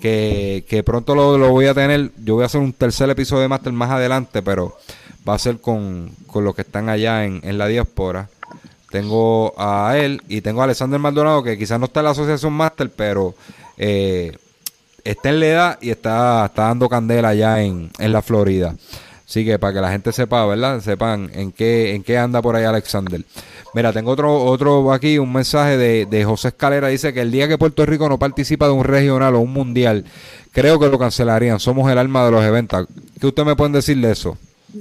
que, 0.00 0.64
que 0.66 0.82
pronto 0.82 1.14
lo, 1.14 1.36
lo 1.36 1.50
voy 1.50 1.66
a 1.66 1.74
tener. 1.74 2.12
Yo 2.24 2.36
voy 2.36 2.44
a 2.44 2.46
hacer 2.46 2.62
un 2.62 2.72
tercer 2.72 3.10
episodio 3.10 3.42
de 3.42 3.48
máster 3.48 3.74
más 3.74 3.90
adelante, 3.90 4.40
pero 4.40 4.74
va 5.28 5.34
a 5.34 5.38
ser 5.38 5.58
con, 5.58 6.12
con 6.26 6.44
los 6.44 6.54
que 6.54 6.62
están 6.62 6.88
allá 6.88 7.26
en, 7.26 7.40
en 7.44 7.58
la 7.58 7.66
diáspora. 7.66 8.30
Tengo 8.90 9.52
a 9.58 9.98
él 9.98 10.22
y 10.28 10.40
tengo 10.40 10.62
a 10.62 10.64
Alexander 10.64 10.98
Maldonado, 10.98 11.42
que 11.42 11.58
quizás 11.58 11.78
no 11.78 11.86
está 11.86 12.00
en 12.00 12.04
la 12.04 12.10
asociación 12.12 12.54
máster, 12.54 12.90
pero... 12.90 13.34
Eh, 13.76 14.34
está 15.04 15.30
en 15.30 15.40
la 15.40 15.46
edad 15.46 15.78
y 15.80 15.90
está, 15.90 16.46
está 16.46 16.62
dando 16.64 16.88
candela 16.88 17.30
allá 17.30 17.62
en, 17.62 17.90
en 17.98 18.12
la 18.12 18.22
Florida. 18.22 18.74
Así 19.32 19.46
que 19.46 19.58
para 19.58 19.72
que 19.72 19.80
la 19.80 19.90
gente 19.90 20.12
sepa, 20.12 20.44
¿verdad? 20.44 20.80
Sepan 20.80 21.30
en 21.32 21.52
qué, 21.52 21.94
en 21.94 22.02
qué 22.02 22.18
anda 22.18 22.42
por 22.42 22.54
ahí 22.54 22.64
Alexander. 22.64 23.22
Mira, 23.72 23.90
tengo 23.90 24.10
otro, 24.10 24.44
otro 24.44 24.92
aquí, 24.92 25.18
un 25.18 25.32
mensaje 25.32 25.78
de, 25.78 26.04
de 26.04 26.24
José 26.24 26.48
Escalera. 26.48 26.88
Dice 26.88 27.14
que 27.14 27.22
el 27.22 27.30
día 27.30 27.48
que 27.48 27.56
Puerto 27.56 27.86
Rico 27.86 28.08
no 28.10 28.18
participa 28.18 28.66
de 28.66 28.72
un 28.72 28.84
regional 28.84 29.34
o 29.34 29.40
un 29.40 29.52
mundial, 29.52 30.04
creo 30.50 30.78
que 30.78 30.88
lo 30.88 30.98
cancelarían. 30.98 31.60
Somos 31.60 31.90
el 31.90 31.96
alma 31.96 32.26
de 32.26 32.30
los 32.30 32.44
eventos. 32.44 32.86
¿Qué 33.18 33.26
usted 33.26 33.44
me 33.44 33.56
puede 33.56 33.72
decir 33.72 33.98
de 34.00 34.12
eso? 34.12 34.36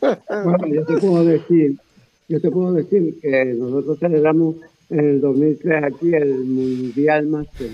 Bueno, 0.00 0.66
yo 0.66 0.84
te 0.86 0.96
puedo 0.96 1.24
decir, 1.24 1.76
yo 2.28 2.40
te 2.40 2.50
puedo 2.50 2.72
decir 2.72 3.20
que 3.20 3.54
nosotros 3.54 3.98
celebramos 3.98 4.56
en 4.88 4.98
el 4.98 5.20
2003 5.20 5.84
aquí 5.84 6.14
el 6.14 6.44
Mundial 6.44 7.26
Master 7.26 7.68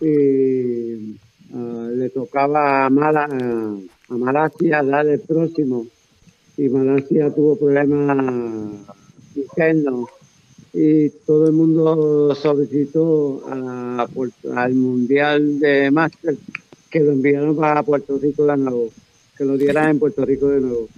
y 0.00 1.16
ah, 1.54 1.88
le 1.94 2.10
tocaba 2.10 2.86
a, 2.86 2.90
Mala, 2.90 3.24
a 4.08 4.14
Malasia 4.16 4.82
dar 4.82 5.06
el 5.06 5.20
próximo 5.20 5.86
y 6.56 6.68
Malasia 6.68 7.30
tuvo 7.34 7.56
problemas 7.56 8.16
internos 9.36 10.08
y 10.72 11.08
todo 11.26 11.46
el 11.46 11.52
mundo 11.52 12.34
solicitó 12.34 13.42
a 13.48 14.06
al 14.56 14.74
Mundial 14.74 15.58
de 15.58 15.90
Master 15.90 16.36
que 16.90 17.00
lo 17.00 17.12
enviaran 17.12 17.54
para 17.56 17.82
Puerto 17.82 18.18
Rico 18.18 18.46
de 18.46 18.56
nuevo, 18.56 18.88
que 19.36 19.44
lo 19.44 19.56
dieran 19.56 19.90
en 19.90 19.98
Puerto 19.98 20.24
Rico 20.24 20.48
de 20.48 20.60
nuevo. 20.60 20.88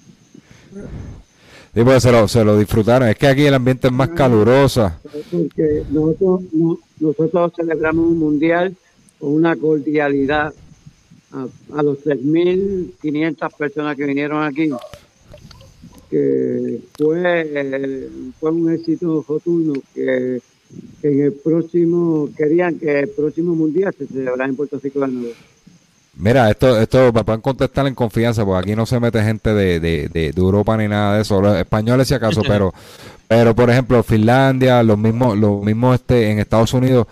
Sí, 1.74 1.80
pues 1.82 2.02
se 2.02 2.12
lo, 2.12 2.28
se 2.28 2.44
lo 2.44 2.58
disfrutaron. 2.58 3.08
Es 3.08 3.16
que 3.16 3.26
aquí 3.26 3.46
el 3.46 3.54
ambiente 3.54 3.86
es 3.88 3.92
más 3.92 4.10
caluroso. 4.10 4.90
porque 5.30 5.82
nosotros, 5.90 6.42
no- 6.52 6.78
nosotros 7.00 7.52
celebramos 7.56 8.06
un 8.08 8.18
mundial 8.18 8.74
una 9.22 9.56
cordialidad 9.56 10.52
a, 11.32 11.46
a 11.78 11.82
los 11.82 11.98
3.500 12.04 13.56
personas 13.56 13.96
que 13.96 14.04
vinieron 14.04 14.42
aquí, 14.42 14.70
que 16.10 16.80
fue, 16.98 18.32
fue 18.38 18.50
un 18.50 18.72
éxito 18.72 19.24
rotundo, 19.26 19.80
que, 19.94 20.40
que 21.00 21.08
en 21.08 21.20
el 21.22 21.32
próximo, 21.32 22.28
querían 22.36 22.78
que 22.78 23.00
el 23.00 23.08
próximo 23.08 23.54
mundial 23.54 23.94
se 23.96 24.06
celebrara 24.06 24.46
en 24.46 24.56
Puerto 24.56 24.78
Rico 24.82 25.00
de 25.00 25.08
nuevo. 25.08 25.34
Mira, 26.14 26.50
esto, 26.50 26.78
esto 26.78 27.10
me 27.12 27.24
pueden 27.24 27.40
contestar 27.40 27.86
en 27.86 27.94
confianza, 27.94 28.44
porque 28.44 28.60
aquí 28.60 28.76
no 28.76 28.84
se 28.84 29.00
mete 29.00 29.22
gente 29.22 29.54
de, 29.54 29.80
de, 29.80 30.08
de, 30.08 30.32
de 30.32 30.40
Europa 30.40 30.76
ni 30.76 30.86
nada 30.86 31.16
de 31.16 31.22
eso, 31.22 31.40
los 31.40 31.56
españoles 31.56 32.08
si 32.08 32.14
acaso, 32.14 32.42
pero, 32.46 32.74
pero 33.26 33.54
por 33.54 33.70
ejemplo, 33.70 34.02
Finlandia, 34.02 34.82
los 34.82 34.98
mismos, 34.98 35.38
los 35.38 35.62
mismos 35.62 35.94
este, 35.94 36.30
en 36.30 36.40
Estados 36.40 36.74
Unidos, 36.74 37.06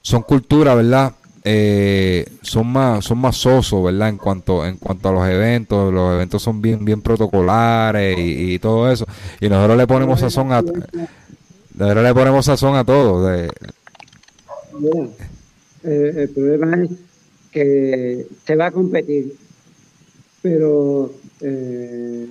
son 0.00 0.22
culturas, 0.22 0.76
¿verdad? 0.76 1.12
Eh, 1.48 2.26
son 2.42 2.66
más, 2.66 3.04
son 3.04 3.18
más 3.18 3.36
sosos, 3.36 3.84
¿verdad? 3.84 4.08
En 4.08 4.16
cuanto, 4.16 4.66
en 4.66 4.78
cuanto 4.78 5.08
a 5.08 5.12
los 5.12 5.28
eventos, 5.28 5.94
los 5.94 6.14
eventos 6.14 6.42
son 6.42 6.60
bien, 6.60 6.84
bien 6.84 7.00
protocolares 7.02 8.18
y, 8.18 8.54
y 8.54 8.58
todo 8.58 8.90
eso, 8.90 9.06
y 9.40 9.48
nosotros 9.48 9.78
le 9.78 9.86
ponemos 9.86 10.18
sazón 10.18 10.50
a, 10.50 10.60
nosotros 10.60 12.04
le 12.04 12.14
ponemos 12.14 12.44
sazón 12.44 12.74
a 12.74 12.84
todo, 12.84 13.28
de, 13.28 13.46
eh, 15.84 16.12
el 16.16 16.28
problema 16.30 16.82
es 16.82 16.90
que 17.52 18.26
se 18.44 18.56
va 18.56 18.66
a 18.66 18.70
competir, 18.72 19.36
pero 20.42 21.12
eh, 21.42 22.26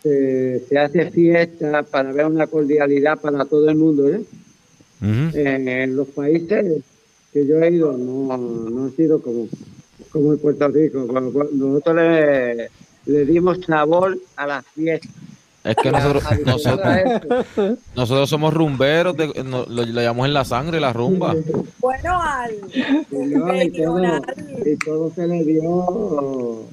se, 0.00 0.60
se 0.68 0.78
hace 0.78 1.10
fiesta 1.10 1.82
para 1.82 2.12
ver 2.12 2.26
una 2.26 2.46
cordialidad 2.46 3.18
para 3.18 3.44
todo 3.46 3.68
el 3.68 3.74
mundo. 3.74 4.08
¿eh? 4.08 4.22
Eh, 5.02 5.82
en 5.84 5.96
los 5.96 6.08
países 6.08 6.82
que 7.32 7.46
yo 7.46 7.60
he 7.62 7.70
ido 7.70 7.92
no, 7.96 8.36
no 8.36 8.86
ha 8.86 8.90
sido 8.90 9.20
como, 9.22 9.46
como 10.10 10.32
en 10.32 10.38
Puerto 10.38 10.68
Rico. 10.68 11.06
Cuando- 11.06 11.32
cuando 11.32 11.52
Nosotros 11.66 11.96
le, 11.96 12.70
le 13.06 13.24
dimos 13.24 13.58
sabor 13.66 14.18
a 14.36 14.46
la 14.46 14.62
fiesta. 14.62 15.08
Es 15.62 15.76
que 15.76 15.90
nosotros, 15.90 16.24
A 16.26 17.76
nosotros, 17.94 18.30
somos 18.30 18.54
rumberos, 18.54 19.14
de- 19.16 19.44
no- 19.44 19.66
lo, 19.68 19.84
lo 19.84 20.00
llamamos 20.00 20.26
en 20.26 20.32
la 20.34 20.44
sangre, 20.44 20.80
la 20.80 20.92
rumba. 20.92 21.36
Bueno, 21.80 22.22
al 22.22 22.52
Y, 23.10 23.16
no, 23.34 23.62
y 23.62 23.70
todo, 23.70 24.02
y 24.64 24.76
todo 24.76 25.12
se 25.14 25.26
le 25.26 25.44
dio 25.44 26.64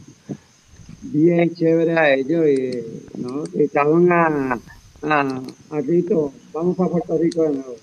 bien 1.01 1.53
chévere 1.53 1.97
a 1.97 2.13
ellos 2.13 2.45
y 2.47 3.19
¿no? 3.19 3.43
Y 3.53 3.63
estaban 3.63 4.11
a, 4.11 4.59
a, 5.03 5.19
a 5.21 5.81
vamos 6.53 6.77
para 6.77 6.89
Puerto 6.89 7.17
Rico 7.17 7.43
de 7.43 7.49
nuevo. 7.49 7.75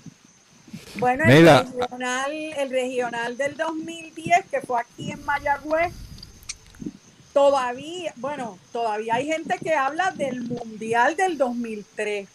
Bueno, 0.95 1.23
el 1.25 1.39
Mira. 1.39 1.63
regional, 1.63 2.31
el 2.31 2.69
regional 2.69 3.37
del 3.37 3.57
2010 3.57 4.45
que 4.49 4.61
fue 4.61 4.81
aquí 4.81 5.11
en 5.11 5.23
Mayagüez, 5.25 5.93
todavía, 7.33 8.13
bueno, 8.15 8.57
todavía 8.71 9.15
hay 9.15 9.27
gente 9.27 9.57
que 9.61 9.73
habla 9.73 10.11
del 10.11 10.41
mundial 10.43 11.15
del 11.15 11.37
2003. 11.37 12.29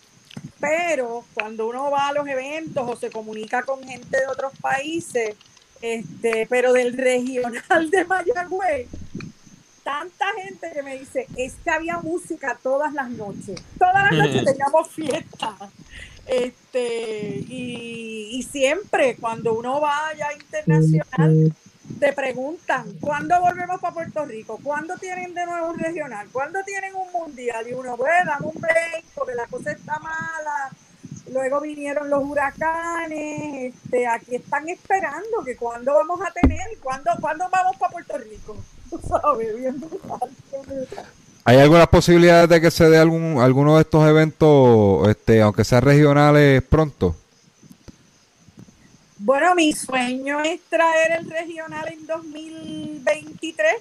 Pero 0.61 1.25
cuando 1.33 1.69
uno 1.69 1.91
va 1.91 2.09
a 2.09 2.13
los 2.13 2.29
eventos 2.29 2.87
o 2.87 2.97
se 2.97 3.11
comunica 3.11 3.63
con 3.63 3.83
gente 3.83 4.19
de 4.19 4.27
otros 4.27 4.53
países, 4.61 5.35
este, 5.81 6.47
pero 6.51 6.75
del 6.75 6.93
regional 6.99 7.91
de 7.91 8.05
Mayagüez, 8.05 8.89
tanta 9.83 10.27
gente 10.35 10.71
que 10.73 10.83
me 10.83 10.99
dice, 10.99 11.27
es 11.37 11.55
que 11.65 11.71
había 11.71 11.99
música 11.99 12.59
todas 12.63 12.93
las 12.93 13.11
noches. 13.11 13.61
Todas 13.79 14.13
las 14.13 14.13
noches 14.13 14.45
teníamos 14.45 14.89
fiesta. 14.89 15.57
Este, 16.31 17.45
y, 17.49 18.47
siempre 18.51 19.17
cuando 19.17 19.53
uno 19.53 19.81
vaya 19.81 20.33
internacional, 20.33 21.53
te 21.99 22.13
preguntan, 22.13 22.87
¿cuándo 23.01 23.39
volvemos 23.41 23.81
para 23.81 23.95
Puerto 23.95 24.25
Rico? 24.25 24.59
¿Cuándo 24.63 24.97
tienen 24.97 25.35
de 25.35 25.45
nuevo 25.45 25.71
un 25.71 25.79
regional? 25.79 26.29
¿Cuándo 26.33 26.61
tienen 26.65 26.95
un 26.95 27.11
mundial? 27.13 27.67
Y 27.69 27.75
uno, 27.75 27.97
bueno, 27.97 28.25
dame 28.27 28.47
un 28.47 28.61
break 28.61 29.05
porque 29.15 29.35
la 29.35 29.47
cosa 29.47 29.73
está 29.73 29.99
mala. 29.99 30.71
Luego 31.33 31.61
vinieron 31.61 32.09
los 32.09 32.25
huracanes, 32.25 33.75
este, 33.75 34.07
aquí 34.07 34.37
están 34.37 34.69
esperando 34.69 35.45
que 35.45 35.57
cuándo 35.57 35.95
vamos 35.95 36.21
a 36.23 36.33
tener, 36.33 36.61
cuándo, 36.83 37.11
cuándo 37.21 37.49
vamos 37.51 37.77
para 37.77 37.93
Puerto 37.93 38.19
Rico. 38.19 38.57
Tú 38.91 39.01
sabes, 39.07 39.57
bien. 39.57 39.85
¿Hay 41.51 41.59
algunas 41.59 41.89
posibilidades 41.89 42.49
de 42.49 42.61
que 42.61 42.71
se 42.71 42.89
dé 42.89 42.97
algún, 42.97 43.41
alguno 43.41 43.75
de 43.75 43.83
estos 43.83 44.09
eventos, 44.09 45.09
este, 45.09 45.43
aunque 45.43 45.65
sean 45.65 45.83
regionales, 45.83 46.63
pronto? 46.63 47.17
Bueno, 49.19 49.57
mi 49.57 49.73
sueño 49.73 50.41
es 50.43 50.61
traer 50.69 51.19
el 51.19 51.29
regional 51.29 51.89
en 51.89 52.07
2023. 52.07 53.75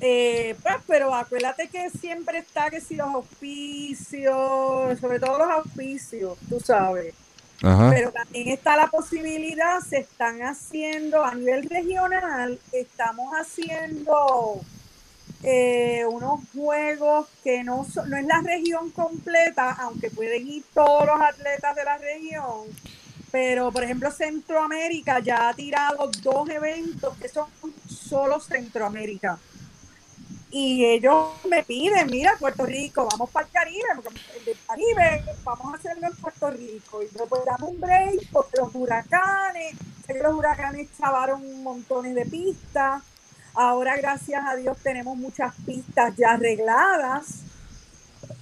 Eh, 0.00 0.56
pues, 0.62 0.76
pero 0.86 1.14
acuérdate 1.14 1.68
que 1.68 1.90
siempre 1.90 2.38
está 2.38 2.70
que 2.70 2.80
si 2.80 2.96
los 2.96 3.08
auspicios, 3.08 4.32
sobre 4.98 5.20
todo 5.20 5.36
los 5.36 5.50
auspicios, 5.50 6.38
tú 6.48 6.60
sabes. 6.60 7.12
Ajá. 7.62 7.90
Pero 7.90 8.10
también 8.10 8.48
está 8.48 8.74
la 8.78 8.86
posibilidad, 8.86 9.80
se 9.80 9.98
están 9.98 10.40
haciendo 10.44 11.22
a 11.22 11.34
nivel 11.34 11.68
regional, 11.68 12.58
estamos 12.72 13.34
haciendo 13.34 14.62
eh, 15.46 16.06
unos 16.06 16.40
juegos 16.54 17.28
que 17.42 17.62
no, 17.62 17.86
no 18.06 18.16
es 18.16 18.26
la 18.26 18.40
región 18.40 18.90
completa, 18.90 19.72
aunque 19.72 20.10
pueden 20.10 20.48
ir 20.48 20.64
todos 20.72 21.06
los 21.06 21.20
atletas 21.20 21.76
de 21.76 21.84
la 21.84 21.98
región. 21.98 22.62
Pero, 23.30 23.70
por 23.70 23.84
ejemplo, 23.84 24.10
Centroamérica 24.10 25.18
ya 25.18 25.48
ha 25.48 25.54
tirado 25.54 26.10
dos 26.22 26.48
eventos 26.48 27.14
que 27.18 27.28
son 27.28 27.46
solo 27.86 28.40
Centroamérica. 28.40 29.38
y 30.50 30.84
ellos 30.84 31.32
me 31.50 31.62
piden, 31.64 32.06
mira, 32.10 32.36
Puerto 32.38 32.64
Rico, 32.64 33.08
vamos 33.10 33.28
para 33.30 33.44
el 33.46 33.52
Caribe, 33.52 33.88
el 34.46 34.56
Caribe, 34.66 35.24
vamos 35.42 35.74
a 35.74 35.76
hacerlo 35.76 36.06
en 36.06 36.16
Puerto 36.16 36.50
Rico. 36.50 37.02
Y 37.02 37.08
yo 37.16 37.26
damos 37.44 37.70
un 37.70 37.80
break 37.80 38.30
porque 38.32 38.58
los 38.58 38.74
huracanes, 38.74 39.74
los 40.22 40.34
huracanes 40.34 40.88
chavaron 40.96 41.62
montones 41.62 42.14
de 42.14 42.24
pistas. 42.24 43.02
Ahora, 43.54 43.96
gracias 43.96 44.44
a 44.44 44.56
Dios, 44.56 44.76
tenemos 44.82 45.16
muchas 45.16 45.54
pistas 45.64 46.14
ya 46.16 46.32
arregladas. 46.32 47.44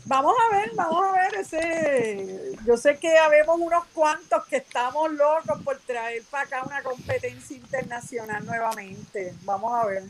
Vamos 0.07 0.35
a 0.41 0.57
ver, 0.57 0.73
vamos 0.75 1.05
a 1.05 1.13
ver 1.13 1.35
ese. 1.41 2.57
Yo 2.67 2.77
sé 2.77 2.97
que 2.97 3.19
habemos 3.19 3.59
unos 3.61 3.85
cuantos 3.93 4.45
que 4.47 4.57
estamos 4.57 5.13
locos 5.13 5.63
por 5.63 5.79
traer 5.81 6.23
para 6.31 6.45
acá 6.45 6.63
una 6.67 6.83
competencia 6.83 7.57
internacional 7.57 8.45
nuevamente. 8.45 9.35
Vamos 9.45 9.73
a 9.73 9.87
ver. 9.87 10.03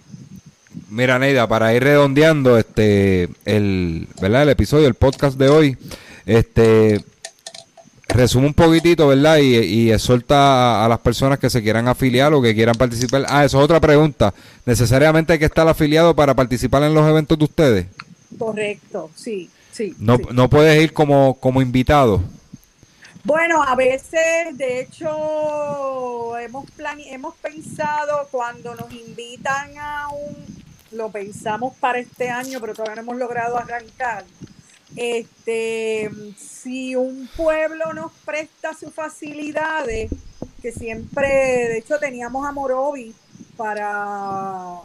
Mira, 0.88 1.18
Neida, 1.18 1.48
para 1.48 1.74
ir 1.74 1.82
redondeando 1.82 2.56
este 2.56 3.28
el, 3.44 4.08
¿verdad? 4.20 4.42
el 4.42 4.50
episodio, 4.50 4.86
el 4.86 4.94
podcast 4.94 5.36
de 5.36 5.48
hoy, 5.48 5.78
este 6.26 7.04
resume 8.12 8.47
un 8.47 8.55
poquitito, 8.55 9.09
¿verdad? 9.09 9.39
Y, 9.39 9.56
y 9.56 9.93
exhorta 9.93 10.84
a, 10.84 10.89
las 10.89 11.01
personas 11.01 11.39
que 11.39 11.51
se 11.51 11.62
quieran 11.62 11.89
afiliar 11.89 12.32
o 12.34 12.43
que 12.43 12.55
quieran 12.55 12.74
participar. 12.74 13.24
Ah, 13.28 13.44
eso 13.44 13.59
es 13.59 13.64
otra 13.64 13.80
pregunta. 13.80 14.32
¿Necesariamente 14.64 15.32
hay 15.32 15.39
que 15.39 15.47
estar 15.47 15.66
afiliado 15.66 16.14
para 16.14 16.34
participar 16.34 16.82
en 16.82 16.94
los 16.94 17.09
eventos 17.09 17.39
de 17.39 17.44
ustedes? 17.44 17.86
Correcto, 18.39 19.10
sí, 19.14 19.51
sí. 19.70 19.94
No, 19.98 20.18
no 20.32 20.48
puedes 20.48 20.80
ir 20.82 20.93
como, 20.93 21.34
como 21.34 21.60
invitado. 21.62 22.22
Bueno, 23.24 23.62
a 23.62 23.76
veces, 23.76 24.56
de 24.56 24.80
hecho, 24.80 26.36
hemos, 26.39 26.64
hemos 27.06 27.34
pensado 27.36 28.26
cuando 28.30 28.74
nos 28.74 28.93
invitan 28.93 29.70
a 29.78 30.09
un 30.09 30.62
lo 30.93 31.10
pensamos 31.10 31.74
para 31.78 31.98
este 31.98 32.30
año, 32.30 32.60
pero 32.60 32.74
todavía 32.74 32.97
no 32.97 33.02
hemos 33.02 33.16
logrado 33.16 33.56
arrancar. 33.56 34.24
Este, 34.97 36.10
si 36.36 36.94
un 36.97 37.28
pueblo 37.36 37.93
nos 37.94 38.12
presta 38.24 38.74
sus 38.74 38.93
facilidades, 38.93 40.10
que 40.60 40.73
siempre, 40.73 41.28
de 41.28 41.78
hecho, 41.78 41.98
teníamos 41.98 42.47
a 42.47 42.52
Morovi 42.52 43.14
para 43.56 44.81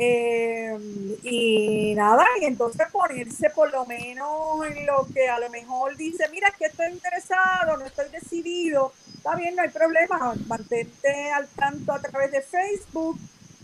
Eh, 0.00 0.78
y 1.24 1.92
nada, 1.96 2.24
y 2.40 2.44
entonces 2.44 2.86
ponerse 2.92 3.50
por 3.50 3.72
lo 3.72 3.84
menos 3.84 4.64
en 4.64 4.86
lo 4.86 5.04
que 5.12 5.28
a 5.28 5.40
lo 5.40 5.50
mejor 5.50 5.96
dice, 5.96 6.28
mira, 6.30 6.54
que 6.56 6.66
estoy 6.66 6.92
interesado, 6.92 7.76
no 7.76 7.84
estoy 7.84 8.08
decidido, 8.10 8.92
está 9.16 9.34
bien, 9.34 9.56
no 9.56 9.62
hay 9.62 9.70
problema, 9.70 10.36
mantente 10.46 11.32
al 11.32 11.48
tanto 11.48 11.92
a 11.92 12.00
través 12.00 12.30
de 12.30 12.42
Facebook 12.42 13.18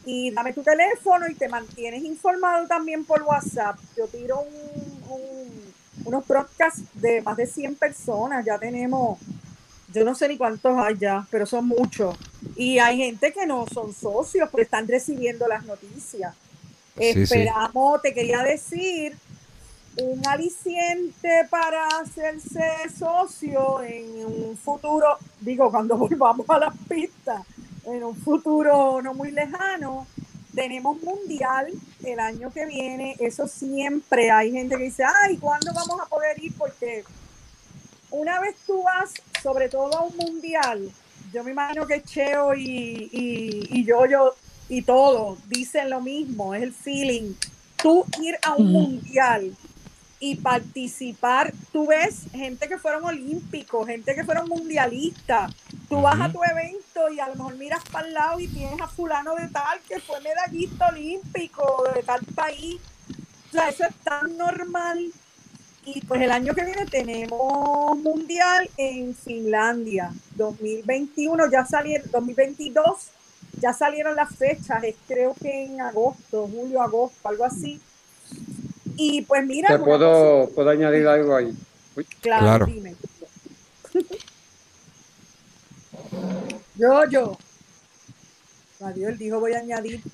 y 0.04 0.30
dame 0.30 0.52
tu 0.52 0.62
teléfono 0.62 1.26
y 1.28 1.34
te 1.34 1.48
mantienes 1.48 2.04
informado 2.04 2.66
también 2.66 3.04
por 3.04 3.22
WhatsApp. 3.22 3.78
Yo 3.96 4.06
tiro 4.06 4.44
unos 6.04 6.26
broadcasts 6.26 6.82
de 6.94 7.22
más 7.22 7.36
de 7.36 7.46
100 7.46 7.76
personas, 7.76 8.44
ya 8.44 8.58
tenemos, 8.58 9.18
yo 9.92 10.04
no 10.04 10.14
sé 10.14 10.28
ni 10.28 10.36
cuántos 10.36 10.76
hay 10.78 10.96
ya, 10.98 11.26
pero 11.30 11.46
son 11.46 11.66
muchos. 11.66 12.16
Y 12.56 12.78
hay 12.78 12.98
gente 12.98 13.32
que 13.32 13.46
no 13.46 13.66
son 13.72 13.94
socios, 13.94 14.48
porque 14.50 14.64
están 14.64 14.86
recibiendo 14.86 15.48
las 15.48 15.64
noticias. 15.64 16.34
Esperamos, 16.96 18.02
te 18.02 18.12
quería 18.12 18.42
decir, 18.42 19.16
un 19.96 20.26
aliciente 20.26 21.46
para 21.50 21.86
hacerse 22.00 22.62
socio 22.96 23.82
en 23.82 24.26
un 24.26 24.56
futuro, 24.56 25.18
digo, 25.40 25.70
cuando 25.70 25.96
volvamos 25.98 26.48
a 26.50 26.58
las 26.58 26.76
pistas, 26.88 27.42
en 27.86 28.04
un 28.04 28.16
futuro 28.16 29.00
no 29.02 29.14
muy 29.14 29.30
lejano. 29.30 30.06
Tenemos 30.54 31.02
mundial 31.02 31.68
el 32.04 32.20
año 32.20 32.52
que 32.52 32.64
viene, 32.66 33.16
eso 33.18 33.48
siempre 33.48 34.30
hay 34.30 34.52
gente 34.52 34.76
que 34.76 34.84
dice, 34.84 35.02
ay, 35.04 35.36
¿cuándo 35.38 35.72
vamos 35.74 36.00
a 36.00 36.06
poder 36.06 36.42
ir? 36.42 36.54
Porque 36.56 37.02
una 38.10 38.38
vez 38.40 38.54
tú 38.64 38.82
vas, 38.84 39.12
sobre 39.42 39.68
todo 39.68 39.96
a 39.96 40.02
un 40.02 40.16
mundial, 40.16 40.92
yo 41.32 41.42
me 41.42 41.50
imagino 41.50 41.86
que 41.86 42.02
Cheo 42.04 42.54
y, 42.54 43.10
y, 43.10 43.84
yo, 43.84 44.06
yo 44.06 44.34
y 44.68 44.82
todo 44.82 45.36
dicen 45.48 45.90
lo 45.90 46.00
mismo, 46.00 46.54
es 46.54 46.62
el 46.62 46.72
feeling. 46.72 47.34
Tú 47.76 48.04
ir 48.22 48.38
a 48.42 48.54
un 48.54 48.70
mundial 48.70 49.56
y 50.24 50.36
participar. 50.36 51.52
Tú 51.70 51.86
ves 51.86 52.22
gente 52.32 52.66
que 52.66 52.78
fueron 52.78 53.04
olímpicos, 53.04 53.86
gente 53.86 54.14
que 54.14 54.24
fueron 54.24 54.48
mundialistas. 54.48 55.52
Tú 55.86 56.00
vas 56.00 56.18
a 56.18 56.32
tu 56.32 56.42
evento 56.42 57.10
y 57.14 57.20
a 57.20 57.28
lo 57.28 57.34
mejor 57.34 57.56
miras 57.56 57.84
para 57.92 58.08
el 58.08 58.14
lado 58.14 58.40
y 58.40 58.48
tienes 58.48 58.80
a 58.80 58.88
fulano 58.88 59.34
de 59.34 59.48
tal 59.48 59.80
que 59.86 60.00
fue 60.00 60.22
medallista 60.22 60.88
olímpico 60.88 61.84
de 61.94 62.02
tal 62.02 62.24
país. 62.34 62.80
O 63.48 63.52
sea, 63.52 63.68
eso 63.68 63.84
es 63.84 63.94
tan 63.96 64.34
normal. 64.38 65.12
Y 65.84 66.00
pues 66.00 66.22
el 66.22 66.30
año 66.30 66.54
que 66.54 66.64
viene 66.64 66.86
tenemos 66.86 67.98
mundial 67.98 68.70
en 68.78 69.14
Finlandia, 69.14 70.10
2021, 70.36 71.50
ya 71.50 71.66
salieron, 71.66 72.10
2022, 72.10 73.10
ya 73.60 73.74
salieron 73.74 74.16
las 74.16 74.34
fechas, 74.34 74.82
es 74.84 74.94
creo 75.06 75.34
que 75.34 75.66
en 75.66 75.82
agosto, 75.82 76.48
julio, 76.48 76.80
agosto, 76.80 77.28
algo 77.28 77.44
así. 77.44 77.78
Y 78.96 79.22
pues 79.22 79.44
mira. 79.44 79.68
¿Te 79.68 79.78
puedo, 79.78 80.48
puedo 80.54 80.70
añadir 80.70 81.06
algo 81.06 81.36
ahí? 81.36 81.54
Claro, 82.20 82.66
dime. 82.66 82.96
yo, 86.76 87.08
yo. 87.08 87.38
Adiós, 88.80 89.12
él 89.12 89.18
dijo 89.18 89.40
voy 89.40 89.52
a 89.52 89.58
añadir. 89.58 90.02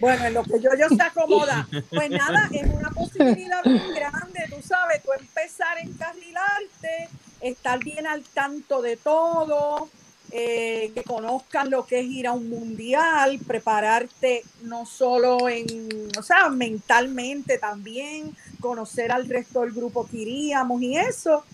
Bueno, 0.00 0.24
en 0.24 0.34
lo 0.34 0.42
que 0.44 0.60
yo, 0.60 0.70
yo 0.78 0.88
se 0.88 1.02
acomoda. 1.02 1.68
Pues 1.90 2.10
nada, 2.10 2.48
es 2.50 2.66
una 2.72 2.90
posibilidad 2.90 3.62
muy 3.64 3.94
grande, 3.94 4.46
tú 4.48 4.66
sabes, 4.66 5.02
tú 5.02 5.10
empezar 5.18 5.76
a 5.76 5.80
encarrilarte, 5.80 7.10
estar 7.42 7.78
bien 7.80 8.06
al 8.06 8.22
tanto 8.22 8.80
de 8.80 8.96
todo, 8.96 9.90
eh, 10.36 10.90
que 10.92 11.04
conozcan 11.04 11.70
lo 11.70 11.86
que 11.86 12.00
es 12.00 12.06
ir 12.06 12.26
a 12.26 12.32
un 12.32 12.50
mundial, 12.50 13.38
prepararte 13.46 14.42
no 14.62 14.84
solo 14.84 15.48
en, 15.48 16.08
o 16.18 16.22
sea, 16.24 16.48
mentalmente 16.48 17.56
también, 17.56 18.34
conocer 18.58 19.12
al 19.12 19.28
resto 19.28 19.60
del 19.60 19.70
grupo 19.70 20.08
que 20.08 20.16
iríamos 20.16 20.82
y 20.82 20.96
eso. 20.96 21.44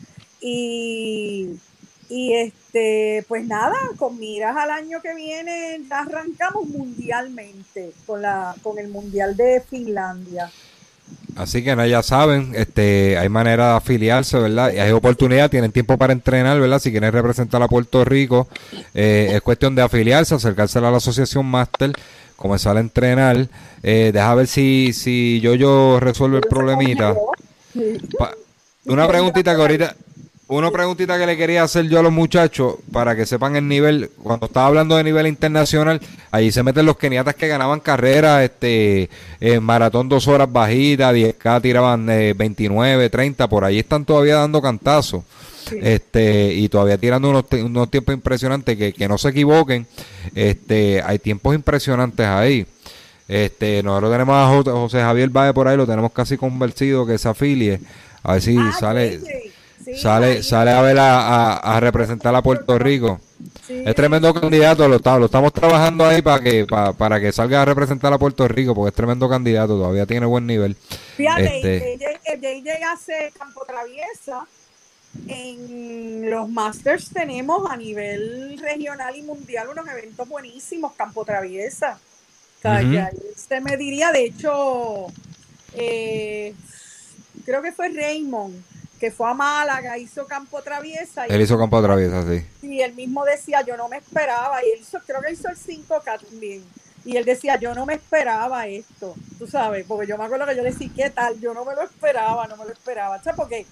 Y, 0.41 1.51
y 2.09 2.33
este, 2.33 3.23
pues 3.29 3.47
nada, 3.47 3.77
con 3.99 4.19
miras 4.19 4.57
al 4.57 4.71
año 4.71 5.03
que 5.03 5.15
viene, 5.15 5.83
arrancamos 5.91 6.67
mundialmente 6.67 7.93
con 8.07 8.23
la, 8.23 8.57
con 8.63 8.79
el 8.79 8.89
mundial 8.89 9.37
de 9.37 9.61
Finlandia. 9.61 10.51
Así 11.43 11.65
que 11.65 11.75
no, 11.75 11.87
ya 11.87 12.03
saben, 12.03 12.53
este, 12.55 13.17
hay 13.17 13.29
manera 13.31 13.71
de 13.71 13.77
afiliarse, 13.77 14.39
¿verdad? 14.39 14.73
Y 14.75 14.79
hay 14.79 14.91
oportunidad, 14.93 15.49
tienen 15.51 15.73
tiempo 15.73 15.97
para 15.97 16.13
entrenar, 16.13 16.61
¿verdad? 16.61 16.79
Si 16.81 16.91
quieren 16.91 17.13
representar 17.13 17.63
a 17.63 17.69
Puerto 17.69 18.05
Rico, 18.05 18.47
eh, 18.95 19.31
es 19.35 19.41
cuestión 19.41 19.75
de 19.75 19.81
afiliarse, 19.83 20.35
acercarse 20.35 20.79
a 20.79 20.83
la 20.83 20.97
asociación 20.97 21.47
Master, 21.47 21.93
comenzar 22.37 22.77
a 22.77 22.81
entrenar. 22.81 23.49
Eh, 23.83 24.11
deja 24.13 24.35
ver 24.35 24.47
si, 24.49 24.93
si 24.93 25.41
yo, 25.41 25.55
yo 25.55 25.99
resuelvo 25.99 26.37
el 26.37 26.43
problemita. 26.43 27.15
Pa- 28.19 28.35
una 28.87 29.09
preguntita 29.09 29.55
que 29.55 29.61
ahorita, 29.63 29.95
una 30.59 30.71
preguntita 30.71 31.19
que 31.19 31.27
le 31.27 31.37
quería 31.37 31.63
hacer 31.63 31.89
yo 31.89 32.01
a 32.01 32.03
los 32.03 32.13
muchachos 32.13 32.75
para 32.93 33.15
que 33.17 33.25
sepan 33.27 33.57
el 33.57 33.69
nivel. 33.69 34.11
Cuando 34.23 34.47
estaba 34.47 34.67
hablando 34.67 34.97
de 34.97 35.05
nivel 35.05 35.27
internacional, 35.27 36.01
ahí 36.31 36.51
se 36.53 36.63
meten 36.63 36.87
los 36.87 36.97
keniatas 36.97 37.35
que 37.35 37.47
ganaban 37.49 37.81
carreras, 37.81 38.43
este, 38.43 39.09
en 39.41 39.63
maratón 39.63 40.09
dos 40.09 40.27
horas 40.29 40.51
bajitas, 40.53 41.15
10K 41.15 41.63
tiraban 41.63 42.09
eh, 42.11 42.35
29, 42.37 43.09
30, 43.11 43.49
por 43.49 43.65
ahí 43.65 43.79
están 43.79 44.05
todavía 44.05 44.37
dando 44.37 44.61
cantazos. 44.61 45.23
Este, 45.81 46.53
y 46.55 46.69
todavía 46.69 46.99
tirando 46.99 47.31
unos, 47.31 47.45
unos 47.53 47.91
tiempos 47.91 48.15
impresionantes, 48.15 48.77
que, 48.77 48.93
que 48.93 49.07
no 49.09 49.19
se 49.19 49.29
equivoquen, 49.29 49.87
este, 50.35 51.01
hay 51.03 51.19
tiempos 51.21 51.55
impresionantes 51.55 52.27
ahí. 52.27 52.67
Este, 53.29 53.83
nosotros 53.85 54.11
tenemos 54.11 54.35
a 54.35 54.49
Jo- 54.49 54.65
José 54.83 54.99
Javier 55.01 55.29
Valle 55.31 55.55
por 55.55 55.69
ahí, 55.69 55.77
lo 55.77 55.87
tenemos 55.87 56.11
casi 56.13 56.37
convencido 56.37 57.07
que 57.07 57.19
se 57.19 57.29
afilie. 57.29 57.79
A 58.23 58.33
ver 58.35 58.43
si 58.43 58.57
Ah, 58.59 58.73
sale, 58.79 59.19
sí, 59.21 59.50
sale, 59.97 60.27
ahí. 60.27 60.43
sale 60.43 60.71
a 60.71 60.83
ver 60.83 60.99
a, 60.99 61.21
a- 61.55 61.77
a 61.77 61.81
representar 61.81 62.35
a 62.35 62.43
Puerto 62.43 62.79
Rico. 62.79 63.21
Sí, 63.67 63.83
Es 63.87 63.95
tremendo 63.95 64.35
candidato, 64.35 64.87
lo, 64.89 64.97
está- 64.97 65.19
lo 65.19 65.27
estamos 65.27 65.53
trabajando 65.53 66.05
ahí 66.05 66.21
para 66.23 66.43
que, 66.43 66.67
pa- 66.67 66.93
para 66.93 67.21
que 67.21 67.33
salga 67.33 67.63
a 67.63 67.65
representar 67.65 68.13
a 68.13 68.19
Puerto 68.19 68.47
Rico, 68.49 68.75
porque 68.75 68.89
es 68.91 68.95
tremendo 68.95 69.29
candidato, 69.29 69.77
todavía 69.79 70.07
tiene 70.07 70.27
buen 70.27 70.47
nivel. 70.47 70.75
Fíjate, 71.17 71.57
Este- 71.57 71.99
JJ, 71.99 72.33
el 72.35 72.41
JJ 72.65 72.85
hace 72.93 73.33
campo 73.39 73.65
traviesa. 73.67 74.47
En 75.27 76.31
los 76.31 76.49
Masters 76.49 77.11
tenemos 77.13 77.69
a 77.69 77.77
nivel 77.77 78.57
regional 78.61 79.17
y 79.17 79.23
mundial 79.23 79.69
unos 79.69 79.89
eventos 79.89 80.29
buenísimos, 80.29 80.93
campo 80.93 81.25
traviesa. 81.25 81.99
O 82.59 82.63
sea, 82.63 83.11
se 83.37 83.61
me 83.61 83.77
diría, 83.77 84.13
de 84.13 84.25
hecho, 84.27 85.07
eh, 85.75 86.55
creo 87.45 87.63
que 87.63 87.73
fue 87.73 87.89
Raymond, 87.89 88.55
que 89.01 89.11
fue 89.11 89.29
a 89.31 89.35
Málaga, 89.35 89.97
hizo 89.99 90.27
campo 90.27 90.61
traviesa. 90.63 91.27
y- 91.27 91.33
Él 91.33 91.41
hizo 91.41 91.59
campo 91.59 91.81
traviesa, 91.83 92.23
sí. 92.23 92.47
y 92.63 92.81
él 92.83 92.93
mismo 92.95 93.25
decía, 93.25 93.63
yo 93.63 93.77
no 93.77 93.89
me 93.89 93.97
esperaba, 93.97 94.63
y 94.63 94.69
él 94.73 94.81
hizo, 94.83 95.01
creo 95.07 95.23
que 95.23 95.33
hizo 95.33 95.49
el 95.49 95.57
5K 95.57 96.19
también. 96.19 96.63
Y 97.05 97.17
él 97.17 97.25
decía, 97.25 97.57
yo 97.59 97.75
no 97.75 97.87
me 97.87 97.95
esperaba 97.95 98.67
esto, 98.67 99.15
tú 99.39 99.47
sabes, 99.47 99.87
porque 99.89 100.07
yo 100.07 100.19
me 100.19 100.25
acuerdo 100.25 100.45
que 100.47 100.55
yo 100.55 100.63
le 100.63 100.71
decía, 100.73 100.91
¿qué 100.95 101.09
tal? 101.09 101.41
Yo 101.41 101.55
no 101.55 101.65
me 101.65 101.75
lo 101.75 101.83
esperaba, 101.83 102.47
no 102.47 102.57
me 102.59 102.67
lo 102.67 102.73
esperaba, 102.73 103.17
o 103.17 103.23
sea, 103.23 103.33
porque 103.35 103.67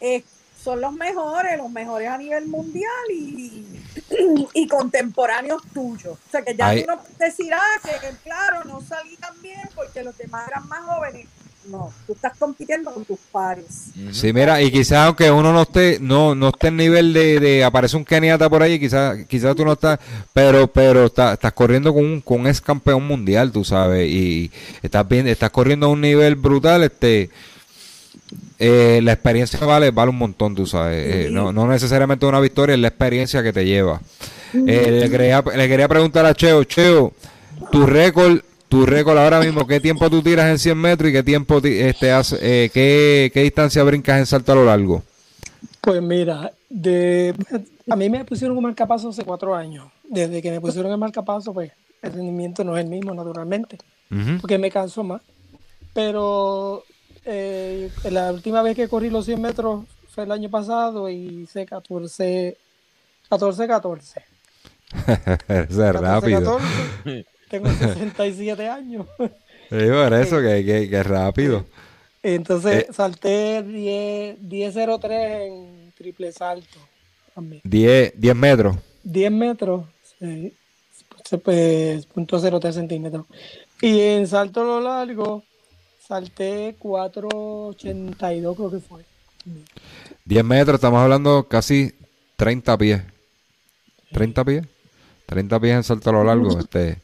eh, 0.00 0.22
son 0.62 0.80
los 0.80 0.92
mejores, 0.92 1.58
los 1.58 1.68
mejores 1.70 2.08
a 2.08 2.16
nivel 2.16 2.46
mundial 2.46 2.86
y, 3.10 3.66
y 4.54 4.68
contemporáneos 4.68 5.62
tuyos. 5.74 6.16
O 6.28 6.30
sea, 6.30 6.42
que 6.42 6.54
ya 6.54 6.68
Ahí- 6.68 6.82
tú 6.84 6.90
no 6.92 6.98
puedes 7.02 7.18
decir, 7.18 7.52
ah, 7.52 7.80
que 7.82 7.90
que, 8.06 8.14
claro, 8.22 8.62
no 8.64 8.80
salí 8.80 9.16
tan 9.16 9.42
bien 9.42 9.68
porque 9.74 10.04
los 10.04 10.16
demás 10.16 10.46
eran 10.46 10.68
más 10.68 10.84
jóvenes. 10.84 11.26
No, 11.70 11.92
tú 12.06 12.12
estás 12.14 12.32
compitiendo 12.38 12.92
con 12.92 13.04
tus 13.04 13.18
pares. 13.30 13.64
Sí, 14.10 14.32
mira, 14.32 14.60
y 14.60 14.70
quizás 14.72 15.06
aunque 15.06 15.30
uno 15.30 15.52
no 15.52 15.62
esté, 15.62 15.98
no, 16.00 16.34
no 16.34 16.48
esté 16.48 16.68
en 16.68 16.76
nivel 16.76 17.12
de, 17.12 17.38
de 17.38 17.62
aparece 17.64 17.96
un 17.96 18.04
keniata 18.04 18.50
por 18.50 18.62
ahí, 18.62 18.80
quizás, 18.80 19.18
quizás 19.28 19.54
tú 19.54 19.64
no 19.64 19.74
estás, 19.74 20.00
pero, 20.32 20.66
pero 20.66 21.06
está- 21.06 21.34
estás 21.34 21.52
corriendo 21.52 21.94
con 21.94 22.04
un, 22.04 22.20
con 22.20 22.40
un 22.40 22.46
ex 22.48 22.60
campeón 22.60 23.06
mundial, 23.06 23.52
tú 23.52 23.64
sabes, 23.64 24.10
y 24.10 24.50
estás 24.82 25.08
bien, 25.08 25.28
estás 25.28 25.50
corriendo 25.50 25.86
a 25.86 25.90
un 25.90 26.00
nivel 26.00 26.34
brutal, 26.34 26.82
este, 26.82 27.30
eh, 28.58 29.00
la 29.02 29.12
experiencia 29.12 29.58
vale, 29.60 29.90
vale 29.90 30.10
un 30.10 30.18
montón, 30.18 30.54
tú 30.54 30.66
sabes, 30.66 31.26
eh, 31.26 31.28
no, 31.30 31.52
no 31.52 31.66
necesariamente 31.66 32.26
una 32.26 32.40
victoria, 32.40 32.74
es 32.74 32.80
la 32.80 32.88
experiencia 32.88 33.42
que 33.42 33.52
te 33.52 33.64
lleva. 33.64 34.00
Eh, 34.54 34.98
le, 35.00 35.10
quería, 35.10 35.42
le 35.56 35.68
quería 35.68 35.88
preguntar 35.88 36.26
a 36.26 36.34
Cheo, 36.34 36.64
Cheo, 36.64 37.12
tu 37.70 37.86
récord, 37.86 38.40
tu 38.72 38.86
récord 38.86 39.18
ahora 39.18 39.38
mismo, 39.40 39.66
¿qué 39.66 39.80
tiempo 39.80 40.08
tú 40.08 40.22
tiras 40.22 40.48
en 40.48 40.58
100 40.58 40.78
metros 40.78 41.10
y 41.10 41.12
qué 41.12 41.22
tiempo 41.22 41.60
ti- 41.60 41.78
este 41.78 42.10
hace, 42.10 42.38
eh, 42.40 42.70
qué, 42.70 43.30
qué 43.34 43.42
distancia 43.42 43.82
brincas 43.84 44.18
en 44.18 44.24
salto 44.24 44.52
a 44.52 44.54
lo 44.54 44.64
largo? 44.64 45.02
Pues 45.82 46.00
mira, 46.00 46.50
de, 46.70 47.34
a 47.90 47.96
mí 47.96 48.08
me 48.08 48.24
pusieron 48.24 48.56
un 48.56 48.62
marcapaso 48.62 49.10
hace 49.10 49.24
cuatro 49.24 49.54
años. 49.54 49.88
Desde 50.08 50.40
que 50.40 50.50
me 50.50 50.58
pusieron 50.58 50.90
el 50.90 50.96
marcapaso, 50.96 51.52
pues 51.52 51.70
el 52.00 52.12
rendimiento 52.14 52.64
no 52.64 52.74
es 52.78 52.84
el 52.84 52.88
mismo, 52.90 53.12
naturalmente, 53.12 53.76
porque 54.40 54.56
me 54.56 54.70
canso 54.70 55.04
más. 55.04 55.20
Pero 55.92 56.82
eh, 57.26 57.90
la 58.10 58.32
última 58.32 58.62
vez 58.62 58.74
que 58.74 58.88
corrí 58.88 59.10
los 59.10 59.26
100 59.26 59.38
metros 59.38 59.84
fue 60.14 60.24
el 60.24 60.32
año 60.32 60.48
pasado 60.48 61.10
y 61.10 61.42
hice 61.42 61.66
14, 61.66 62.56
14, 63.28 63.66
14. 63.66 64.22
Ese 65.46 65.64
es 65.66 65.76
rápido. 65.94 66.56
14. 67.04 67.26
Tengo 67.52 67.68
67 67.78 68.68
años. 68.68 69.06
Sí, 69.18 69.28
por 69.70 70.14
eso, 70.14 70.40
que, 70.40 70.64
que, 70.64 70.88
que 70.90 71.02
rápido. 71.02 71.64
Entonces 72.22 72.84
Eh. 72.84 72.92
salté 72.92 73.62
10, 73.62 74.38
10.03 74.40 75.46
en 75.46 75.92
triple 75.96 76.32
salto 76.32 76.78
también. 77.34 77.60
10, 77.64 78.14
10 78.16 78.34
metros. 78.36 78.76
10 79.04 79.32
metros, 79.32 79.84
sí, 80.18 80.52
pues, 81.44 82.06
punto 82.06 82.38
.03 82.38 82.72
centímetros. 82.72 83.26
Y 83.80 84.00
en 84.00 84.26
salto 84.28 84.60
a 84.62 84.64
lo 84.64 84.80
largo, 84.80 85.42
salté 86.06 86.76
4.82 86.78 88.54
creo 88.56 88.70
que 88.70 88.78
fue. 88.78 89.02
10 90.24 90.44
metros, 90.44 90.76
estamos 90.76 91.00
hablando 91.00 91.48
casi 91.48 91.92
30 92.36 92.78
pies. 92.78 93.02
30 94.12 94.44
pies. 94.44 94.66
30 95.26 95.60
pies 95.60 95.74
en 95.76 95.82
salto 95.82 96.10
a 96.10 96.12
lo 96.12 96.24
largo. 96.24 96.58
Este, 96.60 96.98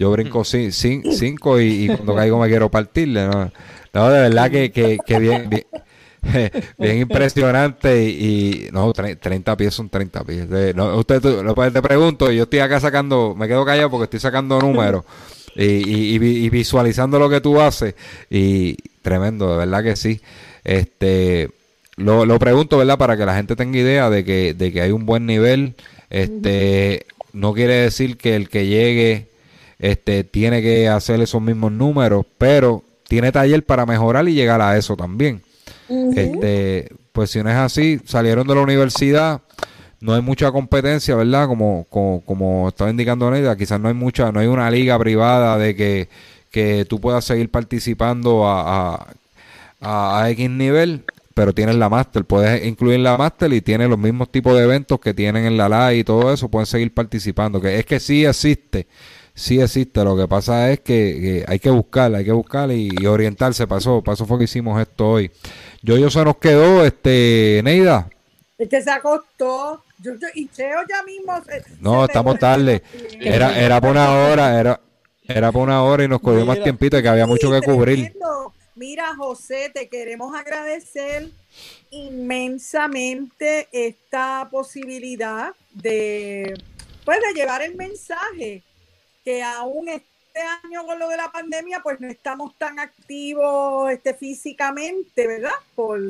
yo 0.00 0.10
brinco 0.10 0.44
5 0.44 1.60
y, 1.60 1.84
y 1.84 1.86
cuando 1.88 2.14
caigo 2.16 2.40
me 2.40 2.48
quiero 2.48 2.70
partirle. 2.70 3.26
No, 3.28 3.52
No, 3.92 4.10
de 4.10 4.20
verdad 4.22 4.50
que, 4.50 4.72
que, 4.72 4.98
que 5.06 5.18
bien, 5.18 5.48
bien, 5.50 5.64
bien 6.78 6.98
impresionante. 6.98 8.04
Y, 8.04 8.66
y- 8.66 8.68
no, 8.72 8.92
tre- 8.92 9.18
30 9.18 9.56
pies 9.56 9.74
son 9.74 9.88
30 9.88 10.24
pies. 10.24 10.48
No, 10.74 10.96
usted, 10.96 11.20
tú- 11.20 11.54
pues, 11.54 11.72
te 11.72 11.82
pregunto, 11.82 12.30
yo 12.32 12.44
estoy 12.44 12.58
acá 12.60 12.80
sacando, 12.80 13.34
me 13.36 13.46
quedo 13.48 13.64
callado 13.64 13.90
porque 13.90 14.04
estoy 14.04 14.20
sacando 14.20 14.58
números. 14.60 15.04
Y, 15.56 16.14
y 16.14 16.48
visualizando 16.50 17.18
lo 17.18 17.28
que 17.28 17.40
tú 17.40 17.60
haces 17.60 17.94
y 18.30 18.76
tremendo, 19.02 19.50
de 19.52 19.58
verdad 19.58 19.82
que 19.82 19.96
sí. 19.96 20.20
Este, 20.64 21.50
lo, 21.96 22.24
lo 22.24 22.38
pregunto, 22.38 22.78
¿verdad? 22.78 22.96
Para 22.98 23.16
que 23.16 23.26
la 23.26 23.34
gente 23.36 23.56
tenga 23.56 23.78
idea 23.78 24.08
de 24.10 24.24
que, 24.24 24.54
de 24.54 24.72
que 24.72 24.80
hay 24.80 24.92
un 24.92 25.06
buen 25.06 25.26
nivel. 25.26 25.74
Este, 26.08 27.06
no 27.32 27.52
quiere 27.52 27.74
decir 27.74 28.16
que 28.16 28.36
el 28.36 28.48
que 28.48 28.66
llegue, 28.66 29.26
este, 29.80 30.24
tiene 30.24 30.62
que 30.62 30.88
hacer 30.88 31.20
esos 31.20 31.42
mismos 31.42 31.72
números, 31.72 32.26
pero 32.38 32.84
tiene 33.08 33.32
taller 33.32 33.64
para 33.64 33.86
mejorar 33.86 34.28
y 34.28 34.34
llegar 34.34 34.60
a 34.60 34.76
eso 34.76 34.96
también. 34.96 35.42
Este, 36.14 36.88
pues 37.12 37.30
si 37.30 37.42
no 37.42 37.50
es 37.50 37.56
así, 37.56 38.00
salieron 38.04 38.46
de 38.46 38.54
la 38.54 38.60
universidad, 38.60 39.40
no 40.00 40.14
hay 40.14 40.22
mucha 40.22 40.52
competencia, 40.52 41.16
¿verdad? 41.16 41.48
Como, 41.48 41.86
como, 41.90 42.22
como 42.24 42.68
estaba 42.68 42.90
indicando 42.90 43.30
Neida, 43.30 43.56
quizás 43.56 43.80
no 43.80 43.88
hay 43.88 43.94
mucha, 43.94 44.30
no 44.30 44.40
hay 44.40 44.46
una 44.46 44.70
liga 44.70 44.98
privada 44.98 45.58
de 45.58 45.74
que, 45.74 46.08
que 46.50 46.86
tú 46.88 47.00
puedas 47.00 47.24
seguir 47.24 47.50
participando 47.50 48.46
a, 48.46 48.94
a, 48.94 49.06
a, 49.80 50.22
a 50.22 50.30
X 50.30 50.48
nivel, 50.48 51.04
pero 51.34 51.52
tienes 51.52 51.76
la 51.76 51.88
máster, 51.88 52.24
puedes 52.24 52.64
incluir 52.64 53.00
la 53.00 53.16
máster 53.16 53.52
y 53.52 53.60
tienes 53.60 53.88
los 53.88 53.98
mismos 53.98 54.30
tipos 54.30 54.54
de 54.56 54.64
eventos 54.64 55.00
que 55.00 55.14
tienen 55.14 55.46
en 55.46 55.56
la 55.56 55.68
LA 55.68 55.94
y 55.94 56.04
todo 56.04 56.32
eso, 56.32 56.48
pueden 56.48 56.66
seguir 56.66 56.94
participando, 56.94 57.60
que 57.60 57.78
es 57.78 57.86
que 57.86 57.98
sí 57.98 58.24
existe, 58.24 58.86
sí 59.40 59.60
existe, 59.60 60.04
lo 60.04 60.16
que 60.16 60.28
pasa 60.28 60.70
es 60.70 60.80
que, 60.80 60.84
que 61.20 61.44
hay 61.48 61.58
que 61.58 61.70
buscar, 61.70 62.14
hay 62.14 62.24
que 62.24 62.32
buscar 62.32 62.70
y, 62.70 62.90
y 63.00 63.06
orientarse, 63.06 63.66
para 63.66 63.78
eso 63.78 64.02
fue 64.26 64.38
que 64.38 64.44
hicimos 64.44 64.80
esto 64.80 65.08
hoy. 65.12 65.30
Yo, 65.82 65.96
yo 65.96 66.10
se 66.10 66.22
nos 66.24 66.36
quedó, 66.36 66.84
este, 66.84 67.60
Neida. 67.64 68.08
Es 68.58 68.68
que 68.68 68.82
se 68.82 68.90
acostó. 68.90 69.82
Yo, 70.02 70.14
yo- 70.14 70.28
y 70.34 70.48
Cheo 70.48 70.80
ya 70.88 71.02
mismo. 71.02 71.32
se- 71.44 71.62
No, 71.80 72.00
se 72.00 72.06
estamos 72.06 72.38
tarde. 72.38 72.82
Era, 73.20 73.58
era 73.58 73.80
por 73.80 73.90
una 73.90 74.10
hora, 74.12 74.60
era, 74.60 74.80
era 75.22 75.50
por 75.52 75.62
una 75.62 75.82
hora 75.82 76.04
y 76.04 76.08
nos 76.08 76.20
cogió 76.20 76.44
más 76.44 76.62
tiempito 76.62 76.98
y 76.98 77.02
que 77.02 77.08
había 77.08 77.26
mucho 77.26 77.50
que 77.50 77.60
cubrir. 77.62 78.12
Mira, 78.76 79.14
José, 79.16 79.70
te 79.74 79.88
queremos 79.88 80.34
agradecer 80.34 81.28
inmensamente 81.90 83.68
esta 83.72 84.48
posibilidad 84.50 85.52
de, 85.72 86.54
pues, 87.04 87.18
de 87.20 87.38
llevar 87.38 87.62
el 87.62 87.74
mensaje 87.76 88.62
que 89.24 89.42
aún 89.42 89.88
este 89.88 90.40
año 90.64 90.84
con 90.86 90.98
lo 90.98 91.08
de 91.08 91.16
la 91.16 91.30
pandemia, 91.30 91.80
pues 91.82 92.00
no 92.00 92.08
estamos 92.08 92.56
tan 92.56 92.78
activos 92.78 93.90
este, 93.90 94.14
físicamente, 94.14 95.26
¿verdad? 95.26 95.50
Por, 95.74 96.00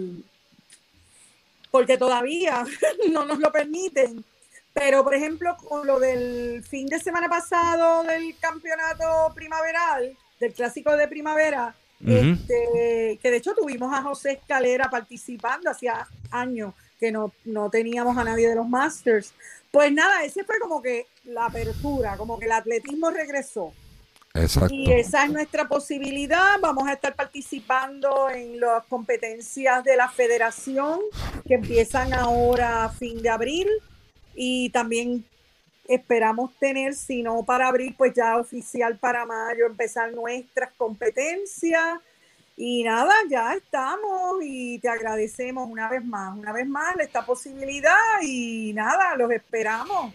porque 1.71 1.97
todavía 1.97 2.65
no 3.11 3.25
nos 3.25 3.39
lo 3.39 3.51
permiten. 3.51 4.25
Pero, 4.73 5.03
por 5.03 5.15
ejemplo, 5.15 5.57
con 5.57 5.87
lo 5.87 5.99
del 5.99 6.63
fin 6.63 6.87
de 6.87 7.01
semana 7.01 7.29
pasado 7.29 8.05
del 8.05 8.37
campeonato 8.39 9.33
primaveral, 9.35 10.17
del 10.39 10.55
clásico 10.55 10.97
de 10.97 11.09
primavera, 11.09 11.75
este, 12.07 13.19
que 13.21 13.31
de 13.31 13.37
hecho 13.37 13.55
tuvimos 13.55 13.93
a 13.93 14.03
José 14.03 14.33
Escalera 14.33 14.89
participando 14.89 15.69
hacía 15.69 16.07
años 16.31 16.73
que 16.99 17.13
no, 17.13 17.33
no 17.45 17.69
teníamos 17.69 18.17
a 18.17 18.25
nadie 18.25 18.49
de 18.49 18.55
los 18.55 18.69
Masters. 18.69 19.35
Pues 19.71 19.93
nada, 19.93 20.25
ese 20.25 20.45
fue 20.45 20.59
como 20.59 20.83
que 20.83 21.07
la 21.25 21.47
apertura, 21.47 22.17
como 22.17 22.39
que 22.39 22.47
el 22.47 22.53
atletismo 22.53 23.11
regresó. 23.11 23.73
Exacto. 24.35 24.73
Y 24.75 24.93
esa 24.93 25.25
es 25.25 25.33
nuestra 25.33 25.69
posibilidad. 25.69 26.59
Vamos 26.61 26.89
a 26.89 26.93
estar 26.93 27.15
participando 27.15 28.31
en 28.31 28.61
las 28.61 28.85
competencias 28.85 29.83
de 29.85 29.97
la 29.97 30.09
federación 30.09 31.01
que 31.47 31.55
empiezan 31.55 32.13
ahora 32.13 32.85
a 32.85 32.89
fin 32.91 33.23
de 33.23 33.29
abril. 33.29 33.69
Y 34.35 34.71
también 34.71 35.25
esperamos 35.89 36.53
tener, 36.59 36.95
si 36.95 37.23
no 37.23 37.45
para 37.45 37.69
abril, 37.69 37.95
pues 37.99 38.15
ya 38.15 38.37
oficial 38.37 38.99
para 38.99 39.27
mayo, 39.27 39.67
empezar 39.67 40.13
nuestras 40.13 40.73
competencias. 40.77 41.99
Y 42.57 42.83
nada, 42.85 43.15
ya 43.31 43.55
estamos 43.55 44.37
y 44.43 44.79
te 44.81 44.89
agradecemos 44.89 45.67
una 45.69 45.89
vez 45.89 46.05
más, 46.05 46.37
una 46.37 46.53
vez 46.53 46.67
más 46.69 46.95
esta 47.01 47.25
posibilidad 47.25 47.95
y 48.23 48.73
nada, 48.75 49.17
los 49.17 49.31
esperamos. 49.33 50.13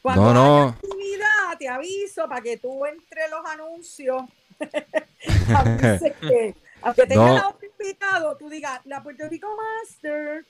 Cuando 0.00 0.32
No, 0.32 0.34
no. 0.34 0.56
haya 0.62 0.68
actividad, 0.70 1.58
te 1.58 1.68
aviso 1.68 2.28
para 2.28 2.40
que 2.40 2.56
tú 2.56 2.86
entre 2.86 3.28
los 3.28 3.44
anuncios. 3.46 4.22
Que, 6.20 6.54
aunque 6.82 7.06
tengas 7.06 7.34
No. 7.34 7.38
a 7.38 7.48
otro 7.48 7.68
invitado, 7.78 8.36
tú 8.36 8.48
digas, 8.50 8.80
la 8.84 9.02
Puerto 9.02 9.28
Rico 9.28 9.48
Master. 9.56 10.44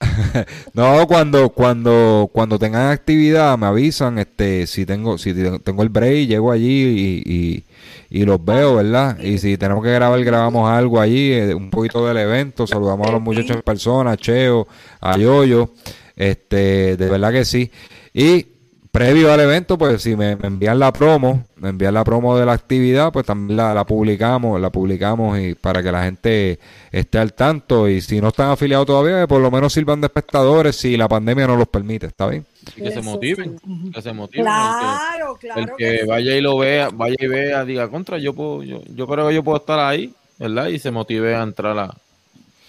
No, 0.74 1.06
cuando, 1.06 1.50
cuando, 1.50 2.28
cuando 2.32 2.58
tengan 2.58 2.90
actividad 2.90 3.56
me 3.58 3.66
avisan, 3.66 4.18
este, 4.18 4.66
si 4.66 4.86
tengo, 4.86 5.18
si 5.18 5.34
tengo 5.62 5.82
el 5.82 5.88
break, 5.88 6.28
llego 6.28 6.52
allí 6.52 6.84
y, 6.86 7.22
y, 7.26 7.64
y 8.10 8.24
los 8.24 8.44
veo, 8.44 8.74
¿verdad? 8.74 9.18
Y 9.20 9.38
si 9.38 9.56
tenemos 9.56 9.84
que 9.84 9.92
grabar, 9.92 10.22
grabamos 10.24 10.68
algo 10.68 11.00
allí, 11.00 11.32
eh, 11.32 11.54
un 11.54 11.70
poquito 11.70 12.04
del 12.04 12.18
evento, 12.18 12.66
saludamos 12.66 13.08
a 13.08 13.12
los 13.12 13.22
muchachos 13.22 13.56
en 13.56 13.62
persona, 13.62 14.10
a 14.10 14.16
Cheo, 14.16 14.66
a 15.00 15.16
Yoyo, 15.16 15.70
este, 16.16 16.96
de 16.96 17.08
verdad 17.08 17.30
que 17.30 17.44
sí. 17.44 17.70
Y 18.12 18.46
previo 18.90 19.32
al 19.32 19.40
evento, 19.40 19.78
pues 19.78 20.02
si 20.02 20.16
me, 20.16 20.36
me 20.36 20.48
envían 20.48 20.78
la 20.78 20.92
promo, 20.92 21.44
me 21.56 21.68
envían 21.68 21.94
la 21.94 22.04
promo 22.04 22.36
de 22.36 22.44
la 22.44 22.52
actividad, 22.52 23.12
pues 23.12 23.26
también 23.26 23.56
la, 23.56 23.72
la 23.72 23.84
publicamos, 23.84 24.60
la 24.60 24.70
publicamos 24.70 25.38
y 25.38 25.54
para 25.54 25.82
que 25.82 25.92
la 25.92 26.04
gente 26.04 26.58
esté 26.90 27.18
al 27.18 27.34
tanto 27.34 27.88
y 27.88 28.00
si 28.00 28.20
no 28.20 28.28
están 28.28 28.50
afiliados 28.50 28.86
todavía, 28.86 29.20
que 29.20 29.28
por 29.28 29.40
lo 29.40 29.50
menos 29.50 29.72
sirvan 29.72 30.00
de 30.00 30.06
espectadores 30.06 30.76
si 30.76 30.96
la 30.96 31.08
pandemia 31.08 31.46
no 31.46 31.56
los 31.56 31.68
permite, 31.68 32.06
¿está 32.06 32.26
bien? 32.26 32.44
Y 32.76 32.82
que 32.82 32.90
se 32.90 33.02
motiven, 33.02 33.58
sí. 33.58 33.90
que 33.94 34.02
se 34.02 34.12
motiven. 34.12 34.44
Claro, 34.44 35.34
el 35.34 35.38
que, 35.38 35.46
claro. 35.46 35.60
el 35.60 35.70
que 35.76 36.04
vaya 36.06 36.36
y 36.36 36.40
lo 36.40 36.58
vea, 36.58 36.88
vaya 36.92 37.16
y 37.18 37.26
vea, 37.26 37.64
diga 37.64 37.88
contra, 37.88 38.18
yo 38.18 38.34
puedo, 38.34 38.62
yo, 38.62 38.82
yo 38.94 39.06
creo 39.06 39.28
que 39.28 39.34
yo 39.34 39.44
puedo 39.44 39.58
estar 39.58 39.78
ahí, 39.78 40.12
¿verdad? 40.38 40.68
Y 40.68 40.78
se 40.78 40.90
motive 40.90 41.36
a 41.36 41.42
entrar 41.42 41.78
a, 41.78 41.94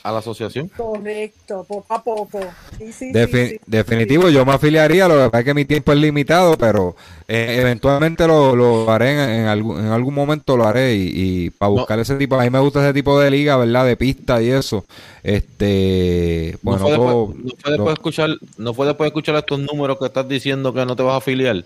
a 0.04 0.12
la 0.12 0.20
asociación. 0.20 0.70
Correcto, 0.76 1.64
poco 1.68 1.94
a 1.94 2.04
poco. 2.04 2.40
Sí, 2.78 2.92
sí, 2.92 3.12
Defi- 3.14 3.50
sí, 3.50 3.56
sí. 3.56 3.60
Definitivo, 3.68 4.30
yo 4.30 4.46
me 4.46 4.54
afiliaría, 4.54 5.08
lo 5.08 5.16
que 5.16 5.30
pasa 5.30 5.40
es 5.40 5.46
que 5.46 5.54
mi 5.54 5.66
tiempo 5.66 5.92
es 5.92 6.00
limitado, 6.00 6.58
pero 6.58 6.96
eh, 7.28 7.58
eventualmente 7.62 8.26
lo, 8.28 8.56
lo 8.56 8.90
haré 8.90 9.12
en, 9.14 9.30
en 9.42 9.46
algún, 9.48 9.80
en 9.80 9.88
algún 9.92 10.14
momento 10.14 10.58
lo 10.58 10.66
haré 10.66 10.96
y, 10.96 11.12
y 11.46 11.50
para 11.52 11.70
No. 11.72 11.78
buscar 11.78 12.00
ese 12.00 12.16
tipo, 12.16 12.40
a 12.40 12.44
mí 12.44 12.50
me 12.50 12.60
gusta 12.60 12.84
ese 12.84 12.94
tipo 12.94 13.20
de 13.20 13.30
liga, 13.30 13.58
¿verdad? 13.58 13.86
De 13.86 13.96
pista 13.96 14.42
y 14.42 14.50
eso. 14.50 14.84
Este, 15.24 16.54
No 16.64 16.72
bueno, 16.72 16.86
fue, 16.88 16.96
todo- 16.96 17.28
después, 17.28 17.46
no 17.46 17.52
fue 17.62 17.72
después 17.72 17.88
de 17.88 17.94
escuchar, 17.94 18.30
no 18.58 18.74
fue 18.74 18.88
después 18.88 19.06
de 19.06 19.10
escuchar 19.10 19.36
estos 19.36 19.60
números 19.60 19.98
que 20.00 20.06
estás 20.06 20.28
diciendo 20.28 20.74
que 20.74 20.86
no 20.86 20.96
te 20.96 21.04
vas 21.04 21.14
a 21.14 21.18
afiliar. 21.18 21.64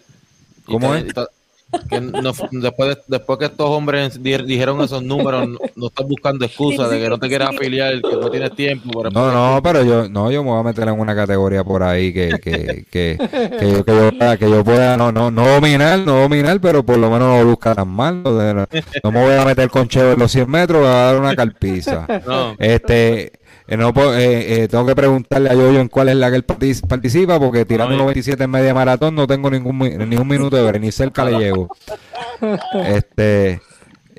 ¿Cómo 0.65 0.91
te- 0.93 1.07
es? 1.07 1.13
Que 1.89 1.99
no 1.99 2.31
después, 2.51 2.89
de- 2.95 3.01
después 3.07 3.39
que 3.39 3.45
estos 3.45 3.69
hombres 3.69 4.21
di- 4.21 4.37
dijeron 4.45 4.79
esos 4.81 5.03
números, 5.03 5.47
no, 5.47 5.57
no 5.75 5.87
estás 5.87 6.07
buscando 6.07 6.45
excusas 6.45 6.89
de 6.89 6.99
que 6.99 7.09
no 7.09 7.17
te 7.17 7.27
quieras 7.27 7.49
afiliar, 7.49 8.01
que 8.01 8.15
no 8.15 8.29
tienes 8.29 8.55
tiempo. 8.55 9.03
No, 9.09 9.31
no, 9.31 9.61
pero 9.61 9.83
yo, 9.83 10.07
no, 10.07 10.31
yo 10.31 10.43
me 10.43 10.51
voy 10.51 10.59
a 10.59 10.63
meter 10.63 10.87
en 10.87 10.99
una 10.99 11.15
categoría 11.15 11.63
por 11.63 11.83
ahí 11.83 12.13
que, 12.13 12.39
que, 12.41 12.85
que, 12.89 13.17
que 13.59 13.71
yo, 13.71 13.83
que 13.83 13.91
yo 13.91 14.11
pueda, 14.17 14.37
que 14.37 14.49
yo 14.49 14.63
pueda 14.63 14.95
no, 14.97 15.11
no, 15.11 15.29
no 15.31 15.47
dominar, 15.47 15.99
no 15.99 16.21
dominar, 16.21 16.59
pero 16.61 16.83
por 16.85 16.97
lo 16.97 17.09
menos 17.09 17.27
no 17.27 17.39
lo 17.43 17.45
busca 17.49 17.75
tan 17.75 17.89
mal. 17.89 18.23
No, 18.23 19.11
me 19.11 19.23
voy 19.25 19.35
a 19.35 19.43
meter 19.45 19.69
con 19.69 19.87
Cheo 19.87 20.13
en 20.13 20.19
los 20.19 20.31
100 20.31 20.49
metros, 20.49 20.81
me 20.81 20.87
va 20.87 21.09
a 21.09 21.11
dar 21.13 21.19
una 21.21 21.35
carpiza. 21.35 22.07
No. 22.25 22.55
Este, 22.57 23.33
eh, 23.67 23.77
no, 23.77 23.89
eh, 24.13 24.63
eh, 24.63 24.67
tengo 24.67 24.85
que 24.85 24.95
preguntarle 24.95 25.49
a 25.49 25.53
Yoyo 25.53 25.79
en 25.79 25.87
cuál 25.87 26.09
es 26.09 26.15
la 26.15 26.29
que 26.29 26.35
él 26.37 26.45
partic- 26.45 26.87
participa, 26.87 27.39
porque 27.39 27.65
tirando 27.65 27.91
No, 27.95 28.01
y- 28.01 28.03
97 28.03 28.43
en 28.43 28.51
media 28.51 28.73
maratón 28.73 29.15
no 29.15 29.25
tengo 29.27 29.49
ningún, 29.49 29.77
ni 29.79 30.15
un 30.17 30.27
minuto 30.27 30.55
de 30.55 30.63
ver, 30.63 30.79
ni 30.79 30.91
cerca 30.91 31.25
le 31.25 31.37
llego. 31.39 31.69
Este, 32.85 33.61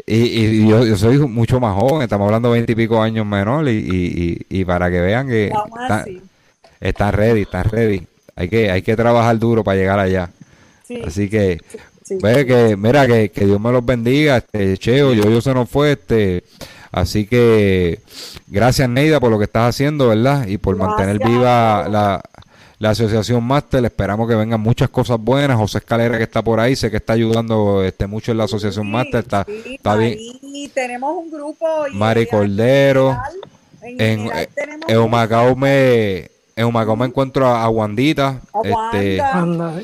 y, 0.07 0.17
y 0.17 0.69
yo, 0.69 0.85
yo 0.85 0.97
soy 0.97 1.19
mucho 1.19 1.61
más 1.61 1.75
joven, 1.75 2.03
estamos 2.03 2.27
hablando 2.27 2.49
de 2.51 2.55
20 2.61 2.73
y 2.73 2.75
pico 2.75 3.01
años 3.03 3.27
menor, 3.27 3.69
y, 3.69 3.73
y, 3.73 4.47
y, 4.51 4.61
y 4.61 4.65
para 4.65 4.91
que 4.91 5.01
vean 5.01 5.29
que 5.29 5.53
están 6.81 7.13
ready, 7.13 7.43
están 7.43 7.65
ready. 7.65 8.07
Hay 8.35 8.49
que, 8.49 8.71
hay 8.71 8.83
que 8.83 8.97
trabajar 8.97 9.39
duro 9.39 9.65
para 9.65 9.77
llegar 9.79 9.99
allá. 9.99 10.31
Sí, 10.87 11.03
Así 11.05 11.29
que, 11.29 11.59
sí. 12.05 12.19
ve 12.23 12.47
que, 12.47 12.77
mira, 12.77 13.07
que, 13.07 13.31
que 13.31 13.47
Dios 13.47 13.61
me 13.61 13.73
los 13.73 13.85
bendiga, 13.85 14.39
este, 14.39 14.77
Cheo, 14.79 15.13
yo, 15.15 15.25
yo 15.31 15.41
se 15.41 15.53
nos 15.55 15.69
fue, 15.69 15.93
este, 15.93 16.45
así 16.97 17.27
que, 17.27 18.01
gracias 18.49 18.89
Neida 18.89 19.21
por 19.21 19.31
lo 19.31 19.39
que 19.39 19.45
estás 19.45 19.69
haciendo, 19.69 20.09
¿verdad? 20.09 20.47
Y 20.47 20.59
por 20.59 20.77
mantener 20.77 21.19
viva 21.19 21.87
la, 21.89 22.23
la 22.79 22.91
asociación 22.91 23.45
Master, 23.45 23.85
esperamos 23.85 24.29
que 24.29 24.35
vengan 24.35 24.61
muchas 24.61 24.89
cosas 24.89 25.19
buenas, 25.21 25.57
José 25.57 25.79
Escalera 25.79 26.17
que 26.19 26.25
está 26.25 26.43
por 26.43 26.59
ahí, 26.61 26.75
sé 26.77 26.91
que 26.91 26.97
está 26.97 27.13
ayudando 27.13 27.85
este 27.85 28.07
mucho 28.07 28.33
en 28.33 28.39
la 28.39 28.45
asociación 28.45 28.87
Sí, 28.87 28.93
Master, 28.93 29.21
está, 29.21 29.45
sí, 29.45 29.75
está 29.77 29.95
bien, 29.97 30.19
Mari, 30.43 30.69
tenemos 30.75 31.17
un 31.17 31.31
grupo. 31.31 31.67
y 31.93 31.95
Mari 31.97 32.21
en 32.23 32.27
Cordero, 32.29 33.17
En, 33.83 34.01
en, 34.01 34.31
en 34.89 34.99
un 34.99 35.05
Humacao 35.05 35.55
me, 35.55 36.29
en 36.57 36.65
Humacao 36.65 36.97
me 36.97 37.07
encuentro 37.07 37.47
a, 37.47 37.63
a 37.63 37.69
Wandita, 37.69 38.41
A 38.53 38.61
este, 38.95 39.21
Wanda. 39.21 39.81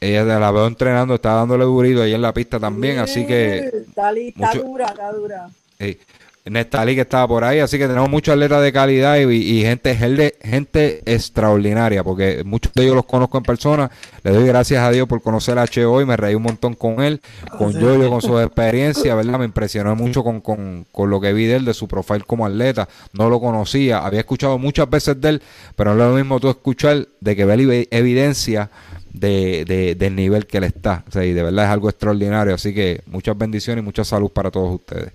Ella 0.00 0.24
la 0.38 0.50
veo 0.50 0.66
entrenando, 0.66 1.14
está 1.14 1.32
dándole 1.32 1.64
durito 1.64 2.02
ahí 2.02 2.12
en 2.12 2.20
la 2.20 2.34
pista 2.34 2.60
también, 2.60 2.98
así 2.98 3.26
que 3.26 3.70
Está, 3.88 4.12
li- 4.12 4.28
está 4.28 4.48
mucho- 4.48 4.62
dura, 4.62 4.84
está 4.86 5.12
dura. 5.12 5.48
eh, 5.78 5.98
Nestalí 6.46 6.94
que 6.94 7.00
estaba 7.00 7.26
por 7.26 7.42
ahí, 7.42 7.60
así 7.60 7.78
que 7.78 7.86
tenemos 7.88 8.10
muchos 8.10 8.34
atletas 8.34 8.62
de 8.62 8.70
calidad 8.70 9.16
y, 9.16 9.32
y 9.34 9.62
gente, 9.62 9.94
gente, 9.96 10.34
gente 10.42 11.00
extraordinaria, 11.06 12.04
porque 12.04 12.42
muchos 12.44 12.70
de 12.74 12.82
ellos 12.82 12.94
los 12.96 13.06
conozco 13.06 13.38
en 13.38 13.44
persona. 13.44 13.90
Le 14.22 14.30
doy 14.30 14.46
gracias 14.46 14.82
a 14.84 14.90
Dios 14.90 15.08
por 15.08 15.22
conocer 15.22 15.58
a 15.58 15.62
H 15.62 15.82
hoy, 15.86 16.04
me 16.04 16.18
reí 16.18 16.34
un 16.34 16.42
montón 16.42 16.74
con 16.74 17.02
él, 17.02 17.22
con 17.56 17.72
Yoyo, 17.72 18.10
con 18.10 18.20
su 18.20 18.38
experiencia, 18.38 19.14
¿verdad? 19.14 19.38
Me 19.38 19.46
impresionó 19.46 19.96
mucho 19.96 20.22
con, 20.22 20.42
con, 20.42 20.86
con 20.92 21.08
lo 21.08 21.18
que 21.18 21.32
vi 21.32 21.46
de 21.46 21.56
él, 21.56 21.64
de 21.64 21.72
su 21.72 21.88
profile 21.88 22.24
como 22.26 22.44
atleta. 22.44 22.90
No 23.14 23.30
lo 23.30 23.40
conocía, 23.40 24.00
había 24.04 24.20
escuchado 24.20 24.58
muchas 24.58 24.90
veces 24.90 25.18
de 25.18 25.28
él, 25.30 25.42
pero 25.76 25.94
no 25.94 26.02
es 26.04 26.10
lo 26.10 26.14
mismo 26.16 26.40
tú 26.40 26.50
escuchar 26.50 27.08
de 27.20 27.36
que 27.36 27.46
evi- 27.46 27.88
evidencia 27.90 28.68
de, 29.14 29.64
de- 29.64 29.94
del 29.94 30.14
nivel 30.14 30.46
que 30.46 30.58
él 30.58 30.64
está. 30.64 31.04
O 31.08 31.10
sea, 31.10 31.24
y 31.24 31.32
de 31.32 31.42
verdad 31.42 31.64
es 31.64 31.70
algo 31.70 31.88
extraordinario, 31.88 32.54
así 32.54 32.74
que 32.74 33.00
muchas 33.06 33.38
bendiciones 33.38 33.82
y 33.82 33.84
mucha 33.84 34.04
salud 34.04 34.30
para 34.30 34.50
todos 34.50 34.74
ustedes. 34.74 35.10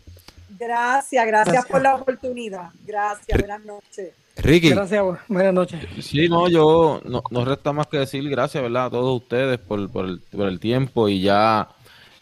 Gracias, 0.73 1.25
gracias, 1.25 1.53
Gracias. 1.53 1.71
por 1.71 1.81
la 1.81 1.95
oportunidad. 1.95 2.69
Gracias, 2.85 3.39
buenas 3.39 3.65
noches. 3.65 4.13
Ricky. 4.37 4.69
Gracias, 4.69 5.01
bu- 5.03 5.17
buenas 5.27 5.51
noches. 5.53 5.79
Sí, 5.99 6.29
no, 6.29 6.47
yo 6.47 7.01
no, 7.05 7.23
no 7.31 7.43
resta 7.43 7.73
más 7.73 7.87
que 7.87 7.97
decir 7.97 8.29
gracias, 8.29 8.61
¿verdad? 8.61 8.85
A 8.85 8.89
todos 8.91 9.19
ustedes 9.19 9.57
por, 9.57 9.89
por, 9.91 10.05
el, 10.05 10.19
por 10.21 10.47
el 10.47 10.59
tiempo 10.59 11.09
y 11.09 11.21
ya, 11.21 11.69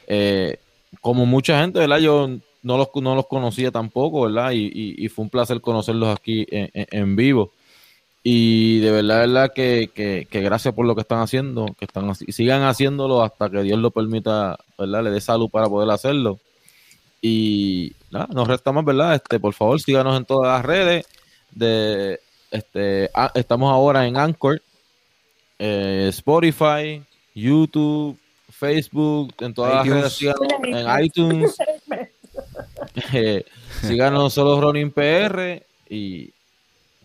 eh, 0.08 0.60
como 1.02 1.26
mucha 1.26 1.60
gente, 1.60 1.80
¿verdad? 1.80 1.98
Yo 2.00 2.30
no 2.64 2.78
los, 2.78 2.88
no 2.96 3.16
los 3.16 3.28
conocía 3.28 3.70
tampoco, 3.70 4.22
¿verdad? 4.22 4.52
Y, 4.52 4.68
y, 4.74 4.96
y 5.06 5.10
fue 5.10 5.24
un 5.24 5.30
placer 5.30 5.60
conocerlos 5.60 6.18
aquí 6.18 6.48
en, 6.50 6.70
en- 6.74 6.88
en 6.90 7.16
vivo. 7.18 7.52
Y 8.24 8.80
de 8.80 8.92
verdad, 8.92 9.20
verdad 9.20 9.52
que, 9.54 9.90
que, 9.94 10.26
que 10.32 10.42
gracias 10.42 10.74
por 10.74 10.86
lo 10.86 10.96
que 10.96 11.02
están 11.02 11.20
haciendo, 11.20 11.66
que 11.78 11.84
están 11.84 12.10
así- 12.10 12.32
sigan 12.32 12.64
haciéndolo 12.64 13.24
hasta 13.24 13.50
que 13.50 13.62
Dios 13.64 13.78
lo 13.80 13.92
permita, 13.92 14.58
¿verdad? 14.80 15.04
Le 15.04 15.12
dé 15.12 15.20
salud 15.20 15.50
para 15.50 15.68
poder 15.68 15.90
hacerlo. 15.92 16.40
Y 17.22 17.94
nada, 18.12 18.28
nos 18.32 18.48
resta 18.48 18.72
más, 18.72 18.86
¿verdad? 18.86 19.16
Este, 19.16 19.40
por 19.40 19.54
favor, 19.54 19.80
síganos 19.82 20.18
en 20.18 20.26
todas 20.26 20.58
las 20.58 20.66
redes. 20.66 21.06
De, 21.52 22.20
este, 22.52 23.10
estamos 23.34 23.72
ahora 23.72 24.06
en 24.06 24.18
Anchor, 24.18 24.62
eh, 25.58 26.08
Spotify, 26.10 27.04
YouTube, 27.34 28.18
Facebook, 28.50 29.34
en 29.40 29.54
todas 29.54 29.86
iTunes. 29.86 30.04
las 30.04 30.04
redes, 30.04 30.14
síganos 30.14 30.48
en 30.64 31.04
iTunes. 31.04 31.58
Eh, 33.14 33.44
síganos 33.82 34.34
solo 34.34 34.60
Ronin 34.62 34.92
PR 34.92 35.64
y 35.90 36.32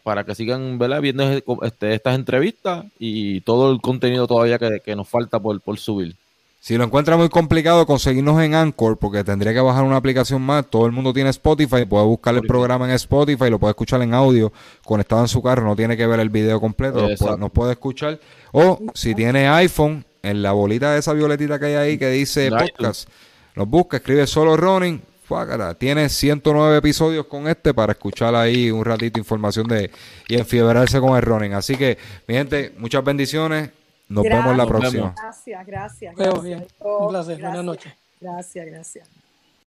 para 0.03 0.25
que 0.25 0.35
sigan 0.35 0.79
¿verdad? 0.79 1.01
viendo 1.01 1.25
este, 1.63 1.95
estas 1.95 2.15
entrevistas 2.15 2.87
y 2.99 3.41
todo 3.43 3.73
el 3.73 3.81
contenido 3.81 4.27
todavía 4.27 4.59
que, 4.59 4.81
que 4.81 4.97
nos 4.97 5.09
falta 5.09 5.41
por, 5.41 5.61
por 5.61 5.79
subir. 5.79 6.17
Si 6.65 6.77
lo 6.77 6.85
encuentra 6.85 7.17
muy 7.17 7.29
complicado 7.29 7.85
conseguirnos 7.87 8.41
en 8.41 8.55
Anchor, 8.55 8.97
porque 8.97 9.25
tendría 9.25 9.53
que 9.53 9.59
bajar 9.59 9.83
una 9.83 9.97
aplicación 9.97 10.41
más, 10.43 10.65
todo 10.71 10.87
el 10.87 10.93
mundo 10.93 11.13
tiene 11.13 11.29
Spotify, 11.31 11.85
puede 11.87 12.05
buscar 12.07 12.37
el 12.37 12.43
programa 12.43 12.85
en 12.85 12.93
Spotify, 12.93 13.51
lo 13.51 13.59
puede 13.59 13.73
escuchar 13.73 14.01
en 14.01 14.15
audio, 14.15 14.53
conectado 14.85 15.23
en 15.23 15.27
su 15.29 15.43
carro, 15.43 15.65
no 15.65 15.75
tiene 15.75 15.97
que 15.97 16.07
ver 16.07 16.21
el 16.21 16.31
video 16.31 16.61
completo, 16.61 17.01
puede- 17.17 17.37
nos 17.39 17.51
puede 17.51 17.73
escuchar. 17.73 18.21
O 18.53 18.79
si 18.95 19.13
tiene 19.13 19.49
iPhone, 19.49 20.05
en 20.23 20.41
la 20.41 20.53
bolita 20.53 20.93
de 20.93 21.01
esa 21.01 21.13
violetita 21.15 21.59
que 21.59 21.67
hay 21.67 21.75
ahí 21.75 21.99
que 21.99 22.09
dice 22.11 22.49
podcast, 22.69 23.09
nos 23.57 23.67
busca, 23.67 23.97
escribe 23.97 24.25
solo 24.29 24.57
Running, 24.57 25.03
fuácala, 25.25 25.75
tiene 25.75 26.09
109 26.09 26.77
episodios 26.77 27.27
con 27.27 27.49
este 27.49 27.75
para 27.75 27.95
escuchar 27.95 28.37
ahí 28.37 28.71
un 28.71 28.85
ratito 28.85 29.19
información 29.19 29.67
de 29.67 29.91
y 30.29 30.37
enfiebrarse 30.37 31.01
con 31.01 31.17
el 31.17 31.23
running. 31.23 31.55
Así 31.55 31.75
que, 31.75 31.99
mi 32.29 32.37
gente, 32.37 32.73
muchas 32.79 33.03
bendiciones. 33.03 33.71
Nos 34.13 34.25
vemos 34.25 34.57
la 34.57 34.65
Gracias, 34.65 34.69
próxima. 34.69 35.15
Gracias, 35.17 35.67
gracias. 35.67 36.17
Veo 36.17 36.33
gracias. 36.33 36.45
bien. 36.45 36.67
Un 36.81 37.09
placer. 37.09 37.35
Buenas 37.41 37.65
gracias. 37.65 37.65
noches. 37.65 37.93
Gracias, 38.21 38.67
gracias. 38.67 39.22